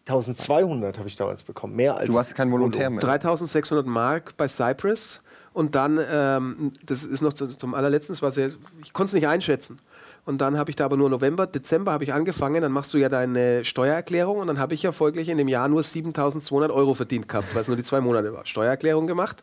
1200 0.08 0.98
habe 0.98 1.08
ich 1.08 1.16
damals 1.16 1.44
bekommen. 1.44 1.76
Mehr 1.76 1.98
als. 1.98 2.10
Du 2.10 2.18
hast 2.18 2.36
kein 2.36 2.52
Volontär 2.52 2.90
mehr. 2.90 3.00
3600 3.00 3.86
Mark 3.86 4.38
bei 4.38 4.48
Cypress. 4.48 5.22
Und 5.54 5.74
dann, 5.74 6.00
ähm, 6.12 6.72
das 6.86 7.04
ist 7.04 7.22
noch 7.22 7.34
zum 7.34 7.74
allerletzten, 7.74 8.14
sehr, 8.14 8.52
ich 8.84 8.94
konnte 8.94 9.08
es 9.08 9.14
nicht 9.14 9.28
einschätzen. 9.28 9.80
Und 10.24 10.40
dann 10.40 10.56
habe 10.56 10.70
ich 10.70 10.76
da 10.76 10.86
aber 10.86 10.98
nur 10.98 11.10
November, 11.10 11.48
Dezember 11.48 11.94
habe 11.94 12.04
ich 12.04 12.14
angefangen, 12.14 12.62
dann 12.62 12.72
machst 12.72 12.94
du 12.94 13.00
ja 13.00 13.10
deine 13.10 13.66
Steuererklärung 13.66 14.38
und 14.38 14.46
dann 14.46 14.60
habe 14.60 14.76
ich 14.76 14.84
ja 14.84 14.92
folglich 14.92 15.30
in 15.30 15.38
dem 15.40 15.48
Jahr 15.48 15.68
nur 15.68 15.82
7200 15.82 16.70
Euro 16.70 16.94
verdient 16.94 17.28
gehabt, 17.28 17.56
weil 17.56 17.64
es 17.64 17.68
nur 17.68 17.76
die 17.76 17.84
zwei 17.84 18.02
Monate 18.02 18.34
war. 18.34 18.46
Steuererklärung 18.46 19.08
gemacht 19.08 19.42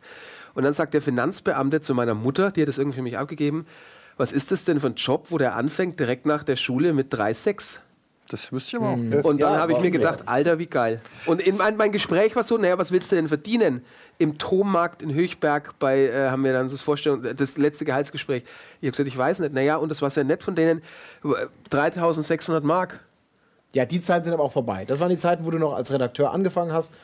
und 0.55 0.63
dann 0.63 0.75
sagt 0.75 0.95
der 0.95 1.03
Finanzbeamte 1.03 1.81
zu 1.81 1.95
meiner 1.95 2.15
Mutter, 2.15 2.51
die 2.51 2.63
hat 2.63 2.69
das 2.69 2.79
irgendwie 2.79 2.97
für 2.97 3.03
mich 3.03 3.19
abgegeben, 3.19 3.67
was 4.17 4.33
ist 4.33 4.53
das 4.53 4.65
denn 4.65 4.81
für 4.81 4.87
ein 4.89 4.95
Job, 4.95 5.27
wo 5.31 5.39
der 5.39 5.57
anfängt 5.57 5.99
direkt 5.99 6.27
nach 6.27 6.43
der 6.43 6.57
Schule 6.57 6.93
mit 6.93 7.13
3,6? 7.13 7.81
Das 8.29 8.51
wüsste 8.53 8.77
ich 8.77 8.83
aber 8.83 8.93
auch. 8.93 8.97
Mhm. 8.97 9.13
Und 9.23 9.43
dann 9.43 9.55
ja, 9.55 9.59
habe 9.59 9.73
ich 9.73 9.81
mir 9.81 9.91
gedacht, 9.91 10.21
ja. 10.21 10.29
Alter, 10.29 10.59
wie 10.59 10.67
geil. 10.67 11.01
Und 11.27 11.43
in 11.43 11.59
mein, 11.59 11.77
mein, 11.77 11.93
Gespräch 11.93 12.35
war 12.35 12.43
so, 12.43 12.57
naja, 12.57 12.79
was 12.79 12.91
willst 12.91 13.13
du 13.13 13.17
denn 13.17 13.29
verdienen? 13.29 13.85
Im 14.19 14.39
Tommarkt 14.39 15.03
in 15.03 15.13
Höchberg 15.13 15.79
bei, 15.79 16.07
äh, 16.07 16.31
haben 16.31 16.43
wir 16.43 16.53
dann 16.53 16.69
so 16.69 16.75
das 16.75 16.83
Vorstellung, 16.83 17.23
das 17.23 17.59
letzte 17.59 17.85
Gehaltsgespräch. 17.85 18.45
Ich 18.81 18.87
habe 18.87 18.93
gesagt, 18.93 19.09
ich 19.09 19.19
weiß 19.19 19.41
nicht. 19.41 19.53
Naja, 19.53 19.77
und 19.77 19.91
das 19.91 20.01
war 20.01 20.11
sehr 20.11 20.25
nett 20.25 20.43
von 20.43 20.55
denen, 20.55 20.83
3600 21.69 22.65
Mark. 22.65 23.01
Ja, 23.75 23.85
die 23.85 24.01
Zeiten 24.01 24.25
sind 24.25 24.33
aber 24.33 24.45
auch 24.45 24.53
vorbei. 24.53 24.85
Das 24.87 25.01
waren 25.01 25.11
die 25.11 25.19
Zeiten, 25.19 25.45
wo 25.45 25.51
du 25.51 25.59
noch 25.59 25.75
als 25.75 25.93
Redakteur 25.93 26.33
angefangen 26.33 26.73
hast 26.73 26.97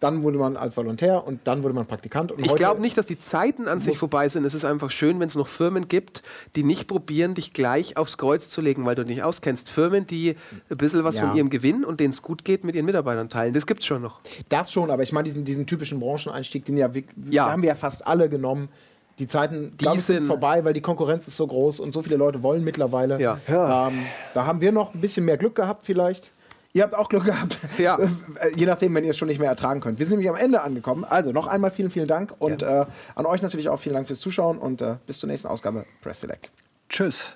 dann 0.00 0.22
wurde 0.22 0.38
man 0.38 0.56
als 0.56 0.76
Volontär 0.76 1.26
und 1.26 1.40
dann 1.44 1.62
wurde 1.62 1.74
man 1.74 1.86
Praktikant. 1.86 2.32
ich 2.38 2.54
glaube 2.54 2.80
nicht, 2.80 2.96
dass 2.96 3.04
die 3.04 3.18
Zeiten 3.18 3.68
an 3.68 3.80
sich 3.80 3.98
vorbei 3.98 4.28
sind. 4.30 4.44
Es 4.44 4.54
ist 4.54 4.64
einfach 4.64 4.90
schön, 4.90 5.20
wenn 5.20 5.28
es 5.28 5.34
noch 5.34 5.46
Firmen 5.46 5.88
gibt, 5.88 6.22
die 6.56 6.62
nicht 6.62 6.88
probieren, 6.88 7.34
dich 7.34 7.52
gleich 7.52 7.98
aufs 7.98 8.16
Kreuz 8.16 8.48
zu 8.48 8.62
legen, 8.62 8.86
weil 8.86 8.94
du 8.94 9.04
dich 9.04 9.22
auskennst. 9.22 9.68
Firmen, 9.68 10.06
die 10.06 10.36
ein 10.70 10.76
bisschen 10.78 11.04
was 11.04 11.18
ja. 11.18 11.26
von 11.26 11.36
ihrem 11.36 11.50
Gewinn 11.50 11.84
und 11.84 12.00
denen 12.00 12.10
es 12.10 12.22
gut 12.22 12.46
geht, 12.46 12.64
mit 12.64 12.74
ihren 12.74 12.86
Mitarbeitern 12.86 13.28
teilen. 13.28 13.52
Das 13.52 13.66
gibt 13.66 13.80
es 13.80 13.86
schon 13.86 14.00
noch. 14.00 14.20
Das 14.48 14.72
schon, 14.72 14.90
aber 14.90 15.02
ich 15.02 15.12
meine, 15.12 15.24
diesen, 15.24 15.44
diesen 15.44 15.66
typischen 15.66 16.00
Brancheneinstieg, 16.00 16.64
den 16.64 16.78
ja, 16.78 16.94
wir, 16.94 17.04
ja. 17.30 17.50
haben 17.50 17.60
wir 17.60 17.68
ja 17.68 17.74
fast 17.74 18.06
alle 18.06 18.30
genommen 18.30 18.70
Die 19.18 19.26
Zeiten 19.26 19.76
die 19.78 19.84
sind, 19.84 19.98
sind 19.98 20.26
vorbei, 20.26 20.64
weil 20.64 20.72
die 20.72 20.80
Konkurrenz 20.80 21.28
ist 21.28 21.36
so 21.36 21.46
groß 21.46 21.78
und 21.78 21.92
so 21.92 22.00
viele 22.00 22.16
Leute 22.16 22.42
wollen 22.42 22.64
mittlerweile. 22.64 23.20
Ja. 23.20 23.38
Ähm, 23.48 24.06
da 24.32 24.46
haben 24.46 24.62
wir 24.62 24.72
noch 24.72 24.94
ein 24.94 25.00
bisschen 25.02 25.26
mehr 25.26 25.36
Glück 25.36 25.56
gehabt 25.56 25.84
vielleicht. 25.84 26.30
Ihr 26.72 26.82
habt 26.82 26.94
auch 26.94 27.08
Glück 27.08 27.24
gehabt. 27.24 27.58
Ja. 27.78 27.98
Je 28.56 28.66
nachdem, 28.66 28.94
wenn 28.94 29.04
ihr 29.04 29.10
es 29.10 29.18
schon 29.18 29.28
nicht 29.28 29.40
mehr 29.40 29.48
ertragen 29.48 29.80
könnt. 29.80 29.98
Wir 29.98 30.06
sind 30.06 30.18
nämlich 30.18 30.30
am 30.30 30.36
Ende 30.36 30.62
angekommen. 30.62 31.04
Also 31.04 31.32
noch 31.32 31.46
einmal 31.46 31.70
vielen, 31.70 31.90
vielen 31.90 32.06
Dank 32.06 32.34
und 32.38 32.62
ja. 32.62 32.82
äh, 32.82 32.86
an 33.16 33.26
euch 33.26 33.42
natürlich 33.42 33.68
auch 33.68 33.78
vielen 33.78 33.94
Dank 33.94 34.06
fürs 34.06 34.20
Zuschauen 34.20 34.58
und 34.58 34.80
äh, 34.80 34.96
bis 35.06 35.18
zur 35.18 35.28
nächsten 35.28 35.48
Ausgabe 35.48 35.84
Press 36.00 36.20
Select. 36.20 36.50
Tschüss. 36.88 37.34